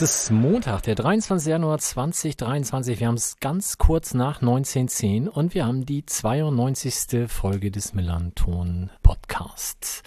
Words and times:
es 0.00 0.02
ist 0.02 0.30
Montag, 0.30 0.82
der 0.82 0.94
23. 0.94 1.50
Januar 1.50 1.78
2023. 1.78 3.00
Wir 3.00 3.08
haben 3.08 3.16
es 3.16 3.40
ganz 3.40 3.78
kurz 3.78 4.14
nach 4.14 4.40
19.10 4.40 5.26
und 5.26 5.54
wir 5.54 5.66
haben 5.66 5.86
die 5.86 6.06
92. 6.06 7.28
Folge 7.28 7.72
des 7.72 7.94
Melanton 7.94 8.90
Podcasts. 9.02 10.04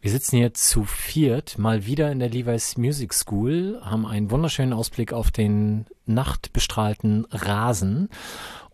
Wir 0.00 0.10
sitzen 0.10 0.38
hier 0.38 0.54
zu 0.54 0.84
viert 0.84 1.58
mal 1.58 1.84
wieder 1.84 2.10
in 2.10 2.20
der 2.20 2.30
Levi's 2.30 2.78
Music 2.78 3.12
School, 3.12 3.78
haben 3.82 4.06
einen 4.06 4.30
wunderschönen 4.30 4.72
Ausblick 4.72 5.12
auf 5.12 5.30
den 5.30 5.84
nachtbestrahlten 6.06 7.26
Rasen 7.30 8.08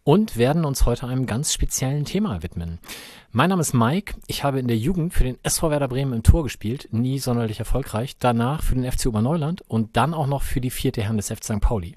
und 0.05 0.37
werden 0.37 0.67
uns 0.67 0.85
heute 0.85 1.07
einem 1.07 1.27
ganz 1.27 1.53
speziellen 1.53 2.05
Thema 2.05 2.43
widmen. 2.43 2.79
Mein 3.33 3.49
Name 3.49 3.63
ist 3.63 3.73
Mike. 3.73 4.17
Ich 4.27 4.45
habe 4.45 4.61
in 4.61 4.69
der 4.69 4.77
Jugend 4.77 5.15
für 5.15 5.25
den 5.25 5.39
SV 5.43 5.71
Werder 5.71 5.89
Bremen 5.89 6.13
im 6.13 6.23
Tor 6.23 6.45
gespielt, 6.45 6.89
nie 6.93 7.19
sonderlich 7.19 7.59
erfolgreich. 7.59 8.17
Danach 8.19 8.63
für 8.63 8.75
den 8.75 8.91
FC 8.91 9.07
Oberneuland 9.07 9.63
und 9.67 9.97
dann 9.97 10.15
auch 10.15 10.27
noch 10.27 10.43
für 10.43 10.61
die 10.61 10.71
vierte 10.71 11.03
Herren 11.03 11.17
des 11.17 11.29
FC 11.29 11.45
St. 11.45 11.61
Pauli. 11.61 11.97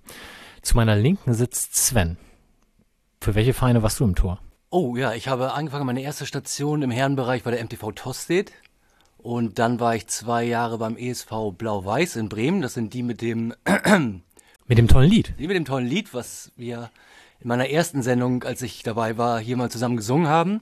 Zu 0.62 0.78
meiner 0.78 0.96
Linken 0.96 1.34
sitzt 1.34 1.76
Sven. 1.76 2.18
Für 3.22 3.36
welche 3.36 3.54
Vereine 3.54 3.84
warst 3.84 4.00
du 4.00 4.06
im 4.06 4.16
Tor? 4.16 4.40
Oh 4.70 4.96
ja, 4.96 5.14
ich 5.14 5.28
habe 5.28 5.54
angefangen, 5.54 5.86
meine 5.86 6.02
erste 6.02 6.26
Station 6.26 6.82
im 6.82 6.92
Herrenbereich 6.92 7.46
war 7.46 7.52
der 7.52 7.64
MTV 7.64 7.92
Tostedt. 7.92 8.54
Und 9.18 9.60
dann 9.60 9.80
war 9.80 9.96
ich 9.96 10.08
zwei 10.08 10.44
Jahre 10.44 10.78
beim 10.78 10.96
ESV 10.96 11.52
Blau-Weiß 11.58 12.16
in 12.16 12.30
Bremen. 12.30 12.62
Das 12.62 12.74
sind 12.74 12.94
die 12.94 13.04
mit 13.04 13.22
dem... 13.22 13.54
mit 14.68 14.78
dem 14.78 14.88
tollen 14.88 15.10
Lied. 15.10 15.34
Die 15.40 15.48
mit 15.48 15.58
dem 15.58 15.66
tollen 15.66 15.88
Lied, 15.88 16.14
was 16.14 16.52
wir 16.56 16.90
in 17.40 17.48
meiner 17.48 17.70
ersten 17.70 18.02
Sendung, 18.02 18.44
als 18.44 18.62
ich 18.62 18.84
dabei 18.84 19.18
war, 19.18 19.40
hier 19.40 19.58
mal 19.58 19.70
zusammen 19.70 19.98
gesungen 19.98 20.28
haben. 20.28 20.62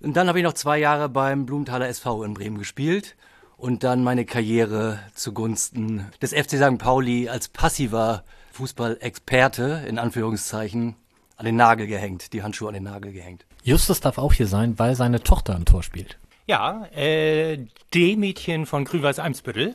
Und 0.00 0.16
dann 0.16 0.28
habe 0.28 0.38
ich 0.38 0.44
noch 0.44 0.52
zwei 0.52 0.78
Jahre 0.78 1.08
beim 1.08 1.46
Blumenthaler 1.46 1.88
SV 1.88 2.24
in 2.24 2.34
Bremen 2.34 2.58
gespielt 2.58 3.16
und 3.56 3.82
dann 3.84 4.04
meine 4.04 4.24
Karriere 4.24 5.00
zugunsten 5.14 6.06
des 6.20 6.32
FC 6.32 6.56
St. 6.58 6.78
Pauli 6.78 7.28
als 7.28 7.48
passiver 7.48 8.24
Fußballexperte 8.52 9.84
in 9.88 9.98
Anführungszeichen 9.98 10.96
an 11.36 11.46
den 11.46 11.56
Nagel 11.56 11.86
gehängt, 11.86 12.32
die 12.32 12.42
Handschuhe 12.42 12.68
an 12.68 12.74
den 12.74 12.84
Nagel 12.84 13.12
gehängt. 13.12 13.44
Justus 13.62 14.00
darf 14.00 14.18
auch 14.18 14.32
hier 14.32 14.46
sein, 14.46 14.78
weil 14.78 14.94
seine 14.94 15.22
Tochter 15.22 15.54
im 15.56 15.64
Tor 15.64 15.82
spielt. 15.82 16.18
Ja, 16.46 16.86
äh, 16.94 17.66
D-Mädchen 17.92 18.66
von 18.66 18.84
Grünweiß 18.84 19.18
Eimsbüttel. 19.18 19.74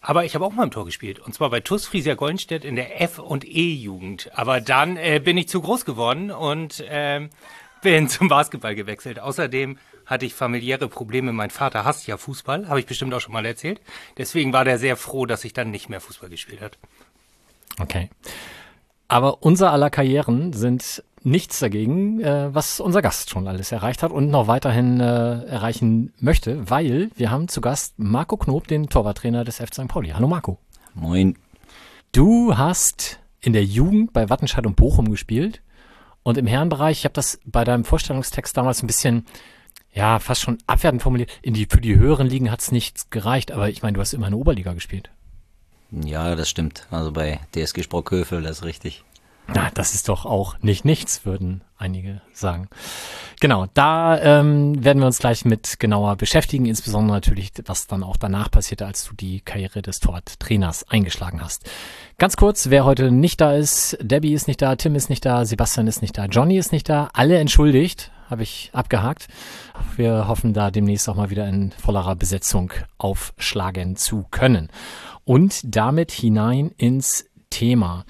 Aber 0.00 0.24
ich 0.24 0.34
habe 0.34 0.44
auch 0.44 0.52
mal 0.52 0.64
im 0.64 0.70
Tor 0.70 0.84
gespielt. 0.84 1.18
Und 1.18 1.34
zwar 1.34 1.50
bei 1.50 1.60
TuS 1.60 1.86
Friesia 1.86 2.14
Goldenstedt 2.14 2.64
in 2.64 2.76
der 2.76 3.00
F- 3.00 3.18
und 3.18 3.44
E-Jugend. 3.44 4.30
Aber 4.34 4.60
dann 4.60 4.96
äh, 4.96 5.20
bin 5.22 5.36
ich 5.36 5.48
zu 5.48 5.60
groß 5.60 5.84
geworden 5.84 6.30
und 6.30 6.80
äh, 6.80 7.28
bin 7.82 8.08
zum 8.08 8.28
Basketball 8.28 8.74
gewechselt. 8.74 9.18
Außerdem 9.18 9.78
hatte 10.06 10.24
ich 10.24 10.34
familiäre 10.34 10.88
Probleme. 10.88 11.32
Mein 11.32 11.50
Vater 11.50 11.84
hasst 11.84 12.06
ja 12.06 12.16
Fußball, 12.16 12.68
habe 12.68 12.80
ich 12.80 12.86
bestimmt 12.86 13.12
auch 13.12 13.20
schon 13.20 13.32
mal 13.32 13.44
erzählt. 13.44 13.80
Deswegen 14.16 14.52
war 14.52 14.64
der 14.64 14.78
sehr 14.78 14.96
froh, 14.96 15.26
dass 15.26 15.44
ich 15.44 15.52
dann 15.52 15.70
nicht 15.70 15.88
mehr 15.88 16.00
Fußball 16.00 16.30
gespielt 16.30 16.62
hat. 16.62 16.78
Okay. 17.78 18.08
Aber 19.08 19.42
unser 19.42 19.72
aller 19.72 19.90
Karrieren 19.90 20.52
sind 20.52 21.02
nichts 21.24 21.58
dagegen, 21.58 22.20
äh, 22.20 22.54
was 22.54 22.80
unser 22.80 23.02
Gast 23.02 23.30
schon 23.30 23.48
alles 23.48 23.72
erreicht 23.72 24.02
hat 24.02 24.12
und 24.12 24.30
noch 24.30 24.46
weiterhin 24.46 25.00
äh, 25.00 25.44
erreichen 25.44 26.12
möchte, 26.18 26.70
weil 26.70 27.10
wir 27.16 27.30
haben 27.30 27.48
zu 27.48 27.60
Gast 27.60 27.98
Marco 27.98 28.36
Knob, 28.36 28.68
den 28.68 28.88
Torwarttrainer 28.88 29.44
des 29.44 29.56
FC 29.56 29.74
St. 29.74 29.88
Pauli. 29.88 30.10
Hallo 30.10 30.28
Marco. 30.28 30.58
Moin. 30.94 31.36
Du 32.12 32.56
hast 32.56 33.20
in 33.40 33.52
der 33.52 33.64
Jugend 33.64 34.12
bei 34.12 34.30
Wattenscheid 34.30 34.66
und 34.66 34.76
Bochum 34.76 35.10
gespielt 35.10 35.62
und 36.22 36.38
im 36.38 36.46
Herrenbereich, 36.46 36.98
ich 36.98 37.04
habe 37.04 37.14
das 37.14 37.38
bei 37.44 37.64
deinem 37.64 37.84
Vorstellungstext 37.84 38.56
damals 38.56 38.82
ein 38.82 38.86
bisschen, 38.86 39.26
ja, 39.92 40.18
fast 40.18 40.42
schon 40.42 40.58
abwertend 40.66 41.02
formuliert, 41.02 41.30
in 41.42 41.54
die, 41.54 41.66
für 41.66 41.80
die 41.80 41.96
höheren 41.96 42.26
Ligen 42.26 42.50
hat's 42.50 42.72
nichts 42.72 43.10
gereicht, 43.10 43.52
aber 43.52 43.68
ich 43.68 43.82
meine, 43.82 43.94
du 43.94 44.00
hast 44.00 44.12
immer 44.12 44.26
in 44.26 44.32
der 44.32 44.40
Oberliga 44.40 44.72
gespielt. 44.72 45.10
Ja, 45.90 46.36
das 46.36 46.50
stimmt. 46.50 46.86
Also 46.90 47.12
bei 47.12 47.40
DSG 47.54 47.82
Sprockhövel, 47.82 48.42
das 48.42 48.58
ist 48.58 48.64
richtig. 48.64 49.04
Na, 49.54 49.70
das 49.72 49.94
ist 49.94 50.10
doch 50.10 50.26
auch 50.26 50.56
nicht 50.60 50.84
nichts, 50.84 51.24
würden 51.24 51.62
einige 51.78 52.20
sagen. 52.34 52.68
Genau, 53.40 53.66
da 53.72 54.20
ähm, 54.20 54.84
werden 54.84 54.98
wir 54.98 55.06
uns 55.06 55.20
gleich 55.20 55.46
mit 55.46 55.80
genauer 55.80 56.16
beschäftigen, 56.16 56.66
insbesondere 56.66 57.16
natürlich, 57.16 57.52
was 57.64 57.86
dann 57.86 58.02
auch 58.02 58.18
danach 58.18 58.50
passierte, 58.50 58.84
als 58.84 59.06
du 59.06 59.14
die 59.14 59.40
Karriere 59.40 59.80
des 59.80 60.00
Torwarttrainers 60.00 60.90
eingeschlagen 60.90 61.40
hast. 61.40 61.64
Ganz 62.18 62.36
kurz, 62.36 62.68
wer 62.68 62.84
heute 62.84 63.10
nicht 63.10 63.40
da 63.40 63.54
ist, 63.54 63.96
Debbie 64.02 64.34
ist 64.34 64.48
nicht 64.48 64.60
da, 64.60 64.76
Tim 64.76 64.94
ist 64.94 65.08
nicht 65.08 65.24
da, 65.24 65.46
Sebastian 65.46 65.86
ist 65.86 66.02
nicht 66.02 66.18
da, 66.18 66.26
Johnny 66.26 66.58
ist 66.58 66.72
nicht 66.72 66.88
da, 66.88 67.08
alle 67.14 67.38
entschuldigt, 67.38 68.10
habe 68.28 68.42
ich 68.42 68.68
abgehakt. 68.74 69.28
Wir 69.96 70.28
hoffen 70.28 70.52
da 70.52 70.70
demnächst 70.70 71.08
auch 71.08 71.14
mal 71.14 71.30
wieder 71.30 71.48
in 71.48 71.72
vollerer 71.72 72.16
Besetzung 72.16 72.72
aufschlagen 72.98 73.96
zu 73.96 74.26
können. 74.30 74.68
Und 75.24 75.60
damit 75.64 76.10
hinein 76.10 76.72
ins 76.76 77.24
Thema. 77.48 78.04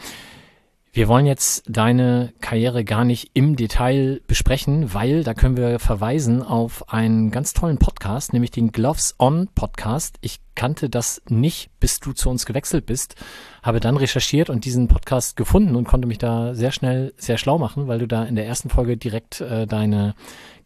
Wir 0.91 1.07
wollen 1.07 1.27
jetzt 1.27 1.65
deine 1.69 2.33
Karriere 2.41 2.83
gar 2.83 3.05
nicht 3.05 3.31
im 3.35 3.57
Detail 3.57 4.23
besprechen, 4.27 4.95
weil 4.95 5.23
da 5.23 5.35
können 5.35 5.57
wir 5.59 5.79
verweisen 5.79 6.43
auf 6.43 6.93
einen 6.93 7.31
ganz 7.31 7.53
tollen 7.53 7.79
Podcast, 7.79 8.33
nämlich 8.33 8.51
den 8.51 8.73
Gloves 8.73 9.15
On 9.19 9.49
Podcast. 9.55 10.17
Ich 10.23 10.41
kannte 10.55 10.89
das 10.89 11.21
nicht, 11.29 11.71
bis 11.79 12.01
du 12.01 12.15
zu 12.15 12.31
uns 12.31 12.47
gewechselt 12.47 12.87
bist, 12.87 13.17
habe 13.63 13.81
dann 13.81 13.99
recherchiert 13.99 14.49
und 14.49 14.65
diesen 14.65 14.89
Podcast 14.89 15.37
gefunden 15.37 15.77
und 15.77 15.87
konnte 15.87 16.09
mich 16.09 16.19
da 16.19 16.55
sehr 16.55 16.73
schnell 16.73 17.13
sehr 17.19 17.37
schlau 17.37 17.59
machen, 17.59 17.87
weil 17.87 17.99
du 17.99 18.09
da 18.09 18.25
in 18.25 18.35
der 18.35 18.47
ersten 18.47 18.71
Folge 18.71 18.97
direkt 18.97 19.43
äh, 19.43 19.67
deine 19.67 20.15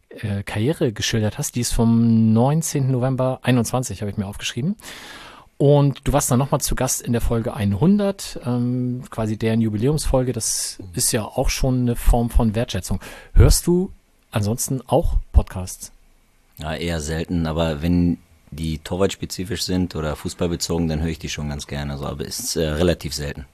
äh, 0.09 0.41
Karriere 0.43 0.93
geschildert 0.93 1.37
hast. 1.37 1.55
Die 1.55 1.61
ist 1.61 1.73
vom 1.73 2.31
19. 2.31 2.89
November 2.89 3.39
21, 3.43 4.01
habe 4.01 4.09
ich 4.09 4.17
mir 4.17 4.25
aufgeschrieben. 4.25 4.77
Und 5.57 6.01
du 6.07 6.13
warst 6.13 6.31
dann 6.31 6.39
nochmal 6.39 6.61
zu 6.61 6.75
Gast 6.75 7.01
in 7.01 7.13
der 7.13 7.21
Folge 7.21 7.53
100, 7.53 8.41
ähm, 8.45 9.03
quasi 9.09 9.37
deren 9.37 9.61
Jubiläumsfolge. 9.61 10.33
Das 10.33 10.79
ist 10.93 11.11
ja 11.11 11.23
auch 11.23 11.49
schon 11.49 11.81
eine 11.81 11.95
Form 11.95 12.29
von 12.29 12.55
Wertschätzung. 12.55 12.99
Hörst 13.33 13.67
du 13.67 13.91
ansonsten 14.31 14.81
auch 14.87 15.17
Podcasts? 15.31 15.91
Ja, 16.57 16.75
eher 16.75 16.99
selten, 16.99 17.47
aber 17.47 17.81
wenn 17.81 18.17
die 18.51 18.79
torwartspezifisch 18.79 19.63
sind 19.63 19.95
oder 19.95 20.15
fußballbezogen, 20.15 20.87
dann 20.87 21.01
höre 21.01 21.09
ich 21.09 21.19
die 21.19 21.29
schon 21.29 21.49
ganz 21.49 21.67
gerne. 21.67 21.93
Also, 21.93 22.05
aber 22.05 22.25
ist 22.25 22.55
äh, 22.55 22.67
relativ 22.67 23.13
selten. 23.13 23.45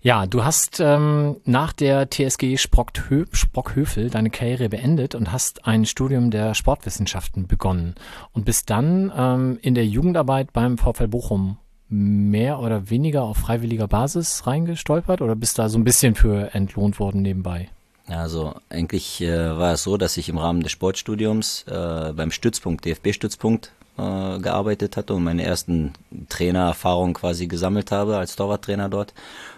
Ja, 0.00 0.26
du 0.26 0.44
hast 0.44 0.78
ähm, 0.78 1.38
nach 1.44 1.72
der 1.72 2.08
TSG 2.08 2.56
Sprockhö 2.56 3.24
Sprockhövel 3.32 4.10
deine 4.10 4.30
Karriere 4.30 4.68
beendet 4.68 5.16
und 5.16 5.32
hast 5.32 5.66
ein 5.66 5.86
Studium 5.86 6.30
der 6.30 6.54
Sportwissenschaften 6.54 7.48
begonnen 7.48 7.96
und 8.32 8.44
bist 8.44 8.70
dann 8.70 9.12
ähm, 9.16 9.58
in 9.60 9.74
der 9.74 9.86
Jugendarbeit 9.86 10.52
beim 10.52 10.78
VfL 10.78 11.08
Bochum 11.08 11.58
mehr 11.88 12.60
oder 12.60 12.90
weniger 12.90 13.22
auf 13.22 13.38
freiwilliger 13.38 13.88
Basis 13.88 14.46
reingestolpert 14.46 15.20
oder 15.20 15.34
bist 15.34 15.58
da 15.58 15.68
so 15.68 15.78
ein 15.78 15.84
bisschen 15.84 16.14
für 16.14 16.54
entlohnt 16.54 17.00
worden 17.00 17.22
nebenbei? 17.22 17.68
Also 18.06 18.54
eigentlich 18.70 19.20
äh, 19.20 19.58
war 19.58 19.74
es 19.74 19.82
so, 19.82 19.96
dass 19.96 20.16
ich 20.16 20.28
im 20.28 20.38
Rahmen 20.38 20.62
des 20.62 20.72
Sportstudiums 20.72 21.64
äh, 21.64 22.12
beim 22.14 22.30
Stützpunkt, 22.30 22.84
DFB-Stützpunkt, 22.84 23.72
äh, 23.98 24.38
gearbeitet 24.38 24.96
hatte 24.96 25.14
und 25.14 25.24
meine 25.24 25.44
ersten 25.44 25.92
Trainererfahrungen 26.28 27.14
quasi 27.14 27.46
gesammelt 27.46 27.90
habe 27.90 28.16
als 28.16 28.36
Torwarttrainer 28.36 28.88
dort. 28.88 29.12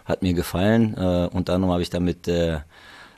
Hat 0.05 0.23
mir 0.23 0.35
gefallen. 0.35 0.97
Äh, 0.97 1.29
unter 1.33 1.55
anderem 1.55 1.73
habe 1.73 1.83
ich 1.83 1.91
damit, 1.91 2.27
äh, 2.27 2.59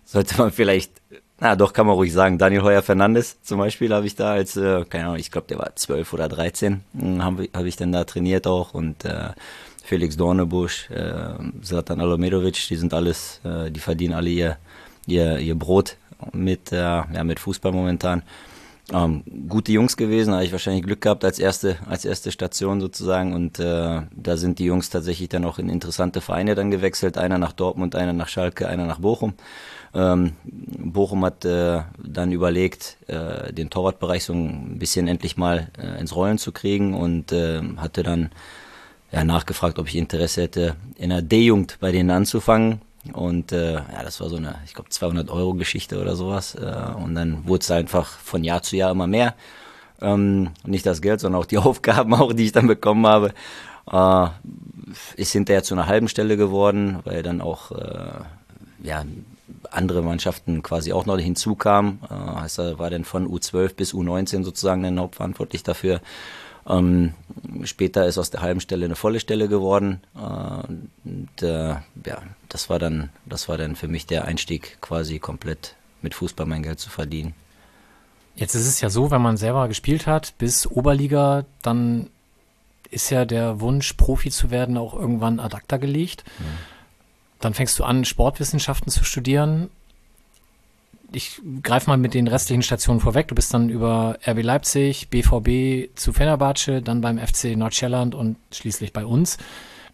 sollte 0.05 0.37
man 0.39 0.51
vielleicht, 0.51 0.93
na 1.41 1.57
doch, 1.57 1.73
kann 1.73 1.87
man 1.87 1.95
ruhig 1.95 2.13
sagen, 2.13 2.39
Daniel 2.39 2.63
Heuer 2.63 2.83
Fernandes 2.83 3.41
zum 3.43 3.59
Beispiel 3.59 3.93
habe 3.95 4.07
ich 4.07 4.17
da 4.17 4.33
als, 4.33 4.57
äh, 4.57 4.85
keine 4.85 5.05
Ahnung, 5.05 5.17
ich 5.17 5.31
glaube, 5.31 5.47
der 5.49 5.59
war 5.59 5.75
zwölf 5.77 6.13
oder 6.13 6.29
dreizehn, 6.29 6.83
hm, 6.99 7.23
habe 7.23 7.49
hab 7.55 7.65
ich 7.65 7.77
dann 7.77 7.93
da 7.93 8.05
trainiert 8.05 8.47
auch 8.47 8.75
und 8.75 9.05
äh, 9.05 9.31
Felix 9.85 10.17
Dornebusch, 10.17 10.91
äh, 10.91 11.35
Alomedovic, 11.89 12.69
die 12.69 12.77
sind 12.77 12.95
alles, 12.95 13.41
äh, 13.45 13.71
die 13.71 13.81
verdienen 13.81 14.15
alle 14.15 14.31
ihr, 14.31 14.57
ihr, 15.07 15.39
ihr 15.39 15.55
Brot 15.55 15.97
mit, 16.33 16.73
äh, 16.73 16.77
ja, 16.77 17.25
mit 17.25 17.41
Fußball 17.41 17.73
momentan. 17.73 18.23
Ähm, 18.93 19.23
gute 19.49 19.73
Jungs 19.73 19.97
gewesen, 19.97 20.35
habe 20.35 20.45
ich 20.45 20.53
wahrscheinlich 20.53 20.85
Glück 20.85 21.01
gehabt 21.01 21.25
als 21.25 21.39
erste, 21.39 21.79
als 21.89 22.05
erste 22.05 22.31
Station 22.31 22.81
sozusagen 22.81 23.33
und 23.33 23.59
äh, 23.59 24.03
da 24.15 24.37
sind 24.37 24.59
die 24.59 24.65
Jungs 24.65 24.91
tatsächlich 24.91 25.31
dann 25.31 25.45
auch 25.45 25.59
in 25.59 25.69
interessante 25.69 26.21
Vereine 26.21 26.55
dann 26.55 26.71
gewechselt, 26.71 27.17
einer 27.17 27.39
nach 27.39 27.53
Dortmund, 27.53 27.95
einer 27.97 28.13
nach 28.13 28.29
Schalke, 28.29 28.69
einer 28.69 28.87
nach 28.87 28.99
Bochum. 28.99 29.35
Ähm, 29.95 30.33
Bochum 30.45 31.25
hat 31.25 31.45
äh, 31.45 31.81
dann 32.03 32.33
überlegt, 32.33 32.99
äh, 33.07 33.53
den 33.53 33.71
Torwartbereich 33.71 34.25
so 34.25 34.35
ein 34.35 34.79
bisschen 34.79 35.09
endlich 35.09 35.37
mal 35.37 35.69
äh, 35.79 36.01
ins 36.01 36.15
Rollen 36.15 36.39
zu 36.39 36.53
kriegen 36.53 36.95
und 36.95 37.33
äh, 37.33 37.63
hatte 37.79 38.03
dann 38.03 38.31
ja, 39.11 39.25
nachgefragt, 39.25 39.79
ob 39.79 39.89
ich 39.89 39.97
Interesse 39.97 40.43
hätte, 40.43 40.77
in 40.97 41.11
der 41.11 41.23
D-Jugend 41.23 41.79
bei 41.81 41.93
denen 41.93 42.11
anzufangen. 42.11 42.81
Und 43.13 43.53
äh, 43.53 43.75
ja, 43.75 44.03
das 44.05 44.21
war 44.21 44.29
so 44.29 44.37
eine, 44.37 44.57
ich 44.65 44.75
glaube, 44.75 44.91
200 44.91 45.31
Euro 45.31 45.55
Geschichte 45.55 46.01
oder 46.01 46.15
sowas. 46.15 46.55
Äh, 46.55 46.95
und 47.03 47.15
dann 47.15 47.47
wurde 47.47 47.63
es 47.63 47.71
einfach 47.71 48.19
von 48.19 48.45
Jahr 48.45 48.63
zu 48.63 48.77
Jahr 48.77 48.93
immer 48.93 49.07
mehr. 49.07 49.35
Ähm, 50.01 50.51
nicht 50.65 50.87
das 50.87 51.03
Geld, 51.03 51.21
sondern 51.21 51.41
auch 51.41 51.47
die 51.47 51.59
Aufgaben, 51.59 52.15
auch 52.15 52.33
die 52.33 52.45
ich 52.45 52.53
dann 52.53 52.67
bekommen 52.67 53.07
habe. 53.07 53.33
Äh, 53.91 54.29
ist 55.17 55.33
hinterher 55.33 55.63
zu 55.63 55.75
einer 55.75 55.87
halben 55.87 56.09
Stelle 56.09 56.37
geworden, 56.37 57.01
weil 57.05 57.23
dann 57.23 57.41
auch 57.41 57.73
äh, 57.73 58.21
ja, 58.83 59.05
andere 59.71 60.03
Mannschaften 60.03 60.63
quasi 60.63 60.93
auch 60.93 61.07
noch 61.07 61.19
hinzukamen. 61.19 62.01
Äh, 62.09 62.41
heißt, 62.41 62.59
er 62.59 62.79
war 62.79 62.91
dann 62.91 63.05
von 63.05 63.29
U12 63.29 63.75
bis 63.75 63.95
U19 63.95 64.45
sozusagen 64.45 64.83
dann 64.83 65.01
hauptverantwortlich 65.01 65.63
dafür. 65.63 66.01
Ähm, 66.67 67.15
später 67.65 68.07
ist 68.07 68.19
aus 68.19 68.31
der 68.31 68.43
halben 68.43 68.61
Stelle 68.61 68.85
eine 68.85 68.95
volle 68.95 69.21
Stelle 69.21 69.49
geworden. 69.49 70.01
Äh, 70.15 70.73
und, 71.05 71.43
äh, 71.43 71.71
ja, 72.07 72.23
das 72.53 72.69
war 72.69 72.79
dann, 72.79 73.09
das 73.25 73.49
war 73.49 73.57
dann 73.57 73.77
für 73.77 73.89
mich 73.89 74.05
der 74.05 74.27
Einstieg, 74.27 74.77
quasi 74.83 75.19
komplett 75.19 75.75
mit 76.03 76.15
Fußball 76.15 76.45
mein 76.45 76.63
Geld 76.63 76.81
zu 76.81 76.91
verdienen. 76.91 77.33
Jetzt 78.37 78.55
ist 78.55 78.67
es 78.67 78.81
ja 78.83 78.91
so, 78.91 79.11
wenn 79.11 79.23
man 79.23 79.39
selber 79.39 79.69
gespielt 79.69 80.07
hat 80.07 80.37
bis 80.37 80.67
Oberliga, 80.67 81.47
dann 81.63 82.11
ist 82.91 83.09
ja 83.09 83.25
der 83.25 83.61
Wunsch, 83.61 83.95
Profi 83.95 84.31
zu 84.31 84.51
werden, 84.51 84.77
auch 84.77 84.93
irgendwann 84.93 85.41
ad 85.41 85.57
acta 85.57 85.79
gelegt. 85.79 86.25
Mhm. 86.39 86.45
Dann 87.41 87.55
fängst 87.55 87.79
du 87.79 87.85
an, 87.85 88.05
Sportwissenschaften 88.05 88.93
zu 88.93 89.03
studieren. 89.03 89.71
Ich 91.11 91.41
greife 91.63 91.89
mal 91.89 91.97
mit 91.97 92.13
den 92.13 92.29
restlichen 92.29 92.63
Stationen 92.63 93.01
vorweg. 93.01 93.29
Du 93.29 93.35
bist 93.35 93.53
dann 93.55 93.71
über 93.71 94.19
RB 94.27 94.43
Leipzig, 94.43 95.09
BVB 95.09 95.97
zu 95.99 96.13
Fenerbahce, 96.13 96.83
dann 96.83 97.01
beim 97.01 97.19
FC 97.19 97.57
Nordschelland 97.57 98.15
und 98.15 98.37
schließlich 98.51 98.93
bei 98.93 99.07
uns. 99.07 99.39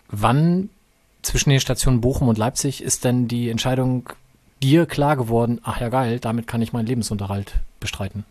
Wann 0.08 0.70
zwischen 1.22 1.50
den 1.50 1.60
Stationen 1.60 2.00
Bochum 2.00 2.28
und 2.28 2.38
Leipzig 2.38 2.82
ist 2.82 3.04
denn 3.04 3.28
die 3.28 3.50
Entscheidung 3.50 4.08
dir 4.62 4.86
klar 4.86 5.16
geworden, 5.16 5.60
ach 5.62 5.80
ja 5.80 5.88
geil, 5.88 6.18
damit 6.18 6.46
kann 6.46 6.62
ich 6.62 6.72
meinen 6.72 6.86
Lebensunterhalt 6.86 7.54
bestreiten? 7.80 8.24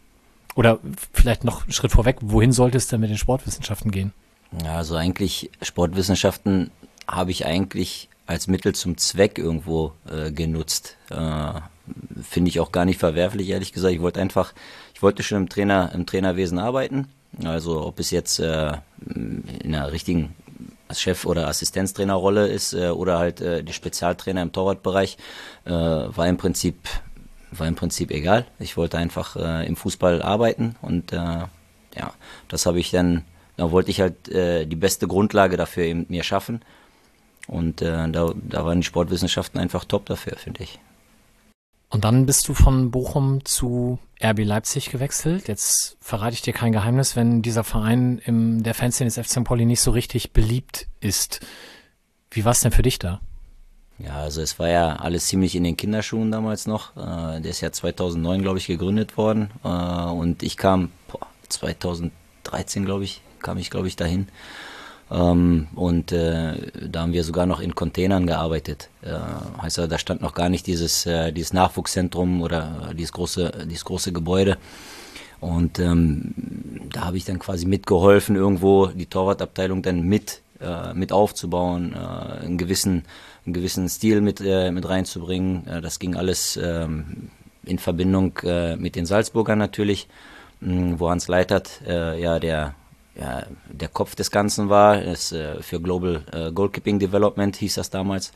Oder 0.55 0.79
vielleicht 1.13 1.43
noch 1.43 1.63
einen 1.63 1.71
Schritt 1.71 1.91
vorweg, 1.91 2.17
wohin 2.21 2.51
sollte 2.51 2.77
es 2.77 2.87
denn 2.87 2.99
mit 2.99 3.09
den 3.09 3.17
Sportwissenschaften 3.17 3.91
gehen? 3.91 4.13
Ja, 4.63 4.77
also 4.77 4.95
eigentlich 4.95 5.51
Sportwissenschaften 5.61 6.71
habe 7.07 7.31
ich 7.31 7.45
eigentlich 7.45 8.09
als 8.25 8.47
Mittel 8.47 8.75
zum 8.75 8.97
Zweck 8.97 9.37
irgendwo 9.37 9.93
äh, 10.09 10.31
genutzt. 10.31 10.97
Äh, 11.09 11.53
Finde 12.21 12.49
ich 12.49 12.59
auch 12.59 12.71
gar 12.71 12.85
nicht 12.85 12.99
verwerflich, 12.99 13.49
ehrlich 13.49 13.71
gesagt. 13.71 13.93
Ich 13.93 14.01
wollte 14.01 14.19
einfach, 14.19 14.53
ich 14.93 15.01
wollte 15.01 15.23
schon 15.23 15.43
im 15.43 15.49
Trainer, 15.49 15.91
im 15.93 16.05
Trainerwesen 16.05 16.59
arbeiten. 16.59 17.07
Also 17.43 17.85
ob 17.85 17.99
es 17.99 18.11
jetzt 18.11 18.39
äh, 18.39 18.73
in 19.05 19.43
einer 19.63 19.91
richtigen 19.91 20.35
Chef- 20.93 21.25
oder 21.25 21.47
Assistenztrainerrolle 21.47 22.47
ist 22.47 22.73
äh, 22.73 22.89
oder 22.89 23.19
halt 23.19 23.41
äh, 23.41 23.63
die 23.63 23.73
Spezialtrainer 23.73 24.41
im 24.41 24.51
Torwartbereich, 24.51 25.17
äh, 25.65 25.71
war 25.71 26.27
im 26.27 26.37
Prinzip 26.37 26.77
war 27.51 27.67
im 27.67 27.75
Prinzip 27.75 28.11
egal. 28.11 28.45
Ich 28.59 28.77
wollte 28.77 28.97
einfach 28.97 29.35
äh, 29.35 29.65
im 29.65 29.75
Fußball 29.75 30.21
arbeiten 30.21 30.75
und 30.81 31.13
äh, 31.13 31.15
ja, 31.15 32.13
das 32.49 32.65
habe 32.65 32.79
ich 32.79 32.91
dann, 32.91 33.23
da 33.55 33.71
wollte 33.71 33.89
ich 33.89 34.01
halt 34.01 34.29
äh, 34.29 34.65
die 34.65 34.75
beste 34.75 35.07
Grundlage 35.07 35.57
dafür 35.57 35.83
eben 35.83 36.05
mir 36.09 36.23
schaffen 36.23 36.61
und 37.47 37.81
äh, 37.81 38.09
da, 38.09 38.33
da 38.35 38.65
waren 38.65 38.81
die 38.81 38.85
Sportwissenschaften 38.85 39.59
einfach 39.59 39.85
top 39.85 40.05
dafür, 40.05 40.35
finde 40.35 40.63
ich. 40.63 40.79
Und 41.89 42.03
dann 42.03 42.25
bist 42.25 42.47
du 42.49 42.53
von 42.53 42.91
Bochum 42.91 43.45
zu 43.45 43.97
RB 44.23 44.43
Leipzig 44.43 44.89
gewechselt. 44.89 45.47
Jetzt 45.47 45.97
verrate 46.01 46.33
ich 46.33 46.41
dir 46.41 46.53
kein 46.53 46.71
Geheimnis, 46.71 47.15
wenn 47.15 47.41
dieser 47.41 47.63
Verein 47.63 48.17
in 48.19 48.63
der 48.63 48.73
Fanszene 48.73 49.09
des 49.09 49.17
FC 49.17 49.43
Pauli 49.43 49.65
nicht 49.65 49.81
so 49.81 49.91
richtig 49.91 50.33
beliebt 50.33 50.87
ist. 50.99 51.39
Wie 52.31 52.43
war 52.43 52.51
es 52.51 52.61
denn 52.61 52.71
für 52.71 52.81
dich 52.81 52.99
da? 52.99 53.21
Ja, 53.99 54.17
also 54.17 54.41
es 54.41 54.59
war 54.59 54.69
ja 54.69 54.95
alles 54.97 55.27
ziemlich 55.27 55.55
in 55.55 55.63
den 55.63 55.77
Kinderschuhen 55.77 56.31
damals 56.31 56.67
noch. 56.67 56.95
Äh, 56.95 57.41
der 57.41 57.51
ist 57.51 57.61
ja 57.61 57.71
2009, 57.71 58.41
glaube 58.41 58.59
ich, 58.59 58.67
gegründet 58.67 59.17
worden. 59.17 59.49
Äh, 59.63 59.67
und 59.67 60.43
ich 60.43 60.57
kam 60.57 60.91
boah, 61.07 61.27
2013, 61.49 62.85
glaube 62.85 63.05
ich, 63.05 63.21
kam 63.41 63.57
ich, 63.57 63.69
glaube 63.69 63.87
ich, 63.87 63.95
dahin. 63.95 64.27
Ähm, 65.09 65.67
und 65.75 66.11
äh, 66.11 66.71
da 66.89 67.01
haben 67.01 67.13
wir 67.13 67.23
sogar 67.23 67.45
noch 67.45 67.59
in 67.59 67.75
Containern 67.75 68.27
gearbeitet. 68.27 68.89
Äh, 69.01 69.17
heißt 69.61 69.77
ja, 69.77 69.87
da 69.87 69.97
stand 69.97 70.21
noch 70.21 70.33
gar 70.33 70.49
nicht 70.49 70.67
dieses, 70.67 71.05
äh, 71.05 71.31
dieses 71.31 71.53
Nachwuchszentrum 71.53 72.41
oder 72.41 72.91
dieses, 72.93 73.13
große, 73.13 73.67
dieses 73.69 73.85
große 73.85 74.11
Gebäude. 74.11 74.57
Und 75.39 75.79
ähm, 75.79 76.33
da 76.91 77.05
habe 77.05 77.17
ich 77.17 77.25
dann 77.25 77.39
quasi 77.39 77.65
mitgeholfen, 77.65 78.35
irgendwo 78.35 78.87
die 78.87 79.05
Torwartabteilung 79.05 79.81
dann 79.81 80.01
mit, 80.01 80.41
äh, 80.59 80.93
mit 80.93 81.11
aufzubauen, 81.11 81.93
äh, 81.93 82.45
einen, 82.45 82.57
gewissen, 82.57 83.05
einen 83.45 83.53
gewissen 83.53 83.87
Stil 83.87 84.21
mit, 84.21 84.41
äh, 84.41 84.71
mit 84.71 84.89
reinzubringen. 84.89 85.67
Äh, 85.67 85.81
das 85.81 85.99
ging 85.99 86.15
alles 86.15 86.59
ähm, 86.61 87.29
in 87.63 87.79
Verbindung 87.79 88.37
äh, 88.43 88.75
mit 88.75 88.95
den 88.95 89.05
Salzburgern 89.05 89.59
natürlich, 89.59 90.07
mh, 90.59 90.99
wo 90.99 91.09
Hans 91.09 91.27
Leitert 91.27 91.81
äh, 91.87 92.19
ja 92.19 92.39
der 92.39 92.73
ja, 93.19 93.43
der 93.69 93.87
Kopf 93.87 94.15
des 94.15 94.31
Ganzen 94.31 94.69
war. 94.69 95.01
Ist, 95.01 95.31
äh, 95.31 95.61
für 95.61 95.81
Global 95.81 96.23
äh, 96.31 96.51
Goalkeeping 96.51 96.99
Development 96.99 97.55
hieß 97.55 97.75
das 97.75 97.89
damals. 97.89 98.31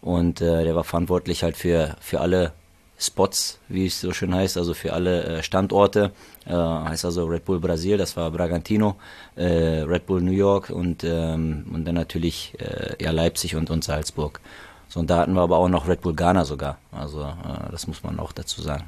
Und 0.00 0.40
äh, 0.40 0.64
der 0.64 0.74
war 0.74 0.84
verantwortlich 0.84 1.42
halt 1.42 1.56
für, 1.56 1.96
für 2.00 2.20
alle 2.20 2.52
Spots, 2.98 3.58
wie 3.68 3.86
es 3.86 4.00
so 4.00 4.12
schön 4.12 4.34
heißt, 4.34 4.56
also 4.56 4.74
für 4.74 4.92
alle 4.92 5.24
äh, 5.24 5.42
Standorte. 5.42 6.12
Äh, 6.46 6.52
heißt 6.52 7.04
also 7.04 7.24
Red 7.26 7.44
Bull 7.44 7.58
Brasil, 7.58 7.96
das 7.96 8.16
war 8.16 8.30
Bragantino, 8.30 8.96
äh, 9.36 9.82
Red 9.82 10.06
Bull 10.06 10.20
New 10.20 10.32
York 10.32 10.70
und, 10.70 11.04
ähm, 11.04 11.66
und 11.72 11.84
dann 11.84 11.94
natürlich 11.94 12.54
ja, 13.00 13.10
Leipzig 13.10 13.56
und, 13.56 13.70
und 13.70 13.82
Salzburg. 13.82 14.40
So, 14.88 15.00
und 15.00 15.10
da 15.10 15.18
hatten 15.18 15.32
wir 15.32 15.40
aber 15.40 15.58
auch 15.58 15.68
noch 15.68 15.88
Red 15.88 16.02
Bull 16.02 16.14
Ghana 16.14 16.44
sogar. 16.44 16.78
Also 16.92 17.26
das 17.70 17.86
muss 17.86 18.02
man 18.04 18.20
auch 18.20 18.32
dazu 18.32 18.62
sagen. 18.62 18.84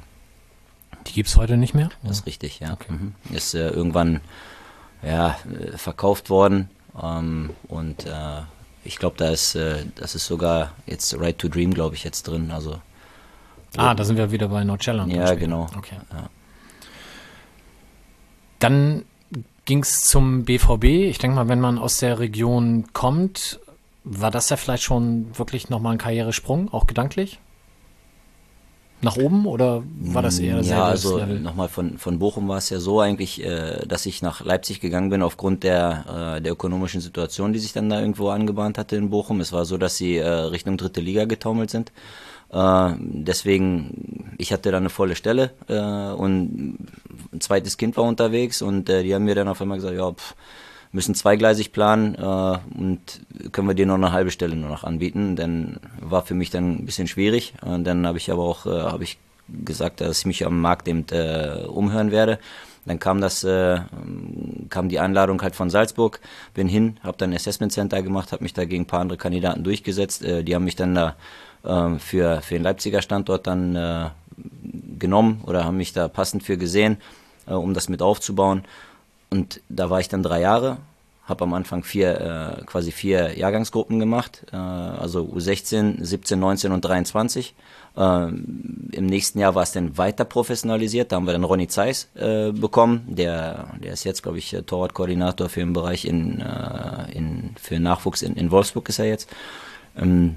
Die 1.07 1.13
gibt 1.13 1.27
es 1.27 1.35
heute 1.35 1.57
nicht 1.57 1.73
mehr? 1.73 1.89
Das 2.03 2.19
ist 2.19 2.25
richtig, 2.25 2.59
ja. 2.59 2.73
Okay. 2.73 2.93
Mhm. 2.93 3.15
Ist 3.33 3.53
irgendwann 3.53 4.21
ja, 5.03 5.37
äh, 5.59 5.77
verkauft 5.77 6.29
worden. 6.29 6.69
Ähm, 7.01 7.51
und 7.67 8.05
äh, 8.05 8.41
ich 8.83 8.97
glaube, 8.97 9.17
da 9.17 9.29
ist, 9.29 9.55
äh, 9.55 9.85
das 9.95 10.15
ist 10.15 10.25
sogar 10.25 10.73
jetzt 10.85 11.17
Right 11.19 11.37
to 11.37 11.47
Dream, 11.47 11.73
glaube 11.73 11.95
ich, 11.95 12.03
jetzt 12.03 12.23
drin. 12.23 12.51
Also, 12.51 12.79
ah, 13.75 13.93
da 13.93 14.03
sind 14.03 14.17
wir 14.17 14.31
wieder 14.31 14.47
bei 14.47 14.63
Nordcelland. 14.63 15.11
Ja, 15.11 15.33
genau. 15.35 15.67
Okay. 15.77 15.97
Ja. 16.11 16.29
Dann 18.59 19.03
ging 19.65 19.83
es 19.83 20.01
zum 20.01 20.45
BVB. 20.45 20.85
Ich 20.85 21.19
denke 21.19 21.35
mal, 21.35 21.47
wenn 21.47 21.59
man 21.59 21.77
aus 21.77 21.97
der 21.97 22.19
Region 22.19 22.85
kommt, 22.93 23.59
war 24.03 24.31
das 24.31 24.49
ja 24.49 24.57
vielleicht 24.57 24.83
schon 24.83 25.37
wirklich 25.37 25.69
nochmal 25.69 25.93
ein 25.93 25.97
Karrieresprung, 25.97 26.73
auch 26.73 26.87
gedanklich? 26.87 27.39
Nach 29.01 29.15
oben 29.15 29.45
oder 29.45 29.83
war 29.99 30.23
das 30.23 30.39
eher 30.39 30.59
Ja, 30.61 30.85
also 30.85 31.23
nochmal 31.23 31.67
von, 31.67 31.99
von 31.99 32.17
Bochum 32.17 32.47
war 32.47 32.57
es 32.57 32.69
ja 32.69 32.79
so 32.79 32.99
eigentlich, 32.99 33.43
äh, 33.43 33.85
dass 33.87 34.05
ich 34.07 34.21
nach 34.23 34.43
Leipzig 34.43 34.79
gegangen 34.79 35.09
bin 35.09 35.21
aufgrund 35.21 35.63
der, 35.63 36.37
äh, 36.37 36.41
der 36.41 36.53
ökonomischen 36.53 37.01
Situation, 37.01 37.53
die 37.53 37.59
sich 37.59 37.73
dann 37.73 37.89
da 37.89 37.99
irgendwo 37.99 38.29
angebahnt 38.29 38.77
hatte 38.77 38.95
in 38.95 39.11
Bochum. 39.11 39.39
Es 39.39 39.53
war 39.53 39.65
so, 39.65 39.77
dass 39.77 39.97
sie 39.97 40.17
äh, 40.17 40.27
Richtung 40.27 40.77
dritte 40.77 40.99
Liga 41.01 41.25
getaumelt 41.25 41.69
sind. 41.69 41.91
Äh, 42.51 42.93
deswegen, 42.99 44.33
ich 44.37 44.51
hatte 44.51 44.71
da 44.71 44.77
eine 44.77 44.89
volle 44.89 45.15
Stelle 45.15 45.51
äh, 45.67 46.13
und 46.13 46.79
ein 47.33 47.41
zweites 47.41 47.77
Kind 47.77 47.97
war 47.97 48.05
unterwegs 48.05 48.63
und 48.63 48.89
äh, 48.89 49.03
die 49.03 49.13
haben 49.13 49.25
mir 49.25 49.35
dann 49.35 49.47
auf 49.47 49.61
einmal 49.61 49.77
gesagt, 49.77 49.95
ja, 49.95 50.11
pff, 50.11 50.33
müssen 50.91 51.15
zweigleisig 51.15 51.71
planen 51.71 52.15
äh, 52.15 52.57
und 52.77 52.99
können 53.51 53.67
wir 53.67 53.75
dir 53.75 53.85
noch 53.85 53.95
eine 53.95 54.11
halbe 54.11 54.31
Stelle 54.31 54.55
nur 54.55 54.69
noch 54.69 54.83
anbieten. 54.83 55.35
Dann 55.35 55.79
war 55.99 56.23
für 56.23 56.33
mich 56.33 56.49
dann 56.49 56.77
ein 56.77 56.85
bisschen 56.85 57.07
schwierig. 57.07 57.53
Und 57.61 57.83
dann 57.83 58.05
habe 58.07 58.17
ich 58.17 58.31
aber 58.31 58.43
auch 58.43 58.65
äh, 58.65 58.69
habe 58.69 59.03
ich 59.03 59.17
gesagt, 59.63 60.01
dass 60.01 60.19
ich 60.19 60.25
mich 60.25 60.45
am 60.45 60.61
Markt 60.61 60.87
eben 60.87 61.05
äh, 61.11 61.65
umhören 61.67 62.11
werde. 62.11 62.39
Dann 62.85 62.99
kam 62.99 63.19
das, 63.19 63.43
äh, 63.43 63.81
kam 64.69 64.87
die 64.87 64.99
Einladung 64.99 65.41
halt 65.41 65.55
von 65.55 65.69
Salzburg, 65.69 66.21
bin 66.53 66.69
hin, 66.69 66.97
habe 67.03 67.17
dann 67.17 67.31
ein 67.31 67.35
Assessment 67.35 67.73
Center 67.73 68.01
gemacht, 68.01 68.31
habe 68.31 68.43
mich 68.43 68.53
da 68.53 68.63
gegen 68.63 68.83
ein 68.83 68.87
paar 68.87 69.01
andere 69.01 69.17
Kandidaten 69.17 69.63
durchgesetzt. 69.63 70.23
Äh, 70.23 70.43
die 70.43 70.55
haben 70.55 70.63
mich 70.63 70.77
dann 70.77 70.95
da 70.95 71.15
äh, 71.63 71.99
für, 71.99 72.41
für 72.41 72.55
den 72.55 72.63
Leipziger 72.63 73.01
Standort 73.01 73.45
dann 73.45 73.75
äh, 73.75 74.09
genommen 74.97 75.41
oder 75.45 75.65
haben 75.65 75.77
mich 75.77 75.93
da 75.93 76.07
passend 76.07 76.43
für 76.43 76.57
gesehen, 76.57 76.97
äh, 77.45 77.53
um 77.53 77.73
das 77.73 77.89
mit 77.89 78.01
aufzubauen. 78.01 78.63
Und 79.29 79.61
da 79.69 79.89
war 79.89 79.99
ich 79.99 80.09
dann 80.09 80.23
drei 80.23 80.41
Jahre, 80.41 80.77
habe 81.23 81.43
am 81.43 81.53
Anfang 81.53 81.83
vier, 81.83 82.59
äh, 82.61 82.65
quasi 82.65 82.91
vier 82.91 83.37
Jahrgangsgruppen 83.37 83.99
gemacht, 83.99 84.45
äh, 84.53 84.55
also 84.55 85.23
U16, 85.23 86.03
17, 86.03 86.39
19 86.39 86.71
und 86.71 86.81
23. 86.81 87.53
Ähm, 87.97 88.89
Im 88.91 89.05
nächsten 89.07 89.39
Jahr 89.39 89.55
war 89.55 89.63
es 89.63 89.73
dann 89.73 89.97
weiter 89.97 90.23
professionalisiert. 90.23 91.11
Da 91.11 91.17
haben 91.17 91.25
wir 91.25 91.33
dann 91.33 91.43
Ronny 91.43 91.67
Zeiss 91.67 92.07
äh, 92.15 92.51
bekommen. 92.51 93.03
Der, 93.07 93.73
der 93.83 93.93
ist 93.93 94.05
jetzt, 94.05 94.23
glaube 94.23 94.37
ich, 94.37 94.55
Torwartkoordinator 94.65 95.49
für 95.49 95.59
den 95.59 95.73
Bereich 95.73 96.05
in, 96.05 96.39
äh, 96.39 97.11
in, 97.11 97.55
für 97.59 97.79
Nachwuchs 97.79 98.21
in, 98.21 98.35
in 98.35 98.51
Wolfsburg 98.51 98.87
ist 98.87 98.99
er 98.99 99.05
jetzt. 99.05 99.29
Ähm, 99.97 100.35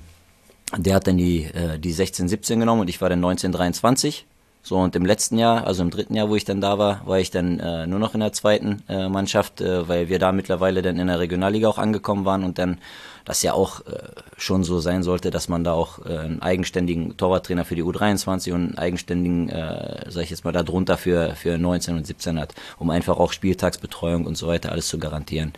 der 0.77 0.95
hat 0.95 1.07
dann 1.07 1.19
die, 1.19 1.45
äh, 1.45 1.79
die 1.79 1.93
16, 1.93 2.29
17 2.29 2.61
genommen 2.61 2.81
und 2.81 2.89
ich 2.89 3.01
war 3.01 3.09
dann 3.09 3.21
19, 3.21 3.53
23. 3.53 4.27
So, 4.63 4.77
und 4.77 4.95
im 4.95 5.07
letzten 5.07 5.39
Jahr, 5.39 5.67
also 5.67 5.83
im 5.83 5.91
dritten 5.91 6.15
Jahr, 6.15 6.29
wo 6.29 6.37
ich 6.37 6.45
dann 6.45 6.61
da 6.61 6.79
war, 6.79 7.07
war 7.07 7.19
ich 7.19 7.31
dann 7.31 7.59
äh, 7.61 7.87
nur 7.87 7.99
noch 7.99 8.13
in 8.15 8.21
der 8.21 8.33
zweiten 8.33 8.83
äh, 8.89 9.09
Mannschaft, 9.09 9.61
äh, 9.63 9.89
weil 9.89 10.09
wir 10.09 10.19
da 10.19 10.33
mittlerweile 10.33 10.83
dann 10.83 10.99
in 10.99 11.07
der 11.07 11.19
Regionalliga 11.19 11.67
auch 11.69 11.79
angekommen 11.79 12.27
waren 12.27 12.45
und 12.45 12.59
dann 12.59 12.79
das 13.25 13.43
ja 13.43 13.55
auch 13.55 13.81
äh, 13.87 13.99
schon 14.37 14.63
so 14.63 14.81
sein 14.81 15.03
sollte, 15.03 15.31
dass 15.31 15.49
man 15.49 15.65
da 15.65 15.73
auch 15.73 16.05
äh, 16.05 16.19
einen 16.19 16.43
eigenständigen 16.43 17.17
Torwarttrainer 17.17 17.65
für 17.65 17.75
die 17.75 17.83
U23 17.83 18.53
und 18.53 18.61
einen 18.61 18.79
eigenständigen, 18.79 19.49
äh, 19.49 20.11
sag 20.11 20.25
ich 20.25 20.31
jetzt 20.31 20.45
mal, 20.45 20.53
darunter 20.53 20.99
für, 20.99 21.35
für 21.37 21.57
19 21.57 21.97
und 21.97 22.07
17 22.07 22.39
hat, 22.39 22.55
um 22.79 22.91
einfach 22.91 23.19
auch 23.19 23.33
Spieltagsbetreuung 23.33 24.27
und 24.27 24.37
so 24.37 24.47
weiter 24.47 24.73
alles 24.73 24.89
zu 24.89 24.99
garantieren. 24.99 25.53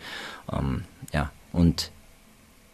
Ähm, 0.51 0.85
ja, 1.11 1.29
und 1.51 1.91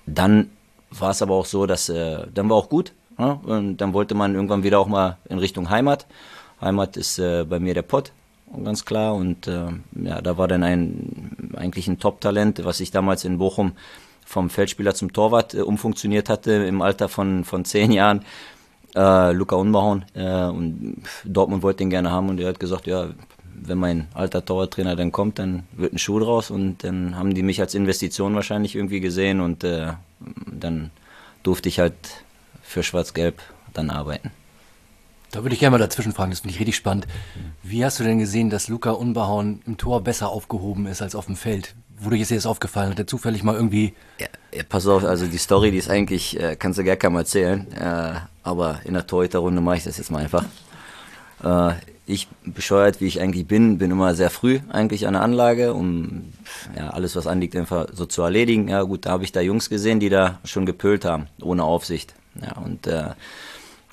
dann 0.05 0.51
war 0.91 1.12
es 1.12 1.21
aber 1.21 1.36
auch 1.36 1.45
so, 1.45 1.65
dass 1.65 1.89
äh, 1.89 2.27
dann 2.33 2.50
war 2.50 2.57
auch 2.57 2.69
gut, 2.69 2.93
Ne? 3.19 3.39
Und 3.43 3.77
dann 3.77 3.93
wollte 3.93 4.15
man 4.15 4.33
irgendwann 4.33 4.63
wieder 4.63 4.79
auch 4.79 4.88
mal 4.88 5.17
in 5.29 5.39
Richtung 5.39 5.69
Heimat. 5.69 6.07
Heimat 6.61 6.97
ist 6.97 7.19
äh, 7.19 7.45
bei 7.47 7.59
mir 7.59 7.73
der 7.73 7.83
Pott, 7.83 8.11
ganz 8.63 8.85
klar. 8.85 9.13
Und 9.13 9.47
äh, 9.47 9.67
ja, 10.01 10.21
da 10.21 10.38
war 10.38 10.47
dann 10.47 10.63
ein 10.63 11.53
eigentlich 11.55 11.88
ein 11.88 11.99
Top-Talent, 11.99 12.63
was 12.63 12.79
ich 12.79 12.91
damals 12.91 13.25
in 13.25 13.38
Bochum 13.38 13.73
vom 14.25 14.49
Feldspieler 14.49 14.93
zum 14.93 15.11
Torwart 15.13 15.53
äh, 15.53 15.61
umfunktioniert 15.61 16.29
hatte 16.29 16.51
im 16.51 16.81
Alter 16.81 17.09
von, 17.09 17.43
von 17.43 17.65
zehn 17.65 17.91
Jahren. 17.91 18.23
Äh, 18.95 19.33
Luca 19.33 19.55
Unbehauen. 19.55 20.05
Äh, 20.13 20.45
und 20.45 21.03
Dortmund 21.25 21.63
wollte 21.63 21.83
ihn 21.83 21.89
gerne 21.89 22.11
haben 22.11 22.29
und 22.29 22.39
er 22.39 22.49
hat 22.49 22.59
gesagt, 22.59 22.88
ja, 22.88 23.09
wenn 23.61 23.77
mein 23.77 24.07
alter 24.13 24.43
Torwarttrainer 24.45 24.95
dann 24.95 25.11
kommt, 25.11 25.38
dann 25.38 25.63
wird 25.73 25.93
ein 25.93 25.97
Schuh 25.97 26.19
draus 26.19 26.49
und 26.49 26.83
dann 26.83 27.17
haben 27.17 27.33
die 27.33 27.43
mich 27.43 27.59
als 27.59 27.75
Investition 27.75 28.33
wahrscheinlich 28.35 28.75
irgendwie 28.75 29.01
gesehen 29.01 29.41
und 29.41 29.63
äh, 29.63 29.93
dann 30.47 30.91
durfte 31.43 31.67
ich 31.67 31.79
halt 31.79 31.95
für 32.69 32.83
Schwarz-Gelb 32.83 33.41
dann 33.73 33.89
arbeiten. 33.89 34.31
Da 35.31 35.43
würde 35.43 35.53
ich 35.53 35.59
gerne 35.59 35.71
mal 35.71 35.83
dazwischen 35.83 36.13
fragen, 36.13 36.31
das 36.31 36.41
finde 36.41 36.53
ich 36.53 36.59
richtig 36.59 36.75
spannend. 36.75 37.07
Wie 37.61 37.83
hast 37.83 37.99
du 37.99 38.03
denn 38.03 38.19
gesehen, 38.19 38.49
dass 38.49 38.67
Luca 38.67 38.91
Unbehauen 38.91 39.61
im 39.65 39.77
Tor 39.77 40.03
besser 40.03 40.29
aufgehoben 40.29 40.85
ist 40.85 41.01
als 41.01 41.15
auf 41.15 41.25
dem 41.25 41.35
Feld? 41.35 41.75
Wodurch 41.99 42.21
ist 42.21 42.31
dir 42.31 42.35
das 42.35 42.45
aufgefallen? 42.45 42.91
Hat 42.91 42.99
er 42.99 43.07
zufällig 43.07 43.43
mal 43.43 43.55
irgendwie. 43.55 43.93
Ja, 44.19 44.27
ja, 44.53 44.63
pass 44.67 44.88
auf, 44.88 45.03
also 45.03 45.27
die 45.27 45.38
Story, 45.38 45.71
die 45.71 45.77
ist 45.77 45.89
eigentlich, 45.89 46.39
äh, 46.39 46.55
kannst 46.55 46.79
du 46.79 46.83
gar 46.83 46.95
keinem 46.95 47.17
erzählen, 47.17 47.71
äh, 47.73 48.19
aber 48.43 48.79
in 48.85 48.93
der 48.93 49.05
Torhüterrunde 49.05 49.61
mache 49.61 49.77
ich 49.77 49.83
das 49.83 49.97
jetzt 49.97 50.09
mal 50.09 50.23
einfach. 50.23 50.45
Äh, 51.43 51.73
ich, 52.05 52.27
bescheuert 52.43 53.01
wie 53.01 53.05
ich 53.05 53.21
eigentlich 53.21 53.45
bin, 53.45 53.77
bin 53.77 53.91
immer 53.91 54.15
sehr 54.15 54.31
früh 54.31 54.61
eigentlich 54.69 55.05
an 55.05 55.13
der 55.13 55.21
Anlage, 55.21 55.73
um 55.73 56.33
ja, 56.75 56.89
alles, 56.89 57.15
was 57.15 57.27
anliegt, 57.27 57.55
einfach 57.55 57.88
so 57.93 58.05
zu 58.05 58.23
erledigen. 58.23 58.67
Ja 58.67 58.81
gut, 58.81 59.05
da 59.05 59.11
habe 59.11 59.23
ich 59.23 59.31
da 59.31 59.41
Jungs 59.41 59.69
gesehen, 59.69 59.99
die 59.99 60.09
da 60.09 60.39
schon 60.43 60.65
gepölt 60.65 61.05
haben, 61.05 61.27
ohne 61.41 61.63
Aufsicht. 61.63 62.15
Ja, 62.41 62.57
und 62.57 62.88
äh, 62.88 63.09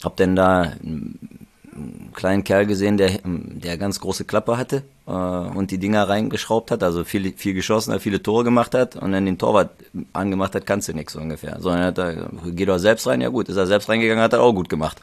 habe 0.03 0.15
dann 0.17 0.37
da 0.37 0.63
einen 0.63 2.11
kleinen 2.15 2.45
Kerl 2.45 2.67
gesehen, 2.67 2.97
der, 2.97 3.19
der 3.25 3.77
ganz 3.79 4.01
große 4.01 4.25
Klappe 4.25 4.57
hatte 4.57 4.83
äh, 5.07 5.11
und 5.11 5.71
die 5.71 5.79
Dinger 5.79 6.09
reingeschraubt 6.09 6.71
hat, 6.71 6.83
also 6.83 7.05
viel, 7.05 7.33
viel 7.33 7.55
geschossen 7.55 7.93
hat, 7.93 8.03
viele 8.03 8.23
Tore 8.23 8.45
gemacht 8.45 8.75
hat 8.75 8.97
und 8.97 9.13
dann 9.13 9.27
den 9.27 9.39
Torwart 9.39 9.71
angemacht 10.13 10.55
hat, 10.55 10.67
kannst 10.67 10.89
du 10.89 10.95
nichts 10.95 11.13
so 11.13 11.21
ungefähr. 11.21 11.61
Sondern 11.61 11.85
hat 11.85 11.99
er, 11.99 12.31
geh 12.47 12.65
doch 12.65 12.79
selbst 12.79 13.07
rein, 13.07 13.21
ja 13.21 13.29
gut, 13.29 13.49
ist 13.49 13.57
er 13.57 13.67
selbst 13.67 13.89
reingegangen, 13.89 14.23
hat 14.23 14.33
er 14.33 14.43
auch 14.43 14.53
gut 14.53 14.69
gemacht. 14.69 15.01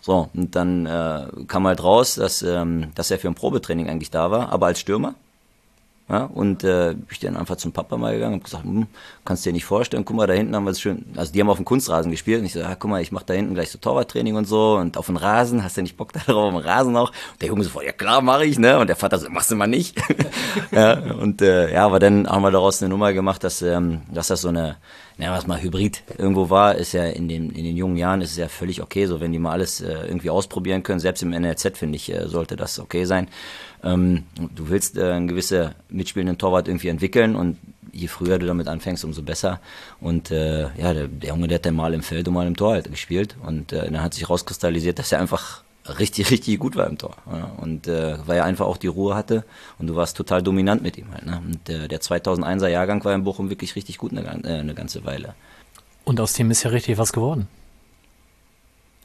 So, 0.00 0.28
und 0.34 0.54
dann 0.54 0.86
äh, 0.86 1.26
kam 1.46 1.66
halt 1.66 1.82
raus, 1.82 2.14
dass, 2.16 2.42
ähm, 2.42 2.92
dass 2.94 3.10
er 3.10 3.18
für 3.18 3.28
ein 3.28 3.34
Probetraining 3.34 3.88
eigentlich 3.88 4.10
da 4.10 4.30
war, 4.30 4.52
aber 4.52 4.66
als 4.66 4.80
Stürmer. 4.80 5.14
Ja, 6.08 6.22
und 6.22 6.62
äh, 6.62 6.94
bin 6.94 7.06
ich 7.10 7.18
dann 7.18 7.36
einfach 7.36 7.56
zum 7.56 7.72
Papa 7.72 7.96
mal 7.96 8.14
gegangen 8.14 8.34
und 8.34 8.44
gesagt, 8.44 8.62
hm, 8.62 8.86
kannst 9.24 9.44
dir 9.44 9.52
nicht 9.52 9.64
vorstellen, 9.64 10.04
guck 10.04 10.14
mal, 10.14 10.28
da 10.28 10.34
hinten 10.34 10.54
haben 10.54 10.62
wir 10.62 10.70
es 10.70 10.80
schön, 10.80 11.04
also 11.16 11.32
die 11.32 11.40
haben 11.40 11.50
auf 11.50 11.56
dem 11.56 11.64
Kunstrasen 11.64 12.12
gespielt 12.12 12.38
und 12.38 12.46
ich 12.46 12.52
so, 12.52 12.60
ja, 12.60 12.76
guck 12.76 12.88
mal, 12.88 13.02
ich 13.02 13.10
mache 13.10 13.24
da 13.26 13.34
hinten 13.34 13.54
gleich 13.54 13.72
so 13.72 13.78
Torwarttraining 13.78 14.36
und 14.36 14.44
so 14.44 14.76
und 14.76 14.96
auf 14.98 15.06
den 15.06 15.16
Rasen, 15.16 15.64
hast 15.64 15.78
du 15.78 15.82
nicht 15.82 15.96
Bock 15.96 16.12
darauf, 16.12 16.54
auf 16.54 16.62
den 16.62 16.70
Rasen 16.70 16.96
auch? 16.96 17.08
Und 17.08 17.42
der 17.42 17.48
Junge 17.48 17.64
so, 17.64 17.82
ja 17.82 17.90
klar, 17.90 18.20
mache 18.22 18.44
ich, 18.44 18.56
ne? 18.56 18.78
Und 18.78 18.86
der 18.86 18.94
Vater 18.94 19.18
so, 19.18 19.28
machst 19.30 19.50
du 19.50 19.56
mal 19.56 19.66
nicht. 19.66 20.00
ja, 20.70 20.92
und 21.14 21.42
äh, 21.42 21.72
ja, 21.72 21.84
aber 21.84 21.98
dann 21.98 22.28
haben 22.28 22.42
wir 22.42 22.52
daraus 22.52 22.80
eine 22.80 22.88
Nummer 22.88 23.12
gemacht, 23.12 23.42
dass, 23.42 23.60
ähm, 23.62 24.02
dass 24.08 24.28
das 24.28 24.42
so 24.42 24.48
eine, 24.48 24.76
naja, 25.18 25.32
was 25.32 25.48
mal 25.48 25.60
Hybrid 25.60 26.04
irgendwo 26.18 26.50
war, 26.50 26.76
ist 26.76 26.92
ja 26.92 27.04
in 27.04 27.26
den, 27.26 27.50
in 27.50 27.64
den 27.64 27.76
jungen 27.76 27.96
Jahren 27.96 28.20
ist 28.20 28.30
es 28.30 28.36
ja 28.36 28.46
völlig 28.46 28.80
okay, 28.80 29.06
so 29.06 29.20
wenn 29.20 29.32
die 29.32 29.40
mal 29.40 29.50
alles 29.50 29.80
äh, 29.80 30.06
irgendwie 30.06 30.30
ausprobieren 30.30 30.84
können, 30.84 31.00
selbst 31.00 31.24
im 31.24 31.30
NLZ 31.30 31.76
finde 31.76 31.96
ich, 31.96 32.12
äh, 32.12 32.28
sollte 32.28 32.54
das 32.54 32.78
okay 32.78 33.06
sein. 33.06 33.26
Ähm, 33.86 34.24
du 34.54 34.68
willst 34.68 34.96
äh, 34.96 35.12
einen 35.12 35.28
gewissen 35.28 35.70
mitspielenden 35.88 36.38
Torwart 36.38 36.68
irgendwie 36.68 36.88
entwickeln 36.88 37.36
und 37.36 37.56
je 37.92 38.08
früher 38.08 38.38
du 38.38 38.46
damit 38.46 38.68
anfängst, 38.68 39.04
umso 39.04 39.22
besser. 39.22 39.60
Und 40.00 40.30
äh, 40.30 40.62
ja, 40.76 40.92
der, 40.92 41.08
der, 41.08 41.30
Junge, 41.30 41.48
der 41.48 41.56
hat 41.56 41.66
dann 41.66 41.76
mal 41.76 41.94
im 41.94 42.02
Feld 42.02 42.28
und 42.28 42.34
mal 42.34 42.46
im 42.46 42.56
Tor 42.56 42.72
halt 42.72 42.90
gespielt 42.90 43.36
und 43.44 43.72
äh, 43.72 43.90
dann 43.90 44.02
hat 44.02 44.14
sich 44.14 44.28
rauskristallisiert, 44.28 44.98
dass 44.98 45.12
er 45.12 45.20
einfach 45.20 45.62
richtig, 45.98 46.30
richtig 46.30 46.58
gut 46.58 46.76
war 46.76 46.86
im 46.86 46.98
Tor. 46.98 47.16
Ja. 47.30 47.52
Und 47.58 47.86
äh, 47.86 48.16
weil 48.26 48.38
er 48.38 48.44
einfach 48.44 48.66
auch 48.66 48.76
die 48.76 48.86
Ruhe 48.88 49.14
hatte 49.14 49.44
und 49.78 49.86
du 49.86 49.96
warst 49.96 50.16
total 50.16 50.42
dominant 50.42 50.82
mit 50.82 50.98
ihm 50.98 51.12
halt. 51.12 51.26
Ne? 51.26 51.40
Und 51.44 51.68
äh, 51.68 51.88
der 51.88 52.00
2001er 52.00 52.68
Jahrgang 52.68 53.04
war 53.04 53.14
in 53.14 53.24
Bochum 53.24 53.50
wirklich 53.50 53.76
richtig 53.76 53.98
gut 53.98 54.12
eine, 54.12 54.22
äh, 54.44 54.58
eine 54.58 54.74
ganze 54.74 55.04
Weile. 55.04 55.34
Und 56.04 56.20
aus 56.20 56.34
dem 56.34 56.50
ist 56.50 56.62
ja 56.62 56.70
richtig 56.70 56.98
was 56.98 57.12
geworden. 57.12 57.48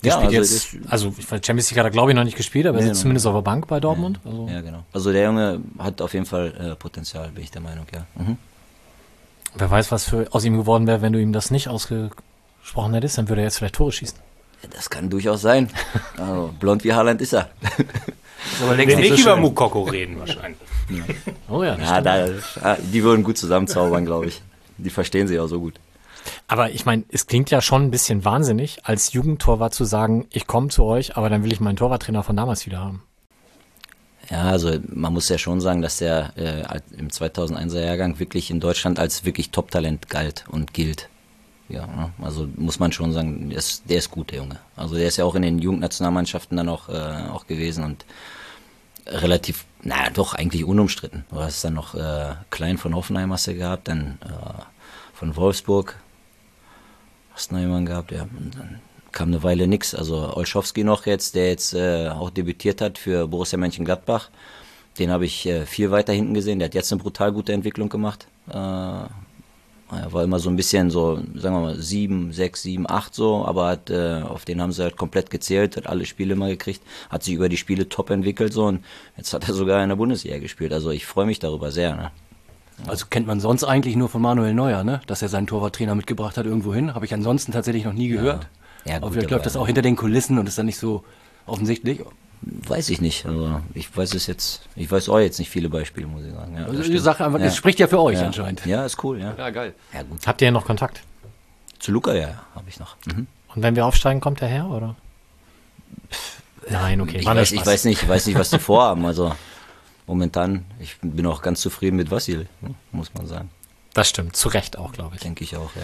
Der 0.04 0.10
Ja, 0.10 0.18
spielt 0.18 0.38
also 0.40 0.54
jetzt, 0.56 0.74
das- 0.84 0.92
also 0.92 1.14
ich 1.18 1.32
weiß, 1.32 1.42
Champions 1.46 1.70
League 1.70 1.78
hat 1.80 1.86
er 1.86 1.92
glaube 1.92 2.12
ich 2.12 2.16
noch 2.16 2.24
nicht 2.24 2.38
gespielt, 2.38 2.66
aber 2.66 2.78
er 2.80 2.82
Nee, 2.82 2.88
sitzt 2.88 3.00
noch 3.00 3.02
zumindest 3.04 3.28
auf 3.28 3.36
der 3.36 3.42
Bank 3.42 3.68
bei 3.68 3.80
Dortmund. 3.80 4.20
Also, 4.26 4.48
Ja, 4.52 4.62
genau. 4.62 4.84
Also 4.94 5.12
der 5.12 5.24
Junge 5.26 5.62
hat 5.78 6.02
auf 6.02 6.14
jeden 6.14 6.26
Fall 6.26 6.72
äh, 6.72 6.76
Potenzial, 6.76 7.30
bin 7.30 7.44
ich 7.44 7.52
der 7.52 7.62
Meinung, 7.62 7.86
ja. 7.94 8.06
Mhm. 8.16 8.38
Wer 9.56 9.70
weiß, 9.70 9.92
was 9.92 10.06
für 10.06 10.28
aus 10.32 10.44
ihm 10.46 10.58
geworden 10.58 10.88
wäre, 10.88 11.02
wenn 11.02 11.14
du 11.14 11.20
ihm 11.22 11.34
das 11.34 11.52
nicht 11.52 11.68
ausgesprochen 11.68 12.94
hättest, 12.94 13.18
dann 13.18 13.30
würde 13.30 13.42
er 13.42 13.46
jetzt 13.46 13.58
vielleicht 13.58 13.76
Tore 13.76 13.92
schießen. 13.92 14.18
Das 14.74 14.90
kann 14.90 15.10
durchaus 15.10 15.42
sein. 15.42 15.70
Also, 16.18 16.54
blond 16.60 16.84
wie 16.84 16.94
Haaland 16.94 17.20
ist 17.22 17.34
er. 17.34 17.50
Ist 17.62 18.62
aber 18.62 18.78
Wir 18.78 18.86
längst 18.86 18.98
nicht 18.98 19.18
so 19.24 19.32
über. 19.32 19.36
Mukoko 19.38 19.84
reden 19.84 20.20
wahrscheinlich. 20.20 20.60
Oh 21.50 21.64
ja, 21.64 21.76
das 21.76 21.90
Ja, 21.90 22.26
stimmt. 22.26 22.44
da, 22.64 22.70
ah, 22.74 22.78
die 22.82 23.04
würden 23.04 23.24
gut 23.24 23.38
zusammenzaubern, 23.38 24.06
glaube 24.06 24.28
ich. 24.28 24.42
Die 24.78 24.90
verstehen 24.90 25.28
sich 25.28 25.40
auch 25.40 25.48
so 25.48 25.60
gut. 25.60 25.76
Aber 26.48 26.72
ich 26.72 26.86
meine, 26.86 27.04
es 27.10 27.28
klingt 27.28 27.50
ja 27.50 27.62
schon 27.62 27.84
ein 27.84 27.92
bisschen 27.92 28.26
wahnsinnig, 28.26 28.86
als 28.86 29.14
Jugendtorwart 29.14 29.74
zu 29.74 29.86
sagen, 29.86 30.28
ich 30.32 30.48
komme 30.48 30.70
zu 30.70 30.84
euch, 30.84 31.18
aber 31.18 31.30
dann 31.30 31.44
will 31.44 31.52
ich 31.52 31.60
meinen 31.60 31.78
Torwarttrainer 31.78 32.24
von 32.24 32.36
damals 32.36 32.66
wieder 32.66 32.80
haben. 32.80 33.04
Ja, 34.30 34.44
also 34.44 34.78
man 34.88 35.14
muss 35.14 35.30
ja 35.30 35.38
schon 35.38 35.60
sagen, 35.62 35.82
dass 35.82 35.98
der 35.98 36.34
äh, 36.38 36.80
im 36.98 37.10
2001er 37.10 37.82
Jahrgang 37.82 38.20
wirklich 38.20 38.50
in 38.50 38.60
Deutschland 38.60 39.00
als 39.00 39.26
wirklich 39.26 39.50
Top-Talent 39.50 40.10
galt 40.10 40.46
und 40.48 40.74
gilt. 40.74 41.10
Ja, 41.68 42.12
also 42.22 42.48
muss 42.56 42.80
man 42.80 42.92
schon 42.92 43.14
sagen, 43.14 43.50
der 43.50 43.58
ist, 43.58 43.84
der 43.90 43.98
ist 43.98 44.12
gut, 44.12 44.32
der 44.32 44.40
Junge. 44.40 44.60
Also 44.76 44.96
der 44.96 45.08
ist 45.08 45.18
ja 45.18 45.26
auch 45.26 45.36
in 45.36 45.42
den 45.42 45.60
Jugendnationalmannschaften 45.60 46.58
dann 46.58 46.70
auch, 46.70 46.90
äh, 46.90 47.30
auch 47.32 47.48
gewesen 47.48 47.84
und 47.84 48.06
relativ, 49.08 49.66
naja, 49.82 50.10
doch 50.14 50.34
eigentlich 50.34 50.66
unumstritten. 50.66 51.26
Du 51.30 51.40
hast 51.40 51.64
dann 51.64 51.74
noch 51.74 51.96
äh, 51.96 52.36
Klein 52.50 52.78
von 52.78 52.96
Hoffenheim 52.96 53.32
hast 53.32 53.48
du 53.48 53.56
gehabt, 53.56 53.88
dann 53.88 54.18
äh, 54.22 54.62
von 55.14 55.36
Wolfsburg 55.36 55.96
hast 57.34 57.52
noch 57.52 57.60
jemanden 57.60 57.86
gehabt, 57.86 58.12
ja. 58.12 58.24
Und 58.24 58.56
dann 58.58 58.80
kam 59.12 59.30
eine 59.30 59.44
Weile 59.44 59.68
nix. 59.68 59.94
Also 59.96 60.36
Olschowski 60.36 60.84
noch 60.84 61.06
jetzt, 61.06 61.36
der 61.36 61.50
jetzt 61.50 61.74
äh, 61.74 62.10
auch 62.10 62.30
debütiert 62.30 62.82
hat 62.82 62.98
für 62.98 63.28
Borussia 63.28 63.58
Mönchengladbach. 63.58 64.30
Den 65.00 65.12
habe 65.12 65.26
ich 65.26 65.46
äh, 65.46 65.66
viel 65.66 65.92
weiter 65.92 66.14
hinten 66.14 66.34
gesehen. 66.34 66.60
Der 66.60 66.68
hat 66.68 66.76
jetzt 66.76 66.92
eine 66.92 67.02
brutal 67.02 67.32
gute 67.32 67.54
Entwicklung 67.54 67.90
gemacht. 67.90 68.28
Äh, 68.50 68.54
er 69.94 70.14
war 70.14 70.24
immer 70.24 70.40
so 70.40 70.50
ein 70.50 70.56
bisschen 70.56 70.90
so, 70.90 71.18
sagen 71.36 71.56
wir 71.56 71.62
mal, 71.62 71.76
sieben, 71.76 72.32
sechs, 72.32 72.62
sieben, 72.62 72.90
acht 72.90 73.14
so, 73.14 73.46
aber 73.46 73.68
hat, 73.68 73.90
äh, 73.90 74.22
auf 74.22 74.46
den 74.46 74.62
haben 74.62 74.72
sie 74.72 74.84
halt 74.84 74.96
komplett 74.96 75.30
gezählt, 75.30 75.76
hat 75.76 75.88
alle 75.88 76.06
Spiele 76.06 76.36
mal 76.36 76.50
gekriegt, 76.50 76.82
hat 77.10 77.24
sich 77.24 77.34
über 77.34 77.50
die 77.50 77.58
Spiele 77.58 77.90
top 77.90 78.10
entwickelt 78.10 78.54
so 78.54 78.68
und 78.68 78.86
jetzt 79.18 79.34
hat 79.34 79.48
er 79.50 79.54
sogar 79.54 79.84
in 79.84 79.90
der 79.90 79.98
Bundesliga 79.98 80.40
gespielt. 80.40 80.72
Also 80.72 80.92
ich 80.92 81.06
freue 81.06 81.26
mich 81.26 81.40
darüber 81.40 81.72
sehr. 81.72 81.96
Ne? 81.96 82.12
Also 82.88 83.06
kennt 83.10 83.28
man 83.28 83.40
sonst 83.40 83.64
eigentlich 83.64 83.96
nur 83.96 84.10
von 84.10 84.22
Manuel 84.22 84.54
Neuer, 84.54 84.84
ne? 84.84 85.02
Dass 85.08 85.22
er 85.22 85.30
seinen 85.30 85.48
Torwarttrainer 85.48 85.96
mitgebracht 85.96 86.38
hat 86.38 86.46
irgendwo 86.46 86.74
hin. 86.74 86.94
Habe 86.94 87.06
ich 87.06 87.14
ansonsten 87.14 87.52
tatsächlich 87.52 87.86
noch 87.86 87.94
nie 87.94 88.08
gehört. 88.08 88.48
Ja, 88.86 88.96
gut, 88.96 89.04
aber 89.04 89.12
vielleicht 89.14 89.32
läuft 89.32 89.46
das 89.46 89.56
auch 89.56 89.68
hinter 89.68 89.82
den 89.82 89.96
Kulissen 89.96 90.38
und 90.38 90.48
ist 90.48 90.58
dann 90.58 90.66
nicht 90.66 90.80
so 90.80 91.04
offensichtlich. 91.46 92.02
Weiß 92.42 92.90
ich 92.90 93.02
nicht. 93.02 93.28
Also 93.28 93.62
ich 93.76 93.96
weiß 93.96 94.16
es 94.16 94.26
jetzt, 94.26 94.64
ich 94.76 94.92
weiß 94.92 95.10
auch 95.10 95.20
jetzt 95.20 95.38
nicht 95.38 95.50
viele 95.52 95.70
Beispiele, 95.70 96.08
muss 96.08 96.24
ich 96.26 96.34
sagen. 96.34 96.56
Ja, 96.56 96.66
Also 96.66 96.78
das 96.80 96.88
die. 96.88 96.98
Sache 96.98 97.24
einfach, 97.24 97.40
ja. 97.40 97.46
es 97.46 97.56
spricht 97.56 97.80
ja 97.80 97.88
für 97.88 98.00
euch 98.02 98.18
ja. 98.20 98.26
anscheinend. 98.26 98.66
Ja, 98.66 98.84
ist 98.84 99.04
cool, 99.04 99.20
ja. 99.20 99.36
Ja, 99.38 99.52
geil. 99.52 99.76
Ja, 99.94 100.02
gut. 100.02 100.26
Habt 100.26 100.42
ihr 100.42 100.46
ja 100.46 100.52
noch 100.52 100.66
Kontakt? 100.66 101.04
Zu 101.78 101.92
Luca, 101.92 102.14
ja, 102.14 102.42
habe 102.56 102.66
ich 102.68 102.80
noch. 102.80 102.96
Mhm. 103.06 103.28
Und 103.54 103.62
wenn 103.62 103.76
wir 103.76 103.86
aufsteigen, 103.86 104.22
kommt 104.22 104.42
er 104.42 104.48
her, 104.48 104.66
oder? 104.68 104.96
Nein, 106.70 107.02
okay. 107.02 107.18
Ich, 107.20 107.26
weiß, 107.26 107.52
ich 107.52 107.66
weiß 107.66 107.86
nicht, 107.86 108.02
ich 108.04 108.10
weiß 108.10 108.26
nicht, 108.26 108.40
was 108.40 108.50
die 108.50 108.60
vorhaben. 108.60 109.06
Also 109.06 109.36
momentan, 110.08 110.66
ich 110.80 110.98
bin 111.02 111.26
auch 111.26 111.42
ganz 111.42 111.62
zufrieden 111.62 111.98
mit 111.98 112.12
Vassil, 112.12 112.48
ne, 112.62 112.74
muss 112.92 113.14
man 113.14 113.28
sagen. 113.28 113.50
Das 113.94 114.08
stimmt, 114.10 114.36
zu 114.36 114.50
Recht 114.50 114.78
auch, 114.78 114.94
glaube 114.94 115.16
ich. 115.16 115.22
Denke 115.22 115.44
ich 115.44 115.56
auch, 115.58 115.76
ja. 115.76 115.82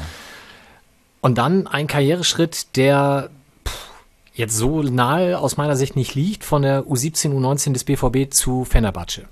Und 1.21 1.37
dann 1.37 1.67
ein 1.67 1.87
Karriereschritt, 1.87 2.75
der 2.77 3.29
jetzt 4.33 4.55
so 4.55 4.83
nahe 4.83 5.39
aus 5.39 5.57
meiner 5.57 5.75
Sicht 5.75 5.95
nicht 5.95 6.15
liegt, 6.15 6.43
von 6.43 6.61
der 6.61 6.83
U17, 6.85 7.33
U19 7.33 7.73
des 7.73 7.83
BVB 7.83 8.31
zu 8.33 8.63
Fenerbahce. 8.65 9.23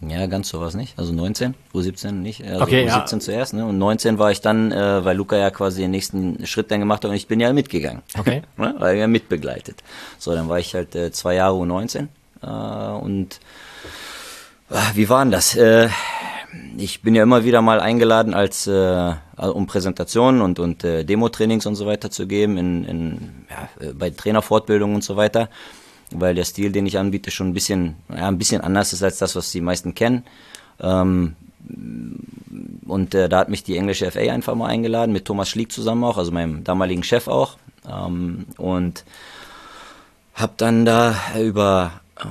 Ja, 0.00 0.26
ganz 0.26 0.48
sowas 0.48 0.74
nicht. 0.74 0.98
Also 0.98 1.12
19, 1.12 1.54
U17 1.72 2.12
nicht. 2.12 2.44
Also 2.44 2.62
Okay, 2.62 2.84
ja. 2.84 3.04
U17 3.04 3.20
zuerst, 3.20 3.54
ne? 3.54 3.64
Und 3.64 3.78
19 3.78 4.18
war 4.18 4.30
ich 4.30 4.40
dann, 4.40 4.70
äh, 4.72 5.04
weil 5.04 5.16
Luca 5.16 5.36
ja 5.36 5.50
quasi 5.50 5.82
den 5.82 5.92
nächsten 5.92 6.46
Schritt 6.46 6.70
dann 6.70 6.80
gemacht 6.80 7.04
hat 7.04 7.10
und 7.10 7.16
ich 7.16 7.26
bin 7.26 7.40
ja 7.40 7.52
mitgegangen. 7.52 8.02
Okay. 8.18 8.42
ne? 8.56 8.74
Weil 8.78 8.98
er 8.98 9.08
mitbegleitet. 9.08 9.82
So, 10.18 10.34
dann 10.34 10.48
war 10.48 10.58
ich 10.58 10.74
halt 10.74 10.94
äh, 10.94 11.10
zwei 11.12 11.34
Jahre 11.34 11.56
U19 11.56 12.08
äh, 12.42 12.46
und 13.02 13.40
äh, 14.74 14.96
wie 14.96 15.08
war 15.08 15.24
denn 15.24 15.32
das? 15.32 15.56
Äh, 15.56 15.88
ich 16.76 17.02
bin 17.02 17.14
ja 17.14 17.22
immer 17.22 17.44
wieder 17.44 17.62
mal 17.62 17.80
eingeladen, 17.80 18.34
als 18.34 18.66
äh, 18.66 19.14
um 19.36 19.66
Präsentationen 19.66 20.40
und, 20.40 20.58
und 20.58 20.84
äh, 20.84 21.04
Demo-Trainings 21.04 21.66
und 21.66 21.74
so 21.76 21.86
weiter 21.86 22.10
zu 22.10 22.26
geben, 22.26 22.56
in, 22.56 22.84
in, 22.84 23.18
ja, 23.50 23.86
äh, 23.86 23.92
bei 23.92 24.10
Trainerfortbildungen 24.10 24.96
und 24.96 25.04
so 25.04 25.16
weiter, 25.16 25.48
weil 26.10 26.34
der 26.34 26.44
Stil, 26.44 26.70
den 26.72 26.86
ich 26.86 26.98
anbiete, 26.98 27.30
schon 27.30 27.48
ein 27.48 27.54
bisschen, 27.54 27.96
ja, 28.08 28.28
ein 28.28 28.38
bisschen 28.38 28.60
anders 28.60 28.92
ist 28.92 29.02
als 29.02 29.18
das, 29.18 29.34
was 29.36 29.50
die 29.52 29.60
meisten 29.60 29.94
kennen. 29.94 30.24
Ähm, 30.80 31.36
und 32.86 33.14
äh, 33.14 33.28
da 33.28 33.38
hat 33.38 33.48
mich 33.48 33.64
die 33.64 33.76
englische 33.76 34.10
FA 34.10 34.20
einfach 34.20 34.54
mal 34.54 34.68
eingeladen, 34.68 35.12
mit 35.12 35.24
Thomas 35.24 35.48
Schlieg 35.48 35.72
zusammen 35.72 36.04
auch, 36.04 36.18
also 36.18 36.30
meinem 36.30 36.62
damaligen 36.64 37.02
Chef 37.02 37.28
auch. 37.28 37.54
Äh, 37.54 37.58
Ähm, 37.86 38.46
und 38.56 39.04
habe 40.34 40.54
dann 40.56 40.84
da 40.84 41.14
über 41.38 42.00
äh, 42.18 42.24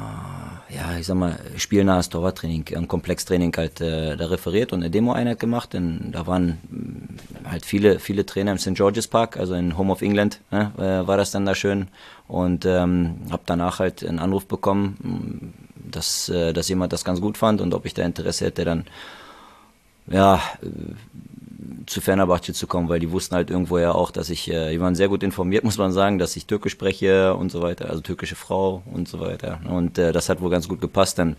ja, 0.75 0.97
ich 0.97 1.05
sag 1.05 1.15
mal, 1.15 1.39
spielnahes 1.57 2.09
Torwarttraining, 2.09 2.65
ein 2.75 2.87
Komplextraining 2.87 3.53
halt 3.55 3.81
äh, 3.81 4.15
da 4.17 4.25
referiert 4.27 4.73
und 4.73 4.79
eine 4.79 4.89
Demo-Einheit 4.89 5.39
gemacht. 5.39 5.73
Denn 5.73 6.11
da 6.11 6.25
waren 6.27 6.57
mh, 6.69 7.49
halt 7.51 7.65
viele, 7.65 7.99
viele 7.99 8.25
Trainer 8.25 8.51
im 8.51 8.57
St. 8.57 8.75
George's 8.75 9.07
Park, 9.07 9.37
also 9.37 9.53
in 9.53 9.77
Home 9.77 9.91
of 9.91 10.01
England, 10.01 10.39
ne, 10.51 10.71
äh, 10.77 11.07
war 11.07 11.17
das 11.17 11.31
dann 11.31 11.45
da 11.45 11.55
schön. 11.55 11.87
Und 12.27 12.65
ähm, 12.65 13.17
habe 13.29 13.43
danach 13.45 13.79
halt 13.79 14.03
einen 14.03 14.19
Anruf 14.19 14.45
bekommen, 14.45 15.53
dass, 15.75 16.29
äh, 16.29 16.53
dass 16.53 16.69
jemand 16.69 16.93
das 16.93 17.05
ganz 17.05 17.21
gut 17.21 17.37
fand 17.37 17.61
und 17.61 17.73
ob 17.73 17.85
ich 17.85 17.93
da 17.93 18.03
Interesse 18.03 18.45
hätte, 18.45 18.65
dann 18.65 18.85
ja, 20.07 20.41
zu 21.85 22.01
Fenerbahce 22.01 22.53
zu 22.53 22.67
kommen, 22.67 22.89
weil 22.89 22.99
die 22.99 23.11
wussten 23.11 23.35
halt 23.35 23.49
irgendwo 23.49 23.77
ja 23.77 23.93
auch, 23.93 24.11
dass 24.11 24.29
ich, 24.29 24.49
äh, 24.51 24.71
die 24.71 24.81
waren 24.81 24.95
sehr 24.95 25.09
gut 25.09 25.23
informiert, 25.23 25.63
muss 25.63 25.77
man 25.77 25.91
sagen, 25.91 26.19
dass 26.19 26.35
ich 26.35 26.45
Türkisch 26.45 26.73
spreche 26.73 27.35
und 27.35 27.51
so 27.51 27.61
weiter, 27.61 27.89
also 27.89 28.01
türkische 28.01 28.35
Frau 28.35 28.83
und 28.91 29.07
so 29.07 29.19
weiter. 29.19 29.59
Und 29.69 29.97
äh, 29.97 30.11
das 30.11 30.29
hat 30.29 30.41
wohl 30.41 30.49
ganz 30.49 30.67
gut 30.67 30.81
gepasst. 30.81 31.19
Dann 31.19 31.35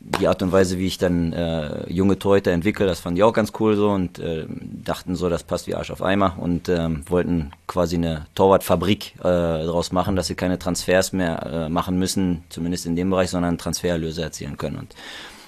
die 0.00 0.28
Art 0.28 0.42
und 0.42 0.52
Weise, 0.52 0.78
wie 0.78 0.86
ich 0.86 0.98
dann 0.98 1.32
äh, 1.32 1.90
junge 1.90 2.18
Torhüter 2.18 2.52
entwickle, 2.52 2.86
das 2.86 3.00
fanden 3.00 3.16
die 3.16 3.22
auch 3.24 3.32
ganz 3.32 3.52
cool 3.58 3.74
so 3.76 3.90
und 3.90 4.18
äh, 4.18 4.46
dachten 4.48 5.16
so, 5.16 5.28
das 5.28 5.42
passt 5.42 5.66
wie 5.66 5.74
Arsch 5.74 5.90
auf 5.90 6.02
Eimer 6.02 6.36
und 6.38 6.68
ähm, 6.68 7.02
wollten 7.08 7.50
quasi 7.66 7.96
eine 7.96 8.26
Torwartfabrik 8.34 9.16
äh, 9.18 9.22
daraus 9.22 9.90
machen, 9.90 10.14
dass 10.14 10.28
sie 10.28 10.36
keine 10.36 10.58
Transfers 10.58 11.12
mehr 11.12 11.42
äh, 11.46 11.68
machen 11.68 11.98
müssen, 11.98 12.44
zumindest 12.48 12.86
in 12.86 12.94
dem 12.94 13.10
Bereich, 13.10 13.30
sondern 13.30 13.58
Transfererlöse 13.58 14.22
erzielen 14.22 14.56
können. 14.56 14.76
Und 14.76 14.94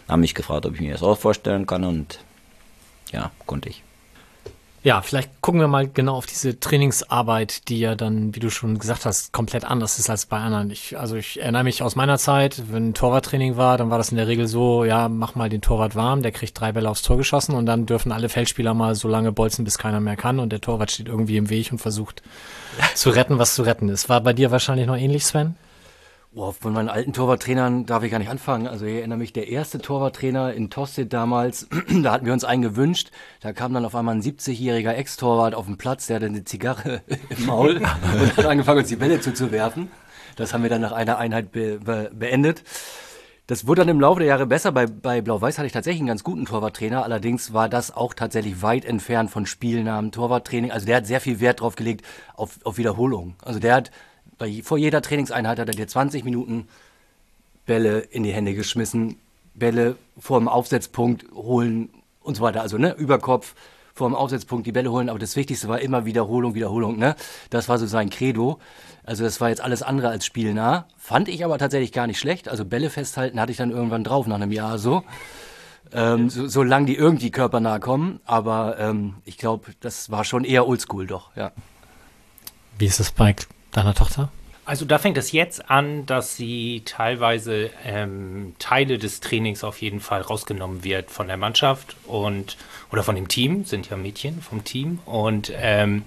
haben 0.08 0.20
mich 0.20 0.34
gefragt, 0.34 0.66
ob 0.66 0.74
ich 0.74 0.80
mir 0.80 0.92
das 0.92 1.02
auch 1.02 1.16
vorstellen 1.16 1.66
kann 1.66 1.84
und 1.84 2.18
ja, 3.12 3.30
konnte 3.46 3.68
ich. 3.68 3.82
Ja, 4.82 5.02
vielleicht 5.02 5.42
gucken 5.42 5.60
wir 5.60 5.68
mal 5.68 5.86
genau 5.86 6.16
auf 6.16 6.24
diese 6.24 6.58
Trainingsarbeit, 6.58 7.68
die 7.68 7.80
ja 7.80 7.94
dann, 7.94 8.34
wie 8.34 8.40
du 8.40 8.48
schon 8.48 8.78
gesagt 8.78 9.04
hast, 9.04 9.30
komplett 9.30 9.66
anders 9.66 9.98
ist 9.98 10.08
als 10.08 10.24
bei 10.24 10.38
anderen. 10.38 10.70
Ich, 10.70 10.98
also 10.98 11.16
ich 11.16 11.38
erinnere 11.38 11.64
mich 11.64 11.82
aus 11.82 11.96
meiner 11.96 12.16
Zeit, 12.16 12.62
wenn 12.72 12.94
Torwarttraining 12.94 13.58
war, 13.58 13.76
dann 13.76 13.90
war 13.90 13.98
das 13.98 14.10
in 14.10 14.16
der 14.16 14.26
Regel 14.26 14.46
so, 14.46 14.86
ja, 14.86 15.10
mach 15.10 15.34
mal 15.34 15.50
den 15.50 15.60
Torwart 15.60 15.96
warm, 15.96 16.22
der 16.22 16.32
kriegt 16.32 16.58
drei 16.58 16.72
Bälle 16.72 16.88
aufs 16.88 17.02
Tor 17.02 17.18
geschossen 17.18 17.54
und 17.54 17.66
dann 17.66 17.84
dürfen 17.84 18.10
alle 18.10 18.30
Feldspieler 18.30 18.72
mal 18.72 18.94
so 18.94 19.06
lange 19.06 19.32
bolzen, 19.32 19.66
bis 19.66 19.76
keiner 19.76 20.00
mehr 20.00 20.16
kann 20.16 20.38
und 20.38 20.50
der 20.50 20.62
Torwart 20.62 20.90
steht 20.90 21.08
irgendwie 21.08 21.36
im 21.36 21.50
Weg 21.50 21.70
und 21.72 21.78
versucht 21.78 22.22
zu 22.94 23.10
retten, 23.10 23.38
was 23.38 23.54
zu 23.54 23.62
retten 23.62 23.90
ist. 23.90 24.08
War 24.08 24.22
bei 24.22 24.32
dir 24.32 24.50
wahrscheinlich 24.50 24.86
noch 24.86 24.96
ähnlich, 24.96 25.26
Sven? 25.26 25.56
Boah, 26.32 26.52
von 26.52 26.72
meinen 26.72 26.88
alten 26.88 27.12
Torwarttrainern 27.12 27.86
darf 27.86 28.04
ich 28.04 28.12
gar 28.12 28.20
nicht 28.20 28.30
anfangen. 28.30 28.68
Also 28.68 28.86
ich 28.86 28.98
erinnere 28.98 29.18
mich, 29.18 29.32
der 29.32 29.48
erste 29.48 29.80
Torwarttrainer 29.80 30.54
in 30.54 30.70
Tosted 30.70 31.12
damals, 31.12 31.66
da 32.02 32.12
hatten 32.12 32.24
wir 32.24 32.32
uns 32.32 32.44
einen 32.44 32.62
gewünscht. 32.62 33.10
Da 33.40 33.52
kam 33.52 33.74
dann 33.74 33.84
auf 33.84 33.96
einmal 33.96 34.14
ein 34.14 34.22
70-jähriger 34.22 34.92
Ex-Torwart 34.92 35.56
auf 35.56 35.66
den 35.66 35.76
Platz, 35.76 36.06
der 36.06 36.16
hatte 36.16 36.26
eine 36.26 36.44
Zigarre 36.44 37.02
im 37.30 37.46
Maul 37.46 37.78
und 37.78 38.36
hat 38.36 38.46
angefangen, 38.46 38.78
uns 38.78 38.88
die 38.88 38.94
Bälle 38.94 39.20
zuzuwerfen. 39.20 39.90
Das 40.36 40.54
haben 40.54 40.62
wir 40.62 40.70
dann 40.70 40.82
nach 40.82 40.92
einer 40.92 41.18
Einheit 41.18 41.50
be 41.50 41.80
be 41.80 42.12
beendet. 42.14 42.62
Das 43.48 43.66
wurde 43.66 43.80
dann 43.80 43.88
im 43.88 44.00
Laufe 44.00 44.20
der 44.20 44.28
Jahre 44.28 44.46
besser. 44.46 44.70
Bei, 44.70 44.86
bei 44.86 45.22
Blau-Weiß 45.22 45.58
hatte 45.58 45.66
ich 45.66 45.72
tatsächlich 45.72 46.00
einen 46.00 46.06
ganz 46.06 46.22
guten 46.22 46.44
Torwarttrainer. 46.44 47.02
Allerdings 47.02 47.52
war 47.52 47.68
das 47.68 47.90
auch 47.90 48.14
tatsächlich 48.14 48.62
weit 48.62 48.84
entfernt 48.84 49.32
von 49.32 49.46
Spielnamen 49.46 50.12
Torwarttraining. 50.12 50.70
Also 50.70 50.86
der 50.86 50.98
hat 50.98 51.08
sehr 51.08 51.20
viel 51.20 51.40
Wert 51.40 51.60
drauf 51.60 51.74
gelegt 51.74 52.06
auf, 52.36 52.60
auf 52.62 52.78
Wiederholung. 52.78 53.34
Also 53.42 53.58
der 53.58 53.74
hat 53.74 53.90
bei, 54.40 54.62
vor 54.64 54.78
jeder 54.78 55.02
Trainingseinheit 55.02 55.58
hat 55.58 55.68
er 55.68 55.74
dir 55.74 55.86
20 55.86 56.24
Minuten 56.24 56.66
Bälle 57.66 57.98
in 58.00 58.22
die 58.22 58.32
Hände 58.32 58.54
geschmissen, 58.54 59.16
Bälle 59.54 59.96
vor 60.18 60.40
dem 60.40 60.48
Aufsetzpunkt 60.48 61.30
holen 61.32 61.90
und 62.22 62.36
so 62.36 62.42
weiter. 62.42 62.62
Also 62.62 62.78
ne, 62.78 62.94
Überkopf 62.94 63.54
vor 63.94 64.08
dem 64.08 64.14
Aufsetzpunkt 64.14 64.66
die 64.66 64.72
Bälle 64.72 64.90
holen. 64.90 65.10
Aber 65.10 65.18
das 65.18 65.36
Wichtigste 65.36 65.68
war 65.68 65.80
immer 65.80 66.06
Wiederholung, 66.06 66.54
Wiederholung. 66.54 66.98
Ne? 66.98 67.16
Das 67.50 67.68
war 67.68 67.78
so 67.78 67.86
sein 67.86 68.08
Credo. 68.08 68.58
Also 69.04 69.24
das 69.24 69.42
war 69.42 69.50
jetzt 69.50 69.60
alles 69.60 69.82
andere 69.82 70.08
als 70.08 70.24
spielnah. 70.24 70.86
Fand 70.96 71.28
ich 71.28 71.44
aber 71.44 71.58
tatsächlich 71.58 71.92
gar 71.92 72.06
nicht 72.06 72.18
schlecht. 72.18 72.48
Also 72.48 72.64
Bälle 72.64 72.88
festhalten 72.88 73.38
hatte 73.38 73.52
ich 73.52 73.58
dann 73.58 73.70
irgendwann 73.70 74.04
drauf 74.04 74.26
nach 74.26 74.36
einem 74.36 74.52
Jahr 74.52 74.78
so. 74.78 75.04
Ähm, 75.92 76.30
so, 76.30 76.48
solange 76.48 76.86
die 76.86 76.96
irgendwie 76.96 77.30
körpernah 77.30 77.78
kommen. 77.78 78.20
Aber 78.24 78.78
ähm, 78.78 79.16
ich 79.26 79.36
glaube, 79.36 79.72
das 79.80 80.10
war 80.10 80.24
schon 80.24 80.44
eher 80.44 80.66
oldschool 80.66 81.06
doch, 81.06 81.36
ja. 81.36 81.52
Wie 82.78 82.86
ist 82.86 83.00
das 83.00 83.12
bei 83.12 83.34
deiner 83.72 83.94
Tochter? 83.94 84.30
Also 84.64 84.84
da 84.84 84.98
fängt 84.98 85.18
es 85.18 85.32
jetzt 85.32 85.68
an, 85.68 86.06
dass 86.06 86.36
sie 86.36 86.82
teilweise 86.84 87.70
ähm, 87.84 88.54
Teile 88.58 88.98
des 88.98 89.20
Trainings 89.20 89.64
auf 89.64 89.80
jeden 89.80 89.98
Fall 89.98 90.20
rausgenommen 90.20 90.84
wird 90.84 91.10
von 91.10 91.26
der 91.26 91.36
Mannschaft 91.36 91.96
und 92.06 92.56
oder 92.92 93.02
von 93.02 93.16
dem 93.16 93.26
Team, 93.26 93.64
sind 93.64 93.90
ja 93.90 93.96
Mädchen 93.96 94.40
vom 94.40 94.62
Team 94.62 95.00
und 95.06 95.52
ähm, 95.56 96.04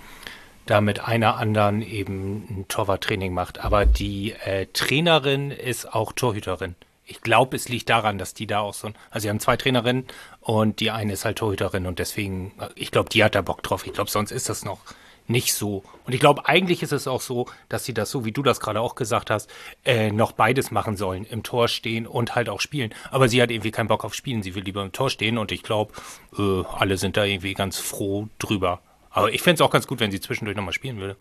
da 0.66 0.80
mit 0.80 1.02
einer 1.02 1.36
anderen 1.38 1.82
eben 1.82 2.48
ein 2.50 2.66
Torwarttraining 2.70 3.34
macht. 3.34 3.60
Aber 3.60 3.86
die 3.86 4.32
äh, 4.32 4.68
Trainerin 4.72 5.52
ist 5.52 5.94
auch 5.94 6.14
Torhüterin. 6.14 6.76
Ich 7.06 7.20
glaube, 7.20 7.58
es 7.58 7.68
liegt 7.68 7.90
daran, 7.90 8.18
dass 8.18 8.34
die 8.34 8.48
da 8.48 8.62
auch 8.62 8.74
so, 8.74 8.88
also 9.12 9.24
sie 9.24 9.30
haben 9.30 9.42
zwei 9.42 9.58
Trainerinnen 9.58 10.06
und 10.40 10.80
die 10.80 10.90
eine 10.90 11.14
ist 11.14 11.26
halt 11.26 11.40
Torhüterin 11.40 11.86
und 11.86 12.00
deswegen, 12.00 12.54
ich 12.76 12.92
glaube, 12.92 13.10
die 13.10 13.24
hat 13.26 13.36
da 13.36 13.42
Bock 13.42 13.62
drauf. 13.62 13.86
Ich 13.86 13.92
glaube, 13.94 14.10
sonst 14.10 14.32
ist 14.32 14.48
das 14.48 14.64
noch 14.64 14.80
nicht 15.28 15.54
so. 15.54 15.84
Und 16.06 16.14
ich 16.14 16.20
glaube, 16.20 16.48
eigentlich 16.48 16.84
ist 16.84 16.92
es 16.92 17.08
auch 17.08 17.22
so, 17.22 17.48
dass 17.70 17.86
sie 17.86 17.94
das, 17.94 18.12
so 18.12 18.26
wie 18.26 18.32
du 18.32 18.44
das 18.44 18.60
gerade 18.60 18.82
auch 18.82 18.96
gesagt 18.96 19.30
hast, 19.30 19.50
äh, 19.86 20.12
noch 20.12 20.34
beides 20.34 20.72
machen 20.72 20.98
sollen. 20.98 21.26
Im 21.26 21.44
Tor 21.44 21.68
stehen 21.68 22.08
und 22.08 22.36
halt 22.36 22.50
auch 22.50 22.62
spielen. 22.62 22.94
Aber 23.12 23.30
sie 23.30 23.42
hat 23.42 23.52
irgendwie 23.52 23.72
keinen 23.72 23.88
Bock 23.88 24.04
auf 24.04 24.14
Spielen. 24.14 24.44
Sie 24.44 24.56
will 24.56 24.64
lieber 24.64 24.84
im 24.84 24.92
Tor 24.92 25.10
stehen 25.10 25.38
und 25.38 25.52
ich 25.52 25.64
glaube, 25.64 25.94
äh, 26.38 26.64
alle 26.78 26.98
sind 26.98 27.18
da 27.18 27.24
irgendwie 27.24 27.54
ganz 27.54 27.80
froh 27.80 28.28
drüber. 28.40 28.82
Aber 29.10 29.32
ich 29.32 29.42
fände 29.42 29.56
es 29.56 29.62
auch 29.62 29.72
ganz 29.72 29.88
gut, 29.88 30.00
wenn 30.00 30.12
sie 30.12 30.20
zwischendurch 30.20 30.58
nochmal 30.58 30.74
spielen 30.74 30.98
würde. 30.98 31.16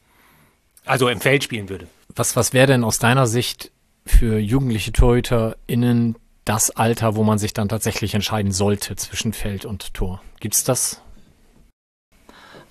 Also 0.85 1.09
im 1.09 1.21
Feld 1.21 1.45
spielen 1.45 1.69
würde. 1.69 1.87
Was, 2.15 2.35
was 2.35 2.53
wäre 2.53 2.67
denn 2.67 2.85
aus 2.85 2.99
deiner 2.99 3.27
Sicht 3.27 3.71
für 4.05 4.39
jugendliche 4.39 4.93
TorhüterInnen 4.93 6.17
das 6.45 6.71
Alter, 6.71 7.15
wo 7.15 7.23
man 7.23 7.39
sich 7.39 7.53
dann 7.53 7.69
tatsächlich 7.69 8.15
entscheiden 8.15 8.51
sollte 8.51 8.97
zwischen 8.97 9.33
Feld 9.33 9.65
und 9.65 9.95
Tor? 9.95 10.23
Gibt 10.41 10.55
es 10.55 10.65
das? 10.65 11.02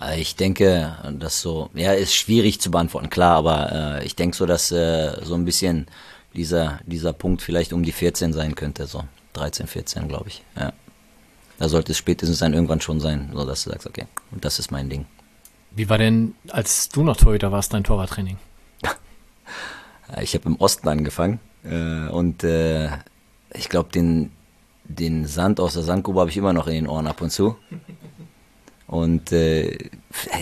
Äh, 0.02 0.20
ich 0.20 0.36
denke, 0.36 0.98
das 1.20 1.42
so, 1.42 1.70
ja, 1.74 1.94
ist 1.94 2.16
schwierig 2.16 2.60
zu 2.60 2.72
beantworten, 2.72 3.10
klar, 3.10 3.38
aber 3.38 4.00
äh, 4.00 4.06
ich 4.06 4.16
denke 4.16 4.36
so, 4.36 4.46
dass 4.46 4.72
äh, 4.72 5.24
so 5.24 5.36
ein 5.36 5.46
bisschen 5.46 5.88
dieser, 6.34 6.80
dieser 6.86 7.14
Punkt 7.14 7.42
vielleicht 7.42 7.74
um 7.74 7.84
die 7.84 7.92
14 7.92 8.34
sein 8.34 8.56
könnte, 8.56 8.88
so 8.88 9.04
13, 9.34 9.68
14, 9.68 10.08
glaube 10.08 10.30
ich. 10.30 10.44
Ja. 10.58 10.74
Da 11.60 11.70
sollte 11.70 11.92
es 11.92 11.98
spätestens 11.98 12.40
dann 12.40 12.54
irgendwann 12.54 12.82
schon 12.82 13.00
sein, 13.00 13.30
so 13.34 13.46
dass 13.46 13.64
du 13.64 13.70
sagst, 13.70 13.86
okay, 13.86 14.08
und 14.32 14.44
das 14.44 14.58
ist 14.60 14.72
mein 14.72 14.90
Ding. 14.90 15.06
Wie 15.72 15.90
war 15.90 15.98
denn, 15.98 16.36
als 16.50 16.90
du 16.90 17.04
noch 17.04 17.18
Torhüter 17.18 17.52
warst, 17.52 17.74
dein 17.74 17.84
Torwarttraining? 17.84 18.38
ich 20.22 20.34
habe 20.34 20.50
im 20.50 20.56
Osten 20.56 20.88
angefangen 20.88 21.40
äh, 21.64 22.10
und 22.10 22.44
äh, 22.44 22.90
ich 23.54 23.70
glaube, 23.70 23.90
den, 23.92 24.32
den 24.86 25.28
Sand 25.28 25.60
aus 25.60 25.74
der 25.74 25.84
Sandgrube 25.84 26.20
habe 26.22 26.30
ich 26.30 26.38
immer 26.38 26.54
noch 26.54 26.68
in 26.68 26.74
den 26.74 26.88
Ohren 26.88 27.08
ab 27.08 27.22
und 27.22 27.30
zu. 27.30 27.58
Und 28.92 29.32
äh, 29.32 29.78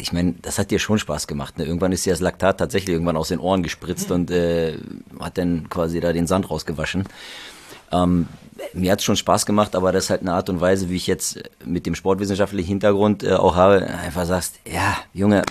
ich 0.01 0.11
meine, 0.11 0.33
das 0.41 0.57
hat 0.57 0.71
dir 0.71 0.79
schon 0.79 0.97
Spaß 0.97 1.27
gemacht. 1.27 1.59
Ne? 1.59 1.65
Irgendwann 1.65 1.91
ist 1.91 2.07
dir 2.07 2.13
das 2.13 2.19
Laktat 2.19 2.57
tatsächlich 2.57 2.93
irgendwann 2.93 3.15
aus 3.15 3.27
den 3.27 3.37
Ohren 3.37 3.61
gespritzt 3.61 4.09
und 4.09 4.31
äh, 4.31 4.75
hat 5.19 5.37
dann 5.37 5.69
quasi 5.69 5.99
da 5.99 6.11
den 6.13 6.25
Sand 6.25 6.49
rausgewaschen. 6.49 7.03
Ähm, 7.91 8.27
mir 8.73 8.91
hat 8.91 8.99
es 8.99 9.05
schon 9.05 9.17
Spaß 9.17 9.45
gemacht, 9.45 9.75
aber 9.75 9.91
das 9.91 10.05
ist 10.05 10.09
halt 10.09 10.21
eine 10.21 10.33
Art 10.33 10.49
und 10.49 10.61
Weise, 10.61 10.89
wie 10.89 10.95
ich 10.95 11.05
jetzt 11.05 11.43
mit 11.63 11.85
dem 11.85 11.93
sportwissenschaftlichen 11.93 12.69
Hintergrund 12.69 13.21
äh, 13.23 13.33
auch 13.33 13.55
habe, 13.55 13.85
einfach 13.85 14.25
sagst, 14.25 14.55
ja, 14.65 14.97
Junge, 15.13 15.43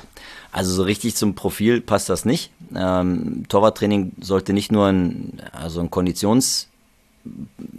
also 0.50 0.72
so 0.72 0.82
richtig 0.82 1.14
zum 1.14 1.36
Profil 1.36 1.80
passt 1.80 2.08
das 2.08 2.24
nicht. 2.24 2.50
Ähm, 2.74 3.44
Torwarttraining 3.48 4.10
sollte 4.20 4.52
nicht 4.52 4.72
nur 4.72 4.88
ein, 4.88 5.40
also 5.52 5.78
ein 5.78 5.90
Konditions 5.90 6.66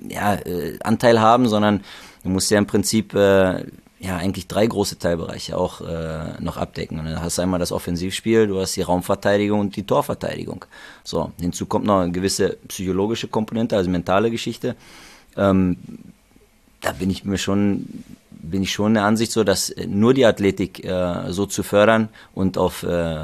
ja, 0.08 0.36
äh, 0.36 0.80
haben, 1.18 1.50
sondern 1.50 1.82
du 2.24 2.30
musst 2.30 2.52
ja 2.52 2.58
im 2.58 2.68
Prinzip 2.68 3.14
äh, 3.16 3.66
ja 4.00 4.18
eigentlich 4.18 4.48
drei 4.48 4.66
große 4.66 4.98
Teilbereiche 4.98 5.58
auch 5.58 5.82
äh, 5.82 6.40
noch 6.40 6.58
abdecken. 6.58 7.00
Und 7.00 7.06
dann 7.06 7.22
hast 7.22 7.38
du 7.38 7.42
einmal 7.42 7.60
das 7.60 7.72
Offensivspiel, 7.72 8.48
du 8.48 8.60
hast 8.60 8.76
die 8.76 8.82
Raumverteidigung 8.82 9.60
und 9.60 9.76
die 9.76 9.84
Torverteidigung. 9.84 10.66
So, 11.04 11.32
hinzu 11.40 11.66
kommt 11.66 11.86
noch 11.86 12.00
eine 12.00 12.12
gewisse 12.12 12.58
psychologische 12.68 13.28
Komponente, 13.28 13.76
also 13.76 13.90
mentale 13.90 14.32
Geschichte. 14.32 14.76
Ähm, 15.36 15.78
da 16.82 16.94
bin 16.94 17.10
ich 17.10 17.26
mir 17.26 17.38
schon 17.38 18.04
bin 18.42 18.64
ich 18.64 18.72
schon 18.72 18.94
der 18.94 19.04
Ansicht 19.04 19.34
so, 19.34 19.44
dass 19.44 19.76
nur 19.86 20.14
die 20.14 20.26
Athletik 20.26 20.86
äh, 20.86 21.32
so 21.32 21.46
zu 21.46 21.62
fördern 21.62 22.08
und 22.34 22.58
auf 22.58 22.84
äh, 22.84 23.18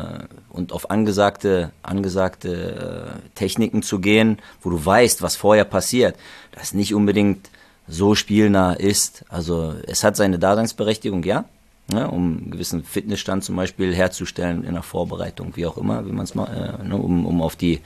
und 0.50 0.74
auf 0.74 0.92
angesagte 0.92 1.72
angesagte 1.84 3.16
äh, 3.16 3.30
Techniken 3.36 3.82
zu 3.82 4.00
gehen, 4.00 4.40
wo 4.62 4.70
du 4.70 4.86
weißt, 4.86 5.22
was 5.22 5.38
vorher 5.38 5.64
passiert, 5.64 6.18
das 6.52 6.74
nicht 6.74 6.94
unbedingt 6.94 7.50
so 7.88 8.16
spielnah 8.16 8.74
ist. 8.74 9.26
Also 9.30 9.76
es 9.88 10.04
hat 10.04 10.16
seine 10.16 10.40
Daseinsberechtigung, 10.40 11.24
ja, 11.24 11.46
ne, 11.92 12.10
um 12.10 12.38
einen 12.38 12.52
gewissen 12.52 12.84
Fitnessstand 12.84 13.44
zum 13.44 13.56
Beispiel 13.56 13.94
herzustellen 13.94 14.64
in 14.64 14.74
der 14.74 14.84
Vorbereitung, 14.84 15.56
wie 15.56 15.66
auch 15.66 15.78
immer, 15.78 16.06
wie 16.06 16.12
man 16.12 16.24
es 16.24 16.32
äh, 16.32 16.84
ne, 16.84 16.96
um, 16.96 17.26
um 17.26 17.42
auf 17.42 17.56
die 17.56 17.82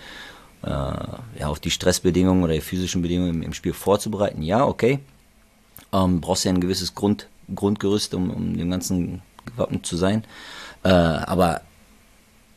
äh, 0.63 0.69
ja, 0.69 1.47
auf 1.47 1.59
die 1.59 1.71
Stressbedingungen 1.71 2.43
oder 2.43 2.53
die 2.53 2.61
physischen 2.61 3.01
Bedingungen 3.01 3.35
im, 3.35 3.43
im 3.43 3.53
Spiel 3.53 3.73
vorzubereiten. 3.73 4.41
Ja, 4.41 4.65
okay. 4.65 4.99
Ähm, 5.93 6.21
brauchst 6.21 6.45
ja 6.45 6.51
ein 6.51 6.61
gewisses 6.61 6.95
Grund, 6.95 7.27
Grundgerüst, 7.53 8.13
um, 8.13 8.29
um 8.29 8.57
dem 8.57 8.69
Ganzen 8.69 9.21
gewappnet 9.45 9.85
zu 9.85 9.97
sein. 9.97 10.23
Äh, 10.83 10.89
aber 10.89 11.61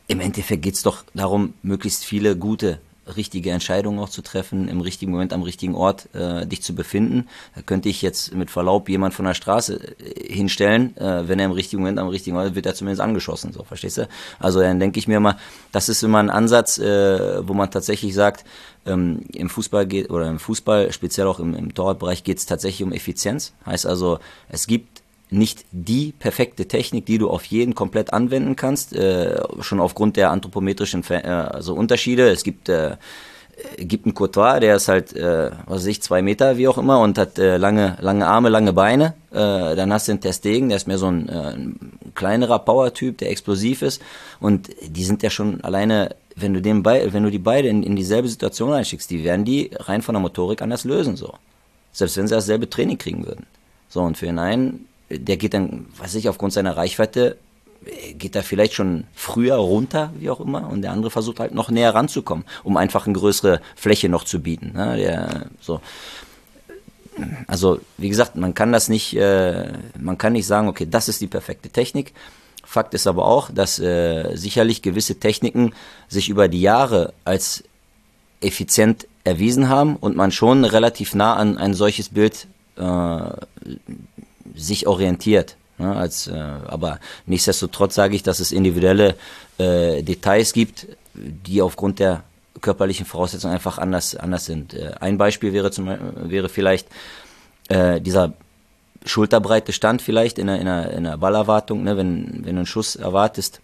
im 0.07 0.19
Endeffekt 0.19 0.63
geht's 0.63 0.83
doch 0.83 1.03
darum, 1.13 1.53
möglichst 1.63 2.05
viele 2.05 2.35
gute 2.35 2.79
richtige 3.15 3.51
Entscheidungen 3.51 3.99
auch 3.99 4.09
zu 4.09 4.21
treffen, 4.21 4.67
im 4.67 4.81
richtigen 4.81 5.11
Moment 5.11 5.33
am 5.33 5.43
richtigen 5.43 5.75
Ort 5.75 6.13
äh, 6.13 6.45
dich 6.45 6.63
zu 6.63 6.75
befinden. 6.75 7.27
Da 7.55 7.61
könnte 7.61 7.89
ich 7.89 8.01
jetzt 8.01 8.33
mit 8.33 8.49
Verlaub 8.49 8.89
jemand 8.89 9.13
von 9.13 9.25
der 9.25 9.33
Straße 9.33 9.79
äh, 9.99 10.33
hinstellen, 10.33 10.95
äh, 10.97 11.27
wenn 11.27 11.39
er 11.39 11.45
im 11.45 11.51
richtigen 11.51 11.81
Moment 11.81 11.99
am 11.99 12.07
richtigen 12.07 12.37
Ort 12.37 12.55
wird 12.55 12.65
er 12.65 12.75
zumindest 12.75 13.01
angeschossen, 13.01 13.51
so 13.51 13.63
verstehst 13.63 13.97
du? 13.97 14.07
Also 14.39 14.61
dann 14.61 14.79
denke 14.79 14.99
ich 14.99 15.07
mir 15.07 15.19
mal, 15.19 15.37
das 15.71 15.89
ist 15.89 16.03
immer 16.03 16.19
ein 16.19 16.29
Ansatz, 16.29 16.77
äh, 16.77 17.47
wo 17.47 17.53
man 17.53 17.71
tatsächlich 17.71 18.13
sagt, 18.13 18.45
ähm, 18.85 19.21
im 19.33 19.49
Fußball 19.49 19.85
geht 19.85 20.09
oder 20.09 20.27
im 20.27 20.39
Fußball, 20.39 20.91
speziell 20.91 21.27
auch 21.27 21.39
im, 21.39 21.55
im 21.55 21.73
Torwartbereich, 21.73 22.23
geht 22.23 22.37
es 22.37 22.45
tatsächlich 22.45 22.83
um 22.83 22.91
Effizienz. 22.91 23.53
Heißt 23.65 23.85
also, 23.85 24.19
es 24.49 24.67
gibt 24.67 24.92
nicht 25.33 25.65
die 25.71 26.13
perfekte 26.17 26.67
Technik, 26.67 27.05
die 27.05 27.17
du 27.17 27.29
auf 27.29 27.45
jeden 27.45 27.75
komplett 27.75 28.13
anwenden 28.13 28.55
kannst, 28.55 28.93
äh, 28.93 29.41
schon 29.61 29.79
aufgrund 29.79 30.15
der 30.15 30.31
anthropometrischen 30.31 31.03
äh, 31.09 31.27
also 31.27 31.73
Unterschiede. 31.73 32.29
Es 32.29 32.43
gibt 32.43 32.69
äh, 32.69 32.97
gibt 33.77 34.05
einen 34.05 34.13
Courtois, 34.13 34.59
der 34.59 34.75
ist 34.75 34.87
halt, 34.87 35.13
äh, 35.15 35.51
was 35.65 35.81
weiß 35.81 35.85
ich, 35.85 36.01
zwei 36.01 36.21
Meter, 36.21 36.57
wie 36.57 36.67
auch 36.67 36.77
immer, 36.77 36.99
und 36.99 37.17
hat 37.17 37.37
äh, 37.37 37.57
lange, 37.57 37.97
lange 38.01 38.27
Arme, 38.27 38.49
lange 38.49 38.73
Beine. 38.73 39.13
Äh, 39.31 39.75
dann 39.75 39.93
hast 39.93 40.07
du 40.07 40.13
den 40.13 40.21
Testegen, 40.21 40.69
der 40.69 40.77
ist 40.77 40.87
mehr 40.87 40.97
so 40.97 41.07
ein, 41.07 41.29
äh, 41.29 41.53
ein 41.53 41.93
kleinerer 42.15 42.59
Power-Typ, 42.59 43.17
der 43.19 43.29
explosiv 43.29 43.81
ist. 43.81 44.01
Und 44.39 44.69
die 44.81 45.03
sind 45.03 45.23
ja 45.23 45.29
schon 45.29 45.63
alleine, 45.63 46.15
wenn 46.35 46.53
du 46.53 46.61
den 46.61 46.83
bei, 46.83 47.13
wenn 47.13 47.23
du 47.23 47.29
die 47.29 47.39
beide 47.39 47.67
in, 47.67 47.83
in 47.83 47.95
dieselbe 47.95 48.27
Situation 48.27 48.73
einschickst, 48.73 49.09
die 49.09 49.23
werden 49.23 49.45
die 49.45 49.71
rein 49.75 50.01
von 50.01 50.13
der 50.13 50.21
Motorik 50.21 50.61
anders 50.61 50.83
lösen, 50.83 51.15
so. 51.15 51.33
Selbst 51.91 52.17
wenn 52.17 52.27
sie 52.27 52.33
dasselbe 52.33 52.69
Training 52.69 52.97
kriegen 52.97 53.25
würden. 53.25 53.45
So, 53.87 54.01
und 54.01 54.17
für 54.17 54.25
den 54.25 54.39
einen 54.39 54.87
der 55.09 55.37
geht 55.37 55.53
dann, 55.53 55.87
weiß 55.97 56.15
ich, 56.15 56.29
aufgrund 56.29 56.53
seiner 56.53 56.77
Reichweite, 56.77 57.37
geht 58.17 58.35
er 58.35 58.43
vielleicht 58.43 58.73
schon 58.73 59.05
früher 59.13 59.55
runter, 59.55 60.11
wie 60.17 60.29
auch 60.29 60.39
immer, 60.39 60.69
und 60.69 60.81
der 60.81 60.91
andere 60.91 61.11
versucht 61.11 61.39
halt 61.39 61.53
noch 61.53 61.69
näher 61.69 61.93
ranzukommen, 61.93 62.45
um 62.63 62.77
einfach 62.77 63.05
eine 63.05 63.13
größere 63.13 63.61
Fläche 63.75 64.09
noch 64.09 64.23
zu 64.23 64.41
bieten. 64.41 64.71
Ne? 64.73 64.97
Der, 64.97 65.45
so. 65.59 65.81
Also, 67.47 67.79
wie 67.97 68.09
gesagt, 68.09 68.35
man 68.35 68.53
kann 68.53 68.71
das 68.71 68.89
nicht, 68.89 69.15
äh, 69.15 69.71
man 69.99 70.17
kann 70.17 70.33
nicht 70.33 70.47
sagen, 70.47 70.67
okay, 70.67 70.87
das 70.89 71.09
ist 71.09 71.21
die 71.21 71.27
perfekte 71.27 71.69
Technik. 71.69 72.13
Fakt 72.63 72.93
ist 72.93 73.05
aber 73.05 73.25
auch, 73.25 73.51
dass 73.51 73.77
äh, 73.79 74.35
sicherlich 74.35 74.81
gewisse 74.81 75.19
Techniken 75.19 75.73
sich 76.07 76.29
über 76.29 76.47
die 76.47 76.61
Jahre 76.61 77.13
als 77.23 77.63
effizient 78.41 79.07
erwiesen 79.23 79.69
haben 79.69 79.95
und 79.95 80.15
man 80.15 80.31
schon 80.31 80.65
relativ 80.65 81.13
nah 81.13 81.35
an 81.35 81.57
ein 81.57 81.73
solches 81.73 82.09
Bild 82.09 82.47
äh, 82.77 82.81
sich 84.55 84.87
orientiert. 84.87 85.57
Ne, 85.79 85.95
als, 85.95 86.27
äh, 86.27 86.33
aber 86.33 86.99
nichtsdestotrotz 87.25 87.95
sage 87.95 88.15
ich, 88.15 88.21
dass 88.21 88.39
es 88.39 88.51
individuelle 88.51 89.15
äh, 89.57 90.03
Details 90.03 90.53
gibt, 90.53 90.87
die 91.15 91.61
aufgrund 91.63 91.99
der 91.99 92.23
körperlichen 92.61 93.05
Voraussetzungen 93.05 93.53
einfach 93.53 93.79
anders, 93.79 94.15
anders 94.15 94.45
sind. 94.45 94.75
Äh, 94.75 94.91
ein 94.99 95.17
Beispiel 95.17 95.51
wäre, 95.51 95.71
zum, 95.71 95.87
wäre 95.87 96.47
vielleicht 96.49 96.87
äh, 97.69 97.99
dieser 97.99 98.33
schulterbreite 99.05 99.73
Stand 99.73 100.01
vielleicht 100.01 100.37
in 100.37 100.49
einer, 100.49 100.91
in 100.91 101.05
in 101.05 101.19
Ballerwartung, 101.19 101.83
ne, 101.83 101.97
wenn, 101.97 102.45
wenn 102.45 102.55
du 102.55 102.59
einen 102.59 102.65
Schuss 102.65 102.95
erwartest. 102.95 103.61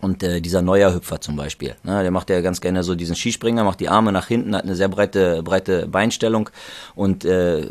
Und 0.00 0.22
äh, 0.22 0.40
dieser 0.40 0.62
Neuerhüpfer 0.62 1.20
zum 1.20 1.36
Beispiel, 1.36 1.74
ne, 1.82 2.00
der 2.02 2.10
macht 2.10 2.30
ja 2.30 2.40
ganz 2.40 2.62
gerne 2.62 2.82
so 2.82 2.94
diesen 2.94 3.14
Skispringer, 3.14 3.64
macht 3.64 3.80
die 3.80 3.90
Arme 3.90 4.12
nach 4.12 4.28
hinten, 4.28 4.56
hat 4.56 4.64
eine 4.64 4.74
sehr 4.74 4.88
breite, 4.88 5.42
breite 5.42 5.86
Beinstellung 5.88 6.48
und 6.94 7.26
äh, 7.26 7.68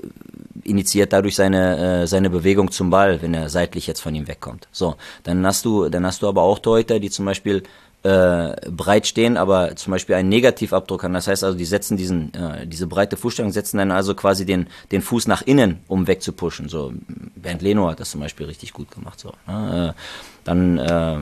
initiiert 0.64 1.14
dadurch 1.14 1.36
seine, 1.36 2.04
äh, 2.04 2.08
seine 2.08 2.30
Bewegung 2.30 2.72
zum 2.72 2.90
Ball, 2.90 3.22
wenn 3.22 3.34
er 3.34 3.50
seitlich 3.50 3.88
jetzt 3.88 4.02
von 4.02 4.14
ihm 4.16 4.28
wegkommt. 4.28 4.68
So, 4.72 4.96
dann 5.24 5.46
hast 5.46 5.66
du, 5.66 5.90
dann 5.90 6.06
hast 6.06 6.22
du 6.22 6.28
aber 6.28 6.42
auch 6.42 6.60
Torhüter, 6.60 7.00
die 7.00 7.10
zum 7.10 7.26
Beispiel 7.26 7.64
äh, 8.04 8.56
breit 8.70 9.08
stehen, 9.08 9.36
aber 9.36 9.76
zum 9.76 9.92
Beispiel 9.92 10.16
einen 10.16 10.30
Negativabdruck 10.30 11.04
haben. 11.04 11.14
Das 11.14 11.28
heißt 11.28 11.44
also, 11.44 11.58
die 11.58 11.66
setzen 11.66 11.98
diesen, 11.98 12.34
äh, 12.34 12.66
diese 12.66 12.88
breite 12.88 13.18
Fußstellung, 13.18 13.52
setzen 13.52 13.78
dann 13.78 13.92
also 13.92 14.16
quasi 14.16 14.46
den, 14.46 14.68
den 14.92 15.02
Fuß 15.02 15.28
nach 15.28 15.42
innen, 15.42 15.80
um 15.88 16.08
wegzupushen. 16.08 16.70
So, 16.70 16.94
Bernd 17.36 17.62
Leno 17.62 17.90
hat 17.90 18.00
das 18.00 18.12
zum 18.12 18.22
Beispiel 18.22 18.46
richtig 18.46 18.74
gut 18.74 18.92
gemacht. 18.92 19.20
So, 19.20 19.34
ne? 19.48 19.94
äh, 19.96 20.02
dann, 20.46 20.78
äh, 20.78 21.18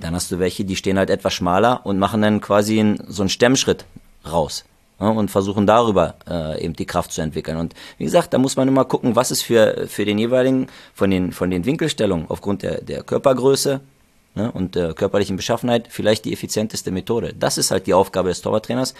dann 0.00 0.14
hast 0.14 0.30
du 0.30 0.38
welche, 0.38 0.64
die 0.64 0.76
stehen 0.76 0.98
halt 0.98 1.10
etwas 1.10 1.34
schmaler 1.34 1.84
und 1.84 1.98
machen 1.98 2.22
dann 2.22 2.40
quasi 2.40 2.78
einen, 2.78 3.02
so 3.08 3.22
einen 3.22 3.28
Stemmschritt 3.30 3.84
raus 4.30 4.64
und 5.08 5.30
versuchen 5.30 5.66
darüber 5.66 6.14
äh, 6.28 6.64
eben 6.64 6.74
die 6.74 6.84
Kraft 6.84 7.12
zu 7.12 7.22
entwickeln. 7.22 7.56
Und 7.56 7.74
wie 7.98 8.04
gesagt, 8.04 8.34
da 8.34 8.38
muss 8.38 8.56
man 8.56 8.68
immer 8.68 8.84
gucken, 8.84 9.16
was 9.16 9.30
ist 9.30 9.42
für, 9.42 9.86
für 9.88 10.04
den 10.04 10.18
jeweiligen, 10.18 10.68
von 10.94 11.10
den, 11.10 11.32
von 11.32 11.50
den 11.50 11.64
Winkelstellungen 11.64 12.26
aufgrund 12.28 12.62
der, 12.62 12.82
der 12.82 13.02
Körpergröße 13.02 13.80
ne, 14.34 14.52
und 14.52 14.74
der 14.74 14.92
körperlichen 14.92 15.36
Beschaffenheit 15.36 15.88
vielleicht 15.88 16.26
die 16.26 16.32
effizienteste 16.32 16.90
Methode. 16.90 17.34
Das 17.38 17.58
ist 17.58 17.70
halt 17.70 17.86
die 17.86 17.94
Aufgabe 17.94 18.28
des 18.28 18.42
Torwarttrainers, 18.42 18.94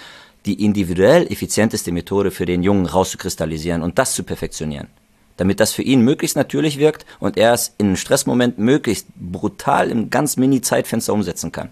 die 0.47 0.65
individuell 0.65 1.31
effizienteste 1.31 1.93
Methode 1.93 2.31
für 2.31 2.47
den 2.47 2.63
Jungen 2.63 2.87
rauszukristallisieren 2.87 3.83
und 3.83 3.99
das 3.99 4.15
zu 4.15 4.23
perfektionieren. 4.23 4.89
Damit 5.37 5.61
das 5.61 5.73
für 5.73 5.83
ihn 5.83 6.03
möglichst 6.03 6.37
natürlich 6.37 6.79
wirkt 6.79 7.07
und 7.19 7.37
er 7.37 7.53
es 7.53 7.75
in 7.79 7.89
einem 7.89 7.97
Stressmoment 7.97 8.59
möglichst 8.59 9.07
brutal 9.17 9.91
im 9.91 10.11
ganz 10.11 10.37
mini 10.37 10.61
Zeitfenster 10.61 11.13
umsetzen 11.13 11.53
kann. 11.53 11.71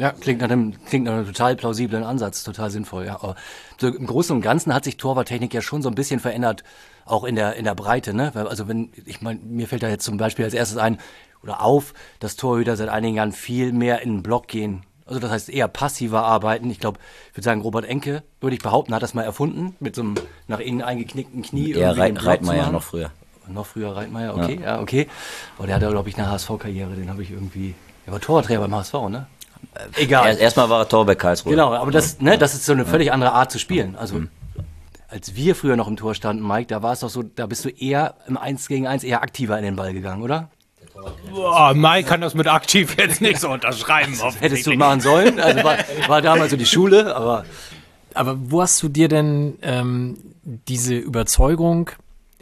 Ja, 0.00 0.12
klingt 0.12 0.40
nach, 0.40 0.48
einem, 0.48 0.74
klingt 0.84 1.06
nach 1.06 1.12
einem 1.12 1.26
total 1.26 1.56
plausiblen 1.56 2.04
Ansatz, 2.04 2.44
total 2.44 2.70
sinnvoll, 2.70 3.06
ja. 3.06 3.16
Aber 3.16 3.34
so 3.80 3.88
im 3.88 4.06
Großen 4.06 4.34
und 4.34 4.42
Ganzen 4.42 4.72
hat 4.72 4.84
sich 4.84 4.96
Torwarttechnik 4.96 5.52
ja 5.52 5.60
schon 5.60 5.82
so 5.82 5.88
ein 5.88 5.96
bisschen 5.96 6.20
verändert, 6.20 6.62
auch 7.04 7.24
in 7.24 7.34
der, 7.34 7.56
in 7.56 7.64
der 7.64 7.74
Breite, 7.74 8.14
ne? 8.14 8.32
Also 8.34 8.68
wenn, 8.68 8.92
ich 9.06 9.22
meine, 9.22 9.40
mir 9.40 9.66
fällt 9.66 9.82
da 9.82 9.88
jetzt 9.88 10.04
zum 10.04 10.16
Beispiel 10.16 10.44
als 10.44 10.54
erstes 10.54 10.78
ein, 10.78 10.98
oder 11.42 11.62
auf, 11.62 11.94
dass 12.20 12.36
Torhüter 12.36 12.76
seit 12.76 12.88
einigen 12.88 13.16
Jahren 13.16 13.32
viel 13.32 13.72
mehr 13.72 14.02
in 14.02 14.16
den 14.16 14.22
Block 14.22 14.48
gehen. 14.48 14.82
Also 15.06 15.20
das 15.20 15.30
heißt 15.30 15.48
eher 15.48 15.68
passiver 15.68 16.24
arbeiten. 16.24 16.70
Ich 16.70 16.80
glaube, 16.80 16.98
ich 17.30 17.36
würde 17.36 17.44
sagen, 17.44 17.60
Robert 17.62 17.86
Enke, 17.86 18.22
würde 18.40 18.54
ich 18.54 18.62
behaupten, 18.62 18.94
hat 18.94 19.02
das 19.02 19.14
mal 19.14 19.22
erfunden, 19.22 19.74
mit 19.80 19.94
so 19.94 20.02
einem 20.02 20.14
nach 20.48 20.60
innen 20.60 20.82
eingeknickten 20.82 21.42
Knie. 21.42 21.72
Ja, 21.72 21.92
Reit, 21.92 22.24
Reitmeier 22.24 22.70
noch 22.70 22.82
früher. 22.82 23.10
Noch 23.48 23.64
früher 23.64 23.96
Reitmeier, 23.96 24.36
okay, 24.36 24.58
ja, 24.60 24.76
ja 24.76 24.80
okay. 24.80 25.08
Aber 25.56 25.66
der 25.66 25.76
hatte, 25.76 25.88
glaube 25.88 26.10
ich, 26.10 26.18
eine 26.18 26.30
HSV-Karriere, 26.30 26.94
den 26.94 27.08
habe 27.08 27.22
ich 27.22 27.30
irgendwie, 27.30 27.74
er 28.04 28.12
war 28.12 28.20
Torwartträger 28.20 28.60
beim 28.60 28.74
HSV, 28.74 28.94
ne? 29.08 29.26
Egal. 29.96 30.36
Erstmal 30.38 30.68
war 30.70 30.80
er 30.80 30.88
Tor 30.88 31.06
bei 31.06 31.14
Karlsruhe. 31.14 31.52
Genau, 31.52 31.72
aber 31.72 31.90
das, 31.90 32.20
ne, 32.20 32.38
das 32.38 32.54
ist 32.54 32.66
so 32.66 32.72
eine 32.72 32.84
völlig 32.84 33.12
andere 33.12 33.32
Art 33.32 33.52
zu 33.52 33.58
spielen. 33.58 33.96
Also 33.96 34.16
mhm. 34.16 34.28
als 35.08 35.34
wir 35.34 35.54
früher 35.54 35.76
noch 35.76 35.88
im 35.88 35.96
Tor 35.96 36.14
standen, 36.14 36.46
Mike, 36.46 36.66
da 36.66 36.82
war 36.82 36.92
es 36.92 37.00
doch 37.00 37.10
so, 37.10 37.22
da 37.22 37.46
bist 37.46 37.64
du 37.64 37.68
eher 37.68 38.14
im 38.26 38.36
1 38.36 38.68
gegen 38.68 38.86
1 38.86 39.04
eher 39.04 39.22
aktiver 39.22 39.56
in 39.58 39.64
den 39.64 39.76
Ball 39.76 39.92
gegangen, 39.92 40.22
oder? 40.22 40.50
Boah, 41.30 41.74
Mike 41.74 42.08
kann 42.08 42.20
das 42.20 42.34
mit 42.34 42.48
aktiv 42.48 42.96
jetzt 42.98 43.20
nicht 43.20 43.40
so 43.40 43.50
unterschreiben. 43.50 44.14
Hättest 44.40 44.66
du 44.66 44.74
machen 44.74 45.00
sollen. 45.00 45.38
Also 45.38 45.62
war, 45.62 45.76
war 46.08 46.22
damals 46.22 46.50
so 46.50 46.56
die 46.56 46.66
Schule, 46.66 47.14
aber. 47.14 47.44
Aber 48.14 48.36
wo 48.38 48.62
hast 48.62 48.82
du 48.82 48.88
dir 48.88 49.08
denn 49.08 49.58
ähm, 49.62 50.18
diese 50.42 50.96
Überzeugung 50.96 51.90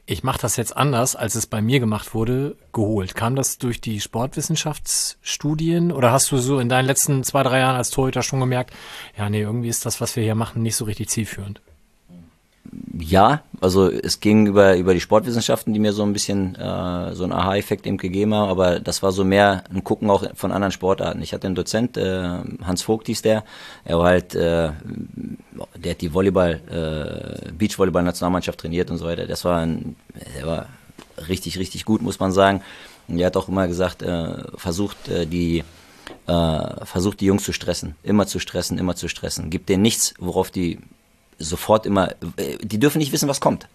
ich 0.07 0.23
mache 0.23 0.41
das 0.41 0.57
jetzt 0.57 0.77
anders, 0.77 1.17
als 1.17 1.35
es 1.35 1.47
bei 1.47 1.61
mir 1.61 1.81
gemacht 1.81 2.15
wurde, 2.15 2.57
geholt? 2.73 3.17
Kam 3.17 3.35
das 3.35 3.59
durch 3.59 3.81
die 3.81 4.01
Sportwissenschaftsstudien 4.01 5.91
oder 5.91 6.13
hast 6.13 6.31
du 6.31 6.39
so 6.39 6.61
in 6.61 6.69
deinen 6.69 6.87
letzten 6.87 7.25
zwei, 7.25 7.43
drei 7.43 7.59
Jahren 7.59 7.77
als 7.77 7.91
Torhüter 7.91 8.23
schon 8.23 8.39
gemerkt, 8.39 8.73
ja, 9.19 9.29
nee, 9.29 9.41
irgendwie 9.41 9.69
ist 9.69 9.85
das, 9.85 10.01
was 10.01 10.15
wir 10.15 10.23
hier 10.23 10.37
machen, 10.37 10.63
nicht 10.63 10.77
so 10.77 10.85
richtig 10.85 11.09
zielführend? 11.09 11.61
Ja, 12.99 13.43
also 13.61 13.91
es 13.91 14.21
ging 14.21 14.47
über, 14.47 14.77
über 14.77 14.95
die 14.95 15.01
Sportwissenschaften, 15.01 15.73
die 15.73 15.81
mir 15.81 15.93
so 15.93 16.03
ein 16.03 16.13
bisschen 16.13 16.55
äh, 16.57 17.15
so 17.15 17.25
einen 17.25 17.33
Aha-Effekt 17.33 17.87
eben 17.87 17.97
gegeben 17.97 18.35
haben, 18.35 18.51
aber 18.51 18.81
das 18.81 19.03
war 19.03 19.13
so 19.13 19.25
mehr 19.25 19.65
ein 19.73 19.85
Gucken 19.85 20.11
auch 20.11 20.25
von 20.35 20.53
anderen 20.53 20.73
Sportarten. 20.73 21.23
Ich 21.23 21.33
hatte 21.33 21.47
einen 21.47 21.55
Dozent, 21.55 21.97
äh, 21.97 22.39
Hans 22.65 22.83
Vogt 22.83 23.07
hieß 23.07 23.23
der, 23.23 23.45
er 23.85 23.99
war 23.99 24.07
halt, 24.07 24.35
äh, 24.35 24.71
der 25.77 25.91
hat 25.91 26.01
die 26.01 26.13
Volleyball, 26.13 26.61
äh, 26.71 27.53
Beachvolleyball-Nationalmannschaft 27.53 28.61
trainiert 28.61 28.91
und 28.91 28.99
so 28.99 29.07
weiter. 29.07 29.27
Das 29.27 29.45
war 29.45 29.61
ein, 29.61 29.97
der 30.37 30.47
war 30.47 30.67
richtig, 31.29 31.59
richtig 31.59 31.85
gut, 31.85 32.03
muss 32.03 32.21
man 32.21 32.33
sagen. 32.33 32.63
Und 33.09 33.19
er 33.19 33.27
hat 33.27 33.37
auch 33.37 33.49
immer 33.49 33.69
gesagt, 33.69 34.03
äh, 34.03 34.43
versucht 34.57 35.09
äh, 35.09 35.27
die 35.27 35.65
äh, 36.27 36.85
versucht 36.85 37.21
die 37.21 37.27
Jungs 37.27 37.45
zu 37.45 37.53
stressen, 37.53 37.97
immer 38.03 38.27
zu 38.27 38.39
stressen, 38.39 38.79
immer 38.79 38.97
zu 38.97 39.09
stressen. 39.09 39.51
Gibt 39.51 39.69
denen 39.69 39.83
nichts, 39.83 40.15
worauf 40.19 40.51
die 40.51 40.79
sofort 41.39 41.87
immer, 41.87 42.13
äh, 42.37 42.59
die 42.63 42.79
dürfen 42.79 42.99
nicht 42.99 43.13
wissen, 43.13 43.29
was 43.29 43.41
kommt. 43.41 43.69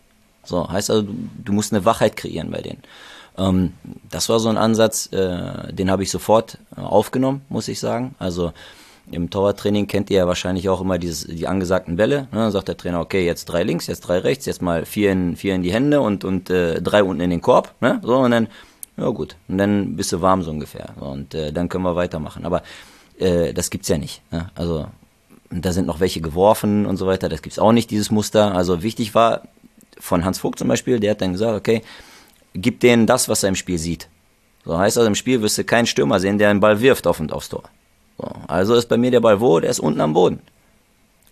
So, 0.43 0.69
heißt 0.69 0.89
also, 0.89 1.03
du, 1.03 1.13
du 1.43 1.53
musst 1.53 1.73
eine 1.73 1.85
Wachheit 1.85 2.15
kreieren 2.15 2.51
bei 2.51 2.61
denen. 2.61 2.81
Ähm, 3.37 3.73
das 4.09 4.29
war 4.29 4.39
so 4.39 4.49
ein 4.49 4.57
Ansatz, 4.57 5.07
äh, 5.11 5.71
den 5.71 5.91
habe 5.91 6.03
ich 6.03 6.11
sofort 6.11 6.57
äh, 6.75 6.81
aufgenommen, 6.81 7.41
muss 7.49 7.67
ich 7.67 7.79
sagen. 7.79 8.15
Also 8.19 8.51
im 9.09 9.29
Torwarttraining 9.29 9.87
kennt 9.87 10.09
ihr 10.09 10.17
ja 10.17 10.27
wahrscheinlich 10.27 10.69
auch 10.69 10.81
immer 10.81 10.97
dieses, 10.97 11.25
die 11.25 11.47
angesagten 11.47 11.95
Bälle. 11.95 12.21
Ne? 12.31 12.39
Dann 12.39 12.51
sagt 12.51 12.67
der 12.67 12.77
Trainer, 12.77 12.99
okay, 12.99 13.25
jetzt 13.25 13.45
drei 13.45 13.63
links, 13.63 13.87
jetzt 13.87 14.01
drei 14.01 14.19
rechts, 14.19 14.45
jetzt 14.45 14.61
mal 14.61 14.85
vier 14.85 15.11
in, 15.11 15.35
vier 15.35 15.55
in 15.55 15.63
die 15.63 15.73
Hände 15.73 16.01
und, 16.01 16.23
und 16.23 16.49
äh, 16.49 16.81
drei 16.81 17.03
unten 17.03 17.21
in 17.21 17.29
den 17.29 17.41
Korb. 17.41 17.73
Ne? 17.81 17.99
So, 18.03 18.17
und 18.17 18.31
dann, 18.31 18.47
ja 18.97 19.09
gut, 19.09 19.35
und 19.47 19.57
dann 19.57 19.95
bist 19.95 20.11
du 20.11 20.21
warm 20.21 20.43
so 20.43 20.51
ungefähr. 20.51 20.89
Und 20.99 21.33
äh, 21.33 21.51
dann 21.51 21.69
können 21.69 21.83
wir 21.83 21.95
weitermachen. 21.95 22.45
Aber 22.45 22.63
äh, 23.19 23.53
das 23.53 23.69
gibt's 23.69 23.87
ja 23.89 23.97
nicht. 23.97 24.21
Ne? 24.31 24.49
Also 24.55 24.87
da 25.51 25.73
sind 25.73 25.85
noch 25.85 25.99
welche 25.99 26.21
geworfen 26.21 26.85
und 26.85 26.97
so 26.97 27.07
weiter. 27.07 27.29
Das 27.29 27.41
gibt's 27.41 27.59
auch 27.59 27.73
nicht, 27.73 27.91
dieses 27.91 28.09
Muster. 28.09 28.55
Also 28.55 28.83
wichtig 28.83 29.13
war 29.13 29.43
von 29.99 30.25
Hans 30.25 30.39
Vogt 30.39 30.59
zum 30.59 30.67
Beispiel, 30.67 30.99
der 30.99 31.11
hat 31.11 31.21
dann 31.21 31.33
gesagt, 31.33 31.55
okay, 31.55 31.81
gib 32.53 32.79
denen 32.79 33.05
das, 33.05 33.29
was 33.29 33.43
er 33.43 33.49
im 33.49 33.55
Spiel 33.55 33.77
sieht. 33.77 34.07
So 34.65 34.77
heißt 34.77 34.97
also 34.97 35.07
im 35.07 35.15
Spiel 35.15 35.41
wirst 35.41 35.57
du 35.57 35.63
keinen 35.63 35.87
Stürmer 35.87 36.19
sehen, 36.19 36.37
der 36.37 36.49
einen 36.49 36.59
Ball 36.59 36.81
wirft 36.81 37.07
auf 37.07 37.19
und 37.19 37.33
aufs 37.33 37.49
Tor. 37.49 37.63
So, 38.17 38.27
also 38.47 38.75
ist 38.75 38.89
bei 38.89 38.97
mir 38.97 39.11
der 39.11 39.19
Ball 39.19 39.39
wo? 39.39 39.59
Der 39.59 39.69
ist 39.69 39.79
unten 39.79 40.01
am 40.01 40.13
Boden. 40.13 40.39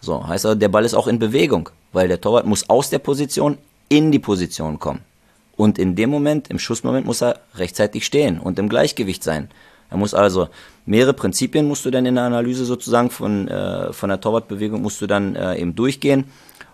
So, 0.01 0.25
heißt 0.25 0.45
also, 0.45 0.57
der 0.57 0.69
Ball 0.69 0.85
ist 0.85 0.93
auch 0.93 1.07
in 1.07 1.19
Bewegung, 1.19 1.69
weil 1.91 2.07
der 2.07 2.21
Torwart 2.21 2.45
muss 2.45 2.69
aus 2.69 2.89
der 2.89 2.99
Position 2.99 3.57
in 3.89 4.11
die 4.11 4.19
Position 4.19 4.79
kommen. 4.79 5.01
Und 5.57 5.77
in 5.77 5.95
dem 5.95 6.09
Moment, 6.09 6.49
im 6.49 6.57
Schussmoment, 6.57 7.05
muss 7.05 7.21
er 7.21 7.39
rechtzeitig 7.55 8.05
stehen 8.05 8.39
und 8.39 8.57
im 8.59 8.69
Gleichgewicht 8.69 9.23
sein. 9.23 9.49
Er 9.89 9.97
muss 9.97 10.13
also 10.13 10.47
mehrere 10.89 11.13
Prinzipien 11.13 11.67
musst 11.67 11.85
du 11.85 11.91
dann 11.91 12.05
in 12.07 12.15
der 12.15 12.23
Analyse 12.23 12.65
sozusagen 12.65 13.11
von, 13.11 13.47
äh, 13.47 13.93
von 13.93 14.09
der 14.09 14.19
Torwartbewegung 14.19 14.81
musst 14.81 14.99
du 15.01 15.07
dann 15.07 15.35
äh, 15.35 15.57
eben 15.57 15.75
durchgehen. 15.75 16.25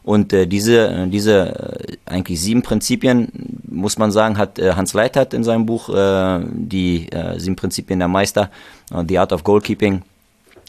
Und 0.03 0.31
äh, 0.31 0.47
diese, 0.47 0.87
äh, 0.87 1.07
diese 1.07 1.89
äh, 1.89 1.97
eigentlich 2.05 2.39
sieben 2.39 2.61
Prinzipien, 2.61 3.27
muss 3.67 3.97
man 3.97 4.11
sagen, 4.11 4.37
hat 4.37 4.57
äh, 4.57 4.73
Hans 4.73 4.93
Leitert 4.93 5.33
in 5.33 5.43
seinem 5.43 5.65
Buch 5.65 5.89
äh, 5.89 6.39
die 6.49 7.11
äh, 7.11 7.37
sieben 7.39 7.57
Prinzipien 7.57 7.99
der 7.99 8.07
Meister, 8.07 8.51
äh, 8.93 9.03
The 9.05 9.19
Art 9.19 9.33
of 9.33 9.43
Goalkeeping, 9.43 10.03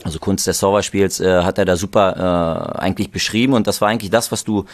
also 0.03 0.19
Kunst 0.19 0.47
des 0.49 0.59
Torwartspiels, 0.59 1.21
äh, 1.21 1.43
hat 1.43 1.59
er 1.59 1.67
da 1.67 1.77
super 1.77 2.75
äh, 2.75 2.79
eigentlich 2.81 3.13
beschrieben. 3.13 3.53
Und 3.53 3.69
das 3.69 3.81
war 3.81 3.89
eigentlich 3.89 4.11
das, 4.11 4.33
was 4.33 4.43
du 4.43 4.65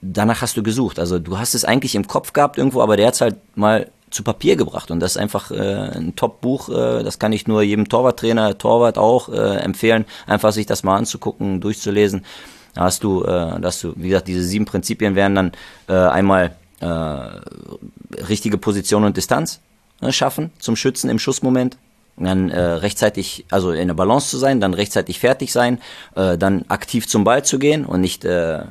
danach 0.00 0.40
hast 0.40 0.56
du 0.56 0.62
gesucht. 0.62 0.98
Also 0.98 1.18
du 1.18 1.38
hast 1.38 1.54
es 1.54 1.66
eigentlich 1.66 1.94
im 1.94 2.06
Kopf 2.06 2.32
gehabt 2.32 2.56
irgendwo, 2.56 2.80
aber 2.80 2.96
der 2.96 3.08
hat 3.08 3.14
es 3.14 3.20
halt 3.20 3.36
mal 3.56 3.88
zu 4.10 4.22
Papier 4.22 4.56
gebracht 4.56 4.90
und 4.90 5.00
das 5.00 5.12
ist 5.12 5.16
einfach 5.18 5.50
äh, 5.50 5.56
ein 5.96 6.16
Top-Buch. 6.16 6.68
Äh, 6.68 7.02
das 7.02 7.18
kann 7.18 7.32
ich 7.32 7.46
nur 7.46 7.62
jedem 7.62 7.88
Torwarttrainer, 7.88 8.58
Torwart 8.58 8.98
auch 8.98 9.28
äh, 9.28 9.56
empfehlen, 9.58 10.04
einfach 10.26 10.52
sich 10.52 10.66
das 10.66 10.82
mal 10.82 10.96
anzugucken, 10.96 11.60
durchzulesen. 11.60 12.24
Da 12.74 12.82
hast 12.84 13.02
du, 13.04 13.24
äh, 13.24 13.60
dass 13.60 13.80
du, 13.80 13.92
wie 13.96 14.08
gesagt, 14.08 14.28
diese 14.28 14.42
sieben 14.42 14.64
Prinzipien 14.64 15.14
wären 15.14 15.34
dann 15.34 15.52
äh, 15.88 15.94
einmal 15.94 16.56
äh, 16.80 16.86
richtige 16.86 18.58
Position 18.58 19.04
und 19.04 19.16
Distanz 19.16 19.60
äh, 20.00 20.12
schaffen 20.12 20.50
zum 20.58 20.76
Schützen 20.76 21.10
im 21.10 21.18
Schussmoment 21.18 21.76
dann 22.16 22.50
äh, 22.50 22.60
rechtzeitig, 22.60 23.46
also 23.50 23.72
in 23.72 23.88
der 23.88 23.94
Balance 23.94 24.28
zu 24.28 24.38
sein, 24.38 24.60
dann 24.60 24.74
rechtzeitig 24.74 25.18
fertig 25.20 25.52
sein, 25.52 25.78
äh, 26.14 26.36
dann 26.36 26.64
aktiv 26.68 27.06
zum 27.06 27.24
Ball 27.24 27.44
zu 27.44 27.58
gehen 27.58 27.84
und 27.84 28.00
nicht 28.00 28.24
äh, 28.24 28.62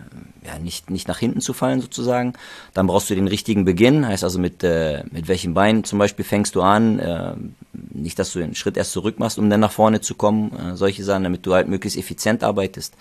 ja, 0.48 0.58
nicht, 0.60 0.90
nicht 0.90 1.08
nach 1.08 1.20
hinten 1.20 1.42
zu 1.42 1.54
fallen 1.54 1.82
sozusagen. 1.82 2.34
Dann 2.74 2.88
brauchst 2.88 3.10
du 3.10 3.16
den 3.16 3.28
richtigen 3.28 3.66
Beginn, 3.66 4.08
heißt 4.08 4.24
also 4.24 4.40
mit, 4.40 4.64
äh, 4.64 5.04
mit 5.12 5.28
welchem 5.28 5.54
Bein 5.54 5.84
zum 5.84 6.00
Beispiel 6.00 6.24
fängst 6.24 6.56
du 6.56 6.62
an. 6.62 7.00
Äh, 7.00 7.34
nicht, 7.74 8.18
dass 8.18 8.32
du 8.32 8.40
den 8.40 8.56
Schritt 8.56 8.78
erst 8.78 8.94
zurück 8.94 9.20
machst, 9.20 9.38
um 9.38 9.50
dann 9.50 9.60
nach 9.60 9.72
vorne 9.72 10.00
zu 10.00 10.16
kommen. 10.16 10.52
Äh, 10.58 10.76
solche 10.78 11.04
Sachen, 11.04 11.24
damit 11.24 11.46
du 11.46 11.54
halt 11.54 11.68
möglichst 11.68 12.00
effizient 12.00 12.44
arbeitest. 12.44 12.96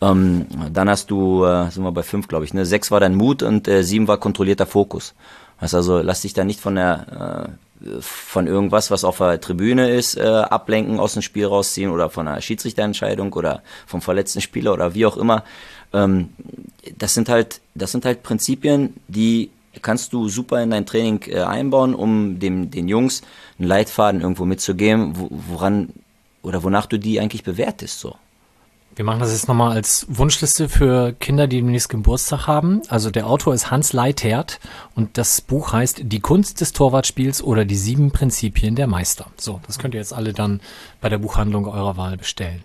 Ähm, 0.00 0.46
dann 0.72 0.88
hast 0.88 1.10
du, 1.10 1.44
äh, 1.44 1.70
sind 1.70 1.82
wir 1.82 1.92
bei 1.92 2.04
fünf, 2.04 2.28
glaube 2.28 2.44
ich, 2.44 2.54
ne? 2.54 2.64
Sechs 2.64 2.90
war 2.90 3.00
dein 3.00 3.16
Mut 3.16 3.42
und 3.42 3.66
äh, 3.66 3.82
sieben 3.82 4.06
war 4.06 4.18
kontrollierter 4.18 4.66
Fokus. 4.66 5.14
Heißt 5.60 5.74
also, 5.74 5.98
lass 5.98 6.22
dich 6.22 6.32
da 6.32 6.44
nicht 6.44 6.60
von 6.60 6.76
der 6.76 7.48
äh, 7.48 7.52
von 8.00 8.46
irgendwas, 8.46 8.90
was 8.90 9.04
auf 9.04 9.18
der 9.18 9.40
Tribüne 9.40 9.90
ist, 9.90 10.16
äh, 10.16 10.22
ablenken, 10.22 11.00
aus 11.00 11.14
dem 11.14 11.22
Spiel 11.22 11.46
rausziehen 11.46 11.90
oder 11.90 12.08
von 12.08 12.26
einer 12.26 12.40
Schiedsrichterentscheidung 12.40 13.32
oder 13.32 13.62
vom 13.86 14.00
verletzten 14.00 14.40
Spieler 14.40 14.72
oder 14.72 14.94
wie 14.94 15.06
auch 15.06 15.16
immer. 15.16 15.44
Ähm, 15.94 16.30
das 16.98 17.14
sind 17.14 17.28
halt, 17.28 17.60
das 17.74 17.92
sind 17.92 18.04
halt 18.04 18.22
Prinzipien, 18.22 18.94
die 19.08 19.50
kannst 19.80 20.12
du 20.12 20.28
super 20.28 20.62
in 20.62 20.70
dein 20.70 20.86
Training 20.86 21.22
äh, 21.26 21.40
einbauen, 21.40 21.94
um 21.94 22.38
dem, 22.38 22.70
den 22.70 22.88
Jungs 22.88 23.22
einen 23.58 23.68
Leitfaden 23.68 24.20
irgendwo 24.20 24.44
mitzugeben, 24.44 25.16
wo, 25.16 25.28
woran 25.30 25.90
oder 26.42 26.62
wonach 26.62 26.86
du 26.86 26.98
die 26.98 27.20
eigentlich 27.20 27.42
bewertest, 27.42 28.00
so. 28.00 28.16
Wir 28.96 29.04
machen 29.04 29.18
das 29.18 29.32
jetzt 29.32 29.48
nochmal 29.48 29.72
als 29.72 30.06
Wunschliste 30.08 30.68
für 30.68 31.14
Kinder, 31.14 31.48
die 31.48 31.56
demnächst 31.56 31.88
Geburtstag 31.88 32.46
haben. 32.46 32.80
Also 32.88 33.10
der 33.10 33.26
Autor 33.26 33.52
ist 33.52 33.72
Hans 33.72 33.92
Leithert 33.92 34.60
und 34.94 35.18
das 35.18 35.40
Buch 35.40 35.72
heißt 35.72 36.02
Die 36.04 36.20
Kunst 36.20 36.60
des 36.60 36.72
Torwartspiels 36.72 37.42
oder 37.42 37.64
die 37.64 37.74
sieben 37.74 38.12
Prinzipien 38.12 38.76
der 38.76 38.86
Meister. 38.86 39.26
So, 39.36 39.60
das 39.66 39.80
könnt 39.80 39.94
ihr 39.94 40.00
jetzt 40.00 40.12
alle 40.12 40.32
dann 40.32 40.60
bei 41.00 41.08
der 41.08 41.18
Buchhandlung 41.18 41.66
eurer 41.66 41.96
Wahl 41.96 42.16
bestellen. 42.16 42.62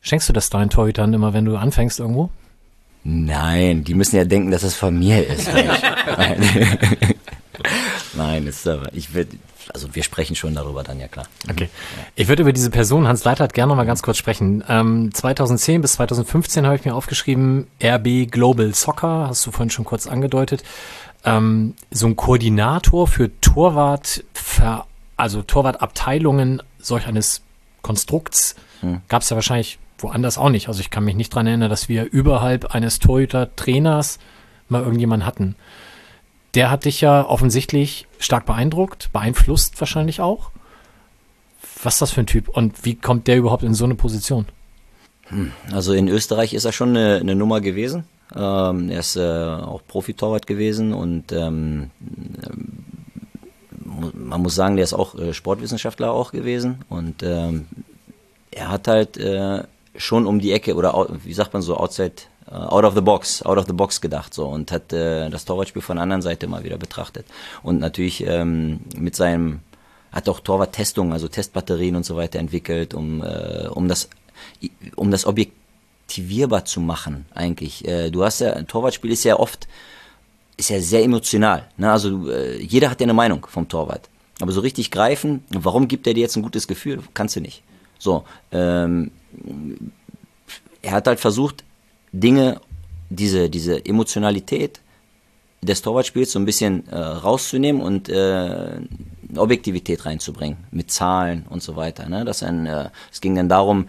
Schenkst 0.00 0.28
du 0.28 0.32
das 0.32 0.50
deinen 0.50 0.70
Torhütern 0.70 1.14
immer, 1.14 1.32
wenn 1.32 1.44
du 1.44 1.56
anfängst 1.56 2.00
irgendwo? 2.00 2.30
Nein, 3.04 3.84
die 3.84 3.94
müssen 3.94 4.16
ja 4.16 4.24
denken, 4.24 4.50
dass 4.50 4.62
es 4.62 4.74
von 4.74 4.98
mir 4.98 5.26
ist. 5.26 5.48
Nein, 8.14 8.46
ist 8.46 8.66
aber, 8.68 8.92
ich 8.92 9.12
will, 9.14 9.26
also 9.72 9.94
wir 9.94 10.02
sprechen 10.02 10.36
schon 10.36 10.54
darüber 10.54 10.82
dann, 10.82 11.00
ja 11.00 11.08
klar. 11.08 11.26
Okay. 11.50 11.68
Ich 12.14 12.28
würde 12.28 12.42
über 12.42 12.52
diese 12.52 12.70
Person, 12.70 13.08
Hans 13.08 13.24
Leitert, 13.24 13.54
gerne 13.54 13.70
noch 13.70 13.76
mal 13.76 13.86
ganz 13.86 14.02
kurz 14.02 14.18
sprechen. 14.18 14.62
Ähm, 14.68 15.12
2010 15.12 15.82
bis 15.82 15.94
2015 15.94 16.64
habe 16.64 16.76
ich 16.76 16.84
mir 16.84 16.94
aufgeschrieben, 16.94 17.66
RB 17.82 18.30
Global 18.30 18.72
Soccer, 18.74 19.28
hast 19.28 19.44
du 19.46 19.50
vorhin 19.50 19.70
schon 19.70 19.84
kurz 19.84 20.06
angedeutet. 20.06 20.62
Ähm, 21.24 21.74
so 21.90 22.06
ein 22.06 22.16
Koordinator 22.16 23.08
für 23.08 23.30
Torwart, 23.40 24.24
also 25.16 25.42
Torwartabteilungen 25.42 26.62
solch 26.78 27.06
eines 27.06 27.42
Konstrukts 27.82 28.54
hm. 28.80 29.00
gab 29.08 29.22
es 29.22 29.30
ja 29.30 29.36
wahrscheinlich 29.36 29.78
woanders 29.98 30.38
auch 30.38 30.48
nicht. 30.48 30.68
Also 30.68 30.80
ich 30.80 30.90
kann 30.90 31.04
mich 31.04 31.14
nicht 31.14 31.34
dran 31.34 31.46
erinnern, 31.46 31.70
dass 31.70 31.88
wir 31.88 32.04
überhalb 32.10 32.74
eines 32.74 32.98
Torhüter-Trainers 32.98 34.18
mal 34.68 34.82
irgendjemanden 34.82 35.26
hatten. 35.26 35.56
Der 36.54 36.70
hat 36.70 36.84
dich 36.84 37.00
ja 37.00 37.26
offensichtlich 37.26 38.06
stark 38.18 38.46
beeindruckt, 38.46 39.10
beeinflusst 39.12 39.80
wahrscheinlich 39.80 40.20
auch. 40.20 40.50
Was 41.82 41.94
ist 41.94 42.02
das 42.02 42.10
für 42.12 42.20
ein 42.20 42.26
Typ 42.26 42.48
und 42.48 42.84
wie 42.84 42.94
kommt 42.94 43.26
der 43.26 43.38
überhaupt 43.38 43.62
in 43.62 43.74
so 43.74 43.84
eine 43.84 43.94
Position? 43.94 44.46
Hm, 45.28 45.52
also 45.72 45.92
in 45.92 46.08
Österreich 46.08 46.54
ist 46.54 46.64
er 46.64 46.72
schon 46.72 46.90
eine, 46.90 47.16
eine 47.16 47.34
Nummer 47.34 47.60
gewesen. 47.60 48.04
Ähm, 48.34 48.90
er 48.90 49.00
ist 49.00 49.16
äh, 49.16 49.20
auch 49.20 49.82
Profitorwart 49.86 50.46
gewesen 50.46 50.92
und 50.92 51.32
ähm, 51.32 51.90
man 54.14 54.42
muss 54.42 54.54
sagen, 54.54 54.76
der 54.76 54.84
ist 54.84 54.94
auch 54.94 55.18
äh, 55.18 55.34
Sportwissenschaftler 55.34 56.12
auch 56.12 56.32
gewesen 56.32 56.84
und 56.88 57.22
ähm, 57.22 57.66
er 58.50 58.68
hat 58.68 58.88
halt 58.88 59.16
äh, 59.16 59.62
schon 59.96 60.26
um 60.26 60.40
die 60.40 60.52
Ecke 60.52 60.74
oder 60.74 61.08
wie 61.24 61.32
sagt 61.32 61.52
man 61.52 61.62
so, 61.62 61.76
outside, 61.76 62.14
uh, 62.50 62.54
out 62.54 62.84
of 62.84 62.94
the 62.94 63.00
box, 63.00 63.42
out 63.42 63.58
of 63.58 63.66
the 63.66 63.72
box 63.72 64.00
gedacht 64.00 64.32
so 64.34 64.46
und 64.46 64.72
hat 64.72 64.92
äh, 64.92 65.28
das 65.30 65.44
Torwartspiel 65.44 65.82
von 65.82 65.96
der 65.96 66.02
anderen 66.02 66.22
Seite 66.22 66.46
mal 66.46 66.64
wieder 66.64 66.78
betrachtet. 66.78 67.26
Und 67.62 67.80
natürlich 67.80 68.24
ähm, 68.26 68.80
mit 68.96 69.16
seinem, 69.16 69.60
hat 70.10 70.28
auch 70.28 70.40
Torwarttestungen, 70.40 71.12
also 71.12 71.28
Testbatterien 71.28 71.96
und 71.96 72.04
so 72.04 72.16
weiter 72.16 72.38
entwickelt, 72.38 72.94
um, 72.94 73.22
äh, 73.22 73.68
um 73.68 73.88
das, 73.88 74.08
um 74.96 75.10
das 75.10 75.26
objektivierbar 75.26 76.64
zu 76.64 76.80
machen 76.80 77.26
eigentlich. 77.34 77.86
Äh, 77.86 78.10
du 78.10 78.24
hast 78.24 78.40
ja, 78.40 78.54
ein 78.54 78.66
Torwartspiel 78.66 79.10
ist 79.10 79.24
ja 79.24 79.38
oft, 79.38 79.68
ist 80.56 80.70
ja 80.70 80.80
sehr 80.80 81.02
emotional. 81.02 81.68
Ne? 81.76 81.90
Also 81.90 82.30
äh, 82.30 82.60
jeder 82.62 82.90
hat 82.90 83.00
ja 83.00 83.04
eine 83.04 83.14
Meinung 83.14 83.46
vom 83.48 83.68
Torwart. 83.68 84.08
Aber 84.40 84.52
so 84.52 84.60
richtig 84.60 84.90
greifen, 84.90 85.44
warum 85.50 85.86
gibt 85.86 86.06
er 86.06 86.14
dir 86.14 86.22
jetzt 86.22 86.36
ein 86.36 86.42
gutes 86.42 86.66
Gefühl, 86.66 87.00
kannst 87.14 87.36
du 87.36 87.40
nicht. 87.40 87.62
So, 87.98 88.24
ähm, 88.50 89.12
er 90.82 90.92
hat 90.92 91.06
halt 91.06 91.20
versucht, 91.20 91.64
Dinge, 92.12 92.60
diese, 93.10 93.48
diese 93.48 93.84
Emotionalität 93.84 94.80
des 95.62 95.80
Torwartspiels 95.82 96.32
so 96.32 96.38
ein 96.38 96.44
bisschen 96.44 96.88
äh, 96.88 96.96
rauszunehmen 96.96 97.80
und 97.80 98.08
äh, 98.08 98.80
Objektivität 99.36 100.04
reinzubringen 100.04 100.58
mit 100.70 100.90
Zahlen 100.90 101.46
und 101.48 101.62
so 101.62 101.76
weiter. 101.76 102.08
Ne? 102.08 102.24
Das 102.24 102.42
ein, 102.42 102.66
äh, 102.66 102.90
es 103.10 103.20
ging 103.20 103.36
dann 103.36 103.48
darum, 103.48 103.88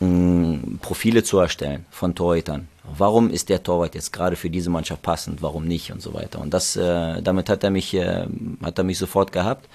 mh, 0.00 0.78
Profile 0.80 1.22
zu 1.22 1.38
erstellen 1.38 1.84
von 1.90 2.14
Torhütern. 2.14 2.68
Warum 2.96 3.30
ist 3.30 3.48
der 3.48 3.62
Torwart 3.62 3.94
jetzt 3.94 4.12
gerade 4.12 4.36
für 4.36 4.50
diese 4.50 4.70
Mannschaft 4.70 5.02
passend, 5.02 5.42
warum 5.42 5.66
nicht 5.66 5.92
und 5.92 6.02
so 6.02 6.14
weiter. 6.14 6.40
Und 6.40 6.52
das, 6.52 6.76
äh, 6.76 7.22
damit 7.22 7.48
hat 7.48 7.62
er 7.62 7.70
mich, 7.70 7.94
äh, 7.94 8.26
hat 8.62 8.78
er 8.78 8.84
mich 8.84 8.98
sofort 8.98 9.32
gehabt, 9.32 9.68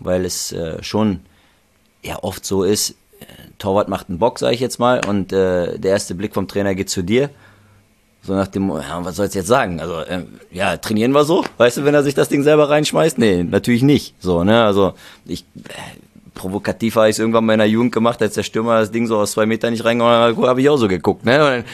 weil 0.00 0.24
es 0.24 0.52
äh, 0.52 0.82
schon 0.82 1.20
ja 2.02 2.18
oft 2.22 2.44
so 2.44 2.64
ist, 2.64 2.96
Torwart 3.58 3.88
macht 3.88 4.08
einen 4.08 4.18
Bock, 4.18 4.38
sage 4.38 4.54
ich 4.54 4.60
jetzt 4.60 4.78
mal, 4.78 5.00
und 5.06 5.32
äh, 5.32 5.78
der 5.78 5.92
erste 5.92 6.14
Blick 6.14 6.34
vom 6.34 6.48
Trainer 6.48 6.74
geht 6.74 6.90
zu 6.90 7.02
dir. 7.02 7.30
So 8.22 8.34
nach 8.34 8.48
dem, 8.48 8.70
ja, 8.70 9.04
was 9.04 9.16
soll's 9.16 9.34
jetzt 9.34 9.48
sagen? 9.48 9.80
Also, 9.80 10.00
äh, 10.00 10.24
ja, 10.50 10.76
trainieren 10.78 11.12
wir 11.12 11.24
so? 11.24 11.44
Weißt 11.58 11.76
du, 11.76 11.84
wenn 11.84 11.94
er 11.94 12.02
sich 12.02 12.14
das 12.14 12.28
Ding 12.28 12.42
selber 12.42 12.70
reinschmeißt? 12.70 13.18
Nee, 13.18 13.44
natürlich 13.44 13.82
nicht. 13.82 14.14
So, 14.18 14.44
ne? 14.44 14.64
Also, 14.64 14.94
ich, 15.26 15.44
äh, 15.68 15.72
provokativ 16.34 16.96
habe 16.96 17.08
ich 17.08 17.16
es 17.16 17.18
irgendwann 17.18 17.48
in 17.50 17.58
der 17.58 17.68
Jugend 17.68 17.92
gemacht, 17.92 18.22
als 18.22 18.34
der 18.34 18.42
Stürmer 18.42 18.80
das 18.80 18.90
Ding 18.90 19.06
so 19.06 19.18
aus 19.18 19.32
zwei 19.32 19.44
Metern 19.44 19.72
nicht 19.72 19.84
reingehauen 19.84 20.36
hat, 20.36 20.46
habe 20.48 20.60
ich 20.60 20.68
auch 20.70 20.78
so 20.78 20.88
geguckt, 20.88 21.24
ne? 21.26 21.64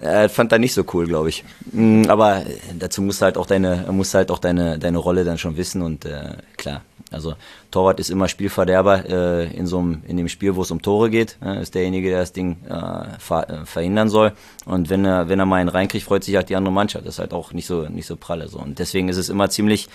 Und, 0.00 0.06
äh, 0.06 0.30
fand 0.30 0.52
er 0.52 0.58
nicht 0.58 0.72
so 0.72 0.84
cool, 0.94 1.06
glaube 1.06 1.28
ich. 1.28 1.44
Mm, 1.72 2.04
aber 2.08 2.42
dazu 2.78 3.02
musst 3.02 3.20
du 3.20 3.26
halt 3.26 3.36
auch 3.36 3.46
deine, 3.46 3.84
musst 3.90 4.14
halt 4.14 4.30
auch 4.30 4.38
deine, 4.38 4.78
deine 4.78 4.98
Rolle 4.98 5.24
dann 5.24 5.36
schon 5.36 5.58
wissen 5.58 5.82
und 5.82 6.06
äh, 6.06 6.36
klar, 6.56 6.80
also 7.10 7.34
Torwart 7.70 7.98
ist 7.98 8.10
immer 8.10 8.28
Spielverderber 8.28 9.08
äh, 9.08 9.56
in 9.56 9.66
so 9.66 9.78
einem, 9.78 10.02
in 10.06 10.16
dem 10.16 10.28
Spiel, 10.28 10.54
wo 10.54 10.62
es 10.62 10.70
um 10.70 10.80
Tore 10.80 11.10
geht, 11.10 11.36
äh, 11.44 11.60
ist 11.60 11.74
derjenige, 11.74 12.08
der 12.10 12.20
das 12.20 12.32
Ding 12.32 12.56
äh, 12.68 13.18
ver 13.18 13.50
äh, 13.50 13.66
verhindern 13.66 14.08
soll. 14.08 14.32
Und 14.64 14.90
wenn 14.90 15.04
er, 15.04 15.28
wenn 15.28 15.40
er 15.40 15.46
mal 15.46 15.56
einen 15.56 15.68
reinkriegt, 15.68 16.04
freut 16.04 16.24
sich 16.24 16.36
halt 16.36 16.48
die 16.48 16.56
andere 16.56 16.72
Mannschaft. 16.72 17.06
Das 17.06 17.14
ist 17.14 17.18
halt 17.18 17.32
auch 17.32 17.52
nicht 17.52 17.66
so, 17.66 17.88
nicht 17.88 18.06
so 18.06 18.16
pralle 18.16 18.48
so. 18.48 18.58
Und 18.58 18.78
deswegen 18.78 19.08
ist 19.08 19.16
es 19.16 19.28
immer 19.28 19.50
ziemlich 19.50 19.88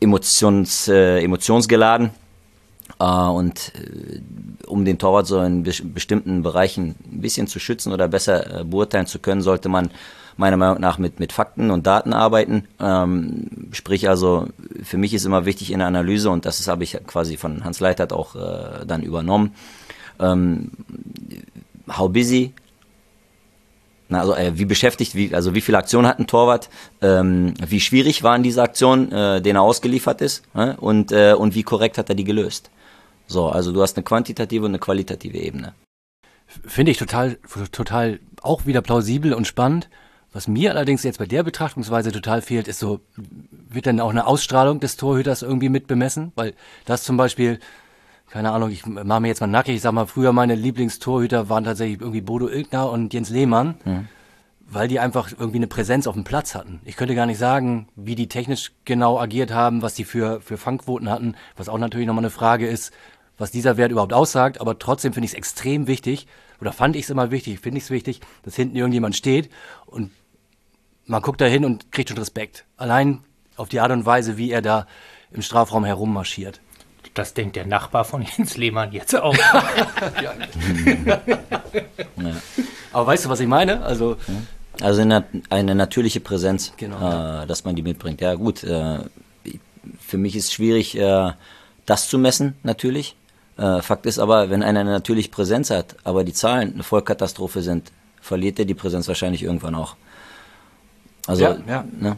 emotions, 0.00 0.88
äh, 0.88 1.22
emotionsgeladen. 1.22 2.10
Äh, 2.98 3.04
und 3.04 3.72
um 4.66 4.84
den 4.86 4.98
Torwart 4.98 5.26
so 5.26 5.40
in 5.42 5.62
be 5.64 5.72
bestimmten 5.82 6.42
Bereichen 6.42 6.94
ein 7.12 7.20
bisschen 7.20 7.46
zu 7.46 7.58
schützen 7.58 7.92
oder 7.92 8.08
besser 8.08 8.64
beurteilen 8.64 9.06
zu 9.06 9.18
können, 9.18 9.42
sollte 9.42 9.68
man 9.68 9.90
meiner 10.38 10.56
Meinung 10.56 10.80
nach 10.80 10.98
mit, 10.98 11.20
mit 11.20 11.32
Fakten 11.32 11.70
und 11.70 11.86
Daten 11.86 12.12
arbeiten. 12.12 12.66
Ähm, 12.80 13.68
sprich 13.72 14.08
also, 14.08 14.46
für 14.82 14.96
mich 14.96 15.12
ist 15.12 15.26
immer 15.26 15.44
wichtig 15.44 15.72
in 15.72 15.80
der 15.80 15.88
Analyse, 15.88 16.30
und 16.30 16.46
das 16.46 16.66
habe 16.68 16.84
ich 16.84 16.96
quasi 17.06 17.36
von 17.36 17.64
Hans 17.64 17.80
Leitert 17.80 18.12
auch 18.12 18.36
äh, 18.36 18.86
dann 18.86 19.02
übernommen, 19.02 19.54
ähm, 20.20 20.70
how 21.88 22.08
busy, 22.10 22.54
na, 24.08 24.20
also 24.20 24.34
äh, 24.34 24.56
wie 24.56 24.64
beschäftigt, 24.64 25.14
wie, 25.16 25.34
also 25.34 25.54
wie 25.54 25.60
viele 25.60 25.76
Aktionen 25.76 26.06
hat 26.06 26.20
ein 26.20 26.28
Torwart, 26.28 26.70
ähm, 27.02 27.54
wie 27.66 27.80
schwierig 27.80 28.22
waren 28.22 28.42
diese 28.42 28.62
Aktionen, 28.62 29.10
äh, 29.12 29.42
denen 29.42 29.56
er 29.56 29.62
ausgeliefert 29.62 30.20
ist, 30.20 30.44
äh, 30.54 30.74
und, 30.74 31.10
äh, 31.10 31.34
und 31.34 31.56
wie 31.56 31.64
korrekt 31.64 31.98
hat 31.98 32.08
er 32.08 32.14
die 32.14 32.24
gelöst. 32.24 32.70
So, 33.26 33.48
also 33.48 33.72
du 33.72 33.82
hast 33.82 33.96
eine 33.96 34.04
quantitative 34.04 34.64
und 34.64 34.70
eine 34.70 34.78
qualitative 34.78 35.36
Ebene. 35.36 35.74
Finde 36.46 36.92
ich 36.92 36.96
total, 36.96 37.38
total 37.72 38.20
auch 38.40 38.64
wieder 38.66 38.80
plausibel 38.80 39.34
und 39.34 39.46
spannend. 39.46 39.90
Was 40.32 40.46
mir 40.46 40.72
allerdings 40.72 41.02
jetzt 41.04 41.18
bei 41.18 41.26
der 41.26 41.42
Betrachtungsweise 41.42 42.12
total 42.12 42.42
fehlt, 42.42 42.68
ist 42.68 42.78
so, 42.78 43.00
wird 43.16 43.86
dann 43.86 44.00
auch 44.00 44.10
eine 44.10 44.26
Ausstrahlung 44.26 44.78
des 44.78 44.96
Torhüters 44.96 45.42
irgendwie 45.42 45.70
mit 45.70 45.86
bemessen? 45.86 46.32
Weil 46.34 46.54
das 46.84 47.02
zum 47.02 47.16
Beispiel, 47.16 47.58
keine 48.30 48.50
Ahnung, 48.50 48.70
ich 48.70 48.84
mache 48.84 49.20
mir 49.20 49.28
jetzt 49.28 49.40
mal 49.40 49.46
nackig, 49.46 49.76
ich 49.76 49.82
sag 49.82 49.92
mal, 49.92 50.06
früher 50.06 50.32
meine 50.32 50.54
Lieblingstorhüter 50.54 51.48
waren 51.48 51.64
tatsächlich 51.64 52.00
irgendwie 52.00 52.20
Bodo 52.20 52.48
Ilgner 52.48 52.90
und 52.90 53.14
Jens 53.14 53.30
Lehmann, 53.30 53.76
mhm. 53.86 54.08
weil 54.68 54.86
die 54.86 55.00
einfach 55.00 55.30
irgendwie 55.32 55.58
eine 55.58 55.66
Präsenz 55.66 56.06
auf 56.06 56.14
dem 56.14 56.24
Platz 56.24 56.54
hatten. 56.54 56.80
Ich 56.84 56.96
könnte 56.96 57.14
gar 57.14 57.26
nicht 57.26 57.38
sagen, 57.38 57.88
wie 57.96 58.14
die 58.14 58.28
technisch 58.28 58.72
genau 58.84 59.18
agiert 59.18 59.50
haben, 59.50 59.80
was 59.80 59.94
die 59.94 60.04
für, 60.04 60.42
für 60.42 60.58
Fangquoten 60.58 61.08
hatten, 61.08 61.36
was 61.56 61.70
auch 61.70 61.78
natürlich 61.78 62.06
nochmal 62.06 62.24
eine 62.24 62.30
Frage 62.30 62.66
ist, 62.68 62.92
was 63.38 63.50
dieser 63.50 63.78
Wert 63.78 63.92
überhaupt 63.92 64.12
aussagt, 64.12 64.60
aber 64.60 64.78
trotzdem 64.78 65.14
finde 65.14 65.24
ich 65.24 65.32
es 65.32 65.38
extrem 65.38 65.86
wichtig, 65.86 66.26
oder 66.60 66.72
fand 66.72 66.96
ich 66.96 67.04
es 67.04 67.10
immer 67.10 67.30
wichtig, 67.30 67.60
finde 67.60 67.78
ich 67.78 67.84
es 67.84 67.90
wichtig, 67.90 68.20
dass 68.42 68.56
hinten 68.56 68.76
irgendjemand 68.76 69.16
steht 69.16 69.50
und 69.86 70.10
man 71.06 71.22
guckt 71.22 71.40
da 71.40 71.46
hin 71.46 71.64
und 71.64 71.90
kriegt 71.90 72.10
schon 72.10 72.18
Respekt. 72.18 72.64
Allein 72.76 73.20
auf 73.56 73.68
die 73.68 73.80
Art 73.80 73.90
und 73.90 74.06
Weise, 74.06 74.36
wie 74.36 74.50
er 74.50 74.62
da 74.62 74.86
im 75.32 75.42
Strafraum 75.42 75.84
herummarschiert. 75.84 76.60
Das 77.14 77.34
denkt 77.34 77.56
der 77.56 77.66
Nachbar 77.66 78.04
von 78.04 78.22
Jens 78.36 78.56
Lehmann 78.56 78.92
jetzt 78.92 79.16
auch. 79.16 79.34
ja. 80.22 80.34
Aber 82.92 83.06
weißt 83.06 83.24
du, 83.24 83.28
was 83.28 83.40
ich 83.40 83.48
meine? 83.48 83.82
Also, 83.82 84.16
also 84.80 85.00
eine, 85.00 85.24
eine 85.50 85.74
natürliche 85.74 86.20
Präsenz, 86.20 86.72
genau, 86.76 87.42
äh, 87.42 87.46
dass 87.46 87.64
man 87.64 87.74
die 87.74 87.82
mitbringt. 87.82 88.20
Ja 88.20 88.34
gut, 88.34 88.62
äh, 88.62 88.98
für 90.00 90.18
mich 90.18 90.36
ist 90.36 90.46
es 90.46 90.52
schwierig, 90.52 90.96
äh, 90.96 91.32
das 91.86 92.08
zu 92.08 92.18
messen, 92.18 92.56
natürlich. 92.62 93.16
Äh, 93.58 93.82
Fakt 93.82 94.06
ist 94.06 94.18
aber, 94.18 94.50
wenn 94.50 94.62
einer 94.62 94.80
eine 94.80 94.90
natürliche 94.90 95.30
Präsenz 95.30 95.70
hat, 95.70 95.96
aber 96.04 96.24
die 96.24 96.32
Zahlen 96.32 96.74
eine 96.74 96.82
Vollkatastrophe 96.84 97.60
sind, 97.60 97.92
verliert 98.20 98.58
er 98.58 98.64
die 98.64 98.74
Präsenz 98.74 99.08
wahrscheinlich 99.08 99.42
irgendwann 99.42 99.74
auch. 99.74 99.96
Also, 101.26 101.42
ja, 101.42 101.58
ja. 101.66 101.84
Ne? 101.98 102.16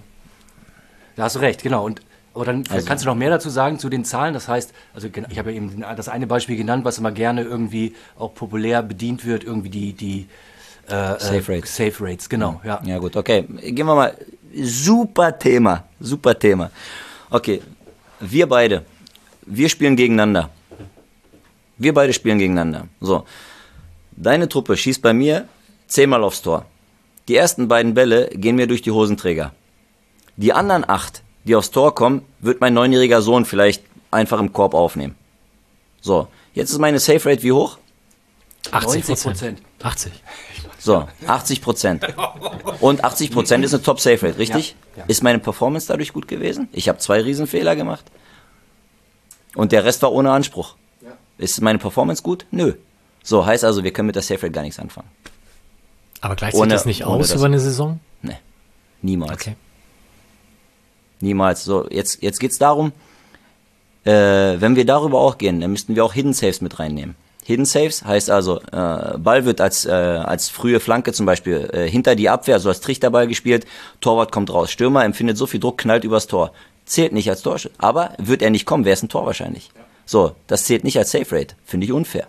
Da 1.17 1.25
hast 1.25 1.37
du 1.37 1.41
recht, 1.41 1.63
genau. 1.63 1.85
Und 1.85 2.03
aber 2.33 2.45
dann 2.45 2.65
also, 2.71 2.87
kannst 2.87 3.05
du 3.05 3.09
noch 3.09 3.17
mehr 3.17 3.31
dazu 3.31 3.51
sagen 3.51 3.79
zu 3.81 3.89
den 3.89 4.05
Zahlen. 4.05 4.35
Das 4.35 4.47
heißt, 4.47 4.73
also 4.95 5.09
ich 5.09 5.39
habe 5.39 5.51
ja 5.51 5.57
eben 5.57 5.85
das 5.97 6.09
eine 6.09 6.29
Beispiel 6.29 6.57
genannt, 6.57 6.85
was 6.85 6.99
immer 6.99 7.11
gerne 7.11 7.43
irgendwie 7.43 7.95
auch 8.17 8.35
populär 8.35 8.83
bedient 8.83 9.25
wird, 9.27 9.43
irgendwie 9.43 9.69
die, 9.69 9.93
die 9.95 10.29
äh, 10.89 10.95
äh 10.95 11.19
Safe 11.19 11.53
Rates. 11.53 11.75
Safe 11.75 11.95
Rates, 12.01 12.29
genau. 12.29 12.61
Ja. 12.65 12.81
ja, 12.85 12.99
gut, 12.99 13.17
okay. 13.17 13.43
Gehen 13.43 13.87
wir 13.87 13.95
mal. 13.97 14.15
Super 14.55 15.37
Thema, 15.37 15.85
super 15.99 16.39
Thema. 16.39 16.71
Okay, 17.31 17.63
wir 18.21 18.49
beide, 18.49 18.85
wir 19.43 19.69
spielen 19.69 19.97
gegeneinander. 19.97 20.51
Wir 21.81 21.95
beide 21.95 22.13
spielen 22.13 22.39
gegeneinander. 22.39 22.89
So, 23.01 23.25
deine 24.13 24.51
Truppe 24.51 24.77
schießt 24.77 25.01
bei 25.01 25.15
mir 25.15 25.49
zehnmal 25.87 26.23
aufs 26.23 26.43
Tor. 26.43 26.67
Die 27.27 27.37
ersten 27.37 27.69
beiden 27.69 27.95
Bälle 27.95 28.29
gehen 28.29 28.57
mir 28.57 28.67
durch 28.67 28.83
die 28.83 28.91
Hosenträger. 28.91 29.53
Die 30.37 30.53
anderen 30.53 30.87
acht, 30.87 31.23
die 31.45 31.57
aufs 31.57 31.71
Tor 31.71 31.95
kommen, 31.95 32.23
wird 32.41 32.61
mein 32.61 32.75
neunjähriger 32.75 33.23
Sohn 33.23 33.47
vielleicht 33.47 33.83
einfach 34.11 34.39
im 34.41 34.53
Korb 34.53 34.75
aufnehmen. 34.75 35.15
So, 36.03 36.29
jetzt 36.53 36.71
ist 36.71 36.79
meine 36.79 36.99
Safe 36.99 37.25
Rate 37.31 37.43
wie 37.43 37.53
hoch? 37.53 37.79
80 38.71 39.07
Prozent. 39.23 39.63
80. 39.83 40.13
So, 40.79 41.09
80 41.27 41.63
Prozent. 41.63 42.07
Und 42.81 43.03
80 43.03 43.31
Prozent 43.31 43.65
ist 43.65 43.73
eine 43.73 43.83
Top 43.83 44.01
Safe 44.01 44.21
Rate, 44.27 44.39
richtig? 44.39 44.77
Ja, 44.97 45.03
ja. 45.03 45.05
Ist 45.09 45.23
meine 45.23 45.39
Performance 45.39 45.89
dadurch 45.89 46.13
gut 46.13 46.29
gewesen? 46.29 46.69
Ich 46.73 46.91
habe 46.91 46.99
zwei 46.99 47.23
Riesenfehler 47.23 47.75
gemacht. 47.75 48.05
Und 49.55 49.73
der 49.73 49.85
Rest 49.85 50.03
war 50.03 50.13
ohne 50.13 50.31
Anspruch. 50.31 50.77
Ja. 51.41 51.45
Ist 51.45 51.61
meine 51.61 51.79
Performance 51.79 52.23
gut? 52.23 52.47
Nö. 52.51 52.75
So, 53.23 53.45
heißt 53.45 53.65
also, 53.65 53.85
wir 53.85 53.93
können 53.93 54.07
mit 54.07 54.17
der 54.17 54.23
Safe 54.23 54.43
Rate 54.43 54.53
gar 54.53 54.63
nichts 54.63 54.79
anfangen. 54.79 55.09
Aber 56.21 56.37
gleicht 56.37 56.57
sich 56.57 56.69
das 56.69 56.85
nicht 56.85 57.05
aus 57.05 57.29
das 57.29 57.37
über 57.37 57.47
eine 57.47 57.61
Saison? 57.61 58.01
Nee, 58.23 58.37
niemals. 59.03 59.33
Okay. 59.33 59.57
Niemals. 61.21 61.65
So, 61.65 61.89
jetzt, 61.91 62.23
jetzt 62.23 62.41
geht 62.41 62.53
es 62.53 62.59
darum, 62.59 62.93
äh, 64.05 64.11
wenn 64.13 64.77
wir 64.77 64.85
darüber 64.85 65.21
auch 65.21 65.39
gehen, 65.39 65.61
dann 65.61 65.71
müssten 65.71 65.97
wir 65.97 66.05
auch 66.05 66.13
Hidden 66.13 66.33
Saves 66.33 66.61
mit 66.61 66.79
reinnehmen. 66.79 67.15
Hidden 67.45 67.65
Saves 67.65 68.05
heißt 68.05 68.31
also, 68.31 68.61
äh, 68.73 69.19
Ball 69.19 69.45
wird 69.45 69.61
als, 69.61 69.85
äh, 69.87 69.91
als 69.91 70.49
frühe 70.49 70.79
Flanke 70.79 71.13
zum 71.13 71.27
Beispiel 71.27 71.69
äh, 71.73 71.89
hinter 71.89 72.15
die 72.15 72.29
Abwehr, 72.29 72.61
so 72.61 72.69
als 72.69 72.81
Trichterball 72.81 73.27
gespielt, 73.27 73.67
Torwart 74.01 74.31
kommt 74.31 74.53
raus, 74.53 74.71
Stürmer 74.71 75.05
empfindet 75.05 75.37
so 75.37 75.47
viel 75.47 75.61
Druck, 75.61 75.79
knallt 75.79 76.05
übers 76.05 76.27
Tor. 76.27 76.53
Zählt 76.85 77.13
nicht 77.13 77.29
als 77.31 77.43
Torschütze. 77.43 77.75
Aber 77.79 78.13
wird 78.19 78.43
er 78.43 78.51
nicht 78.51 78.67
kommen, 78.67 78.85
wäre 78.85 78.95
es 78.95 79.03
ein 79.03 79.09
Tor 79.09 79.27
wahrscheinlich. 79.27 79.71
So, 80.11 80.35
das 80.49 80.65
zählt 80.65 80.83
nicht 80.83 80.99
als 80.99 81.13
Safe 81.13 81.37
Rate. 81.37 81.55
Finde 81.65 81.87
ich 81.87 81.93
unfair. 81.93 82.27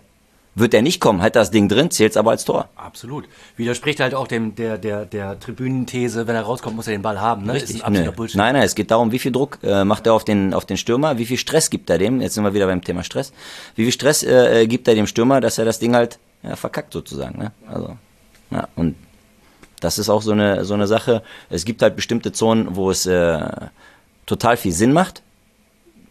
Wird 0.54 0.72
er 0.72 0.82
nicht 0.82 1.00
kommen, 1.00 1.20
hat 1.20 1.34
das 1.34 1.50
Ding 1.50 1.68
drin, 1.68 1.90
zählt 1.90 2.12
es 2.12 2.16
aber 2.16 2.30
als 2.30 2.44
Tor. 2.44 2.68
Absolut. 2.76 3.24
Widerspricht 3.56 3.98
halt 3.98 4.14
auch 4.14 4.28
dem, 4.28 4.54
der, 4.54 4.78
der, 4.78 5.04
der 5.04 5.40
Tribünenthese, 5.40 6.28
wenn 6.28 6.36
er 6.36 6.42
rauskommt, 6.42 6.76
muss 6.76 6.86
er 6.86 6.92
den 6.92 7.02
Ball 7.02 7.20
haben. 7.20 7.44
Ne? 7.44 7.54
Richtig. 7.54 7.78
Ist 7.78 7.84
ein 7.84 8.14
Bullshit. 8.14 8.36
Nein, 8.36 8.54
nein, 8.54 8.62
es 8.62 8.76
geht 8.76 8.92
darum, 8.92 9.10
wie 9.10 9.18
viel 9.18 9.32
Druck 9.32 9.58
äh, 9.64 9.84
macht 9.84 10.06
er 10.06 10.14
auf 10.14 10.22
den, 10.22 10.54
auf 10.54 10.64
den 10.64 10.76
Stürmer, 10.76 11.18
wie 11.18 11.26
viel 11.26 11.38
Stress 11.38 11.70
gibt 11.70 11.90
er 11.90 11.98
dem, 11.98 12.20
jetzt 12.20 12.34
sind 12.34 12.44
wir 12.44 12.54
wieder 12.54 12.68
beim 12.68 12.84
Thema 12.84 13.02
Stress, 13.02 13.32
wie 13.74 13.82
viel 13.82 13.92
Stress 13.92 14.22
äh, 14.22 14.62
äh 14.62 14.66
gibt 14.68 14.86
er 14.86 14.94
dem 14.94 15.08
Stürmer, 15.08 15.40
dass 15.40 15.58
er 15.58 15.64
das 15.64 15.80
Ding 15.80 15.96
halt 15.96 16.20
ja, 16.44 16.54
verkackt 16.54 16.92
sozusagen. 16.92 17.36
Ne? 17.36 17.50
Also, 17.66 17.96
ja, 18.52 18.68
und 18.76 18.94
das 19.80 19.98
ist 19.98 20.08
auch 20.08 20.22
so 20.22 20.30
eine, 20.30 20.64
so 20.64 20.74
eine 20.74 20.86
Sache. 20.86 21.24
Es 21.50 21.64
gibt 21.64 21.82
halt 21.82 21.96
bestimmte 21.96 22.30
Zonen, 22.30 22.76
wo 22.76 22.92
es 22.92 23.06
äh, 23.06 23.40
total 24.26 24.56
viel 24.56 24.72
Sinn 24.72 24.92
macht, 24.92 25.24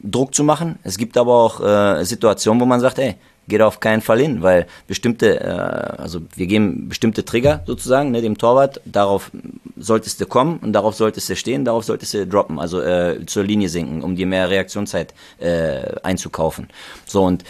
Druck 0.03 0.33
zu 0.33 0.43
machen. 0.43 0.79
Es 0.83 0.97
gibt 0.97 1.17
aber 1.17 1.33
auch 1.33 1.61
äh, 1.61 2.03
Situationen, 2.03 2.61
wo 2.61 2.65
man 2.65 2.79
sagt, 2.79 2.99
ey, 2.99 3.15
geht 3.47 3.61
auf 3.61 3.79
keinen 3.79 4.01
Fall 4.01 4.19
hin, 4.19 4.41
weil 4.41 4.67
bestimmte, 4.87 5.39
äh, 5.41 6.01
also 6.01 6.21
wir 6.35 6.47
geben 6.47 6.89
bestimmte 6.89 7.25
Trigger 7.25 7.63
sozusagen, 7.65 8.11
ne, 8.11 8.21
dem 8.21 8.37
Torwart, 8.37 8.81
darauf 8.85 9.31
solltest 9.77 10.21
du 10.21 10.25
kommen 10.25 10.57
und 10.59 10.73
darauf 10.73 10.95
solltest 10.95 11.29
du 11.29 11.35
stehen, 11.35 11.65
darauf 11.65 11.83
solltest 11.83 12.13
du 12.13 12.27
droppen, 12.27 12.59
also 12.59 12.81
äh, 12.81 13.25
zur 13.25 13.43
Linie 13.43 13.69
sinken, 13.69 14.01
um 14.01 14.15
dir 14.15 14.27
mehr 14.27 14.49
Reaktionszeit 14.49 15.13
äh, 15.39 15.95
einzukaufen. 16.03 16.67
So 17.05 17.23
und 17.23 17.43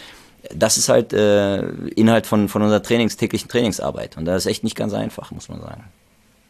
das 0.53 0.77
ist 0.77 0.89
halt 0.89 1.13
äh, 1.13 1.61
Inhalt 1.95 2.25
von, 2.25 2.49
von 2.49 2.61
unserer 2.61 2.81
Trainings, 2.81 3.15
täglichen 3.15 3.47
Trainingsarbeit. 3.49 4.17
Und 4.17 4.25
das 4.25 4.45
ist 4.45 4.51
echt 4.51 4.63
nicht 4.63 4.75
ganz 4.75 4.93
einfach, 4.93 5.31
muss 5.31 5.49
man 5.49 5.61
sagen. 5.61 5.85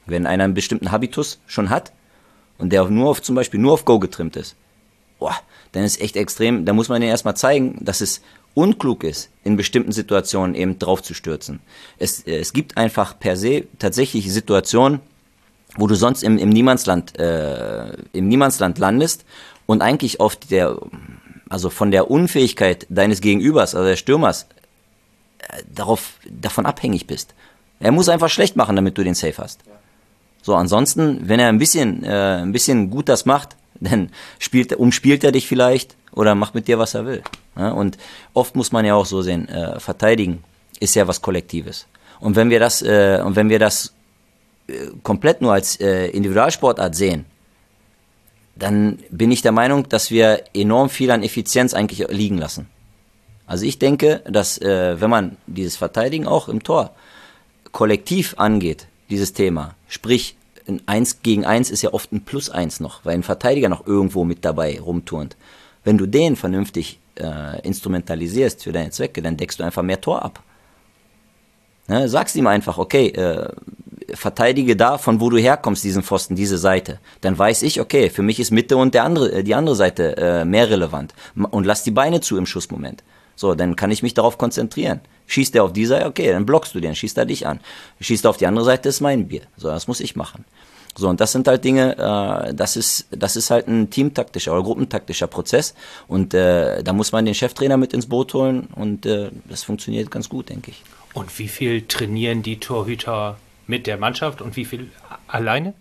Wenn 0.06 0.26
einer 0.26 0.46
einen 0.46 0.54
bestimmten 0.54 0.92
Habitus 0.92 1.40
schon 1.46 1.70
hat 1.70 1.92
und 2.58 2.72
der 2.72 2.86
nur 2.86 3.10
auf 3.10 3.22
zum 3.22 3.36
Beispiel 3.36 3.60
nur 3.60 3.74
auf 3.74 3.86
Go 3.86 4.00
getrimmt 4.00 4.36
ist, 4.38 4.56
boah, 5.20 5.36
dann 5.72 5.84
ist 5.84 6.02
echt 6.02 6.16
extrem, 6.16 6.66
da 6.66 6.74
muss 6.74 6.90
man 6.90 7.02
denen 7.02 7.12
erstmal 7.12 7.36
zeigen, 7.36 7.78
dass 7.82 8.02
es 8.02 8.22
unklug 8.54 9.04
ist, 9.04 9.30
in 9.44 9.56
bestimmten 9.56 9.92
Situationen 9.92 10.56
eben 10.56 10.78
drauf 10.80 11.02
zu 11.02 11.14
stürzen. 11.14 11.60
Es, 11.98 12.24
es 12.24 12.54
gibt 12.54 12.78
einfach 12.78 13.18
per 13.18 13.38
se 13.38 13.66
tatsächlich 13.80 14.32
Situationen, 14.32 15.00
wo 15.78 15.88
du 15.88 15.96
sonst 15.96 16.24
im, 16.24 16.38
im 16.38 16.50
Niemandsland, 16.50 17.18
äh, 17.18 17.94
im 18.12 18.28
Niemandsland 18.28 18.78
landest 18.78 19.24
und 19.66 19.82
eigentlich 19.82 20.20
auf 20.20 20.36
der, 20.36 20.78
also 21.50 21.70
von 21.70 21.92
der 21.92 22.12
Unfähigkeit 22.12 22.86
deines 22.90 23.22
Gegenübers, 23.22 23.74
also 23.74 23.88
des 23.88 24.00
Stürmers, 24.00 24.48
äh, 25.40 25.64
darauf, 25.74 26.16
davon 26.30 26.66
abhängig 26.66 27.08
bist. 27.08 27.34
Er 27.80 27.94
muss 27.94 28.10
einfach 28.10 28.30
schlecht 28.30 28.58
machen, 28.58 28.76
damit 28.76 28.98
du 28.98 29.04
den 29.04 29.16
Safe 29.16 29.38
hast. 29.38 29.62
So, 30.42 30.56
ansonsten, 30.56 31.30
wenn 31.30 31.40
er 31.40 31.48
ein 31.48 31.60
bisschen, 31.60 32.04
äh, 32.04 32.42
ein 32.42 32.52
bisschen 32.52 32.90
gut 32.90 33.08
das 33.08 33.26
macht, 33.26 33.56
dann 33.82 34.12
spielt, 34.40 34.74
umspielt 34.74 35.24
er 35.24 35.32
dich 35.32 35.48
vielleicht 35.48 35.96
oder 36.14 36.36
macht 36.36 36.56
mit 36.56 36.68
dir, 36.68 36.80
was 36.80 36.94
er 36.94 37.06
will. 37.06 37.24
Ja, 37.58 37.72
und 37.72 37.98
oft 38.34 38.56
muss 38.56 38.72
man 38.72 38.86
ja 38.86 38.96
auch 38.96 39.06
so 39.06 39.22
sehen, 39.22 39.50
äh, 39.50 39.80
verteidigen 39.80 40.44
ist 40.80 40.96
ja 40.96 41.08
was 41.08 41.22
Kollektives. 41.22 41.88
Und 42.20 42.36
wenn 42.36 42.50
wir 42.50 42.60
das, 42.60 42.82
äh, 42.82 43.22
und 43.24 43.36
wenn 43.36 43.50
wir 43.50 43.60
das 43.60 43.94
äh, 44.68 44.88
komplett 45.04 45.42
nur 45.42 45.54
als 45.54 45.80
äh, 45.80 46.08
Individualsportart 46.08 46.96
sehen, 46.96 47.26
dann 48.56 49.00
bin 49.10 49.32
ich 49.32 49.42
der 49.42 49.52
Meinung, 49.52 49.90
dass 49.90 50.12
wir 50.12 50.44
enorm 50.54 50.90
viel 50.90 51.12
an 51.12 51.24
Effizienz 51.24 51.74
eigentlich 51.74 52.08
liegen 52.10 52.38
lassen. 52.38 52.68
Also 53.48 53.66
ich 53.66 53.80
denke, 53.80 54.22
dass 54.30 54.60
äh, 54.60 55.02
wenn 55.02 55.10
man 55.10 55.38
dieses 55.48 55.76
Verteidigen 55.76 56.28
auch 56.28 56.48
im 56.48 56.64
Tor 56.64 56.92
kollektiv 57.72 58.36
angeht, 58.38 58.88
dieses 59.10 59.34
Thema, 59.34 59.76
sprich 59.88 60.36
ein 60.76 60.82
1 60.86 61.22
gegen 61.22 61.46
1 61.46 61.70
ist 61.70 61.82
ja 61.82 61.94
oft 61.94 62.12
ein 62.12 62.22
Plus 62.22 62.50
1 62.50 62.80
noch, 62.80 63.06
weil 63.06 63.16
ein 63.16 63.24
Verteidiger 63.24 63.70
noch 63.70 63.86
irgendwo 63.86 64.24
mit 64.24 64.46
dabei 64.46 64.80
rumturnt 64.80 65.38
Wenn 65.84 65.98
du 65.98 66.06
den 66.06 66.36
vernünftig 66.36 67.00
äh, 67.20 67.62
instrumentalisierst 67.62 68.64
für 68.64 68.72
deine 68.72 68.92
Zwecke, 68.92 69.22
dann 69.22 69.38
deckst 69.38 69.60
du 69.60 69.64
einfach 69.64 69.84
mehr 69.84 70.02
Tor 70.02 70.24
ab. 70.24 70.42
Ne? 71.88 72.08
Sagst 72.08 72.36
ihm 72.36 72.48
einfach, 72.48 72.78
okay, 72.78 73.08
äh, 73.10 73.50
verteidige 74.14 74.76
da, 74.76 74.98
von 74.98 75.20
wo 75.20 75.30
du 75.30 75.38
herkommst, 75.38 75.84
diesen 75.84 76.04
Pfosten, 76.04 76.36
diese 76.36 76.58
Seite. 76.58 77.00
Dann 77.22 77.38
weiß 77.38 77.64
ich, 77.64 77.80
okay, 77.80 78.10
für 78.10 78.22
mich 78.24 78.40
ist 78.40 78.52
Mitte 78.52 78.78
und 78.78 78.94
der 78.94 79.04
andere, 79.04 79.32
äh, 79.32 79.44
die 79.44 79.56
andere 79.56 79.76
Seite 79.76 80.18
äh, 80.18 80.46
mehr 80.46 80.70
relevant. 80.70 81.14
Und 81.36 81.66
lass 81.66 81.84
die 81.84 81.92
Beine 81.92 82.22
zu 82.22 82.38
im 82.38 82.46
Schussmoment. 82.46 83.04
So, 83.36 83.56
dann 83.56 83.76
kann 83.76 83.92
ich 83.92 84.04
mich 84.04 84.14
darauf 84.14 84.38
konzentrieren. 84.38 85.02
Schießt 85.28 85.54
der 85.54 85.64
auf 85.64 85.74
die 85.74 85.86
Seite, 85.86 86.06
okay, 86.06 86.32
dann 86.32 86.46
blockst 86.46 86.76
du 86.76 86.80
den, 86.80 86.96
schießt 86.96 87.18
er 87.18 87.26
dich 87.26 87.48
an. 87.48 87.60
Schießt 88.00 88.26
er 88.26 88.30
auf 88.30 88.38
die 88.38 88.48
andere 88.48 88.66
Seite, 88.66 88.90
ist 88.90 89.02
mein 89.02 89.28
Bier. 89.28 89.44
So, 89.58 89.70
das 89.70 89.88
muss 89.88 90.00
ich 90.00 90.16
machen. 90.16 90.46
So, 90.96 91.08
und 91.08 91.22
das 91.22 91.32
sind 91.32 91.48
halt 91.48 91.64
Dinge, 91.64 91.98
äh, 91.98 92.54
das, 92.54 92.76
ist, 92.76 93.08
das 93.12 93.36
ist 93.36 93.50
halt 93.50 93.68
ein 93.68 93.90
teamtaktischer 93.90 94.52
oder 94.52 94.64
gruppentaktischer 94.64 95.28
Prozess. 95.28 95.74
Und 96.08 96.34
äh, 96.34 96.84
da 96.84 96.94
muss 96.94 97.12
man 97.12 97.26
den 97.26 97.34
Cheftrainer 97.34 97.78
mit 97.78 97.94
ins 97.94 98.08
Boot 98.08 98.34
holen 98.34 98.68
und 98.76 99.06
äh, 99.06 99.30
das 99.48 99.64
funktioniert 99.64 100.12
ganz 100.12 100.28
gut, 100.28 100.50
denke 100.50 100.72
ich. 100.72 100.84
Und 101.14 101.40
wie 101.40 101.48
viel 101.48 101.88
trainieren 101.88 102.44
die 102.44 102.60
Torhüter 102.60 103.38
mit 103.68 103.88
der 103.88 103.98
Mannschaft 103.98 104.42
und 104.42 104.56
wie 104.56 104.66
viel 104.66 104.90
alleine? 105.28 105.74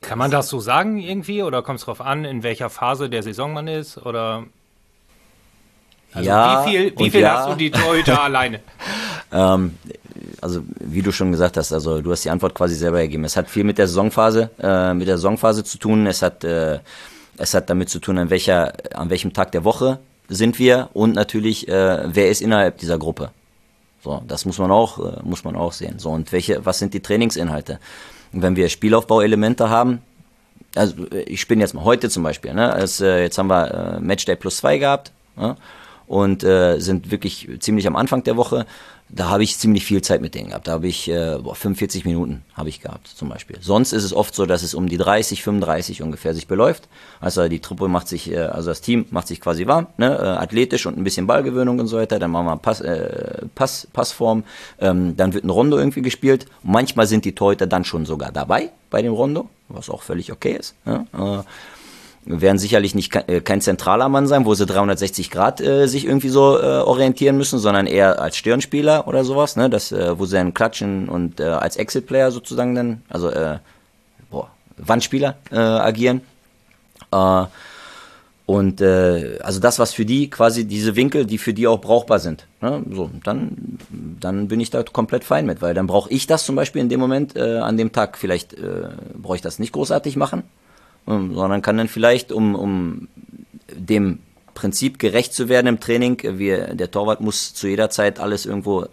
Kann 0.00 0.18
man 0.18 0.30
das 0.30 0.48
so 0.48 0.60
sagen 0.60 0.98
irgendwie 0.98 1.42
oder 1.42 1.62
kommt 1.62 1.78
es 1.78 1.86
darauf 1.86 2.00
an, 2.00 2.24
in 2.24 2.42
welcher 2.42 2.68
Phase 2.68 3.08
der 3.08 3.22
Saison 3.22 3.52
man 3.52 3.68
ist? 3.68 3.96
Oder 3.96 4.44
also 6.14 6.28
ja, 6.28 6.64
wie 6.64 6.70
viel, 6.70 6.94
wie 6.96 7.10
viel 7.10 7.20
ja. 7.20 7.38
hast 7.38 7.50
du 7.50 7.54
die 7.56 7.70
Torhüter 7.70 8.22
alleine? 8.22 8.60
Ähm, 9.32 9.76
also 10.40 10.60
wie 10.78 11.02
du 11.02 11.10
schon 11.10 11.32
gesagt 11.32 11.56
hast, 11.56 11.72
also 11.72 12.00
du 12.00 12.12
hast 12.12 12.24
die 12.24 12.30
Antwort 12.30 12.54
quasi 12.54 12.76
selber 12.76 13.02
gegeben. 13.02 13.24
Es 13.24 13.36
hat 13.36 13.50
viel 13.50 13.64
mit 13.64 13.78
der 13.78 13.88
Saisonphase, 13.88 14.50
äh, 14.60 14.94
mit 14.94 15.08
der 15.08 15.16
Saisonphase 15.16 15.64
zu 15.64 15.78
tun. 15.78 16.06
Es 16.06 16.22
hat, 16.22 16.44
äh, 16.44 16.78
es 17.36 17.52
hat 17.52 17.68
damit 17.68 17.88
zu 17.88 17.98
tun, 17.98 18.16
an 18.18 18.30
welcher, 18.30 18.72
an 18.94 19.10
welchem 19.10 19.32
Tag 19.32 19.50
der 19.52 19.64
Woche 19.64 19.98
sind 20.28 20.58
wir 20.58 20.88
und 20.92 21.14
natürlich, 21.14 21.68
äh, 21.68 22.02
wer 22.06 22.30
ist 22.30 22.40
innerhalb 22.40 22.78
dieser 22.78 22.98
Gruppe. 22.98 23.30
So, 24.02 24.22
das 24.28 24.44
muss 24.44 24.58
man 24.58 24.70
auch, 24.70 24.98
äh, 24.98 25.20
muss 25.24 25.42
man 25.44 25.56
auch 25.56 25.72
sehen. 25.72 25.98
So, 25.98 26.10
und 26.10 26.30
welche, 26.30 26.64
was 26.64 26.78
sind 26.78 26.94
die 26.94 27.00
Trainingsinhalte? 27.00 27.80
Und 28.32 28.42
wenn 28.42 28.54
wir 28.54 28.68
Spielaufbauelemente 28.68 29.68
haben, 29.68 30.02
also 30.76 30.94
ich 31.26 31.40
spinne 31.40 31.62
jetzt 31.62 31.74
mal 31.74 31.84
heute 31.84 32.08
zum 32.08 32.22
Beispiel, 32.22 32.52
ne? 32.54 32.72
Also, 32.72 33.06
jetzt 33.06 33.38
haben 33.38 33.46
wir 33.48 33.96
äh, 33.96 34.00
Matchday 34.00 34.36
plus 34.36 34.58
zwei 34.58 34.78
gehabt 34.78 35.12
ja? 35.36 35.56
Und 36.06 36.44
äh, 36.44 36.78
sind 36.78 37.10
wirklich 37.10 37.48
ziemlich 37.60 37.86
am 37.86 37.96
Anfang 37.96 38.22
der 38.24 38.36
Woche 38.36 38.66
da 39.10 39.28
habe 39.28 39.44
ich 39.44 39.58
ziemlich 39.58 39.84
viel 39.84 40.02
Zeit 40.02 40.22
mit 40.22 40.34
denen 40.34 40.48
gehabt. 40.48 40.66
Da 40.66 40.72
habe 40.72 40.88
ich 40.88 41.08
äh, 41.08 41.38
45 41.38 42.04
Minuten 42.04 42.42
habe 42.54 42.68
ich 42.68 42.80
gehabt 42.80 43.06
zum 43.06 43.28
Beispiel. 43.28 43.58
Sonst 43.60 43.92
ist 43.92 44.02
es 44.02 44.12
oft 44.12 44.34
so, 44.34 44.46
dass 44.46 44.62
es 44.62 44.74
um 44.74 44.88
die 44.88 44.96
30, 44.96 45.42
35 45.42 46.02
ungefähr 46.02 46.34
sich 46.34 46.46
beläuft. 46.46 46.88
Also 47.20 47.46
die 47.48 47.60
Truppe 47.60 47.88
macht 47.88 48.08
sich, 48.08 48.32
äh, 48.32 48.38
also 48.38 48.70
das 48.70 48.80
Team 48.80 49.06
macht 49.10 49.28
sich 49.28 49.40
quasi 49.40 49.66
warm, 49.66 49.86
ne, 49.98 50.16
äh, 50.16 50.26
athletisch 50.42 50.86
und 50.86 50.96
ein 50.96 51.04
bisschen 51.04 51.26
Ballgewöhnung 51.26 51.78
und 51.78 51.86
so 51.86 51.98
weiter. 51.98 52.18
Dann 52.18 52.30
machen 52.30 52.46
wir 52.46 52.56
Pass, 52.56 52.80
äh, 52.80 53.42
Pass, 53.54 53.86
Passform. 53.92 54.42
Ähm, 54.80 55.16
dann 55.16 55.32
wird 55.34 55.44
ein 55.44 55.50
Rondo 55.50 55.78
irgendwie 55.78 56.02
gespielt. 56.02 56.46
manchmal 56.62 57.06
sind 57.06 57.24
die 57.24 57.34
Torhüter 57.34 57.66
dann 57.66 57.84
schon 57.84 58.06
sogar 58.06 58.32
dabei 58.32 58.70
bei 58.90 59.02
dem 59.02 59.12
Rondo, 59.12 59.48
was 59.68 59.90
auch 59.90 60.02
völlig 60.02 60.32
okay 60.32 60.56
ist. 60.58 60.74
Ja? 60.86 61.06
Äh, 61.12 61.42
werden 62.26 62.58
sicherlich 62.58 62.94
nicht 62.94 63.14
äh, 63.14 63.40
kein 63.40 63.60
zentraler 63.60 64.08
Mann 64.08 64.26
sein, 64.26 64.46
wo 64.46 64.54
sie 64.54 64.66
360 64.66 65.30
Grad 65.30 65.60
äh, 65.60 65.86
sich 65.86 66.06
irgendwie 66.06 66.30
so 66.30 66.58
äh, 66.58 66.78
orientieren 66.78 67.36
müssen, 67.36 67.58
sondern 67.58 67.86
eher 67.86 68.20
als 68.20 68.36
Stirnspieler 68.36 69.06
oder 69.06 69.24
sowas, 69.24 69.56
ne? 69.56 69.68
Das, 69.68 69.92
äh, 69.92 70.18
wo 70.18 70.24
sie 70.24 70.36
dann 70.36 70.54
klatschen 70.54 71.08
und 71.08 71.40
äh, 71.40 71.44
als 71.44 71.76
Exit-Player 71.76 72.30
sozusagen 72.30 72.74
dann, 72.74 73.02
also 73.08 73.28
äh, 73.28 73.58
boah, 74.30 74.48
Wandspieler 74.76 75.36
äh, 75.50 75.56
agieren. 75.56 76.22
Äh, 77.12 77.44
und 78.46 78.82
äh, 78.82 79.38
also 79.42 79.58
das, 79.58 79.78
was 79.78 79.94
für 79.94 80.04
die 80.04 80.28
quasi 80.28 80.66
diese 80.66 80.96
Winkel, 80.96 81.24
die 81.24 81.38
für 81.38 81.54
die 81.54 81.66
auch 81.66 81.80
brauchbar 81.80 82.18
sind. 82.18 82.46
Ne? 82.60 82.82
So, 82.90 83.10
dann, 83.22 83.78
dann 84.20 84.48
bin 84.48 84.60
ich 84.60 84.68
da 84.68 84.82
komplett 84.82 85.24
fein 85.24 85.46
mit, 85.46 85.62
weil 85.62 85.72
dann 85.72 85.86
brauche 85.86 86.10
ich 86.10 86.26
das 86.26 86.44
zum 86.44 86.54
Beispiel 86.54 86.82
in 86.82 86.90
dem 86.90 87.00
Moment, 87.00 87.36
äh, 87.36 87.58
an 87.58 87.78
dem 87.78 87.92
Tag, 87.92 88.18
vielleicht 88.18 88.52
äh, 88.52 88.88
brauche 89.14 89.36
ich 89.36 89.42
das 89.42 89.58
nicht 89.58 89.72
großartig 89.72 90.16
machen, 90.16 90.42
sondern 91.06 91.62
kann 91.62 91.76
dann 91.76 91.88
vielleicht, 91.88 92.32
um, 92.32 92.54
um 92.54 93.08
dem 93.72 94.20
Prinzip 94.54 94.98
gerecht 94.98 95.34
zu 95.34 95.48
werden 95.48 95.66
im 95.66 95.80
Training, 95.80 96.18
wir, 96.22 96.74
der 96.74 96.90
Torwart 96.90 97.20
muss 97.20 97.54
zu 97.54 97.68
jeder 97.68 97.90
Zeit 97.90 98.20
alles 98.20 98.46
irgendwo 98.46 98.86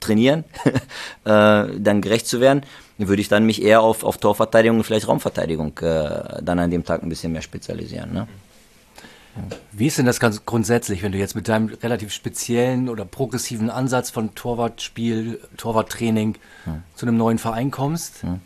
trainieren, 0.00 0.44
äh, 0.64 0.80
dann 1.24 2.00
gerecht 2.00 2.26
zu 2.26 2.40
werden, 2.40 2.62
würde 2.98 3.22
ich 3.22 3.28
dann 3.28 3.46
mich 3.46 3.62
eher 3.62 3.82
auf, 3.82 4.04
auf 4.04 4.18
Torverteidigung 4.18 4.78
und 4.78 4.84
vielleicht 4.84 5.08
Raumverteidigung 5.08 5.78
äh, 5.78 6.42
dann 6.42 6.58
an 6.58 6.70
dem 6.70 6.84
Tag 6.84 7.02
ein 7.02 7.08
bisschen 7.08 7.32
mehr 7.32 7.42
spezialisieren. 7.42 8.12
Ne? 8.12 8.28
Wie 9.70 9.86
ist 9.86 9.96
denn 9.96 10.06
das 10.06 10.20
ganz 10.20 10.44
grundsätzlich, 10.44 11.02
wenn 11.02 11.12
du 11.12 11.18
jetzt 11.18 11.34
mit 11.34 11.48
deinem 11.48 11.68
relativ 11.82 12.12
speziellen 12.12 12.88
oder 12.88 13.04
progressiven 13.04 13.70
Ansatz 13.70 14.10
von 14.10 14.34
Torwartspiel, 14.34 15.40
Torwarttraining 15.56 16.36
hm. 16.64 16.82
zu 16.94 17.06
einem 17.06 17.16
neuen 17.16 17.38
Verein 17.38 17.70
kommst? 17.70 18.22
Hm. 18.22 18.40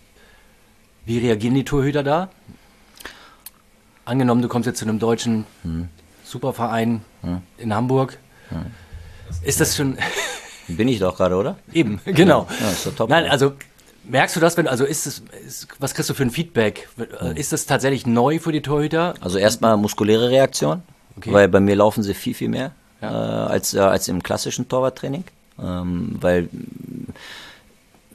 Wie 1.05 1.19
reagieren 1.19 1.55
die 1.55 1.65
Torhüter 1.65 2.05
da? 2.05 2.31
Angenommen, 4.07 4.43
du 4.43 4.49
kommst 4.49 4.67
jetzt 4.67 4.79
zu 4.79 4.87
einem 4.87 4.99
deutschen 4.99 5.45
hm. 5.63 5.89
Superverein 6.25 7.03
hm. 7.23 7.43
in 7.59 7.75
Hamburg. 7.75 8.19
Hm. 8.49 8.67
Ist 9.43 9.61
das 9.61 9.77
schon. 9.77 9.99
Bin 10.69 10.89
ich 10.89 10.99
doch 10.99 11.17
gerade, 11.17 11.37
oder? 11.37 11.57
Eben, 11.73 12.01
genau. 12.05 12.49
Ja, 12.61 12.71
ist 12.71 12.97
top, 12.97 13.09
Nein, 13.09 13.27
also 13.27 13.53
merkst 14.05 14.35
du 14.35 14.41
das, 14.41 14.57
wenn, 14.57 14.67
also 14.67 14.85
ist 14.85 15.07
es, 15.07 15.23
ist, 15.47 15.69
was 15.79 15.95
kriegst 15.95 16.11
du 16.11 16.15
für 16.15 16.25
ein 16.25 16.31
Feedback? 16.31 16.89
Hm. 16.97 17.37
Ist 17.37 17.53
das 17.53 17.67
tatsächlich 17.67 18.07
neu 18.07 18.39
für 18.39 18.53
die 18.53 18.63
Torhüter? 18.63 19.15
Also 19.21 19.39
erstmal 19.39 19.77
muskuläre 19.77 20.31
Reaktion, 20.31 20.83
okay. 21.17 21.33
weil 21.33 21.49
bei 21.49 21.61
mir 21.61 21.77
laufen 21.77 22.03
sie 22.03 22.15
viel, 22.15 22.35
viel 22.35 22.49
mehr 22.49 22.73
ja. 23.01 23.47
äh, 23.47 23.51
als, 23.51 23.75
äh, 23.75 23.81
als 23.81 24.09
im 24.09 24.23
klassischen 24.23 24.69
Torwarttraining. 24.69 25.25
Ähm, 25.59 26.17
weil 26.21 26.49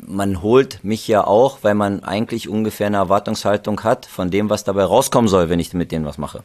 man 0.05 0.41
holt 0.41 0.83
mich 0.83 1.07
ja 1.07 1.25
auch, 1.25 1.59
weil 1.61 1.75
man 1.75 2.03
eigentlich 2.03 2.49
ungefähr 2.49 2.87
eine 2.87 2.97
Erwartungshaltung 2.97 3.83
hat 3.83 4.05
von 4.05 4.31
dem, 4.31 4.49
was 4.49 4.63
dabei 4.63 4.83
rauskommen 4.83 5.27
soll, 5.27 5.49
wenn 5.49 5.59
ich 5.59 5.73
mit 5.73 5.91
denen 5.91 6.05
was 6.05 6.17
mache. 6.17 6.43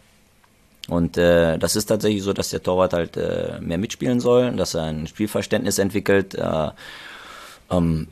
Und 0.88 1.16
äh, 1.16 1.58
das 1.58 1.74
ist 1.74 1.86
tatsächlich 1.86 2.22
so, 2.22 2.32
dass 2.32 2.50
der 2.50 2.62
Torwart 2.62 2.92
halt 2.92 3.16
äh, 3.16 3.58
mehr 3.60 3.78
mitspielen 3.78 4.20
soll, 4.20 4.52
dass 4.52 4.74
er 4.74 4.84
ein 4.84 5.06
Spielverständnis 5.06 5.78
entwickelt, 5.78 6.34
äh, 6.34 6.68
ähm, 7.70 8.08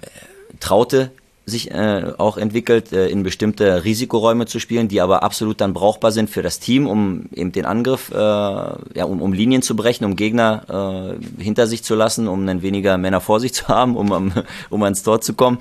traute 0.61 1.12
sich 1.47 1.70
äh, 1.70 2.12
auch 2.16 2.38
entwickelt, 2.38 2.92
äh, 2.92 3.09
in 3.09 3.22
bestimmte 3.22 3.84
Risikoräume 3.84 4.47
zu 4.47 4.59
spielen, 4.59 4.88
die 4.88 5.01
aber 5.01 5.22
absolut 5.22 5.61
dann 5.61 5.74
brauchbar 5.74 6.11
sind 6.11 6.30
für 6.30 6.42
das 6.42 6.59
Team, 6.59 6.86
um 6.86 7.26
eben 7.34 7.53
den 7.53 7.66
Angriff, 7.66 8.11
äh, 8.11 8.14
ja, 8.14 9.05
um, 9.05 9.20
um 9.20 9.32
Linien 9.32 9.61
zu 9.61 9.76
brechen, 9.76 10.05
um 10.05 10.16
Gegner 10.16 11.16
äh, 11.38 11.42
hinter 11.42 11.66
sich 11.66 11.84
zu 11.84 11.95
lassen, 11.95 12.28
um 12.28 12.47
dann 12.47 12.62
weniger 12.62 12.97
Männer 12.97 13.20
vor 13.20 13.40
sich 13.40 13.53
zu 13.55 13.68
haben, 13.68 13.97
um, 13.97 14.11
um, 14.11 14.32
um 14.70 14.82
ans 14.82 15.03
Tor 15.03 15.20
zu 15.20 15.34
kommen. 15.34 15.59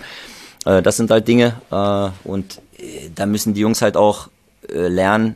Äh, 0.65 0.81
das 0.81 0.97
sind 0.97 1.11
halt 1.11 1.27
Dinge 1.27 1.55
äh, 1.69 2.09
und 2.27 2.61
äh, 2.77 3.09
da 3.13 3.25
müssen 3.25 3.53
die 3.53 3.61
Jungs 3.61 3.81
halt 3.81 3.97
auch 3.97 4.29
äh, 4.69 4.87
lernen, 4.87 5.35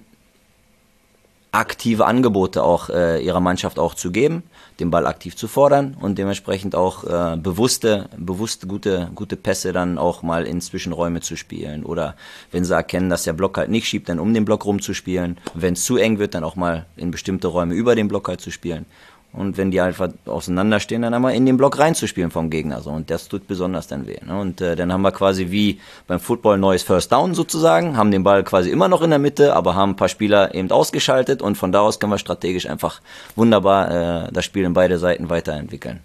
aktive 1.57 2.05
Angebote 2.05 2.63
auch 2.63 2.89
äh, 2.89 3.23
ihrer 3.23 3.39
Mannschaft 3.39 3.79
auch 3.79 3.93
zu 3.93 4.11
geben 4.11 4.43
den 4.79 4.91
Ball 4.91 5.07
aktiv 5.07 5.35
zu 5.35 5.47
fordern 5.47 5.97
und 5.99 6.17
dementsprechend 6.17 6.75
auch 6.75 7.03
äh, 7.03 7.37
bewusste, 7.37 8.09
bewusst 8.17 8.67
gute, 8.67 9.09
gute 9.15 9.35
Pässe 9.35 9.73
dann 9.73 9.97
auch 9.97 10.21
mal 10.21 10.45
in 10.45 10.61
Zwischenräume 10.61 11.21
zu 11.21 11.35
spielen. 11.35 11.83
Oder 11.83 12.15
wenn 12.51 12.63
sie 12.63 12.75
erkennen, 12.75 13.09
dass 13.09 13.23
der 13.23 13.33
Block 13.33 13.57
halt 13.57 13.69
nicht 13.69 13.87
schiebt, 13.87 14.09
dann 14.09 14.19
um 14.19 14.33
den 14.33 14.45
Block 14.45 14.65
rumzuspielen. 14.65 15.37
Wenn 15.53 15.73
es 15.73 15.83
zu 15.83 15.97
eng 15.97 16.19
wird, 16.19 16.35
dann 16.35 16.43
auch 16.43 16.55
mal 16.55 16.85
in 16.95 17.11
bestimmte 17.11 17.47
Räume 17.47 17.73
über 17.73 17.95
den 17.95 18.07
Block 18.07 18.27
halt 18.27 18.41
zu 18.41 18.51
spielen. 18.51 18.85
Und 19.33 19.57
wenn 19.57 19.69
die 19.69 19.81
einfach 19.81 20.09
auseinanderstehen, 20.25 21.03
dann 21.03 21.13
einmal 21.13 21.35
in 21.35 21.45
den 21.45 21.57
Block 21.57 21.77
reinzuspielen 21.77 22.31
vom 22.31 22.49
Gegner. 22.49 22.81
So. 22.81 22.89
Und 22.89 23.11
das 23.11 23.27
tut 23.27 23.47
besonders 23.47 23.87
dann 23.87 24.07
weh. 24.07 24.17
Ne? 24.25 24.39
Und 24.39 24.61
äh, 24.61 24.75
dann 24.75 24.91
haben 24.91 25.01
wir 25.03 25.11
quasi 25.11 25.51
wie 25.51 25.79
beim 26.07 26.19
Football 26.19 26.57
neues 26.57 26.81
First 26.81 27.11
Down 27.11 27.35
sozusagen, 27.35 27.97
haben 27.97 28.09
den 28.09 28.23
Ball 28.23 28.43
quasi 28.43 28.71
immer 28.71 28.87
noch 28.87 29.01
in 29.01 29.11
der 29.11 29.19
Mitte, 29.19 29.55
aber 29.55 29.75
haben 29.75 29.91
ein 29.91 29.95
paar 29.95 30.09
Spieler 30.09 30.55
eben 30.55 30.71
ausgeschaltet 30.71 31.41
und 31.41 31.55
von 31.55 31.71
da 31.71 31.81
aus 31.81 31.99
können 31.99 32.13
wir 32.13 32.17
strategisch 32.17 32.67
einfach 32.67 33.01
wunderbar 33.35 34.25
äh, 34.25 34.31
das 34.31 34.45
Spiel 34.45 34.63
in 34.63 34.73
beide 34.73 34.97
Seiten 34.97 35.29
weiterentwickeln. 35.29 35.99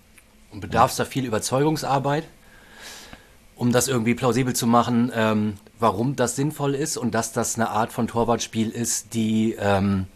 Und 0.53 0.61
bedarf 0.61 0.91
es 0.91 0.99
da 0.99 1.07
viel 1.07 1.25
Überzeugungsarbeit, 1.25 2.25
um 3.57 3.73
das 3.73 3.89
irgendwie 3.89 4.15
plausibel 4.15 4.55
zu 4.55 4.67
machen, 4.67 5.11
ähm, 5.15 5.55
warum 5.79 6.17
das 6.17 6.37
sinnvoll 6.37 6.75
ist 6.75 6.99
und 6.99 7.15
dass 7.15 7.33
das 7.33 7.55
eine 7.55 7.71
Art 7.71 7.93
von 7.93 8.09
Torwartspiel 8.09 8.69
ist, 8.69 9.15
die, 9.15 9.57
ähm, 9.59 10.07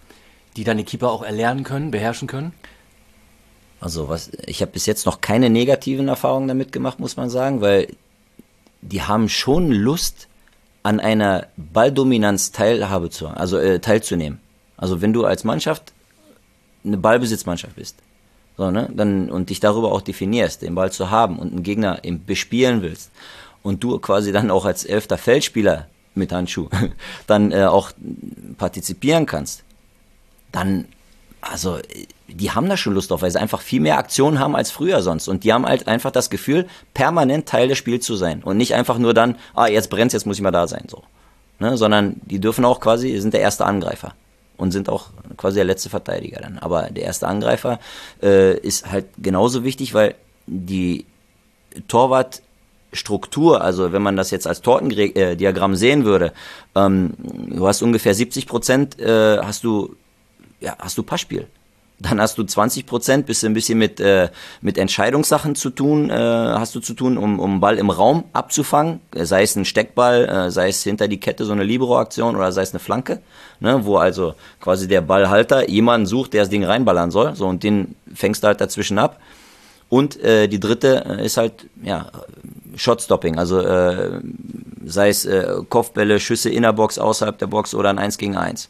die 0.57 0.65
deine 0.65 0.85
Keeper 0.85 1.11
auch 1.11 1.23
erlernen 1.23 1.65
können, 1.65 1.91
beherrschen 1.91 2.29
können? 2.29 2.53
Also 3.81 4.09
was, 4.09 4.31
ich 4.47 4.63
habe 4.63 4.73
bis 4.73 4.87
jetzt 4.87 5.07
noch 5.07 5.21
keine 5.21 5.51
negativen 5.51 6.09
Erfahrungen 6.09 6.49
damit 6.49 6.73
gemacht, 6.73 6.99
muss 6.99 7.17
man 7.17 7.31
sagen, 7.31 7.61
weil 7.61 7.89
die 8.81 9.03
haben 9.03 9.29
schon 9.29 9.71
Lust, 9.71 10.29
an 10.87 11.01
einer 11.01 11.49
Balldominanz 11.57 12.53
Teilhabe 12.53 13.11
zu, 13.11 13.27
also 13.27 13.59
äh, 13.59 13.81
teilzunehmen. 13.81 14.39
Also 14.77 15.03
wenn 15.03 15.13
du 15.13 15.25
als 15.25 15.43
Mannschaft 15.43 15.93
eine 16.85 16.97
Ballbesitzmannschaft 16.97 17.75
bist, 17.75 17.97
so, 18.57 18.71
ne, 18.71 18.89
dann, 18.95 19.29
und 19.29 19.51
dich 19.51 19.59
darüber 19.59 19.91
auch 19.91 20.01
definierst, 20.01 20.63
den 20.63 20.77
Ball 20.77 20.93
zu 20.93 21.11
haben 21.11 21.41
und 21.41 21.53
einen 21.53 21.65
Gegner 21.65 22.05
eben 22.05 22.25
bespielen 22.25 22.83
willst 22.83 23.11
und 23.65 23.83
du 23.83 23.99
quasi 23.99 24.31
dann 24.31 24.49
auch 24.49 24.65
als 24.65 24.85
elfter 24.85 25.19
Feldspieler 25.19 25.89
mit 26.15 26.33
Handschuh 26.33 26.69
dann 27.27 27.51
äh, 27.51 27.65
auch 27.65 27.91
partizipieren 28.57 29.27
kannst, 29.27 29.65
dann, 30.53 30.87
also 31.41 31.79
die 32.29 32.51
haben 32.51 32.69
da 32.69 32.77
schon 32.77 32.95
Lust 32.95 33.11
drauf, 33.11 33.23
weil 33.23 33.31
sie 33.31 33.41
einfach 33.41 33.61
viel 33.61 33.81
mehr 33.81 33.99
Aktionen 33.99 34.41
haben 34.41 34.57
als 34.57 34.71
früher 34.71 35.03
sonst. 35.03 35.29
Und 35.29 35.45
die 35.45 35.53
haben 35.53 35.67
halt 35.67 35.87
einfach 35.87 36.11
das 36.11 36.31
Gefühl, 36.31 36.67
permanent 36.95 37.49
Teil 37.49 37.69
des 37.69 37.79
Spiels 37.79 38.05
zu 38.05 38.17
sein. 38.17 38.43
Und 38.43 38.57
nicht 38.57 38.75
einfach 38.75 38.99
nur 38.99 39.15
dann, 39.15 39.37
ah, 39.55 39.67
jetzt 39.67 39.91
brennt's, 39.91 40.13
jetzt 40.13 40.27
muss 40.27 40.37
ich 40.37 40.43
mal 40.43 40.51
da 40.51 40.67
sein. 40.67 40.87
So. 40.89 41.03
Ne? 41.59 41.77
Sondern 41.77 42.21
die 42.25 42.41
dürfen 42.41 42.65
auch 42.65 42.81
quasi, 42.81 43.19
sind 43.19 43.35
der 43.35 43.41
erste 43.41 43.65
Angreifer. 43.65 44.15
Und 44.57 44.73
sind 44.73 44.89
auch 44.89 45.11
quasi 45.37 45.57
der 45.57 45.65
letzte 45.67 45.91
Verteidiger 45.91 46.41
dann. 46.41 46.59
Aber 46.59 46.89
der 46.91 47.05
erste 47.05 47.29
Angreifer 47.29 47.79
äh, 48.23 48.57
ist 48.59 48.91
halt 48.91 49.07
genauso 49.19 49.65
wichtig, 49.65 49.93
weil 49.93 50.15
die 50.47 51.05
Torwartstruktur, 51.89 53.61
also 53.61 53.93
wenn 53.93 54.03
man 54.03 54.17
das 54.17 54.31
jetzt 54.31 54.47
als 54.47 54.63
Tortendiagramm 54.63 55.75
äh, 55.75 55.77
sehen 55.77 56.05
würde, 56.05 56.33
ähm, 56.75 57.15
du 57.19 57.67
hast 57.69 57.83
ungefähr 57.83 58.15
70 58.15 58.47
Prozent, 58.47 58.99
äh, 58.99 59.39
hast 59.39 59.63
du, 59.65 59.95
ja, 60.61 60.77
hast 60.79 60.99
du 60.99 61.03
Passspiel 61.03 61.49
dann 61.99 62.21
hast 62.21 62.37
du 62.37 62.45
20 62.45 62.87
Prozent, 62.87 63.27
bist 63.27 63.43
du 63.43 63.47
ein 63.47 63.55
bisschen 63.55 63.79
mit, 63.79 64.01
äh, 64.01 64.29
mit 64.61 64.77
Entscheidungssachen 64.77 65.55
zu 65.55 65.71
tun, 65.71 66.11
äh, 66.11 66.15
hast 66.15 66.75
du 66.75 66.81
zu 66.81 66.95
tun, 66.95 67.17
um, 67.17 67.41
um 67.41 67.61
Ball 67.61 67.79
im 67.79 67.91
Raum 67.91 68.25
abzufangen, 68.33 69.01
sei 69.15 69.43
es 69.43 69.57
ein 69.57 69.65
Steckball, 69.65 70.29
äh, 70.29 70.51
sei 70.51 70.69
es 70.69 70.83
hinter 70.83 71.09
die 71.09 71.19
Kette 71.19 71.45
so 71.45 71.53
eine 71.53 71.65
Libero-Aktion 71.65 72.37
oder 72.37 72.53
sei 72.53 72.63
es 72.63 72.73
eine 72.73 72.81
Flanke, 72.81 73.21
ne, 73.61 73.85
wo 73.85 73.97
also 73.97 74.35
quasi 74.61 74.89
der 74.89 75.01
Ballhalter 75.01 75.69
jemanden 75.69 76.07
sucht, 76.07 76.35
der 76.35 76.43
das 76.43 76.51
Ding 76.51 76.65
reinballern 76.65 77.11
soll, 77.11 77.35
so 77.35 77.47
und 77.47 77.63
den 77.63 77.95
fängst 78.15 78.43
du 78.43 78.49
halt 78.49 78.61
dazwischen 78.61 78.99
ab. 78.99 79.19
Und 79.89 80.21
äh, 80.21 80.49
die 80.49 80.59
dritte 80.59 81.05
äh, 81.07 81.25
ist 81.25 81.37
halt 81.37 81.67
ja 81.83 82.11
Shotstopping, 82.75 83.39
also 83.39 83.61
äh, 83.61 84.21
sei 84.85 85.09
es 85.09 85.25
äh, 85.25 85.47
Kopfbälle, 85.71 86.21
Schüsse 86.21 86.51
in 86.51 86.63
der 86.63 86.73
Box, 86.73 86.99
außerhalb 86.99 87.39
der 87.39 87.47
Box 87.47 87.75
oder 87.75 87.89
ein 87.89 87.99
1 87.99 88.19
gegen 88.19 88.37
1. 88.37 88.69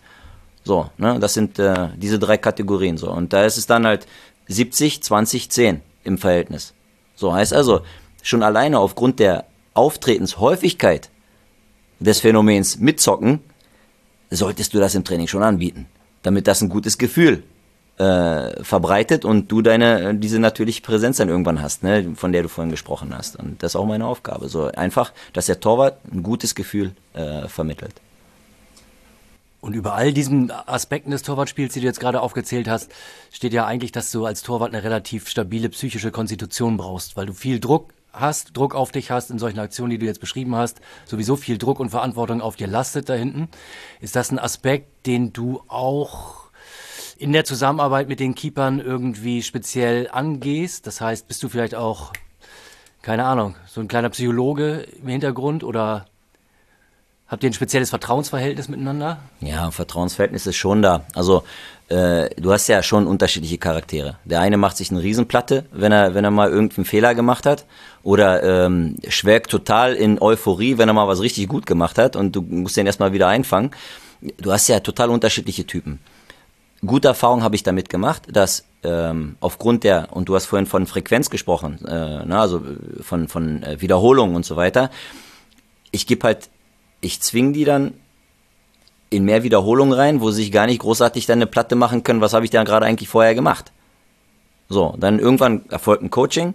So, 0.66 0.90
ne, 0.98 1.20
das 1.20 1.34
sind 1.34 1.60
äh, 1.60 1.90
diese 1.96 2.18
drei 2.18 2.38
Kategorien 2.38 2.98
so. 2.98 3.08
Und 3.08 3.32
da 3.32 3.44
ist 3.44 3.56
es 3.56 3.66
dann 3.66 3.86
halt 3.86 4.08
70, 4.48 5.00
20, 5.00 5.48
10 5.48 5.80
im 6.02 6.18
Verhältnis. 6.18 6.74
So 7.14 7.32
heißt 7.32 7.54
also, 7.54 7.82
schon 8.20 8.42
alleine 8.42 8.80
aufgrund 8.80 9.20
der 9.20 9.44
Auftretenshäufigkeit 9.74 11.08
des 12.00 12.18
Phänomens 12.18 12.80
mitzocken, 12.80 13.38
solltest 14.28 14.74
du 14.74 14.80
das 14.80 14.96
im 14.96 15.04
Training 15.04 15.28
schon 15.28 15.44
anbieten, 15.44 15.86
damit 16.24 16.48
das 16.48 16.62
ein 16.62 16.68
gutes 16.68 16.98
Gefühl 16.98 17.44
äh, 17.98 18.64
verbreitet 18.64 19.24
und 19.24 19.52
du 19.52 19.62
deine 19.62 20.16
diese 20.16 20.40
natürliche 20.40 20.82
Präsenz 20.82 21.18
dann 21.18 21.28
irgendwann 21.28 21.62
hast, 21.62 21.84
ne, 21.84 22.12
von 22.16 22.32
der 22.32 22.42
du 22.42 22.48
vorhin 22.48 22.72
gesprochen 22.72 23.16
hast. 23.16 23.36
Und 23.36 23.62
das 23.62 23.72
ist 23.72 23.76
auch 23.76 23.86
meine 23.86 24.04
Aufgabe. 24.04 24.48
So 24.48 24.66
einfach, 24.72 25.12
dass 25.32 25.46
der 25.46 25.60
Torwart 25.60 26.00
ein 26.12 26.24
gutes 26.24 26.56
Gefühl 26.56 26.90
äh, 27.14 27.46
vermittelt. 27.46 27.94
Und 29.66 29.74
über 29.74 29.94
all 29.94 30.12
diesen 30.12 30.52
Aspekten 30.52 31.10
des 31.10 31.24
Torwartspiels, 31.24 31.74
die 31.74 31.80
du 31.80 31.86
jetzt 31.86 31.98
gerade 31.98 32.20
aufgezählt 32.20 32.68
hast, 32.68 32.88
steht 33.32 33.52
ja 33.52 33.66
eigentlich, 33.66 33.90
dass 33.90 34.12
du 34.12 34.24
als 34.24 34.44
Torwart 34.44 34.72
eine 34.72 34.84
relativ 34.84 35.28
stabile 35.28 35.68
psychische 35.70 36.12
Konstitution 36.12 36.76
brauchst, 36.76 37.16
weil 37.16 37.26
du 37.26 37.32
viel 37.32 37.58
Druck 37.58 37.92
hast, 38.12 38.56
Druck 38.56 38.76
auf 38.76 38.92
dich 38.92 39.10
hast 39.10 39.28
in 39.32 39.40
solchen 39.40 39.58
Aktionen, 39.58 39.90
die 39.90 39.98
du 39.98 40.06
jetzt 40.06 40.20
beschrieben 40.20 40.54
hast, 40.54 40.80
sowieso 41.04 41.34
viel 41.34 41.58
Druck 41.58 41.80
und 41.80 41.90
Verantwortung 41.90 42.42
auf 42.42 42.54
dir 42.54 42.68
lastet 42.68 43.08
da 43.08 43.14
hinten. 43.14 43.48
Ist 44.00 44.14
das 44.14 44.30
ein 44.30 44.38
Aspekt, 44.38 45.04
den 45.04 45.32
du 45.32 45.60
auch 45.66 46.44
in 47.18 47.32
der 47.32 47.44
Zusammenarbeit 47.44 48.06
mit 48.06 48.20
den 48.20 48.36
Keepern 48.36 48.78
irgendwie 48.78 49.42
speziell 49.42 50.08
angehst? 50.12 50.86
Das 50.86 51.00
heißt, 51.00 51.26
bist 51.26 51.42
du 51.42 51.48
vielleicht 51.48 51.74
auch, 51.74 52.12
keine 53.02 53.24
Ahnung, 53.24 53.56
so 53.66 53.80
ein 53.80 53.88
kleiner 53.88 54.10
Psychologe 54.10 54.86
im 55.02 55.08
Hintergrund 55.08 55.64
oder 55.64 56.06
Habt 57.28 57.42
ihr 57.42 57.50
ein 57.50 57.54
spezielles 57.54 57.90
Vertrauensverhältnis 57.90 58.68
miteinander? 58.68 59.18
Ja, 59.40 59.72
Vertrauensverhältnis 59.72 60.46
ist 60.46 60.56
schon 60.56 60.80
da. 60.80 61.04
Also 61.14 61.42
äh, 61.88 62.30
du 62.36 62.52
hast 62.52 62.68
ja 62.68 62.84
schon 62.84 63.08
unterschiedliche 63.08 63.58
Charaktere. 63.58 64.16
Der 64.24 64.40
eine 64.40 64.56
macht 64.56 64.76
sich 64.76 64.92
eine 64.92 65.02
Riesenplatte, 65.02 65.64
wenn 65.72 65.90
er, 65.90 66.14
wenn 66.14 66.22
er 66.22 66.30
mal 66.30 66.50
irgendeinen 66.50 66.84
Fehler 66.84 67.16
gemacht 67.16 67.44
hat. 67.44 67.64
Oder 68.04 68.66
ähm, 68.66 68.94
schwelgt 69.08 69.50
total 69.50 69.94
in 69.94 70.22
Euphorie, 70.22 70.78
wenn 70.78 70.88
er 70.88 70.92
mal 70.92 71.08
was 71.08 71.20
richtig 71.20 71.48
gut 71.48 71.66
gemacht 71.66 71.98
hat 71.98 72.14
und 72.14 72.36
du 72.36 72.42
musst 72.42 72.76
den 72.76 72.86
erstmal 72.86 73.12
wieder 73.12 73.26
einfangen. 73.26 73.72
Du 74.38 74.52
hast 74.52 74.68
ja 74.68 74.78
total 74.78 75.10
unterschiedliche 75.10 75.66
Typen. 75.66 75.98
Gute 76.84 77.08
Erfahrung 77.08 77.42
habe 77.42 77.56
ich 77.56 77.64
damit 77.64 77.88
gemacht, 77.88 78.22
dass 78.30 78.64
ähm, 78.84 79.34
aufgrund 79.40 79.82
der, 79.82 80.12
und 80.12 80.28
du 80.28 80.36
hast 80.36 80.46
vorhin 80.46 80.66
von 80.66 80.86
Frequenz 80.86 81.28
gesprochen, 81.28 81.84
äh, 81.86 82.22
na, 82.24 82.40
also 82.40 82.62
von, 83.00 83.26
von 83.26 83.64
äh, 83.64 83.80
Wiederholung 83.80 84.36
und 84.36 84.44
so 84.44 84.54
weiter, 84.54 84.90
ich 85.90 86.06
gebe 86.06 86.24
halt 86.24 86.50
ich 87.00 87.20
zwinge 87.20 87.52
die 87.52 87.64
dann 87.64 87.94
in 89.10 89.24
mehr 89.24 89.42
Wiederholungen 89.42 89.94
rein, 89.94 90.20
wo 90.20 90.30
sie 90.30 90.42
sich 90.42 90.52
gar 90.52 90.66
nicht 90.66 90.80
großartig 90.80 91.26
dann 91.26 91.38
eine 91.38 91.46
Platte 91.46 91.76
machen 91.76 92.02
können, 92.02 92.20
was 92.20 92.32
habe 92.32 92.44
ich 92.44 92.50
da 92.50 92.64
gerade 92.64 92.86
eigentlich 92.86 93.08
vorher 93.08 93.34
gemacht. 93.34 93.72
So, 94.68 94.94
dann 94.98 95.18
irgendwann 95.18 95.64
erfolgt 95.68 96.02
ein 96.02 96.10
Coaching 96.10 96.54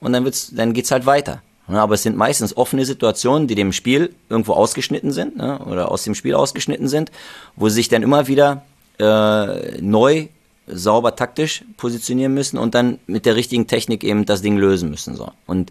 und 0.00 0.12
dann, 0.12 0.24
wird's, 0.24 0.50
dann 0.54 0.72
geht's 0.72 0.90
halt 0.90 1.04
weiter. 1.04 1.42
aber 1.66 1.94
es 1.94 2.02
sind 2.02 2.16
meistens 2.16 2.56
offene 2.56 2.86
Situationen, 2.86 3.48
die 3.48 3.54
dem 3.54 3.72
Spiel 3.72 4.14
irgendwo 4.30 4.54
ausgeschnitten 4.54 5.12
sind 5.12 5.36
ne, 5.36 5.58
oder 5.66 5.90
aus 5.90 6.04
dem 6.04 6.14
Spiel 6.14 6.34
ausgeschnitten 6.34 6.88
sind, 6.88 7.12
wo 7.54 7.68
sie 7.68 7.76
sich 7.76 7.88
dann 7.88 8.02
immer 8.02 8.28
wieder 8.28 8.62
äh, 8.98 9.80
neu, 9.80 10.28
sauber 10.66 11.16
taktisch 11.16 11.64
positionieren 11.76 12.32
müssen 12.32 12.56
und 12.56 12.74
dann 12.74 12.98
mit 13.06 13.26
der 13.26 13.36
richtigen 13.36 13.66
Technik 13.66 14.04
eben 14.04 14.24
das 14.24 14.40
Ding 14.40 14.56
lösen 14.56 14.88
müssen. 14.90 15.16
So. 15.16 15.32
Und 15.46 15.70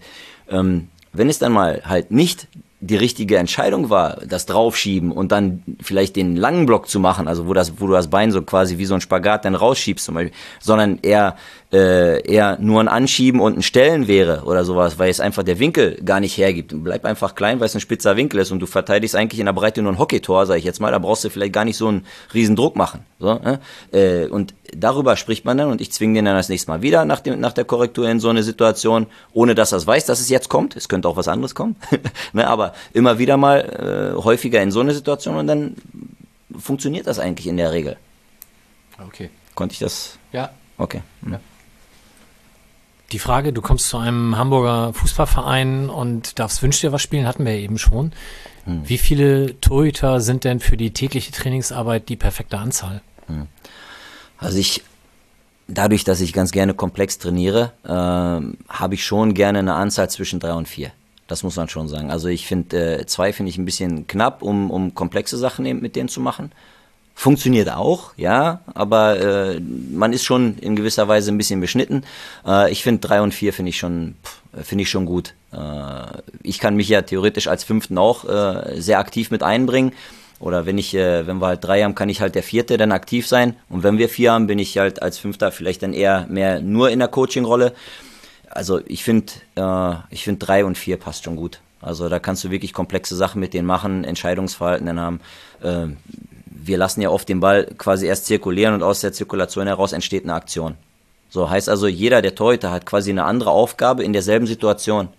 ähm, 0.49 0.89
wenn 1.11 1.29
es 1.29 1.39
dann 1.39 1.51
mal 1.51 1.81
halt 1.85 2.11
nicht 2.11 2.47
die 2.81 2.95
richtige 2.95 3.37
Entscheidung 3.37 3.89
war, 3.89 4.21
das 4.25 4.45
draufschieben 4.45 5.11
und 5.11 5.31
dann 5.33 5.63
vielleicht 5.81 6.15
den 6.15 6.37
langen 6.37 6.65
Block 6.65 6.87
zu 6.87 6.99
machen, 6.99 7.27
also 7.27 7.47
wo 7.47 7.53
das, 7.53 7.81
wo 7.81 7.87
du 7.87 7.93
das 7.93 8.09
Bein 8.09 8.31
so 8.31 8.41
quasi 8.41 8.77
wie 8.77 8.85
so 8.85 8.93
ein 8.93 9.01
Spagat 9.01 9.43
dann 9.43 9.55
rausschiebst 9.55 10.05
zum 10.05 10.15
Beispiel, 10.15 10.33
sondern 10.61 10.99
eher 11.01 11.35
äh, 11.71 12.21
eher 12.27 12.57
nur 12.59 12.81
ein 12.81 12.87
Anschieben 12.87 13.41
und 13.41 13.57
ein 13.57 13.61
Stellen 13.61 14.07
wäre 14.07 14.43
oder 14.45 14.65
sowas, 14.65 14.97
weil 14.97 15.09
es 15.09 15.19
einfach 15.19 15.43
der 15.43 15.59
Winkel 15.59 16.01
gar 16.03 16.19
nicht 16.19 16.37
hergibt. 16.37 16.73
Bleib 16.75 17.05
einfach 17.05 17.35
klein, 17.35 17.59
weil 17.59 17.67
es 17.67 17.75
ein 17.75 17.81
spitzer 17.81 18.17
Winkel 18.17 18.39
ist 18.39 18.51
und 18.51 18.59
du 18.59 18.65
verteidigst 18.65 19.15
eigentlich 19.15 19.39
in 19.39 19.45
der 19.45 19.53
Breite 19.53 19.81
nur 19.81 19.91
ein 19.91 19.99
Hockeytor, 19.99 20.45
sage 20.45 20.59
ich 20.59 20.65
jetzt 20.65 20.79
mal, 20.79 20.91
da 20.91 20.99
brauchst 20.99 21.23
du 21.25 21.29
vielleicht 21.29 21.53
gar 21.53 21.65
nicht 21.65 21.77
so 21.77 21.87
einen 21.87 22.05
riesen 22.33 22.55
Druck 22.55 22.75
machen. 22.75 23.01
So, 23.19 23.35
ne? 23.35 23.59
äh, 23.91 24.25
und 24.27 24.53
darüber 24.75 25.15
spricht 25.15 25.45
man 25.45 25.57
dann 25.57 25.69
und 25.69 25.81
ich 25.81 25.91
zwinge 25.91 26.15
den 26.15 26.25
dann 26.25 26.35
das 26.35 26.49
nächste 26.49 26.71
Mal 26.71 26.81
wieder 26.81 27.05
nach, 27.05 27.19
dem, 27.19 27.39
nach 27.39 27.53
der 27.53 27.65
Korrektur 27.65 28.09
in 28.09 28.19
so 28.19 28.29
eine 28.29 28.43
Situation, 28.43 29.07
ohne 29.33 29.55
dass 29.55 29.71
er 29.71 29.77
es 29.77 29.87
weiß, 29.87 30.05
dass 30.05 30.19
es 30.19 30.29
jetzt 30.29 30.49
kommt. 30.49 30.75
Es 30.75 30.89
könnte 30.89 31.07
auch 31.07 31.17
was 31.17 31.27
anderes 31.27 31.55
kommen. 31.55 31.75
ne? 32.33 32.47
Aber 32.47 32.73
immer 32.93 33.19
wieder 33.19 33.37
mal 33.37 34.15
äh, 34.15 34.21
häufiger 34.21 34.61
in 34.61 34.71
so 34.71 34.79
eine 34.79 34.93
Situation 34.93 35.35
und 35.35 35.47
dann 35.47 35.75
funktioniert 36.57 37.07
das 37.07 37.19
eigentlich 37.19 37.47
in 37.47 37.57
der 37.57 37.71
Regel. 37.71 37.97
Okay. 39.05 39.29
Konnte 39.55 39.73
ich 39.73 39.79
das? 39.79 40.17
Ja. 40.31 40.51
Okay. 40.77 41.01
Hm. 41.23 41.33
Ja. 41.33 41.39
Die 43.11 43.19
Frage, 43.19 43.53
du 43.53 43.61
kommst 43.61 43.89
zu 43.89 43.97
einem 43.97 44.37
Hamburger 44.37 44.93
Fußballverein 44.93 45.89
und 45.89 46.37
darfst 46.37 46.61
Wünsch 46.61 46.79
dir 46.79 46.91
was 46.91 47.01
spielen, 47.01 47.25
hatten 47.25 47.43
wir 47.43 47.55
ja 47.55 47.59
eben 47.59 47.79
schon. 47.79 48.11
Hm. 48.65 48.87
Wie 48.87 48.99
viele 48.99 49.59
Torhüter 49.61 50.21
sind 50.21 50.43
denn 50.43 50.59
für 50.59 50.77
die 50.77 50.91
tägliche 50.91 51.31
Trainingsarbeit 51.31 52.07
die 52.07 52.15
perfekte 52.15 52.59
Anzahl? 52.59 53.01
Hm. 53.27 53.47
Also 54.39 54.57
ich, 54.57 54.83
dadurch, 55.67 56.03
dass 56.03 56.21
ich 56.21 56.33
ganz 56.33 56.51
gerne 56.51 56.73
komplex 56.73 57.17
trainiere, 57.17 57.73
äh, 57.83 57.89
habe 57.89 58.93
ich 58.93 59.05
schon 59.05 59.33
gerne 59.33 59.59
eine 59.59 59.73
Anzahl 59.75 60.09
zwischen 60.09 60.39
drei 60.39 60.53
und 60.53 60.67
vier. 60.67 60.91
Das 61.27 61.43
muss 61.43 61.55
man 61.55 61.69
schon 61.69 61.87
sagen. 61.87 62.09
Also 62.09 62.27
ich 62.27 62.47
finde, 62.47 63.01
äh, 63.01 63.05
zwei 63.05 63.33
finde 63.33 63.51
ich 63.51 63.57
ein 63.57 63.65
bisschen 63.65 64.07
knapp, 64.07 64.41
um, 64.41 64.71
um 64.71 64.95
komplexe 64.95 65.37
Sachen 65.37 65.65
eben 65.65 65.81
mit 65.81 65.95
denen 65.95 66.09
zu 66.09 66.21
machen. 66.21 66.51
Funktioniert 67.13 67.69
auch, 67.69 68.13
ja, 68.15 68.61
aber 68.73 69.19
äh, 69.19 69.59
man 69.59 70.13
ist 70.13 70.23
schon 70.23 70.57
in 70.59 70.77
gewisser 70.77 71.09
Weise 71.09 71.31
ein 71.31 71.37
bisschen 71.37 71.59
beschnitten. 71.59 72.05
Äh, 72.47 72.71
ich 72.71 72.81
finde 72.81 73.05
drei 73.05 73.21
und 73.21 73.33
vier 73.33 73.51
finde 73.51 73.69
ich 73.69 73.77
schon 73.77 74.15
finde 74.63 74.83
ich 74.83 74.89
schon 74.89 75.05
gut. 75.05 75.33
Äh, 75.51 76.21
ich 76.43 76.59
kann 76.59 76.75
mich 76.75 76.89
ja 76.89 77.01
theoretisch 77.01 77.47
als 77.47 77.63
Fünften 77.63 77.97
auch 77.97 78.25
äh, 78.25 78.79
sehr 78.81 78.99
aktiv 78.99 79.31
mit 79.31 79.43
einbringen. 79.43 79.93
Oder 80.39 80.65
wenn 80.65 80.77
ich, 80.77 80.95
äh, 80.95 81.27
wenn 81.27 81.39
wir 81.39 81.47
halt 81.47 81.63
drei 81.63 81.83
haben, 81.83 81.95
kann 81.95 82.09
ich 82.09 82.21
halt 82.21 82.35
der 82.35 82.43
Vierte 82.43 82.77
dann 82.77 82.91
aktiv 82.91 83.27
sein. 83.27 83.55
Und 83.67 83.83
wenn 83.83 83.97
wir 83.97 84.07
vier 84.07 84.31
haben, 84.31 84.47
bin 84.47 84.59
ich 84.59 84.77
halt 84.77 85.01
als 85.01 85.17
Fünfter 85.17 85.51
vielleicht 85.51 85.83
dann 85.83 85.93
eher 85.93 86.25
mehr 86.29 86.61
nur 86.61 86.89
in 86.89 86.99
der 86.99 87.09
Coaching-Rolle. 87.09 87.73
Also 88.49 88.79
ich 88.85 89.03
finde, 89.03 89.33
äh, 89.55 89.95
ich 90.09 90.23
finde 90.23 90.45
drei 90.45 90.63
und 90.63 90.77
vier 90.77 90.97
passt 90.97 91.25
schon 91.25 91.35
gut. 91.35 91.59
Also 91.81 92.09
da 92.09 92.19
kannst 92.19 92.43
du 92.43 92.51
wirklich 92.51 92.73
komplexe 92.73 93.15
Sachen 93.15 93.39
mit 93.39 93.53
denen 93.53 93.67
machen, 93.67 94.03
Entscheidungsverhalten 94.03 94.87
dann 94.87 94.99
haben. 94.99 95.19
Äh, 95.61 95.87
wir 96.45 96.77
lassen 96.77 97.01
ja 97.01 97.09
oft 97.09 97.27
den 97.27 97.39
Ball 97.39 97.65
quasi 97.77 98.07
erst 98.07 98.25
zirkulieren 98.25 98.73
und 98.73 98.83
aus 98.83 99.01
der 99.01 99.13
Zirkulation 99.13 99.67
heraus 99.67 99.93
entsteht 99.93 100.23
eine 100.23 100.33
Aktion. 100.33 100.75
So 101.29 101.49
heißt 101.49 101.69
also, 101.69 101.87
jeder 101.87 102.21
der 102.21 102.35
Torhüter 102.35 102.71
hat 102.71 102.85
quasi 102.85 103.11
eine 103.11 103.23
andere 103.23 103.51
Aufgabe 103.51 104.03
in 104.03 104.13
derselben 104.13 104.47
Situation. 104.47 105.09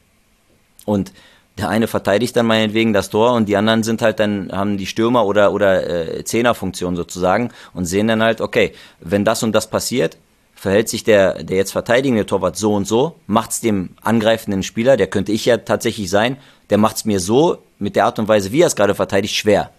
Und 0.85 1.13
der 1.61 1.69
eine 1.69 1.87
verteidigt 1.87 2.37
dann 2.37 2.47
meinetwegen 2.47 2.93
das 2.93 3.11
Tor 3.11 3.35
und 3.35 3.49
die 3.49 3.57
anderen 3.57 3.83
sind 3.83 4.01
halt 4.01 4.19
dann, 4.19 4.51
haben 4.51 4.79
die 4.79 4.87
Stürmer 4.87 5.27
oder, 5.27 5.53
oder 5.53 6.19
äh, 6.19 6.25
Zehnerfunktion 6.25 6.97
sozusagen 6.97 7.51
und 7.75 7.85
sehen 7.85 8.09
dann 8.09 8.23
halt, 8.23 8.41
okay, 8.41 8.73
wenn 9.01 9.25
das 9.25 9.43
und 9.43 9.53
das 9.53 9.69
passiert, 9.69 10.17
verhält 10.55 10.89
sich 10.89 11.05
der, 11.05 11.43
der 11.43 11.59
jetzt 11.59 11.73
verteidigende 11.73 12.25
Torwart 12.25 12.57
so 12.57 12.75
und 12.75 12.87
so, 12.87 13.17
macht's 13.27 13.61
dem 13.61 13.91
angreifenden 14.03 14.63
Spieler, 14.63 14.97
der 14.97 15.07
könnte 15.07 15.33
ich 15.33 15.45
ja 15.45 15.59
tatsächlich 15.59 16.09
sein, 16.09 16.39
der 16.71 16.79
macht's 16.79 17.05
mir 17.05 17.21
so 17.21 17.59
mit 17.79 17.95
der 17.95 18.07
Art 18.07 18.19
und 18.19 18.29
Weise, 18.29 18.53
wie 18.53 18.63
er 18.63 18.67
es 18.67 18.77
gerade 18.77 18.95
verteidigt, 18.95 19.35
schwer. 19.35 19.71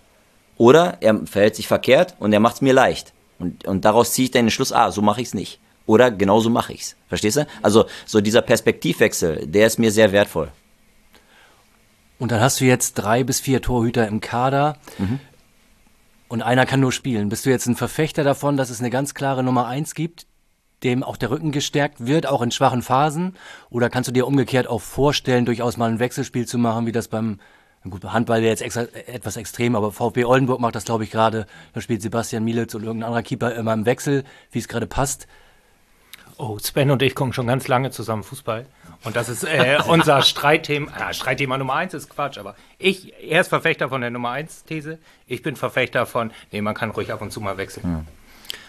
Oder 0.57 0.97
er 1.01 1.25
verhält 1.25 1.55
sich 1.55 1.67
verkehrt 1.67 2.15
und 2.19 2.31
er 2.31 2.39
macht 2.39 2.55
es 2.55 2.61
mir 2.61 2.73
leicht. 2.73 3.13
Und, 3.39 3.65
und 3.65 3.85
daraus 3.85 4.13
ziehe 4.13 4.25
ich 4.25 4.31
dann 4.31 4.45
den 4.45 4.51
Schluss, 4.51 4.71
ah, 4.71 4.91
so 4.91 5.01
mache 5.01 5.21
ich 5.21 5.29
es 5.29 5.33
nicht. 5.33 5.59
Oder 5.87 6.11
genauso 6.11 6.49
mache 6.49 6.73
ich 6.73 6.81
es. 6.81 6.95
Verstehst 7.09 7.37
du? 7.37 7.47
Also 7.63 7.85
so 8.05 8.21
dieser 8.21 8.41
Perspektivwechsel, 8.41 9.47
der 9.47 9.67
ist 9.67 9.79
mir 9.79 9.91
sehr 9.91 10.11
wertvoll. 10.11 10.51
Und 12.21 12.31
dann 12.31 12.39
hast 12.39 12.61
du 12.61 12.65
jetzt 12.65 12.93
drei 12.93 13.23
bis 13.23 13.39
vier 13.39 13.63
Torhüter 13.63 14.07
im 14.07 14.21
Kader. 14.21 14.77
Mhm. 14.99 15.19
Und 16.27 16.43
einer 16.43 16.67
kann 16.67 16.79
nur 16.79 16.91
spielen. 16.91 17.29
Bist 17.29 17.47
du 17.47 17.49
jetzt 17.49 17.65
ein 17.65 17.75
Verfechter 17.75 18.23
davon, 18.23 18.57
dass 18.57 18.69
es 18.69 18.79
eine 18.79 18.91
ganz 18.91 19.15
klare 19.15 19.41
Nummer 19.41 19.65
eins 19.65 19.95
gibt, 19.95 20.27
dem 20.83 21.01
auch 21.01 21.17
der 21.17 21.31
Rücken 21.31 21.51
gestärkt 21.51 22.05
wird, 22.05 22.27
auch 22.27 22.43
in 22.43 22.51
schwachen 22.51 22.83
Phasen? 22.83 23.35
Oder 23.71 23.89
kannst 23.89 24.07
du 24.07 24.11
dir 24.11 24.27
umgekehrt 24.27 24.67
auch 24.67 24.81
vorstellen, 24.81 25.45
durchaus 25.47 25.77
mal 25.77 25.89
ein 25.89 25.97
Wechselspiel 25.97 26.45
zu 26.45 26.59
machen, 26.59 26.85
wie 26.85 26.91
das 26.91 27.07
beim 27.07 27.39
Gut, 27.89 28.03
Handball 28.05 28.41
wäre 28.41 28.51
jetzt 28.51 28.61
extra, 28.61 28.83
etwas 29.07 29.37
extrem, 29.37 29.75
aber 29.75 29.91
VfB 29.91 30.25
Oldenburg 30.25 30.59
macht 30.59 30.75
das, 30.75 30.85
glaube 30.85 31.03
ich, 31.03 31.09
gerade. 31.09 31.47
Da 31.73 31.81
spielt 31.81 32.03
Sebastian 32.03 32.43
Mielitz 32.43 32.75
und 32.75 32.83
irgendein 32.83 33.07
anderer 33.07 33.23
Keeper 33.23 33.55
immer 33.55 33.73
im 33.73 33.87
Wechsel, 33.87 34.25
wie 34.51 34.59
es 34.59 34.67
gerade 34.67 34.85
passt. 34.85 35.25
Oh, 36.37 36.59
Sven 36.59 36.91
und 36.91 37.01
ich 37.01 37.15
gucken 37.15 37.33
schon 37.33 37.47
ganz 37.47 37.67
lange 37.67 37.89
zusammen 37.89 38.21
Fußball. 38.21 38.67
Und 39.03 39.15
das 39.15 39.29
ist 39.29 39.43
äh, 39.43 39.79
unser 39.87 40.21
Streitthema. 40.21 40.91
Ah, 40.95 41.13
Streitthema 41.13 41.57
Nummer 41.57 41.75
eins 41.75 41.93
ist 41.93 42.09
Quatsch, 42.09 42.37
aber 42.37 42.55
ich, 42.77 43.13
er 43.21 43.41
ist 43.41 43.47
Verfechter 43.47 43.89
von 43.89 44.01
der 44.01 44.11
Nummer 44.11 44.31
eins 44.31 44.63
These. 44.63 44.99
Ich 45.27 45.41
bin 45.41 45.55
Verfechter 45.55 46.05
von, 46.05 46.31
nee, 46.51 46.61
man 46.61 46.75
kann 46.75 46.91
ruhig 46.91 47.11
ab 47.11 47.21
und 47.21 47.31
zu 47.31 47.41
mal 47.41 47.57
wechseln. 47.57 47.83
Ja. 47.83 48.05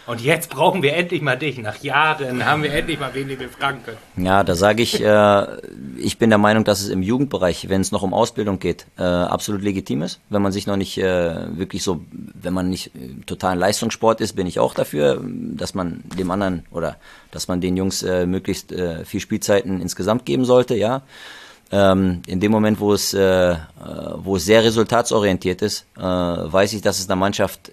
Und 0.07 0.21
jetzt 0.21 0.51
brauchen 0.51 0.83
wir 0.83 0.95
endlich 0.95 1.23
mal 1.23 1.37
dich. 1.37 1.59
Nach 1.59 1.81
Jahren 1.83 2.45
haben 2.45 2.65
wir 2.65 2.73
endlich 2.73 2.99
mal 2.99 3.15
wen, 3.15 3.29
den 3.29 3.39
wir 3.39 3.49
fragen 3.49 3.83
können. 3.85 3.99
Ja, 4.17 4.43
da 4.43 4.57
sage 4.57 4.83
ich, 4.83 5.01
äh, 5.03 5.47
ich 5.97 6.19
bin 6.19 6.29
der 6.31 6.39
Meinung, 6.39 6.65
dass 6.65 6.81
es 6.81 6.89
im 6.89 7.03
Jugendbereich, 7.03 7.69
wenn 7.69 7.81
es 7.81 7.93
noch 7.93 8.03
um 8.03 8.13
Ausbildung 8.13 8.59
geht, 8.59 8.87
äh, 8.99 9.03
absolut 9.03 9.63
legitim 9.63 10.03
ist. 10.03 10.21
Wenn 10.29 10.43
man 10.43 10.51
sich 10.51 10.67
noch 10.67 10.77
nicht 10.77 10.99
äh, 10.99 11.57
wirklich 11.57 11.85
so, 11.85 12.01
wenn 12.11 12.53
man 12.53 12.69
nicht 12.69 12.97
äh, 12.97 13.23
total 13.27 13.57
Leistungssport 13.57 14.21
ist, 14.21 14.35
bin 14.35 14.49
ich 14.49 14.59
auch 14.59 14.75
dafür, 14.75 15.23
dass 15.23 15.75
man 15.75 16.03
dem 16.19 16.31
anderen 16.33 16.67
oder 16.73 16.97
dass 17.31 17.47
man 17.47 17.61
den 17.61 17.77
Jungs 17.77 18.03
äh, 18.03 18.27
möglichst 18.27 18.73
äh, 18.73 19.05
viel 19.05 19.21
Spielzeiten 19.21 19.81
insgesamt 19.81 20.27
geben 20.27 20.45
sollte, 20.45 20.75
ja. 20.75 21.03
Ähm, 21.71 22.23
in 22.27 22.41
dem 22.41 22.53
Moment, 22.53 22.81
wo 22.81 22.93
es, 22.93 23.15
wo 23.15 24.37
es 24.37 24.45
sehr 24.45 24.63
resultatsorientiert 24.63 25.63
ist, 25.63 25.87
weiß 25.95 26.75
ich, 26.75 26.83
dass 26.83 26.99
es 26.99 27.09
einer 27.09 27.17
Mannschaft 27.17 27.73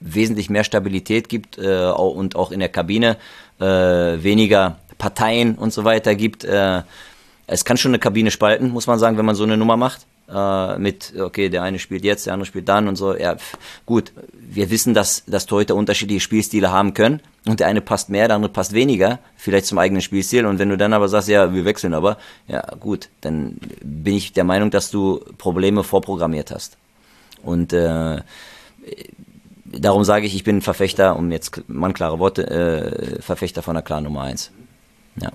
wesentlich 0.00 0.50
mehr 0.50 0.64
Stabilität 0.64 1.28
gibt 1.28 1.58
äh, 1.58 1.90
und 1.90 2.36
auch 2.36 2.50
in 2.50 2.60
der 2.60 2.68
Kabine 2.68 3.16
äh, 3.60 3.64
weniger 3.64 4.76
Parteien 4.98 5.54
und 5.56 5.72
so 5.72 5.84
weiter 5.84 6.14
gibt. 6.14 6.44
Äh, 6.44 6.82
es 7.46 7.64
kann 7.64 7.76
schon 7.76 7.90
eine 7.90 7.98
Kabine 7.98 8.30
spalten, 8.30 8.70
muss 8.70 8.86
man 8.86 8.98
sagen, 8.98 9.16
wenn 9.16 9.24
man 9.24 9.34
so 9.34 9.44
eine 9.44 9.56
Nummer 9.56 9.76
macht. 9.76 10.06
Äh, 10.30 10.78
mit, 10.78 11.14
okay, 11.18 11.48
der 11.48 11.62
eine 11.62 11.78
spielt 11.78 12.04
jetzt, 12.04 12.26
der 12.26 12.34
andere 12.34 12.46
spielt 12.46 12.68
dann 12.68 12.86
und 12.86 12.96
so. 12.96 13.16
Ja, 13.16 13.36
gut, 13.86 14.12
wir 14.32 14.70
wissen, 14.70 14.92
dass, 14.92 15.24
dass 15.26 15.46
Torhüter 15.46 15.74
unterschiedliche 15.74 16.20
Spielstile 16.20 16.70
haben 16.70 16.92
können 16.92 17.20
und 17.46 17.60
der 17.60 17.66
eine 17.66 17.80
passt 17.80 18.10
mehr, 18.10 18.28
der 18.28 18.36
andere 18.36 18.52
passt 18.52 18.74
weniger, 18.74 19.20
vielleicht 19.36 19.66
zum 19.66 19.78
eigenen 19.78 20.02
Spielstil. 20.02 20.44
Und 20.44 20.58
wenn 20.58 20.68
du 20.68 20.76
dann 20.76 20.92
aber 20.92 21.08
sagst, 21.08 21.28
ja, 21.28 21.54
wir 21.54 21.64
wechseln 21.64 21.94
aber, 21.94 22.18
ja 22.46 22.60
gut, 22.78 23.08
dann 23.22 23.56
bin 23.82 24.14
ich 24.14 24.34
der 24.34 24.44
Meinung, 24.44 24.70
dass 24.70 24.90
du 24.90 25.24
Probleme 25.38 25.82
vorprogrammiert 25.82 26.50
hast. 26.50 26.76
Und 27.42 27.72
äh, 27.72 28.20
darum 29.72 30.04
sage 30.04 30.26
ich, 30.26 30.34
ich 30.34 30.44
bin 30.44 30.62
Verfechter, 30.62 31.16
um 31.16 31.30
jetzt 31.30 31.62
man 31.68 31.92
klare 31.92 32.18
Worte, 32.18 32.48
äh, 32.48 33.22
Verfechter 33.22 33.62
von 33.62 33.74
der 33.74 33.82
klaren 33.82 34.04
Nummer 34.04 34.22
1. 34.22 34.50
Ja. 35.20 35.32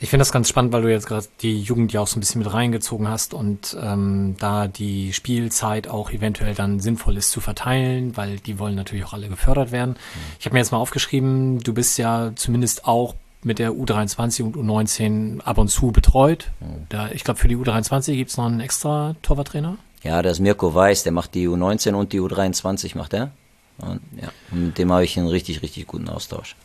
Ich 0.00 0.10
finde 0.10 0.20
das 0.20 0.30
ganz 0.30 0.48
spannend, 0.48 0.72
weil 0.72 0.82
du 0.82 0.90
jetzt 0.90 1.08
gerade 1.08 1.26
die 1.42 1.60
Jugend 1.60 1.92
ja 1.92 2.00
auch 2.00 2.06
so 2.06 2.18
ein 2.18 2.20
bisschen 2.20 2.40
mit 2.40 2.52
reingezogen 2.52 3.08
hast 3.08 3.34
und 3.34 3.76
ähm, 3.82 4.36
da 4.38 4.68
die 4.68 5.12
Spielzeit 5.12 5.88
auch 5.88 6.12
eventuell 6.12 6.54
dann 6.54 6.78
sinnvoll 6.78 7.16
ist 7.16 7.32
zu 7.32 7.40
verteilen, 7.40 8.16
weil 8.16 8.38
die 8.38 8.60
wollen 8.60 8.76
natürlich 8.76 9.04
auch 9.04 9.12
alle 9.12 9.28
gefördert 9.28 9.72
werden. 9.72 9.96
Ich 10.38 10.46
habe 10.46 10.54
mir 10.54 10.60
jetzt 10.60 10.70
mal 10.70 10.78
aufgeschrieben, 10.78 11.58
du 11.60 11.74
bist 11.74 11.98
ja 11.98 12.30
zumindest 12.36 12.84
auch 12.86 13.16
mit 13.42 13.58
der 13.58 13.72
U23 13.72 14.44
und 14.44 14.56
U19 14.56 15.40
ab 15.40 15.58
und 15.58 15.68
zu 15.68 15.90
betreut. 15.90 16.50
Da, 16.88 17.10
ich 17.10 17.24
glaube, 17.24 17.40
für 17.40 17.48
die 17.48 17.56
U23 17.56 18.14
gibt 18.14 18.30
es 18.30 18.36
noch 18.36 18.46
einen 18.46 18.60
extra 18.60 19.16
Torwarttrainer. 19.22 19.78
Ja, 20.02 20.22
das 20.22 20.34
ist 20.34 20.40
Mirko 20.40 20.74
Weiß, 20.74 21.02
der 21.02 21.12
macht 21.12 21.34
die 21.34 21.48
U19 21.48 21.94
und 21.94 22.12
die 22.12 22.20
U23 22.20 22.96
macht 22.96 23.14
er. 23.14 23.32
Und, 23.78 24.00
ja, 24.20 24.28
mit 24.50 24.78
dem 24.78 24.92
habe 24.92 25.04
ich 25.04 25.18
einen 25.18 25.28
richtig, 25.28 25.62
richtig 25.62 25.86
guten 25.86 26.08
Austausch. 26.08 26.56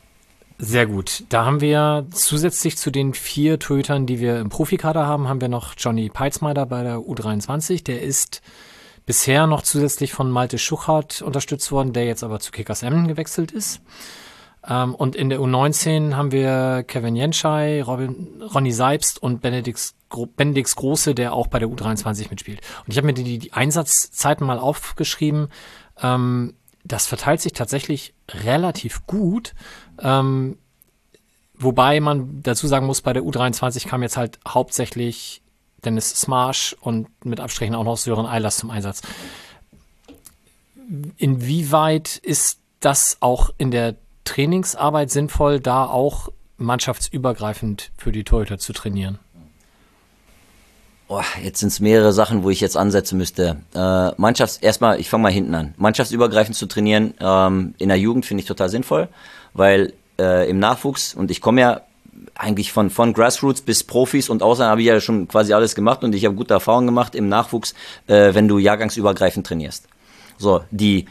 Sehr 0.60 0.86
gut. 0.86 1.24
Da 1.30 1.46
haben 1.46 1.62
wir 1.62 2.06
zusätzlich 2.12 2.78
zu 2.78 2.92
den 2.92 3.14
vier 3.14 3.60
Torhütern, 3.60 4.06
die 4.06 4.20
wir 4.20 4.40
im 4.40 4.50
Profikader 4.50 5.06
haben, 5.06 5.28
haben 5.28 5.42
wir 5.42 5.50
noch 5.50 5.74
Johnny 5.78 6.10
Peitzmeider 6.10 6.66
bei 6.66 6.84
der 6.84 7.00
U23. 7.00 7.84
Der 7.84 8.02
ist 8.02 8.42
bisher 9.06 9.48
noch 9.48 9.64
zusätzlich 9.64 10.14
von 10.14 10.30
Malte 10.32 10.58
Schuchart 10.58 11.22
unterstützt 11.22 11.72
worden, 11.72 11.94
der 11.94 12.06
jetzt 12.06 12.24
aber 12.24 12.40
zu 12.40 12.52
Kickers 12.52 12.84
Emmen 12.84 13.08
gewechselt 13.08 13.52
ist. 13.52 13.82
Ähm, 14.68 14.96
und 14.96 15.16
in 15.16 15.30
der 15.30 15.40
U19 15.40 16.16
haben 16.16 16.32
wir 16.32 16.84
Kevin 16.88 17.16
Jenschei, 17.16 17.84
Ronny 17.84 18.72
Seibst 18.72 19.22
und 19.22 19.42
Benedix, 19.42 19.96
Benedix 20.36 20.76
Große, 20.76 21.16
der 21.16 21.34
auch 21.34 21.48
bei 21.48 21.60
der 21.60 21.68
U23 21.68 22.30
mitspielt. 22.30 22.62
Und 22.86 22.92
ich 22.92 22.98
habe 22.98 23.08
mir 23.08 23.14
die, 23.14 23.40
die 23.40 23.54
Einsatzzeiten 23.54 24.46
mal 24.46 24.60
aufgeschrieben. 24.60 25.50
Ähm, 26.02 26.56
das 26.84 27.08
verteilt 27.08 27.42
sich 27.42 27.54
tatsächlich 27.54 28.14
relativ 28.30 29.06
gut. 29.08 29.54
Ähm, 30.00 30.58
wobei 31.54 32.00
man 32.00 32.42
dazu 32.44 32.68
sagen 32.68 32.86
muss, 32.86 33.02
bei 33.02 33.14
der 33.14 33.24
U23 33.24 33.88
kam 33.88 34.04
jetzt 34.04 34.18
halt 34.18 34.40
hauptsächlich 34.48 35.42
Dennis 35.84 36.10
Smarsh 36.12 36.76
und 36.82 37.08
mit 37.26 37.40
Abstrichen 37.40 37.76
auch 37.76 37.84
noch 37.84 37.98
Sören 37.98 38.26
Eilers 38.26 38.58
zum 38.58 38.70
Einsatz. 38.70 39.02
Inwieweit 41.18 42.18
ist 42.18 42.60
das 42.80 43.18
auch 43.22 43.50
in 43.58 43.72
der 43.72 43.96
Trainingsarbeit 44.26 45.12
sinnvoll, 45.12 45.60
da 45.60 45.86
auch 45.86 46.30
mannschaftsübergreifend 46.58 47.92
für 47.98 48.12
die 48.12 48.24
Torhüter 48.24 48.58
zu 48.58 48.74
trainieren? 48.74 49.20
Oh, 51.08 51.22
jetzt 51.44 51.60
sind 51.60 51.70
es 51.70 51.80
mehrere 51.80 52.14
Sachen, 52.14 52.44
wo 52.44 52.50
ich 52.50 52.62
jetzt 52.62 52.78
ansetzen 52.78 53.18
müsste. 53.18 53.58
Äh, 53.76 54.12
Mannschafts, 54.18 54.58
erstmal, 54.58 55.00
ich 55.00 55.10
fange 55.10 55.24
mal 55.24 55.32
hinten 55.32 55.54
an. 55.54 55.74
Mannschaftsübergreifend 55.78 56.56
zu 56.56 56.66
trainieren 56.66 57.14
ähm, 57.20 57.76
in 57.78 57.90
der 57.90 57.98
Jugend 57.98 58.26
finde 58.26 58.42
ich 58.42 58.48
total 58.48 58.70
sinnvoll, 58.70 59.10
weil 59.54 59.94
äh, 60.18 60.50
im 60.50 60.60
Nachwuchs, 60.60 61.14
und 61.14 61.30
ich 61.30 61.42
komme 61.42 61.62
ja 61.62 61.82
eigentlich 62.36 62.72
von, 62.72 62.90
von 62.90 63.14
Grassroots 63.14 63.62
bis 63.62 63.84
Profis 63.84 64.30
und 64.30 64.42
außer 64.42 64.66
habe 64.66 64.82
ich 64.82 64.88
ja 64.88 65.00
schon 65.00 65.28
quasi 65.28 65.54
alles 65.54 65.76
gemacht 65.76 66.04
und 66.04 66.16
ich 66.16 66.26
habe 66.26 66.36
gute 66.36 66.54
Erfahrungen 66.54 66.88
gemacht 66.88 67.16
im 67.16 67.28
Nachwuchs, 67.28 67.74
äh, 68.08 68.34
wenn 68.34 68.48
du 68.48 68.58
jahrgangsübergreifend 68.58 69.46
trainierst. 69.46 69.88
So, 70.38 70.62
die 70.72 71.06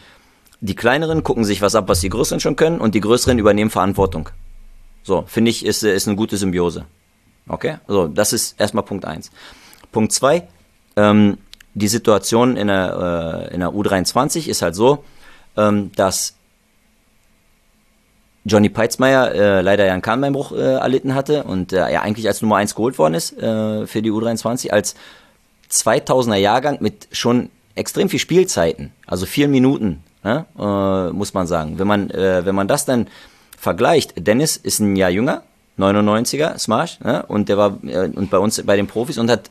die 0.62 0.76
kleineren 0.76 1.24
gucken 1.24 1.44
sich 1.44 1.60
was 1.60 1.74
ab, 1.74 1.88
was 1.88 2.00
die 2.00 2.08
größeren 2.08 2.38
schon 2.38 2.54
können 2.54 2.80
und 2.80 2.94
die 2.94 3.00
größeren 3.00 3.36
übernehmen 3.36 3.70
Verantwortung. 3.70 4.28
So, 5.02 5.24
finde 5.26 5.50
ich, 5.50 5.66
ist, 5.66 5.82
ist 5.82 6.06
eine 6.06 6.16
gute 6.16 6.36
Symbiose. 6.36 6.86
Okay? 7.48 7.78
Also, 7.88 8.06
das 8.06 8.32
ist 8.32 8.60
erstmal 8.60 8.84
Punkt 8.84 9.04
eins. 9.04 9.32
Punkt 9.92 10.12
zwei, 10.12 10.48
ähm, 10.96 11.38
die 11.74 11.88
Situation 11.88 12.56
in 12.56 12.66
der, 12.66 13.48
äh, 13.50 13.54
in 13.54 13.60
der 13.60 13.70
U23 13.70 14.48
ist 14.48 14.62
halt 14.62 14.74
so, 14.74 15.04
ähm, 15.56 15.92
dass 15.96 16.34
Johnny 18.44 18.68
Peitzmeier 18.68 19.32
äh, 19.32 19.60
leider 19.60 19.86
ja 19.86 19.92
einen 19.92 20.02
Kahnbeinbruch 20.02 20.52
äh, 20.52 20.74
erlitten 20.74 21.14
hatte 21.14 21.44
und 21.44 21.72
äh, 21.72 21.76
er 21.76 22.02
eigentlich 22.02 22.26
als 22.26 22.42
Nummer 22.42 22.56
eins 22.56 22.74
geholt 22.74 22.98
worden 22.98 23.14
ist 23.14 23.38
äh, 23.38 23.86
für 23.86 24.02
die 24.02 24.10
U23 24.10 24.70
als 24.70 24.96
2000er 25.70 26.36
Jahrgang 26.36 26.78
mit 26.80 27.08
schon 27.12 27.50
extrem 27.74 28.08
viel 28.08 28.18
Spielzeiten, 28.18 28.92
also 29.06 29.26
vier 29.26 29.48
Minuten 29.48 30.02
ne? 30.24 30.44
äh, 30.58 31.12
muss 31.12 31.34
man 31.34 31.46
sagen. 31.46 31.78
Wenn 31.78 31.86
man, 31.86 32.10
äh, 32.10 32.44
wenn 32.44 32.54
man 32.54 32.68
das 32.68 32.84
dann 32.84 33.06
vergleicht, 33.56 34.26
Dennis 34.26 34.56
ist 34.56 34.80
ein 34.80 34.96
Jahr 34.96 35.10
jünger, 35.10 35.42
99er 35.78 36.58
Smash, 36.58 37.00
ne? 37.00 37.24
und 37.26 37.48
der 37.48 37.56
war 37.56 37.78
äh, 37.84 38.08
und 38.08 38.30
bei 38.30 38.38
uns 38.38 38.62
bei 38.62 38.76
den 38.76 38.88
Profis 38.88 39.18
und 39.18 39.30
hat 39.30 39.50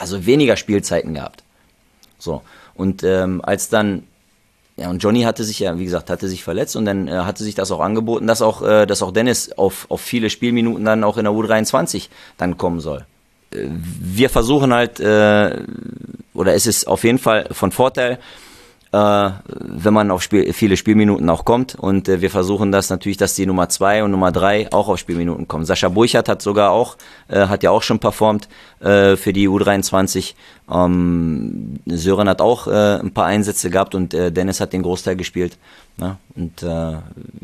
also 0.00 0.26
weniger 0.26 0.56
Spielzeiten 0.56 1.14
gehabt. 1.14 1.44
So 2.18 2.42
und 2.74 3.02
ähm, 3.02 3.40
als 3.44 3.68
dann 3.68 4.04
ja, 4.80 4.88
und 4.88 5.02
Johnny 5.02 5.22
hatte 5.22 5.44
sich 5.44 5.58
ja, 5.58 5.78
wie 5.78 5.84
gesagt, 5.84 6.08
hatte 6.08 6.26
sich 6.26 6.42
verletzt 6.42 6.74
und 6.74 6.86
dann 6.86 7.06
äh, 7.06 7.10
hatte 7.10 7.44
sich 7.44 7.54
das 7.54 7.70
auch 7.70 7.80
angeboten, 7.80 8.26
dass 8.26 8.40
auch, 8.40 8.62
äh, 8.62 8.86
dass 8.86 9.02
auch 9.02 9.12
Dennis 9.12 9.52
auf, 9.52 9.84
auf 9.90 10.00
viele 10.00 10.30
Spielminuten 10.30 10.86
dann 10.86 11.04
auch 11.04 11.18
in 11.18 11.24
der 11.24 11.34
U23 11.34 12.08
dann 12.38 12.56
kommen 12.56 12.80
soll. 12.80 13.04
Äh, 13.52 13.66
wir 13.68 14.30
versuchen 14.30 14.72
halt, 14.72 14.98
äh, 14.98 15.58
oder 16.32 16.54
es 16.54 16.66
ist 16.66 16.86
auf 16.88 17.04
jeden 17.04 17.18
Fall 17.18 17.46
von 17.50 17.72
Vorteil, 17.72 18.18
wenn 18.92 19.94
man 19.94 20.10
auf 20.10 20.22
Spiel, 20.22 20.52
viele 20.52 20.76
Spielminuten 20.76 21.30
auch 21.30 21.44
kommt. 21.44 21.76
Und 21.76 22.08
äh, 22.08 22.20
wir 22.20 22.30
versuchen 22.30 22.72
das 22.72 22.90
natürlich, 22.90 23.18
dass 23.18 23.34
die 23.34 23.46
Nummer 23.46 23.68
zwei 23.68 24.02
und 24.02 24.10
Nummer 24.10 24.32
drei 24.32 24.72
auch 24.72 24.88
auf 24.88 24.98
Spielminuten 24.98 25.46
kommen. 25.46 25.64
Sascha 25.64 25.88
Burchardt 25.88 26.28
hat 26.28 26.42
sogar 26.42 26.72
auch, 26.72 26.96
äh, 27.28 27.46
hat 27.46 27.62
ja 27.62 27.70
auch 27.70 27.82
schon 27.82 28.00
performt 28.00 28.48
äh, 28.80 29.16
für 29.16 29.32
die 29.32 29.48
U23. 29.48 30.34
Ähm, 30.72 31.78
Sören 31.86 32.28
hat 32.28 32.40
auch 32.40 32.66
äh, 32.66 32.98
ein 33.00 33.12
paar 33.12 33.26
Einsätze 33.26 33.70
gehabt 33.70 33.94
und 33.94 34.12
äh, 34.12 34.32
Dennis 34.32 34.60
hat 34.60 34.72
den 34.72 34.82
Großteil 34.82 35.14
gespielt. 35.14 35.56
Ne? 35.96 36.16
Und 36.34 36.62
äh, 36.64 36.96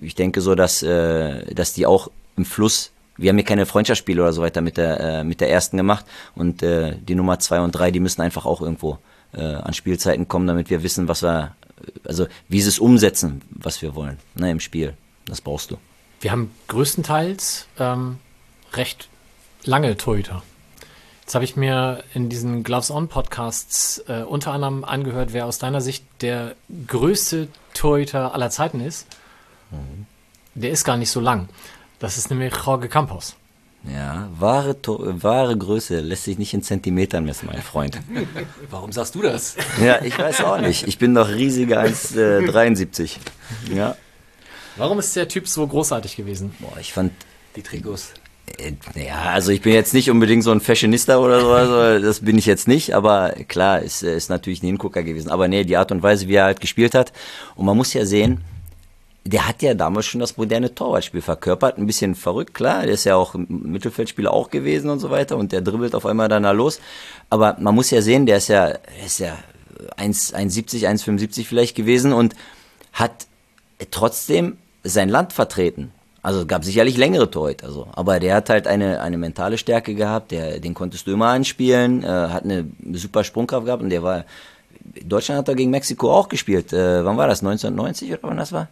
ich 0.03 0.16
denke 0.16 0.40
so, 0.40 0.57
dass, 0.57 0.82
äh, 0.82 1.55
dass 1.55 1.74
die 1.74 1.86
auch 1.86 2.11
im 2.36 2.44
Fluss 2.44 2.90
wir 3.18 3.30
haben 3.30 3.36
hier 3.36 3.47
keine 3.47 3.64
Freundschaftsspiele 3.64 4.20
oder 4.20 4.34
so 4.34 4.42
weiter 4.42 4.61
mit 4.61 4.76
der, 4.76 5.01
äh, 5.01 5.24
mit 5.24 5.40
der 5.40 5.51
ersten 5.51 5.78
gemacht 5.78 6.05
und 6.34 6.62
äh, 6.62 6.97
die 6.97 7.14
Nummer 7.14 7.38
zwei 7.38 7.61
und 7.61 7.72
drei, 7.72 7.90
die 7.90 8.01
müssen 8.01 8.20
einfach 8.20 8.44
auch 8.44 8.61
irgendwo 8.61 8.99
äh, 9.37 9.41
an 9.41 9.74
Spielzeiten 9.74 10.28
kommen, 10.28 10.47
damit 10.47 10.70
wir 10.70 10.82
wissen, 10.82 11.09
was 11.09 11.22
wir, 11.22 11.55
also 12.05 12.26
wie 12.49 12.61
sie 12.61 12.68
es 12.68 12.78
umsetzen, 12.78 13.43
was 13.51 13.82
wir 13.82 13.95
wollen, 13.95 14.18
ne, 14.34 14.51
im 14.51 14.61
Spiel. 14.61 14.95
Das 15.26 15.41
brauchst 15.41 15.70
du. 15.70 15.78
Wir 16.20 16.32
haben 16.32 16.51
größtenteils 16.68 17.66
ähm, 17.78 18.18
recht 18.72 19.09
lange 19.64 19.97
Torhüter. 19.97 20.43
Jetzt 21.20 21.34
habe 21.34 21.45
ich 21.45 21.57
mir 21.57 22.05
in 22.14 22.28
diesen 22.28 22.62
Gloves 22.62 22.91
On 22.91 23.09
Podcasts 23.09 23.99
äh, 24.07 24.22
unter 24.22 24.53
anderem 24.53 24.84
angehört, 24.84 25.32
wer 25.32 25.47
aus 25.47 25.59
deiner 25.59 25.80
Sicht 25.80 26.05
der 26.20 26.55
größte 26.87 27.49
Torhüter 27.74 28.32
aller 28.32 28.51
Zeiten 28.51 28.80
ist. 28.80 29.09
Mhm. 29.72 30.07
Der 30.55 30.70
ist 30.70 30.84
gar 30.84 30.97
nicht 30.97 31.11
so 31.11 31.20
lang. 31.20 31.49
Das 31.99 32.16
ist 32.16 32.30
nämlich 32.30 32.55
Jorge 32.64 32.89
Campos. 32.89 33.34
Ja, 33.93 34.28
wahre, 34.39 34.76
wahre 34.84 35.57
Größe 35.57 36.01
lässt 36.01 36.24
sich 36.24 36.39
nicht 36.39 36.53
in 36.55 36.62
Zentimetern 36.62 37.24
messen, 37.24 37.49
mein 37.51 37.62
Freund. 37.62 38.01
Warum 38.70 38.93
sagst 38.93 39.14
du 39.14 39.22
das? 39.22 39.57
Ja, 39.82 40.03
ich 40.03 40.18
weiß 40.18 40.43
auch 40.43 40.61
nicht. 40.61 40.89
Ich 40.89 40.99
bin 40.99 41.14
doch 41.14 41.28
riesiger 41.28 41.80
als 41.80 42.14
äh, 42.16 42.45
73. 42.45 43.20
Ja. 43.74 43.97
Warum 44.76 44.99
ist 44.99 45.14
der 45.14 45.28
Typ 45.28 45.49
so 45.49 45.66
großartig 45.66 46.16
gewesen? 46.16 46.55
Boah, 46.59 46.78
ich 46.80 46.93
fand 46.93 47.12
die 47.55 47.62
Trikots. 47.62 48.12
Äh, 48.59 48.72
ja, 48.95 49.30
also 49.32 49.53
ich 49.53 49.62
bin 49.62 49.72
jetzt 49.72 49.95
nicht 49.95 50.11
unbedingt 50.11 50.43
so 50.43 50.51
ein 50.51 50.61
Fashionista 50.61 51.18
oder 51.18 51.41
so, 51.41 51.51
also 51.51 52.05
das 52.05 52.20
bin 52.20 52.39
ich 52.39 52.47
jetzt 52.47 52.68
nicht, 52.68 52.95
aber 52.95 53.34
klar, 53.49 53.80
ist, 53.82 54.03
ist 54.03 54.30
natürlich 54.30 54.62
ein 54.62 54.66
Hingucker 54.66 55.03
gewesen. 55.03 55.30
Aber 55.30 55.49
nee, 55.49 55.64
die 55.64 55.76
Art 55.76 55.93
und 55.93 56.03
Weise, 56.03 56.28
wie 56.28 56.34
er 56.34 56.45
halt 56.45 56.61
gespielt 56.61 56.95
hat. 56.95 57.12
Und 57.55 57.66
man 57.66 57.76
muss 57.76 57.93
ja 57.95 58.05
sehen, 58.05 58.43
der 59.26 59.48
hat 59.48 59.62
ja 59.62 59.74
damals 59.74 60.06
schon 60.06 60.20
das 60.20 60.36
moderne 60.36 60.74
Torwartspiel 60.74 61.20
verkörpert, 61.20 61.78
ein 61.78 61.86
bisschen 61.86 62.14
verrückt, 62.14 62.54
klar, 62.54 62.82
der 62.82 62.94
ist 62.94 63.04
ja 63.04 63.16
auch 63.16 63.34
Mittelfeldspieler 63.34 64.32
auch 64.32 64.50
gewesen 64.50 64.88
und 64.90 65.00
so 65.00 65.10
weiter 65.10 65.36
und 65.36 65.52
der 65.52 65.62
dribbelt 65.62 65.94
auf 65.94 66.06
einmal 66.06 66.28
dann 66.28 66.44
da 66.44 66.52
los. 66.52 66.80
Aber 67.28 67.56
man 67.58 67.74
muss 67.74 67.90
ja 67.90 68.02
sehen, 68.02 68.26
der 68.26 68.38
ist 68.38 68.48
ja, 68.48 68.68
der 68.68 69.06
ist 69.06 69.18
ja 69.18 69.36
1,70, 69.98 70.86
1,75 70.86 71.44
vielleicht 71.44 71.74
gewesen 71.74 72.12
und 72.12 72.34
hat 72.92 73.26
trotzdem 73.90 74.58
sein 74.84 75.08
Land 75.08 75.32
vertreten. 75.32 75.92
Also 76.22 76.40
es 76.40 76.48
gab 76.48 76.64
sicherlich 76.64 76.96
längere 76.96 77.30
Torhüter, 77.30 77.66
also. 77.66 77.86
aber 77.92 78.18
der 78.18 78.34
hat 78.34 78.50
halt 78.50 78.66
eine, 78.66 79.00
eine 79.00 79.16
mentale 79.16 79.58
Stärke 79.58 79.94
gehabt, 79.94 80.32
der, 80.32 80.58
den 80.58 80.74
konntest 80.74 81.06
du 81.06 81.12
immer 81.12 81.28
anspielen, 81.28 82.02
äh, 82.02 82.06
hat 82.06 82.44
eine 82.44 82.66
super 82.94 83.22
Sprungkraft 83.22 83.64
gehabt 83.64 83.82
und 83.82 83.90
der 83.90 84.02
war, 84.02 84.24
Deutschland 85.04 85.38
hat 85.38 85.48
da 85.48 85.54
gegen 85.54 85.70
Mexiko 85.70 86.12
auch 86.12 86.28
gespielt. 86.28 86.72
Äh, 86.72 87.04
wann 87.04 87.16
war 87.16 87.28
das? 87.28 87.40
1990 87.40 88.12
oder 88.12 88.22
wann 88.22 88.36
das 88.38 88.52
war? 88.52 88.68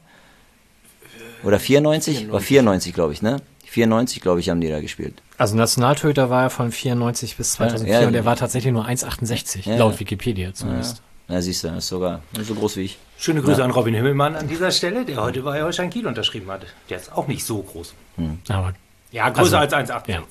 Oder 1.44 1.58
94? 1.58 2.18
94. 2.18 2.32
War 2.32 2.40
94, 2.40 2.94
glaube 2.94 3.12
ich, 3.12 3.22
ne? 3.22 3.40
94, 3.66 4.20
glaube 4.20 4.40
ich, 4.40 4.50
haben 4.50 4.60
die 4.60 4.68
da 4.68 4.80
gespielt. 4.80 5.20
Also 5.36 5.56
Nationaltöter 5.56 6.30
war 6.30 6.44
er 6.44 6.50
von 6.50 6.70
94 6.70 7.36
bis 7.36 7.54
2004 7.54 8.00
ja, 8.00 8.06
und 8.06 8.14
er 8.14 8.24
war 8.24 8.36
tatsächlich 8.36 8.72
nur 8.72 8.86
1,68, 8.86 9.68
ja, 9.68 9.76
laut 9.76 9.98
Wikipedia 9.98 10.54
zumindest. 10.54 11.02
Ja, 11.28 11.40
siehst 11.40 11.64
du, 11.64 11.68
ist 11.68 11.88
sogar 11.88 12.22
so 12.40 12.54
groß 12.54 12.76
wie 12.76 12.82
ich. 12.82 12.98
Schöne 13.18 13.40
Grüße 13.40 13.58
ja. 13.58 13.64
an 13.64 13.70
Robin 13.70 13.94
Himmelmann 13.94 14.36
an 14.36 14.46
dieser 14.46 14.70
Stelle, 14.70 15.04
der 15.04 15.22
heute 15.22 15.42
bei 15.42 15.62
Holstein 15.62 15.90
Kiel 15.90 16.06
unterschrieben 16.06 16.50
hat. 16.50 16.66
Der 16.90 16.98
ist 16.98 17.12
auch 17.12 17.26
nicht 17.26 17.44
so 17.44 17.62
groß. 17.62 17.94
Hm. 18.16 18.38
Aber 18.48 18.74
ja, 19.10 19.30
größer 19.30 19.58
also, 19.58 19.76
als 19.76 19.90
1,68. 19.90 20.08
Ja. 20.08 20.22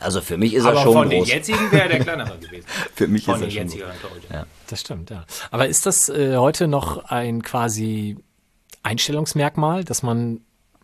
Also 0.00 0.20
für 0.20 0.36
mich 0.36 0.54
ist 0.54 0.64
Aber 0.64 0.78
er 0.78 0.82
schon 0.82 0.92
von 0.92 1.08
groß. 1.08 1.26
den 1.28 1.36
jetzigen 1.36 1.72
wäre 1.72 1.88
der 1.88 2.00
kleinere 2.00 2.38
gewesen. 2.40 2.66
für 2.94 3.08
mich 3.08 3.24
von 3.24 3.42
ist 3.42 3.54
er 3.56 3.68
schon 3.68 3.78
groß. 3.78 3.90
Ja. 4.32 4.46
Das 4.66 4.80
stimmt, 4.80 5.10
ja. 5.10 5.24
Aber 5.50 5.66
ist 5.66 5.86
das 5.86 6.08
äh, 6.08 6.36
heute 6.36 6.68
noch 6.68 7.04
ein 7.04 7.42
quasi 7.42 8.16
Einstellungsmerkmal, 8.88 9.84
dass 9.84 10.02
man 10.02 10.40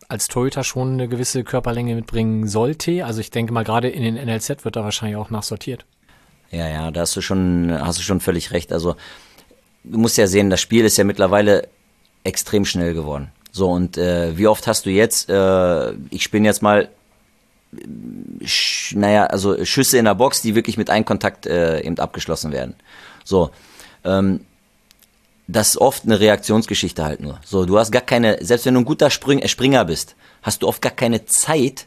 als 0.07 0.27
Torhüter 0.27 0.63
schon 0.63 0.93
eine 0.93 1.07
gewisse 1.07 1.43
Körperlänge 1.43 1.95
mitbringen 1.95 2.47
sollte? 2.47 3.03
Also 3.03 3.19
ich 3.19 3.31
denke 3.31 3.51
mal, 3.51 3.63
gerade 3.63 3.89
in 3.89 4.03
den 4.03 4.15
NLZ 4.15 4.63
wird 4.63 4.75
da 4.75 4.83
wahrscheinlich 4.83 5.17
auch 5.17 5.31
nachsortiert. 5.31 5.85
Ja, 6.51 6.69
ja, 6.69 6.91
da 6.91 7.01
hast 7.01 7.15
du 7.15 7.21
schon, 7.21 7.73
hast 7.73 7.97
du 7.97 8.03
schon 8.03 8.19
völlig 8.19 8.51
recht. 8.51 8.71
Also 8.71 8.95
du 9.83 9.97
musst 9.97 10.17
ja 10.17 10.27
sehen, 10.27 10.51
das 10.51 10.61
Spiel 10.61 10.85
ist 10.85 10.97
ja 10.97 11.03
mittlerweile 11.03 11.67
extrem 12.23 12.65
schnell 12.65 12.93
geworden. 12.93 13.31
So, 13.51 13.71
und 13.71 13.97
äh, 13.97 14.37
wie 14.37 14.47
oft 14.47 14.67
hast 14.67 14.85
du 14.85 14.91
jetzt, 14.91 15.29
äh, 15.29 15.93
ich 16.11 16.23
spinne 16.23 16.47
jetzt 16.47 16.61
mal, 16.61 16.89
naja, 18.91 19.25
also 19.25 19.65
Schüsse 19.65 19.97
in 19.97 20.05
der 20.05 20.15
Box, 20.15 20.41
die 20.41 20.55
wirklich 20.55 20.77
mit 20.77 20.89
einem 20.89 21.05
Kontakt 21.05 21.45
äh, 21.45 21.81
eben 21.81 21.97
abgeschlossen 21.97 22.51
werden. 22.51 22.75
So, 23.23 23.49
ähm, 24.03 24.41
das 25.47 25.69
ist 25.69 25.77
oft 25.77 26.05
eine 26.05 26.19
Reaktionsgeschichte 26.19 27.03
halt 27.03 27.21
nur. 27.21 27.39
So, 27.45 27.65
du 27.65 27.77
hast 27.77 27.91
gar 27.91 28.01
keine, 28.01 28.43
selbst 28.43 28.65
wenn 28.65 28.73
du 28.73 28.81
ein 28.81 28.85
guter 28.85 29.09
Spring, 29.09 29.39
äh, 29.39 29.47
Springer 29.47 29.85
bist, 29.85 30.15
hast 30.41 30.63
du 30.63 30.67
oft 30.67 30.81
gar 30.81 30.91
keine 30.91 31.25
Zeit, 31.25 31.85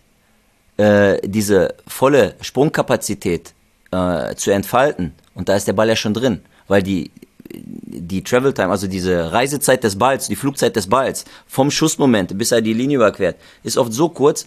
äh, 0.77 1.19
diese 1.27 1.75
volle 1.87 2.35
Sprungkapazität 2.41 3.53
äh, 3.91 4.35
zu 4.37 4.53
entfalten. 4.53 5.13
Und 5.35 5.49
da 5.49 5.57
ist 5.57 5.67
der 5.67 5.73
Ball 5.73 5.89
ja 5.89 5.97
schon 5.97 6.15
drin, 6.15 6.41
weil 6.69 6.83
die 6.83 7.11
die 7.51 8.23
Travel 8.23 8.53
Time, 8.53 8.69
also 8.69 8.87
diese 8.87 9.33
Reisezeit 9.33 9.83
des 9.83 9.97
Balls, 9.97 10.29
die 10.29 10.37
Flugzeit 10.37 10.77
des 10.77 10.87
Balls 10.87 11.25
vom 11.47 11.71
Schussmoment 11.71 12.37
bis 12.37 12.53
er 12.53 12.61
die 12.61 12.75
Linie 12.75 12.97
überquert, 12.97 13.37
ist 13.63 13.79
oft 13.79 13.91
so 13.93 14.11
kurz, 14.11 14.45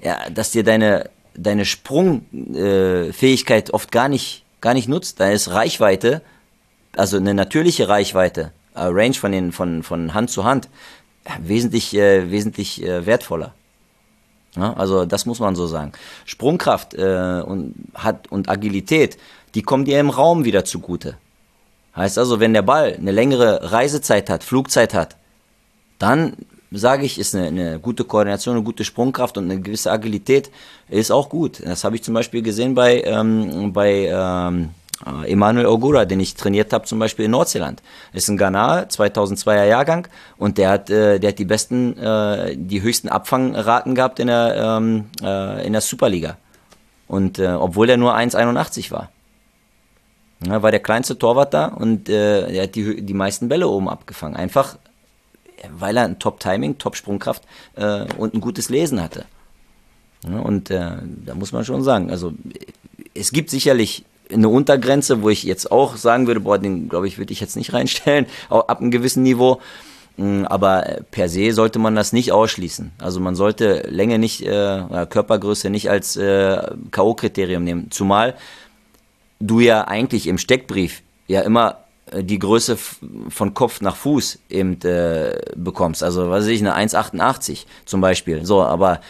ja, 0.00 0.28
dass 0.30 0.50
dir 0.50 0.62
deine 0.62 1.08
deine 1.34 1.64
Sprungfähigkeit 1.64 3.70
äh, 3.70 3.72
oft 3.72 3.90
gar 3.90 4.10
nicht 4.10 4.44
gar 4.60 4.74
nicht 4.74 4.88
nutzt. 4.88 5.18
Da 5.18 5.30
ist 5.30 5.50
Reichweite, 5.50 6.20
also 6.96 7.16
eine 7.16 7.34
natürliche 7.34 7.88
Reichweite, 7.88 8.52
äh, 8.74 8.82
Range 8.82 9.14
von 9.14 9.32
den 9.32 9.52
von 9.52 9.82
von 9.82 10.14
Hand 10.14 10.30
zu 10.30 10.44
Hand 10.44 10.68
wesentlich 11.40 11.94
äh, 11.94 12.30
wesentlich 12.30 12.82
äh, 12.82 13.06
wertvoller. 13.06 13.54
Ja, 14.56 14.74
also 14.74 15.06
das 15.06 15.24
muss 15.24 15.40
man 15.40 15.56
so 15.56 15.66
sagen. 15.66 15.92
Sprungkraft 16.26 16.94
äh, 16.94 17.42
und, 17.46 17.74
hat, 17.94 18.30
und 18.30 18.50
Agilität, 18.50 19.16
die 19.54 19.62
kommen 19.62 19.86
dir 19.86 19.98
im 19.98 20.10
Raum 20.10 20.44
wieder 20.44 20.64
zugute. 20.64 21.16
Heißt 21.96 22.18
also, 22.18 22.38
wenn 22.38 22.52
der 22.52 22.62
Ball 22.62 22.94
eine 22.94 23.12
längere 23.12 23.72
Reisezeit 23.72 24.28
hat, 24.28 24.44
Flugzeit 24.44 24.92
hat, 24.92 25.16
dann 25.98 26.36
sage 26.70 27.04
ich, 27.04 27.18
ist 27.18 27.34
eine, 27.34 27.46
eine 27.46 27.78
gute 27.78 28.04
Koordination, 28.04 28.56
eine 28.56 28.64
gute 28.64 28.84
Sprungkraft 28.84 29.38
und 29.38 29.50
eine 29.50 29.60
gewisse 29.60 29.90
Agilität 29.90 30.50
ist 30.88 31.10
auch 31.10 31.28
gut. 31.28 31.62
Das 31.64 31.84
habe 31.84 31.96
ich 31.96 32.02
zum 32.02 32.14
Beispiel 32.14 32.42
gesehen 32.42 32.74
bei, 32.74 33.02
ähm, 33.02 33.72
bei 33.72 34.08
ähm, 34.10 34.70
äh, 35.06 35.30
Emanuel 35.30 35.66
Ogura, 35.66 36.04
den 36.04 36.20
ich 36.20 36.34
trainiert 36.34 36.72
habe, 36.72 36.84
zum 36.86 36.98
Beispiel 36.98 37.24
in 37.24 37.30
Nordseeland. 37.30 37.82
Ist 38.12 38.28
ein 38.28 38.36
Ghanaer, 38.36 38.88
2002er 38.88 39.64
Jahrgang 39.64 40.08
und 40.38 40.58
der 40.58 40.70
hat, 40.70 40.90
äh, 40.90 41.18
der 41.18 41.30
hat 41.30 41.38
die 41.38 41.44
besten, 41.44 41.96
äh, 41.98 42.56
die 42.56 42.82
höchsten 42.82 43.08
Abfangraten 43.08 43.94
gehabt 43.94 44.20
in 44.20 44.28
der, 44.28 44.56
ähm, 44.56 45.06
äh, 45.22 45.66
in 45.66 45.72
der 45.72 45.82
Superliga. 45.82 46.36
Und 47.08 47.38
äh, 47.38 47.48
obwohl 47.48 47.90
er 47.90 47.96
nur 47.96 48.14
1,81 48.14 48.90
war. 48.90 49.10
Ja, 50.44 50.62
war 50.62 50.70
der 50.70 50.80
kleinste 50.80 51.18
Torwart 51.18 51.54
da 51.54 51.66
und 51.66 52.08
äh, 52.08 52.50
er 52.50 52.64
hat 52.64 52.74
die, 52.74 53.02
die 53.02 53.14
meisten 53.14 53.48
Bälle 53.48 53.68
oben 53.68 53.88
abgefangen. 53.88 54.34
Einfach, 54.34 54.76
weil 55.70 55.96
er 55.96 56.04
ein 56.04 56.18
Top-Timing, 56.18 56.78
Top-Sprungkraft 56.78 57.44
äh, 57.76 58.06
und 58.16 58.34
ein 58.34 58.40
gutes 58.40 58.68
Lesen 58.68 59.00
hatte. 59.00 59.24
Ja, 60.28 60.38
und 60.38 60.70
äh, 60.70 60.92
da 61.24 61.34
muss 61.34 61.52
man 61.52 61.64
schon 61.64 61.82
sagen, 61.82 62.10
also 62.10 62.32
es 63.14 63.32
gibt 63.32 63.50
sicherlich 63.50 64.04
eine 64.32 64.48
Untergrenze, 64.48 65.22
wo 65.22 65.30
ich 65.30 65.42
jetzt 65.42 65.70
auch 65.70 65.96
sagen 65.96 66.26
würde, 66.26 66.40
boah, 66.40 66.58
den 66.58 66.88
glaube 66.88 67.06
ich, 67.06 67.18
würde 67.18 67.32
ich 67.32 67.40
jetzt 67.40 67.56
nicht 67.56 67.72
reinstellen, 67.72 68.26
ab 68.48 68.80
einem 68.80 68.90
gewissen 68.90 69.22
Niveau. 69.22 69.60
Mm, 70.16 70.44
aber 70.44 71.00
per 71.10 71.28
se 71.28 71.52
sollte 71.52 71.78
man 71.78 71.94
das 71.94 72.12
nicht 72.12 72.32
ausschließen. 72.32 72.92
Also 72.98 73.20
man 73.20 73.34
sollte 73.34 73.86
Länge 73.88 74.18
nicht, 74.18 74.42
äh, 74.42 75.06
Körpergröße 75.08 75.70
nicht 75.70 75.90
als 75.90 76.16
äh, 76.16 76.58
K.O.-Kriterium 76.90 77.60
nehmen. 77.60 77.90
Zumal 77.90 78.34
du 79.40 79.60
ja 79.60 79.86
eigentlich 79.88 80.26
im 80.26 80.38
Steckbrief 80.38 81.02
ja 81.26 81.40
immer 81.40 81.78
äh, 82.10 82.22
die 82.22 82.38
Größe 82.38 82.76
von 83.28 83.54
Kopf 83.54 83.80
nach 83.80 83.96
Fuß 83.96 84.38
eben 84.48 84.80
äh, 84.82 85.38
bekommst. 85.56 86.02
Also 86.02 86.30
was 86.30 86.44
weiß 86.44 86.50
ich, 86.50 86.60
eine 86.60 86.76
1,88 86.76 87.64
zum 87.84 88.00
Beispiel. 88.00 88.44
So, 88.44 88.62
aber 88.62 89.00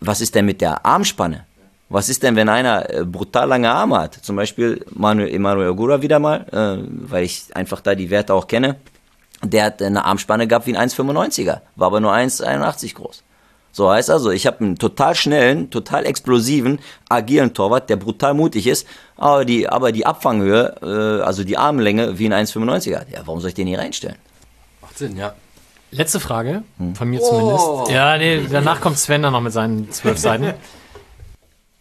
was 0.00 0.20
ist 0.20 0.34
denn 0.34 0.46
mit 0.46 0.60
der 0.60 0.84
Armspanne? 0.84 1.46
Was 1.88 2.08
ist 2.08 2.22
denn, 2.22 2.34
wenn 2.36 2.48
einer 2.48 2.90
äh, 2.90 3.04
brutal 3.04 3.48
lange 3.48 3.70
Arme 3.70 3.98
hat? 3.98 4.14
Zum 4.14 4.36
Beispiel 4.36 4.84
Manuel, 4.90 5.32
Emanuel 5.32 5.68
Ogura 5.70 6.00
wieder 6.02 6.18
mal, 6.18 6.46
äh, 6.50 6.84
weil 7.08 7.24
ich 7.24 7.44
einfach 7.54 7.80
da 7.80 7.94
die 7.94 8.10
Werte 8.10 8.34
auch 8.34 8.46
kenne. 8.46 8.76
Der 9.42 9.64
hat 9.64 9.82
eine 9.82 10.04
Armspanne 10.04 10.46
gehabt 10.46 10.66
wie 10.66 10.76
ein 10.76 10.88
1,95er, 10.88 11.60
war 11.76 11.86
aber 11.86 12.00
nur 12.00 12.12
1,81 12.12 12.94
groß. 12.94 13.22
So 13.72 13.90
heißt 13.90 14.08
also, 14.08 14.30
ich 14.30 14.46
habe 14.46 14.60
einen 14.60 14.78
total 14.78 15.14
schnellen, 15.16 15.68
total 15.68 16.06
explosiven, 16.06 16.78
agilen 17.08 17.52
Torwart, 17.52 17.90
der 17.90 17.96
brutal 17.96 18.32
mutig 18.32 18.68
ist, 18.68 18.86
aber 19.16 19.44
die, 19.44 19.68
aber 19.68 19.90
die 19.90 20.06
Abfanghöhe, 20.06 20.76
äh, 20.80 21.22
also 21.22 21.44
die 21.44 21.58
Armlänge 21.58 22.18
wie 22.18 22.32
ein 22.32 22.46
1,95er. 22.46 23.02
Ja, 23.10 23.22
warum 23.24 23.40
soll 23.40 23.48
ich 23.48 23.54
den 23.54 23.66
hier 23.66 23.80
reinstellen? 23.80 24.16
Macht 24.80 24.96
Sinn, 24.96 25.16
ja. 25.16 25.34
Letzte 25.90 26.18
Frage, 26.18 26.62
von 26.94 27.08
mir 27.08 27.20
oh. 27.20 27.28
zumindest. 27.28 27.90
Ja, 27.90 28.16
nee, 28.16 28.46
danach 28.50 28.80
kommt 28.80 28.98
Sven 28.98 29.22
dann 29.22 29.32
noch 29.32 29.40
mit 29.40 29.52
seinen 29.52 29.90
zwölf 29.92 30.18
Seiten. 30.18 30.54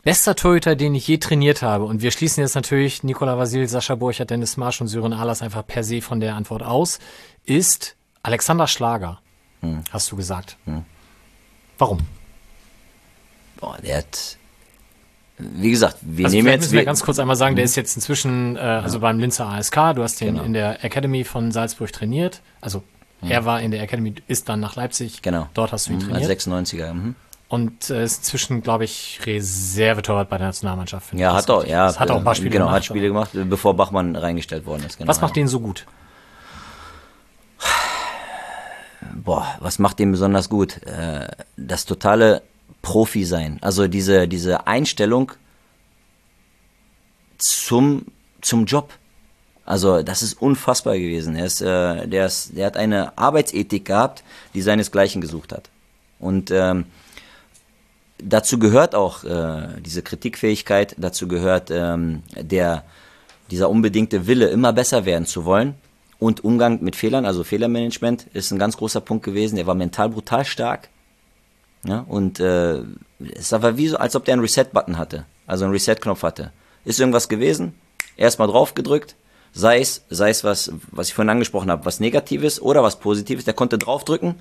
Bester 0.03 0.35
Torhüter, 0.35 0.75
den 0.75 0.95
ich 0.95 1.07
je 1.07 1.17
trainiert 1.17 1.61
habe, 1.61 1.85
und 1.85 2.01
wir 2.01 2.11
schließen 2.11 2.41
jetzt 2.41 2.55
natürlich 2.55 3.03
Nikola 3.03 3.37
Vasil, 3.37 3.67
Sascha 3.69 3.95
Burchardt, 3.95 4.29
Dennis 4.29 4.57
Marsch 4.57 4.81
und 4.81 4.87
Sören 4.87 5.13
Ahlers 5.13 5.41
einfach 5.41 5.65
per 5.65 5.83
se 5.83 6.01
von 6.01 6.19
der 6.19 6.35
Antwort 6.35 6.61
aus, 6.61 6.99
ist 7.45 7.95
Alexander 8.21 8.67
Schlager, 8.67 9.21
hm. 9.61 9.81
hast 9.91 10.11
du 10.11 10.17
gesagt. 10.17 10.57
Hm. 10.65 10.83
Warum? 11.77 11.99
Boah, 13.57 13.77
der 13.81 13.99
hat, 13.99 14.37
wie 15.37 15.71
gesagt, 15.71 15.97
wir 16.01 16.25
Also 16.25 16.35
nehmen 16.35 16.49
jetzt. 16.49 16.61
müssen 16.63 16.73
wir 16.73 16.83
ganz 16.85 17.01
kurz 17.03 17.17
einmal 17.19 17.37
sagen, 17.37 17.55
der 17.55 17.63
ist 17.63 17.75
jetzt 17.77 17.95
inzwischen, 17.95 18.57
äh, 18.57 18.59
also 18.59 18.99
beim 18.99 19.19
Linzer 19.19 19.47
ASK, 19.47 19.75
du 19.95 20.03
hast 20.03 20.19
den 20.19 20.33
Genau. 20.35 20.43
in 20.43 20.51
der 20.51 20.83
Academy 20.83 21.23
von 21.23 21.53
Salzburg 21.53 21.93
trainiert. 21.93 22.41
Also 22.59 22.83
er 23.21 23.45
war 23.45 23.61
in 23.61 23.71
der 23.71 23.81
Academy, 23.81 24.15
ist 24.27 24.49
dann 24.49 24.59
nach 24.59 24.75
Leipzig. 24.75 25.21
Genau. 25.21 25.47
Dort 25.53 25.71
hast 25.71 25.87
du 25.87 25.93
ihn 25.93 25.99
als 26.11 26.27
trainiert. 26.27 26.41
96er. 26.41 26.93
Mhm. 26.93 27.15
Und 27.47 27.89
äh, 27.89 28.03
ist 28.03 28.19
inzwischen, 28.19 28.61
glaube 28.63 28.85
ich, 28.85 29.19
Reservetorwart 29.25 30.29
bei 30.29 30.37
der 30.37 30.47
Nationalmannschaft. 30.47 31.13
Ja, 31.13 31.31
ich 31.31 31.37
hat 31.37 31.49
auch, 31.49 31.65
ja. 31.65 31.85
das 31.85 31.99
hat 31.99 32.09
auch 32.09 32.17
ein 32.17 32.23
paar 32.23 32.35
Spiele 32.35 32.49
genau, 32.49 32.65
gemacht. 32.65 32.77
hat 32.77 32.85
Spiele 32.85 33.07
gemacht, 33.07 33.31
bevor 33.33 33.75
Bachmann 33.75 34.15
reingestellt 34.15 34.65
worden 34.65 34.83
ist. 34.87 34.97
Genau, 34.97 35.07
Was 35.07 35.21
macht 35.21 35.35
ja. 35.37 35.43
den 35.43 35.47
so 35.47 35.59
gut? 35.59 35.85
Boah, 39.13 39.55
was 39.59 39.79
macht 39.79 39.99
den 39.99 40.11
besonders 40.11 40.49
gut? 40.49 40.81
Äh, 40.83 41.27
das 41.55 41.85
totale 41.85 42.41
Profi 42.81 43.23
sein. 43.23 43.59
Also 43.61 43.87
diese, 43.87 44.27
diese 44.27 44.67
Einstellung 44.67 45.31
zum, 47.37 48.05
zum 48.41 48.65
Job. 48.65 48.93
Also 49.65 50.03
das 50.03 50.21
ist 50.21 50.41
unfassbar 50.41 50.95
gewesen. 50.95 51.35
Er 51.35 51.45
ist, 51.45 51.61
äh, 51.61 52.07
der, 52.07 52.25
ist, 52.25 52.57
der 52.57 52.65
hat 52.65 52.77
eine 52.77 53.17
Arbeitsethik 53.17 53.85
gehabt, 53.85 54.23
die 54.53 54.61
seinesgleichen 54.61 55.21
gesucht 55.21 55.53
hat. 55.53 55.69
Und 56.19 56.51
ähm, 56.51 56.85
dazu 58.23 58.59
gehört 58.59 58.95
auch 58.95 59.23
äh, 59.23 59.81
diese 59.81 60.01
Kritikfähigkeit, 60.01 60.95
dazu 60.97 61.27
gehört 61.27 61.69
ähm, 61.71 62.23
der, 62.35 62.83
dieser 63.51 63.69
unbedingte 63.69 64.27
Wille, 64.27 64.47
immer 64.47 64.73
besser 64.73 65.05
werden 65.05 65.25
zu 65.25 65.45
wollen. 65.45 65.75
Und 66.19 66.43
Umgang 66.43 66.81
mit 66.81 66.95
Fehlern, 66.95 67.25
also 67.25 67.43
Fehlermanagement, 67.43 68.27
ist 68.33 68.51
ein 68.51 68.59
ganz 68.59 68.77
großer 68.77 69.01
Punkt 69.01 69.25
gewesen. 69.25 69.57
Er 69.57 69.67
war 69.67 69.75
mental 69.75 70.09
brutal 70.09 70.45
stark. 70.45 70.89
Ja, 71.85 72.05
und 72.07 72.39
äh, 72.39 72.79
es 73.35 73.51
war 73.51 73.77
wie 73.77 73.89
so, 73.89 73.97
als 73.97 74.15
ob 74.15 74.23
der 74.23 74.33
einen 74.33 74.41
Reset-Button 74.41 74.97
hatte, 74.97 75.25
also 75.47 75.65
einen 75.65 75.73
Reset-Knopf 75.73 76.23
hatte. 76.23 76.51
Ist 76.85 76.99
irgendwas 76.99 77.27
gewesen, 77.27 77.73
erstmal 78.15 78.47
drauf 78.47 78.73
gedrückt, 78.73 79.15
sei 79.51 79.79
es, 79.79 80.05
sei 80.09 80.29
es 80.29 80.45
was, 80.45 80.71
was 80.91 81.09
ich 81.09 81.13
vorhin 81.13 81.29
angesprochen 81.29 81.69
habe, 81.69 81.85
was 81.85 81.99
Negatives 81.99 82.61
oder 82.61 82.83
was 82.83 82.99
Positives, 82.99 83.43
der 83.43 83.53
konnte 83.53 83.77
draufdrücken 83.77 84.35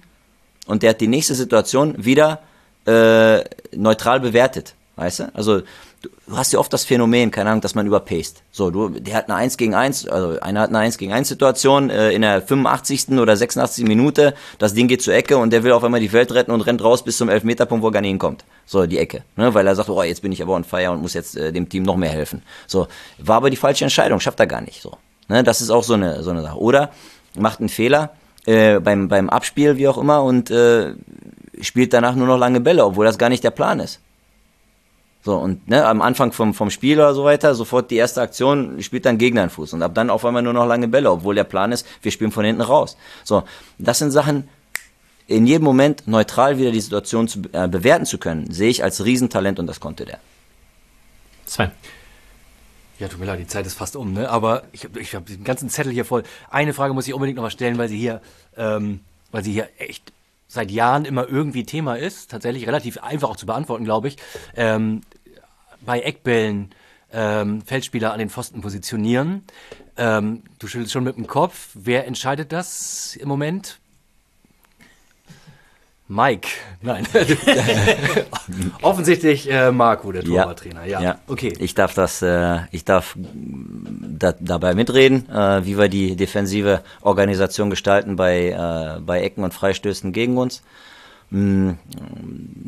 und 0.67 0.83
der 0.83 0.91
hat 0.91 1.01
die 1.01 1.09
nächste 1.09 1.35
Situation 1.35 2.05
wieder 2.05 2.41
äh, 2.87 3.45
neutral 3.75 4.21
bewertet. 4.21 4.75
Weißt 4.97 5.21
du? 5.21 5.35
Also 5.35 5.63
du 6.03 6.11
hast 6.37 6.53
ja 6.53 6.59
oft 6.59 6.73
das 6.73 6.85
Phänomen, 6.85 7.31
keine 7.31 7.51
Ahnung, 7.51 7.61
dass 7.61 7.75
man 7.75 7.87
überpaced. 7.87 8.43
So, 8.51 8.71
du, 8.71 8.89
der 8.89 9.15
hat 9.15 9.29
eine 9.29 9.37
1 9.37 9.57
gegen 9.57 9.75
1, 9.75 10.09
also 10.09 10.41
einer 10.41 10.61
hat 10.61 10.71
eine 10.71 10.79
1 10.79 10.99
gegen 10.99 11.13
1 11.13 11.29
Situation 11.29 11.91
äh, 11.91 12.11
in 12.13 12.23
der 12.23 12.43
85. 12.43 13.11
oder 13.19 13.37
86. 13.37 13.85
Minute, 13.87 14.35
das 14.59 14.75
Ding 14.75 14.89
geht 14.89 15.03
zur 15.03 15.15
Ecke 15.15 15.37
und 15.37 15.53
der 15.53 15.65
will 15.65 15.73
auf 15.73 15.85
einmal 15.85 16.01
die 16.01 16.13
Welt 16.13 16.33
retten 16.33 16.51
und 16.51 16.63
rennt 16.63 16.83
raus 16.83 17.05
bis 17.05 17.17
zum 17.17 17.29
Elfmeterpunkt, 17.29 17.83
wo 17.83 17.89
er 17.89 17.93
gar 17.93 18.01
nicht 18.01 18.11
hinkommt. 18.11 18.45
So, 18.67 18.87
die 18.87 18.99
Ecke. 18.99 19.23
Ne? 19.37 19.55
Weil 19.55 19.67
er 19.67 19.75
sagt, 19.75 19.89
oh, 19.89 20.03
jetzt 20.03 20.23
bin 20.23 20.33
ich 20.33 20.43
aber 20.43 20.55
on 20.55 20.65
fire 20.65 20.91
und 20.91 21.03
muss 21.03 21.15
jetzt 21.15 21.37
äh, 21.37 21.53
dem 21.53 21.69
Team 21.69 21.83
noch 21.83 21.97
mehr 21.97 22.11
helfen. 22.11 22.43
So, 22.67 22.89
war 23.19 23.37
aber 23.37 23.51
die 23.51 23.57
falsche 23.57 23.85
Entscheidung, 23.85 24.21
schafft 24.21 24.41
er 24.41 24.47
gar 24.47 24.61
nicht. 24.61 24.83
So, 24.83 24.97
ne? 25.29 25.43
Das 25.43 25.61
ist 25.61 25.71
auch 25.71 25.85
so 25.85 25.95
eine, 25.95 26.23
so 26.23 26.31
eine 26.31 26.43
Sache. 26.43 26.59
Oder 26.59 26.91
macht 27.37 27.61
einen 27.61 27.69
Fehler 27.69 28.15
äh, 28.47 28.81
beim, 28.81 29.09
beim 29.09 29.31
Abspiel, 29.31 29.77
wie 29.77 29.89
auch 29.89 29.99
immer, 29.99 30.23
und 30.23 30.51
äh, 30.51 30.95
spielt 31.63 31.93
danach 31.93 32.15
nur 32.15 32.27
noch 32.27 32.39
lange 32.39 32.61
Bälle, 32.61 32.85
obwohl 32.85 33.05
das 33.05 33.19
gar 33.19 33.29
nicht 33.29 33.45
der 33.45 33.51
Plan 33.51 33.81
ist. 33.81 34.01
So, 35.25 35.37
und 35.37 35.69
ne, 35.69 35.87
am 35.87 36.03
Anfang 36.03 36.33
vom, 36.33 36.53
vom 36.53 36.71
Spiel 36.71 36.99
oder 36.99 37.15
so 37.15 37.23
weiter, 37.25 37.55
sofort 37.55 37.91
die 37.93 37.97
erste 37.97 38.21
Aktion, 38.21 38.83
spielt 38.83 39.07
dann 39.07 39.19
Gegner 39.19 39.43
einen 39.43 39.51
Fuß. 39.51 39.73
Und 39.73 39.83
ab 39.83 39.95
dann 39.95 40.11
auf 40.11 40.25
einmal 40.25 40.43
nur 40.43 40.53
noch 40.53 40.67
lange 40.67 40.89
Bälle, 40.89 41.11
obwohl 41.11 41.37
der 41.37 41.45
Plan 41.45 41.71
ist, 41.71 41.87
wir 42.03 42.11
spielen 42.11 42.33
von 42.33 42.45
hinten 42.45 42.63
raus. 42.63 42.97
So, 43.23 43.45
das 43.79 44.01
sind 44.01 44.11
Sachen, 44.11 44.49
in 45.29 45.47
jedem 45.47 45.65
Moment 45.65 46.09
neutral 46.09 46.59
wieder 46.59 46.73
die 46.73 46.81
Situation 46.81 47.29
zu, 47.29 47.43
äh, 47.53 47.69
bewerten 47.69 48.05
zu 48.05 48.19
können, 48.19 48.53
sehe 48.53 48.69
ich 48.69 48.83
als 48.83 49.05
Riesentalent 49.05 49.61
und 49.61 49.69
das 49.69 49.79
konnte 49.79 50.05
der. 50.05 50.19
Sven. 51.47 51.71
Ja, 52.99 53.09
tut 53.09 53.21
mir 53.21 53.27
leid, 53.27 53.41
die 53.41 53.47
Zeit 53.47 53.67
ist 53.67 53.75
fast 53.75 53.97
um, 53.97 54.13
ne? 54.13 54.29
Aber 54.29 54.65
ich 54.73 54.85
habe 54.85 55.01
ich 55.01 55.15
hab 55.15 55.27
den 55.27 55.45
ganzen 55.45 55.69
Zettel 55.69 55.93
hier 55.93 56.05
voll. 56.05 56.25
Eine 56.51 56.73
Frage 56.73 56.95
muss 56.95 57.07
ich 57.07 57.15
unbedingt 57.15 57.37
noch 57.37 57.43
mal 57.43 57.51
stellen, 57.51 57.79
weil 57.79 57.89
sie 57.89 57.99
hier, 57.99 58.21
ähm, 58.57 59.01
weil 59.31 59.43
sie 59.43 59.53
hier 59.53 59.69
echt 59.79 60.13
seit 60.53 60.71
Jahren 60.71 61.07
immer 61.07 61.29
irgendwie 61.29 61.65
Thema 61.65 61.95
ist. 61.95 62.31
Tatsächlich 62.31 62.67
relativ 62.67 62.99
einfach 62.99 63.31
auch 63.31 63.37
zu 63.37 63.47
beantworten, 63.47 63.85
glaube 63.85 64.09
ich. 64.09 64.17
Ähm, 64.55 65.01
bei 65.81 66.01
Eckbällen 66.01 66.71
ähm, 67.11 67.63
Feldspieler 67.63 68.13
an 68.13 68.19
den 68.19 68.29
Pfosten 68.29 68.61
positionieren. 68.61 69.45
Ähm, 69.97 70.43
du 70.59 70.67
schüttelst 70.67 70.93
schon 70.93 71.05
mit 71.05 71.17
dem 71.17 71.27
Kopf. 71.27 71.71
Wer 71.75 72.07
entscheidet 72.07 72.53
das 72.53 73.17
im 73.17 73.29
Moment? 73.29 73.79
Mike. 76.13 76.49
Nein. 76.83 77.07
Offensichtlich 78.83 79.51
äh, 79.51 79.73
Marco, 79.73 80.13
der 80.13 80.23
Torwarttrainer. 80.23 80.85
Ja. 80.85 81.19
Okay. 81.27 81.55
Ich 81.59 81.75
darf 81.75 81.95
das, 81.95 82.21
äh, 82.21 82.59
ich 82.71 82.85
darf 82.85 83.17
da, 83.17 84.35
dabei 84.39 84.75
mitreden, 84.75 85.27
äh, 85.31 85.65
wie 85.65 85.79
wir 85.79 85.89
die 85.89 86.15
defensive 86.15 86.83
Organisation 87.01 87.71
gestalten 87.71 88.17
bei, 88.17 88.51
äh, 88.51 89.01
bei 89.01 89.23
Ecken 89.23 89.43
und 89.43 89.55
Freistößen 89.55 90.13
gegen 90.13 90.37
uns. 90.37 90.63
Mm, 91.31 91.71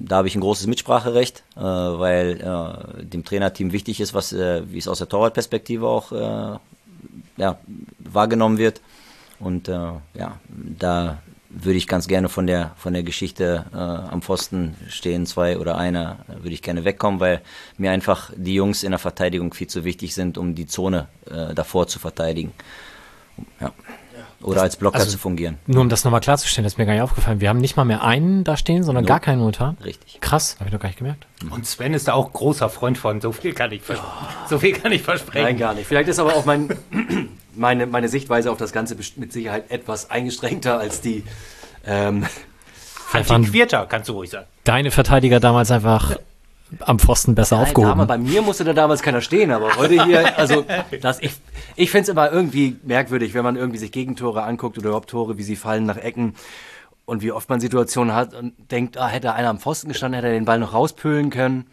Da 0.07 0.17
habe 0.17 0.29
ich 0.29 0.37
ein 0.37 0.41
großes 0.41 0.67
Mitspracherecht, 0.67 1.45
äh, 1.55 1.61
weil 1.61 2.41
äh, 2.41 3.05
dem 3.05 3.27
Trainerteam 3.27 3.73
wichtig 3.73 4.01
ist, 4.01 4.15
was, 4.15 4.33
wie 4.33 4.79
es 4.79 4.89
aus 4.89 4.99
der 4.99 5.09
Torwartperspektive 5.09 5.87
auch 5.87 6.59
ja, 7.37 7.59
wahrgenommen 7.99 8.57
wird. 8.57 8.81
Und 9.39 9.69
ja, 9.69 10.39
da 10.79 11.19
würde 11.57 11.79
ich 11.79 11.87
ganz 11.87 12.09
gerne 12.09 12.29
von 12.29 12.47
der 12.47 12.73
von 12.77 12.93
der 12.93 13.03
Geschichte 13.03 13.65
äh, 13.73 13.77
am 13.77 14.23
Pfosten 14.23 14.75
stehen, 14.89 15.27
zwei 15.27 15.59
oder 15.59 15.79
einer, 15.79 16.19
äh, 16.29 16.43
würde 16.43 16.51
ich 16.51 16.63
gerne 16.63 16.85
wegkommen, 16.85 17.21
weil 17.21 17.41
mir 17.79 17.91
einfach 17.91 18.31
die 18.37 18.55
Jungs 18.55 18.83
in 18.83 18.91
der 18.91 18.99
Verteidigung 18.99 19.55
viel 19.55 19.67
zu 19.69 19.85
wichtig 19.85 20.15
sind, 20.15 20.37
um 20.39 20.55
die 20.55 20.67
Zone 20.67 21.09
äh, 21.31 21.55
davor 21.55 21.87
zu 21.87 21.99
verteidigen. 21.99 22.53
Ja. 23.61 23.73
Oder 24.43 24.61
als 24.63 24.77
Blocker 24.77 24.99
also- 24.99 25.11
zu 25.11 25.19
fungieren. 25.19 25.57
Nur 25.67 25.81
um 25.81 25.89
das 25.89 26.05
nochmal 26.05 26.21
klarzustellen, 26.21 26.65
das 26.65 26.75
ist 26.75 26.79
mir 26.79 26.85
gar 26.85 26.93
nicht 26.93 27.03
aufgefallen. 27.03 27.41
Wir 27.41 27.49
haben 27.49 27.61
nicht 27.61 27.77
mal 27.77 27.85
mehr 27.85 28.05
einen 28.05 28.45
da 28.45 28.59
stehen, 28.59 28.83
sondern 28.83 29.05
Nope. 29.05 29.13
gar 29.13 29.21
keinen 29.21 29.39
momentan. 29.39 29.79
Richtig. 29.83 30.21
Krass, 30.21 30.57
habe 30.59 30.69
ich 30.69 30.73
noch 30.73 30.81
gar 30.81 30.89
nicht 30.91 30.99
gemerkt. 30.99 31.27
Und 31.51 31.67
Sven 31.67 31.95
ist 31.95 32.09
da 32.09 32.13
auch 32.13 32.31
großer 32.33 32.69
Freund 32.69 32.99
von. 32.99 33.23
So 33.23 33.33
viel 33.33 33.55
kann 33.55 33.73
ich, 33.73 33.81
vers 33.81 34.01
so 34.49 34.59
viel 34.59 34.73
kann 34.75 34.93
ich 34.93 35.03
versprechen. 35.03 35.45
Nein, 35.45 35.57
gar 35.59 35.73
nicht. 35.75 35.87
Vielleicht 35.87 36.11
ist 36.11 36.19
aber 36.19 36.35
auch 36.37 36.45
mein, 36.45 36.69
meine, 37.57 37.87
meine 37.87 38.09
Sichtweise 38.09 38.51
auf 38.51 38.59
das 38.59 38.73
Ganze 38.73 38.97
mit 39.17 39.33
Sicherheit 39.33 39.71
etwas 39.71 40.11
eingeschränkter 40.11 40.79
als 40.79 41.01
die. 41.01 41.25
Ähm, 41.87 42.27
Antiquierter, 43.13 43.87
kannst 43.87 44.09
du 44.09 44.15
ruhig 44.15 44.31
sagen. 44.31 44.47
Deine 44.65 44.91
Verteidiger 44.91 45.39
damals 45.39 45.71
einfach 45.71 46.17
am 46.81 46.99
Pfosten 46.99 47.35
besser 47.35 47.57
Dame, 47.57 47.69
aufgehoben. 47.69 48.07
bei 48.07 48.19
mir 48.19 48.43
musste 48.43 48.65
da 48.65 48.73
damals 48.73 49.03
keiner 49.03 49.21
stehen, 49.21 49.53
aber 49.53 49.77
heute 49.77 50.05
hier, 50.05 50.37
also 50.39 50.65
das, 51.01 51.21
ich, 51.21 51.33
ich 51.77 51.91
finde 51.91 52.03
es 52.03 52.09
immer 52.09 52.33
irgendwie 52.33 52.77
merkwürdig, 52.83 53.35
wenn 53.35 53.45
man 53.45 53.57
irgendwie 53.57 53.79
sich 53.79 53.93
Gegentore 53.93 54.43
anguckt 54.43 54.79
oder 54.79 54.89
überhaupt 54.89 55.11
Tore, 55.11 55.39
wie 55.39 55.43
sie 55.43 55.57
fallen 55.57 55.85
nach 55.85 55.97
Ecken 55.97 56.35
und 57.05 57.23
wie 57.23 57.33
oft 57.33 57.49
man 57.49 57.61
Situationen 57.61 58.15
hat 58.15 58.35
und 58.35 58.55
denkt, 58.71 58.97
ah, 58.97 59.09
hätte 59.09 59.35
einer 59.35 59.51
am 59.51 59.59
Pfosten 59.59 59.89
gestanden, 59.89 60.17
hätte 60.17 60.29
er 60.29 60.35
den 60.35 60.47
Ball 60.47 60.59
noch 60.59 60.73
rauspölen 60.73 61.31
können. 61.31 61.67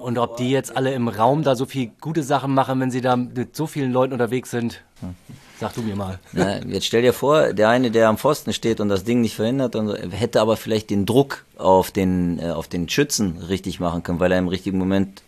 Und 0.00 0.16
ob 0.16 0.38
die 0.38 0.50
jetzt 0.50 0.74
alle 0.74 0.94
im 0.94 1.08
Raum 1.08 1.42
da 1.42 1.54
so 1.54 1.66
viel 1.66 1.90
gute 2.00 2.22
Sachen 2.22 2.54
machen, 2.54 2.80
wenn 2.80 2.90
sie 2.90 3.02
da 3.02 3.16
mit 3.16 3.54
so 3.54 3.66
vielen 3.66 3.92
Leuten 3.92 4.14
unterwegs 4.14 4.50
sind, 4.50 4.82
sag 5.58 5.74
du 5.74 5.82
mir 5.82 5.94
mal. 5.94 6.18
Ja, 6.32 6.56
jetzt 6.56 6.86
stell 6.86 7.02
dir 7.02 7.12
vor, 7.12 7.52
der 7.52 7.68
eine, 7.68 7.90
der 7.90 8.08
am 8.08 8.16
Pfosten 8.16 8.54
steht 8.54 8.80
und 8.80 8.88
das 8.88 9.04
Ding 9.04 9.20
nicht 9.20 9.36
verhindert, 9.36 9.76
hätte 10.10 10.40
aber 10.40 10.56
vielleicht 10.56 10.88
den 10.88 11.04
Druck 11.04 11.44
auf 11.58 11.90
den, 11.90 12.38
äh, 12.38 12.50
auf 12.50 12.66
den 12.66 12.88
Schützen 12.88 13.36
richtig 13.48 13.78
machen 13.78 14.02
können, 14.02 14.20
weil 14.20 14.32
er 14.32 14.38
im 14.38 14.48
richtigen 14.48 14.78
Moment, 14.78 15.22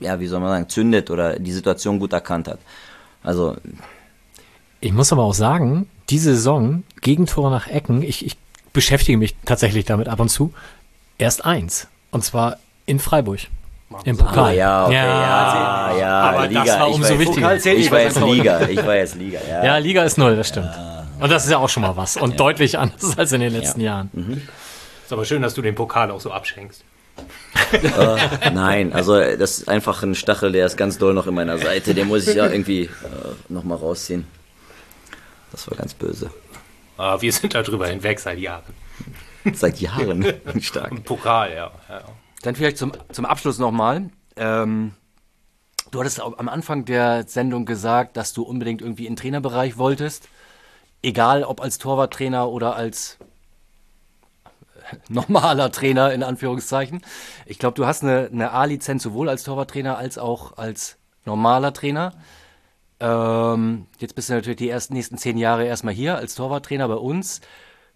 ja, 0.00 0.20
wie 0.20 0.28
soll 0.28 0.38
man 0.38 0.50
sagen, 0.50 0.68
zündet 0.68 1.10
oder 1.10 1.40
die 1.40 1.52
Situation 1.52 1.98
gut 1.98 2.12
erkannt 2.12 2.46
hat. 2.46 2.60
Also, 3.24 3.56
Ich 4.80 4.92
muss 4.92 5.12
aber 5.12 5.24
auch 5.24 5.34
sagen, 5.34 5.88
diese 6.08 6.36
Saison, 6.36 6.84
Gegentore 7.00 7.50
nach 7.50 7.66
Ecken, 7.66 8.02
ich, 8.02 8.24
ich 8.24 8.36
beschäftige 8.72 9.18
mich 9.18 9.34
tatsächlich 9.44 9.86
damit 9.86 10.06
ab 10.06 10.20
und 10.20 10.28
zu, 10.28 10.52
erst 11.18 11.44
eins. 11.44 11.88
Und 12.12 12.22
zwar 12.22 12.58
in 12.86 13.00
Freiburg. 13.00 13.40
Im 14.04 14.16
Pokal. 14.16 14.44
ah, 14.44 14.52
ja, 14.52 14.84
okay, 14.86 14.94
ja, 14.94 15.96
ja, 15.96 16.20
aber 16.20 16.48
das 16.48 16.68
war 16.68 16.88
ich 16.88 16.94
umso 16.94 17.18
wichtiger. 17.18 17.56
Ich 17.56 17.64
nicht, 17.64 17.90
war 17.90 18.00
jetzt. 18.00 18.20
Liga, 18.20 18.60
ich 18.68 18.86
war 18.86 18.96
jetzt 18.96 19.14
Liga, 19.16 19.38
ja. 19.48 19.64
Ja, 19.64 19.76
Liga 19.78 20.02
ist 20.02 20.18
null, 20.18 20.36
das 20.36 20.48
stimmt. 20.48 20.70
Und 21.20 21.30
das 21.30 21.44
ist 21.44 21.50
ja 21.50 21.58
auch 21.58 21.68
schon 21.68 21.82
mal 21.82 21.96
was. 21.96 22.16
Und 22.16 22.40
deutlich 22.40 22.78
anders 22.78 23.16
als 23.18 23.32
in 23.32 23.40
den 23.40 23.52
letzten 23.52 23.80
Jahren. 23.80 24.10
Ist 25.04 25.12
aber 25.12 25.24
schön, 25.24 25.42
dass 25.42 25.54
du 25.54 25.62
den 25.62 25.74
Pokal 25.74 26.10
auch 26.10 26.20
so 26.20 26.32
abschenkst. 26.32 26.84
Nein, 28.52 28.92
also 28.92 29.18
das 29.18 29.58
ist 29.58 29.68
einfach 29.68 30.02
ein 30.02 30.14
Stachel, 30.14 30.52
der 30.52 30.66
ist 30.66 30.76
ganz 30.76 30.98
doll 30.98 31.14
noch 31.14 31.26
in 31.26 31.34
meiner 31.34 31.58
Seite, 31.58 31.94
den 31.94 32.08
muss 32.08 32.26
ich 32.26 32.36
ja 32.36 32.46
irgendwie 32.46 32.84
äh, 32.84 32.88
nochmal 33.48 33.78
rausziehen. 33.78 34.26
Das 35.50 35.70
war 35.70 35.76
ganz 35.76 35.94
böse. 35.94 36.30
Aber 36.96 37.20
wir 37.20 37.32
sind 37.32 37.54
darüber 37.54 37.86
hinweg 37.86 38.18
seit 38.20 38.38
Jahren. 38.38 38.64
Seit 39.52 39.80
Jahren 39.80 40.24
stark. 40.60 40.92
Ein 40.92 41.02
Pokal, 41.02 41.50
ja. 41.50 41.70
ja. 41.88 42.02
Dann 42.42 42.56
vielleicht 42.56 42.78
zum, 42.78 42.92
zum 43.10 43.24
Abschluss 43.24 43.58
nochmal. 43.58 44.10
Ähm, 44.36 44.92
du 45.90 46.00
hattest 46.00 46.20
am 46.20 46.48
Anfang 46.48 46.84
der 46.84 47.26
Sendung 47.26 47.64
gesagt, 47.64 48.16
dass 48.16 48.32
du 48.32 48.42
unbedingt 48.42 48.82
irgendwie 48.82 49.06
in 49.06 49.12
den 49.12 49.20
Trainerbereich 49.20 49.78
wolltest. 49.78 50.28
Egal 51.02 51.44
ob 51.44 51.60
als 51.60 51.78
Torwarttrainer 51.78 52.48
oder 52.48 52.76
als 52.76 53.18
normaler 55.08 55.70
Trainer 55.70 56.12
in 56.12 56.22
Anführungszeichen. 56.22 57.02
Ich 57.46 57.58
glaube, 57.58 57.74
du 57.74 57.86
hast 57.86 58.02
eine, 58.02 58.28
eine 58.32 58.52
A-Lizenz 58.52 59.02
sowohl 59.02 59.28
als 59.28 59.44
Torwarttrainer 59.44 59.96
als 59.96 60.18
auch 60.18 60.56
als 60.56 60.96
normaler 61.24 61.72
Trainer. 61.72 62.12
Ähm, 63.00 63.86
jetzt 63.98 64.14
bist 64.14 64.28
du 64.28 64.34
natürlich 64.34 64.58
die 64.58 64.68
ersten 64.68 64.94
nächsten 64.94 65.18
zehn 65.18 65.38
Jahre 65.38 65.64
erstmal 65.64 65.94
hier 65.94 66.16
als 66.16 66.34
Torwarttrainer 66.34 66.88
bei 66.88 66.94
uns. 66.94 67.40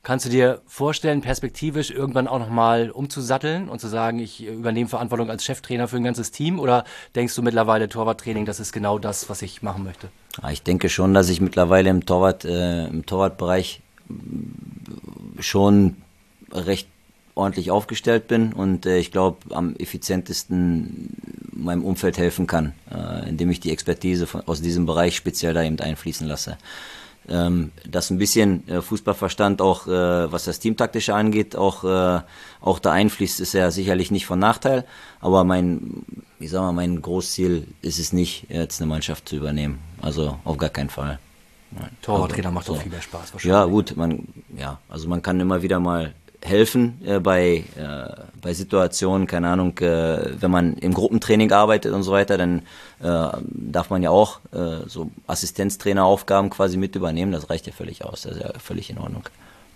Kannst 0.07 0.25
du 0.25 0.31
dir 0.31 0.63
vorstellen, 0.69 1.21
perspektivisch 1.21 1.91
irgendwann 1.91 2.29
auch 2.29 2.39
nochmal 2.39 2.93
umzusatteln 2.93 3.69
und 3.69 3.81
zu 3.81 3.89
sagen, 3.89 4.21
ich 4.21 4.47
übernehme 4.47 4.89
Verantwortung 4.89 5.31
als 5.31 5.45
Cheftrainer 5.45 5.89
für 5.89 5.97
ein 5.97 6.05
ganzes 6.05 6.31
Team? 6.31 6.61
Oder 6.61 6.85
denkst 7.17 7.35
du 7.35 7.43
mittlerweile 7.43 7.89
Torwarttraining, 7.89 8.45
das 8.45 8.61
ist 8.61 8.73
genau 8.73 9.01
das, 9.01 9.29
was 9.29 9.43
ich 9.43 9.63
machen 9.63 9.83
möchte? 9.83 10.09
Ich 10.53 10.63
denke 10.63 10.91
schon, 10.91 11.13
dass 11.13 11.29
ich 11.29 11.41
mittlerweile 11.41 11.91
im 11.91 12.07
Torwart, 12.07 12.45
äh, 12.45 12.87
im 12.87 13.05
Torwartbereich 13.05 13.81
schon 15.41 15.97
recht 16.53 16.87
ordentlich 17.35 17.73
aufgestellt 17.73 18.29
bin 18.29 18.53
und 18.53 18.87
äh, 18.87 18.99
ich 18.99 19.11
glaube 19.11 19.39
am 19.51 19.75
effizientesten 19.75 21.17
meinem 21.53 21.85
Umfeld 21.85 22.17
helfen 22.17 22.47
kann, 22.47 22.75
äh, 22.95 23.29
indem 23.29 23.51
ich 23.51 23.59
die 23.59 23.73
Expertise 23.73 24.29
von, 24.29 24.43
aus 24.47 24.63
diesem 24.63 24.87
Bereich 24.87 25.17
speziell 25.17 25.53
da 25.53 25.65
eben 25.65 25.81
einfließen 25.81 26.29
lasse. 26.29 26.59
Ähm, 27.29 27.73
dass 27.85 28.11
ein 28.11 28.19
bisschen 28.19 28.69
äh, 28.69 28.81
Fußballverstand 28.81 29.61
auch, 29.61 29.89
äh, 29.89 30.31
was 30.31 30.45
das 30.45 30.61
Teamtaktische 30.61 31.13
angeht, 31.13 31.57
auch, 31.57 31.83
äh, 31.83 32.21
auch 32.61 32.79
da 32.79 32.93
einfließt, 32.93 33.41
ist 33.41 33.53
ja 33.53 33.71
sicherlich 33.73 34.13
nicht 34.13 34.27
von 34.27 34.39
Nachteil. 34.39 34.85
Aber 35.21 35.43
mein, 35.43 36.05
ich 36.39 36.51
sag 36.51 36.61
mal, 36.61 36.73
mein 36.73 37.03
Großziel 37.03 37.67
ist 37.83 37.99
es 37.99 38.13
nicht, 38.13 38.47
jetzt 38.49 38.81
eine 38.81 38.89
Mannschaft 38.89 39.29
zu 39.29 39.37
übernehmen. 39.37 39.81
Also 40.01 40.39
auf 40.45 40.57
gar 40.57 40.71
keinen 40.71 40.91
Fall. 40.91 41.19
Torwarttrainer 42.03 42.51
macht 42.51 42.69
doch 42.69 42.77
so. 42.77 42.81
viel 42.81 42.93
mehr 42.93 43.03
Spaß 43.03 43.33
wahrscheinlich. 43.33 43.45
Ja, 43.45 43.65
gut, 43.65 43.97
man, 43.97 44.29
ja, 44.57 44.79
also 44.89 45.09
man 45.09 45.21
kann 45.21 45.41
immer 45.41 45.63
wieder 45.63 45.81
mal 45.81 46.15
helfen 46.47 47.01
äh, 47.05 47.19
bei, 47.21 47.65
äh, 47.77 48.23
bei 48.41 48.55
Situationen, 48.55 49.27
keine 49.27 49.49
Ahnung, 49.49 49.77
äh, 49.79 50.41
wenn 50.41 50.51
man 50.51 50.75
im 50.75 50.95
Gruppentraining 50.95 51.53
arbeitet 51.53 51.93
und 51.93 52.03
so 52.03 52.13
weiter, 52.13 52.39
dann 52.39 52.63
äh, 53.01 53.29
darf 53.43 53.91
man 53.91 54.03
ja 54.03 54.11
auch 54.11 54.41
äh, 54.53 54.87
so 54.87 55.11
Assistenztraineraufgaben 55.27 56.51
quasi 56.51 56.77
mit 56.77 56.97
übernehmen. 56.97 57.33
Das 57.33 57.51
reicht 57.51 57.67
ja 57.67 57.73
völlig 57.73 58.05
aus, 58.05 58.23
das 58.23 58.37
ist 58.37 58.43
ja 58.43 58.53
völlig 58.59 58.91
in 58.91 58.99
Ordnung. 58.99 59.29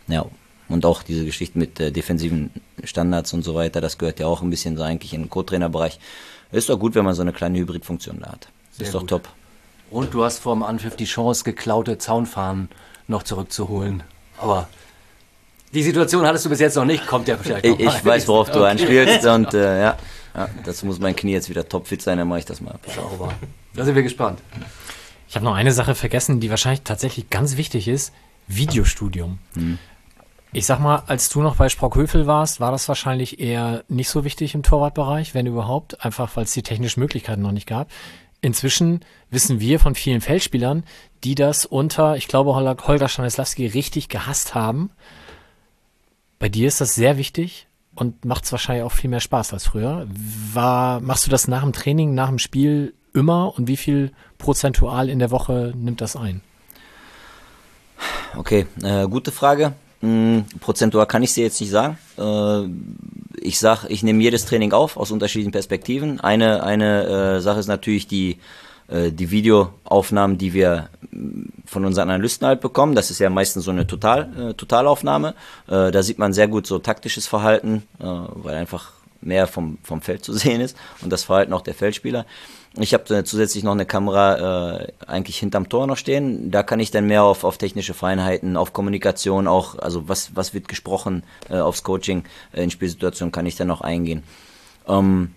Ja, 0.09 0.25
und 0.68 0.87
auch 0.87 1.03
diese 1.03 1.25
Geschichte 1.25 1.59
mit 1.59 1.81
äh, 1.81 1.91
defensiven 1.91 2.51
Standards 2.85 3.33
und 3.33 3.43
so 3.43 3.55
weiter, 3.55 3.81
das 3.81 3.99
gehört 3.99 4.21
ja 4.21 4.27
auch 4.27 4.41
ein 4.41 4.51
bisschen 4.51 4.77
so 4.77 4.83
eigentlich 4.83 5.12
in 5.12 5.23
den 5.23 5.31
Co-Trainerbereich. 5.31 5.99
Ist 6.53 6.68
doch 6.68 6.79
gut, 6.79 6.95
wenn 6.95 7.05
man 7.05 7.14
so 7.14 7.23
eine 7.23 7.33
kleine 7.33 7.59
Hybridfunktion 7.59 8.21
da 8.21 8.33
hat. 8.33 8.49
Sehr 8.73 8.87
ist 8.87 8.95
doch 8.95 9.01
gut. 9.01 9.09
top. 9.11 9.29
Und 9.91 10.14
du 10.14 10.25
hast 10.25 10.39
vor 10.39 10.55
dem 10.55 10.62
Anpfiff 10.62 10.97
die 10.97 11.05
Chance, 11.05 11.43
geklaute 11.45 11.99
Zaunfahnen 11.99 12.68
noch 13.09 13.25
zurückzuholen. 13.25 14.05
Aber 14.39 14.68
die 15.73 15.83
Situation 15.83 16.27
hattest 16.27 16.45
du 16.45 16.49
bis 16.51 16.61
jetzt 16.61 16.77
noch 16.77 16.85
nicht, 16.85 17.07
kommt 17.07 17.29
ja 17.29 17.37
vielleicht 17.37 17.64
Ich, 17.64 17.79
ich 17.79 18.05
weiß, 18.05 18.27
worauf 18.29 18.49
okay. 18.51 18.59
du 18.59 18.64
anspielst 18.64 19.27
und 19.27 19.55
äh, 19.55 19.81
ja, 19.81 19.97
ja, 20.35 20.49
dazu 20.64 20.87
muss 20.87 20.99
mein 20.99 21.16
Knie 21.16 21.33
jetzt 21.33 21.49
wieder 21.49 21.68
topfit 21.68 22.03
sein, 22.03 22.18
dann 22.18 22.29
mache 22.29 22.41
ich 22.41 22.45
das 22.45 22.61
mal. 22.61 22.79
Sauber. 22.95 23.33
Da 23.75 23.85
sind 23.85 23.95
wir 23.95 24.03
gespannt. 24.03 24.41
Ich 25.29 25.37
habe 25.37 25.45
noch 25.45 25.55
eine 25.55 25.73
Sache 25.73 25.95
vergessen, 25.95 26.41
die 26.41 26.51
wahrscheinlich 26.51 26.83
tatsächlich 26.83 27.31
ganz 27.31 27.57
wichtig 27.57 27.87
ist. 27.89 28.12
Videostudium. 28.49 29.39
Hm. 29.55 29.79
Ich 30.53 30.66
sag 30.66 30.81
mal, 30.81 31.05
als 31.07 31.29
du 31.29 31.43
noch 31.43 31.55
bei 31.55 31.68
Sprockhövel 31.68 32.27
warst, 32.27 32.59
war 32.59 32.73
das 32.73 32.89
wahrscheinlich 32.89 33.39
eher 33.39 33.85
nicht 33.89 34.09
so 34.09 34.25
wichtig 34.25 34.55
im 34.57 34.64
Torwartbereich, 34.64 35.33
wenn 35.35 35.47
überhaupt, 35.47 36.05
einfach 36.05 36.35
weil 36.35 36.45
es 36.45 36.53
die 36.53 36.64
technischen 36.64 36.99
Möglichkeiten 36.99 37.43
noch 37.43 37.53
nicht 37.53 37.68
gab. 37.68 37.89
Inzwischen 38.41 39.05
wissen 39.31 39.61
wir 39.61 39.79
von 39.79 39.95
vielen 39.95 40.21
Feldspielern, 40.21 40.83
die 41.23 41.37
das 41.37 41.66
unter, 41.66 42.16
ich 42.16 42.27
glaube, 42.27 42.55
Holger 42.55 43.09
Stanislawski 43.09 43.66
richtig 43.66 44.09
gehasst 44.09 44.57
haben, 44.57 44.91
bei 46.41 46.49
dir 46.49 46.66
ist 46.66 46.80
das 46.80 46.97
sehr 46.97 47.18
wichtig 47.18 47.68
und 47.95 48.24
macht 48.24 48.45
es 48.45 48.51
wahrscheinlich 48.51 48.82
auch 48.82 48.93
viel 48.93 49.11
mehr 49.11 49.20
Spaß 49.20 49.53
als 49.53 49.66
früher. 49.66 50.09
War, 50.53 51.01
machst 51.01 51.26
du 51.26 51.30
das 51.30 51.47
nach 51.47 51.62
dem 51.62 51.72
Training, 51.72 52.14
nach 52.14 52.28
dem 52.28 52.41
Spiel 52.41 52.95
immer 53.12 53.57
und 53.57 53.68
wie 53.68 53.76
viel 53.76 54.11
prozentual 54.38 55.09
in 55.09 55.18
der 55.18 55.30
Woche 55.30 55.72
nimmt 55.76 56.01
das 56.01 56.16
ein? 56.16 56.41
Okay, 58.36 58.66
äh, 58.82 59.07
gute 59.07 59.32
Frage. 59.32 59.74
Hm, 60.01 60.47
prozentual 60.61 61.07
kann 61.07 61.22
ich 61.22 61.34
dir 61.34 61.45
jetzt 61.45 61.61
nicht 61.61 61.70
sagen. 61.70 61.99
Äh, 62.16 63.43
ich 63.43 63.59
sag, 63.59 63.84
ich 63.91 64.03
nehme 64.03 64.22
jedes 64.22 64.47
Training 64.47 64.72
auf 64.72 64.97
aus 64.97 65.11
unterschiedlichen 65.11 65.53
Perspektiven. 65.53 66.20
Eine, 66.20 66.62
eine 66.62 67.36
äh, 67.36 67.41
Sache 67.43 67.61
ist 67.61 67.66
natürlich 67.66 68.07
die, 68.07 68.38
die 68.93 69.30
Videoaufnahmen, 69.30 70.36
die 70.36 70.53
wir 70.53 70.88
von 71.66 71.84
unseren 71.84 72.11
Analysten 72.11 72.47
halt 72.47 72.61
bekommen. 72.61 72.95
Das 72.95 73.11
ist 73.11 73.18
ja 73.18 73.30
meistens 73.30 73.64
so 73.64 73.70
eine 73.70 73.86
Total, 73.86 74.51
äh, 74.51 74.55
Totalaufnahme. 74.55 75.34
Äh, 75.68 75.91
da 75.91 76.03
sieht 76.03 76.18
man 76.18 76.32
sehr 76.32 76.49
gut 76.49 76.66
so 76.66 76.78
taktisches 76.78 77.26
Verhalten, 77.26 77.84
äh, 77.99 78.05
weil 78.05 78.57
einfach 78.57 78.93
mehr 79.20 79.47
vom, 79.47 79.78
vom 79.82 80.01
Feld 80.03 80.24
zu 80.24 80.32
sehen 80.34 80.61
ist 80.61 80.76
und 81.03 81.11
das 81.11 81.24
Verhalten 81.24 81.53
auch 81.53 81.62
der 81.62 81.74
Feldspieler. 81.74 82.26
Ich 82.78 82.95
habe 82.95 83.16
äh, 83.16 83.24
zusätzlich 83.24 83.64
noch 83.64 83.72
eine 83.72 83.86
Kamera 83.86 84.78
äh, 84.80 84.93
eigentlich 85.07 85.38
hinterm 85.38 85.68
Tor 85.68 85.88
noch 85.88 85.97
stehen. 85.97 86.53
Da 86.53 86.62
kann 86.62 86.78
ich 86.78 86.93
dann 86.93 87.07
mehr 87.07 87.24
auf, 87.24 87.43
auf 87.43 87.59
technische 87.59 87.95
Feinheiten, 87.95 88.57
auf 88.57 88.72
Kommunikation 88.72 89.49
auch, 89.49 89.76
also 89.78 90.09
was, 90.09 90.36
was 90.36 90.55
wird 90.55 90.68
gesprochen, 90.68 91.24
äh, 91.49 91.59
aufs 91.59 91.82
Coaching 91.82 92.24
äh, 92.53 92.62
in 92.62 92.70
Spielsituationen 92.70 93.32
kann 93.32 93.47
ich 93.47 93.57
dann 93.57 93.68
noch 93.68 93.80
eingehen. 93.80 94.22
Ähm, 94.86 95.34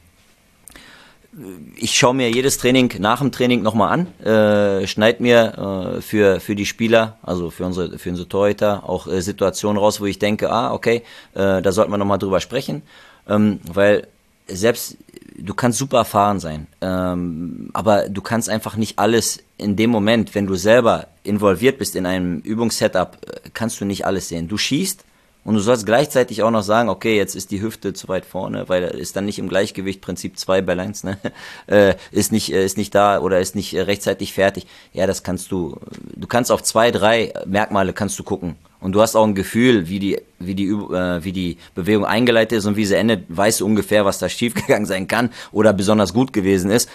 ich 1.75 1.97
schaue 1.97 2.13
mir 2.13 2.29
jedes 2.29 2.57
Training 2.57 2.93
nach 2.99 3.19
dem 3.19 3.31
Training 3.31 3.63
nochmal 3.63 3.91
an, 3.91 4.25
äh, 4.25 4.85
schneid 4.87 5.19
mir 5.19 5.97
äh, 5.97 6.01
für, 6.01 6.39
für 6.39 6.55
die 6.55 6.65
Spieler, 6.65 7.17
also 7.23 7.49
für 7.49 7.65
unsere, 7.65 7.97
für 7.97 8.09
unsere 8.09 8.29
Torhüter, 8.29 8.87
auch 8.87 9.07
äh, 9.07 9.21
Situationen 9.21 9.77
raus, 9.77 9.99
wo 9.99 10.05
ich 10.05 10.19
denke, 10.19 10.51
ah, 10.51 10.73
okay, 10.73 11.03
äh, 11.33 11.61
da 11.61 11.71
sollten 11.71 11.91
wir 11.91 11.97
nochmal 11.97 12.19
drüber 12.19 12.39
sprechen, 12.39 12.83
ähm, 13.27 13.59
weil 13.71 14.07
selbst 14.47 14.97
du 15.35 15.53
kannst 15.53 15.79
super 15.79 15.97
erfahren 15.97 16.39
sein, 16.39 16.67
ähm, 16.81 17.69
aber 17.73 18.09
du 18.09 18.21
kannst 18.21 18.49
einfach 18.49 18.75
nicht 18.75 18.99
alles 18.99 19.39
in 19.57 19.75
dem 19.75 19.89
Moment, 19.89 20.35
wenn 20.35 20.45
du 20.45 20.55
selber 20.55 21.07
involviert 21.23 21.79
bist 21.79 21.95
in 21.95 22.05
einem 22.05 22.39
Übungssetup, 22.39 23.17
äh, 23.25 23.49
kannst 23.53 23.81
du 23.81 23.85
nicht 23.85 24.05
alles 24.05 24.29
sehen. 24.29 24.47
Du 24.47 24.57
schießt, 24.57 25.03
und 25.43 25.55
du 25.55 25.59
sollst 25.59 25.85
gleichzeitig 25.85 26.41
auch 26.43 26.51
noch 26.51 26.63
sagen, 26.63 26.89
okay, 26.89 27.17
jetzt 27.17 27.35
ist 27.35 27.51
die 27.51 27.61
Hüfte 27.61 27.93
zu 27.93 28.07
weit 28.07 28.25
vorne, 28.25 28.69
weil 28.69 28.83
ist 28.83 29.15
dann 29.15 29.25
nicht 29.25 29.39
im 29.39 29.49
Gleichgewicht, 29.49 30.01
Prinzip 30.01 30.37
2 30.39 30.61
Balance, 30.61 31.05
ne? 31.05 31.17
äh, 31.67 31.95
ist 32.11 32.31
nicht 32.31 32.53
äh, 32.53 32.63
ist 32.63 32.77
nicht 32.77 32.95
da 32.95 33.19
oder 33.19 33.39
ist 33.39 33.55
nicht 33.55 33.73
äh, 33.73 33.81
rechtzeitig 33.81 34.33
fertig. 34.33 34.67
Ja, 34.93 35.07
das 35.07 35.23
kannst 35.23 35.51
du. 35.51 35.77
Du 36.15 36.27
kannst 36.27 36.51
auf 36.51 36.63
zwei, 36.63 36.91
drei 36.91 37.33
Merkmale 37.45 37.93
kannst 37.93 38.17
du 38.19 38.23
gucken 38.23 38.55
und 38.79 38.93
du 38.93 39.01
hast 39.01 39.15
auch 39.15 39.25
ein 39.25 39.35
Gefühl, 39.35 39.89
wie 39.89 39.99
die 39.99 40.21
wie 40.39 40.55
die 40.55 40.67
äh, 40.67 41.23
wie 41.23 41.31
die 41.33 41.57
Bewegung 41.75 42.05
eingeleitet 42.05 42.59
ist 42.59 42.65
und 42.65 42.77
wie 42.77 42.85
sie 42.85 42.95
endet, 42.95 43.25
weißt 43.29 43.61
du 43.61 43.65
ungefähr, 43.65 44.05
was 44.05 44.19
da 44.19 44.29
schiefgegangen 44.29 44.85
sein 44.85 45.07
kann 45.07 45.29
oder 45.51 45.73
besonders 45.73 46.13
gut 46.13 46.31
gewesen 46.31 46.71
ist 46.71 46.89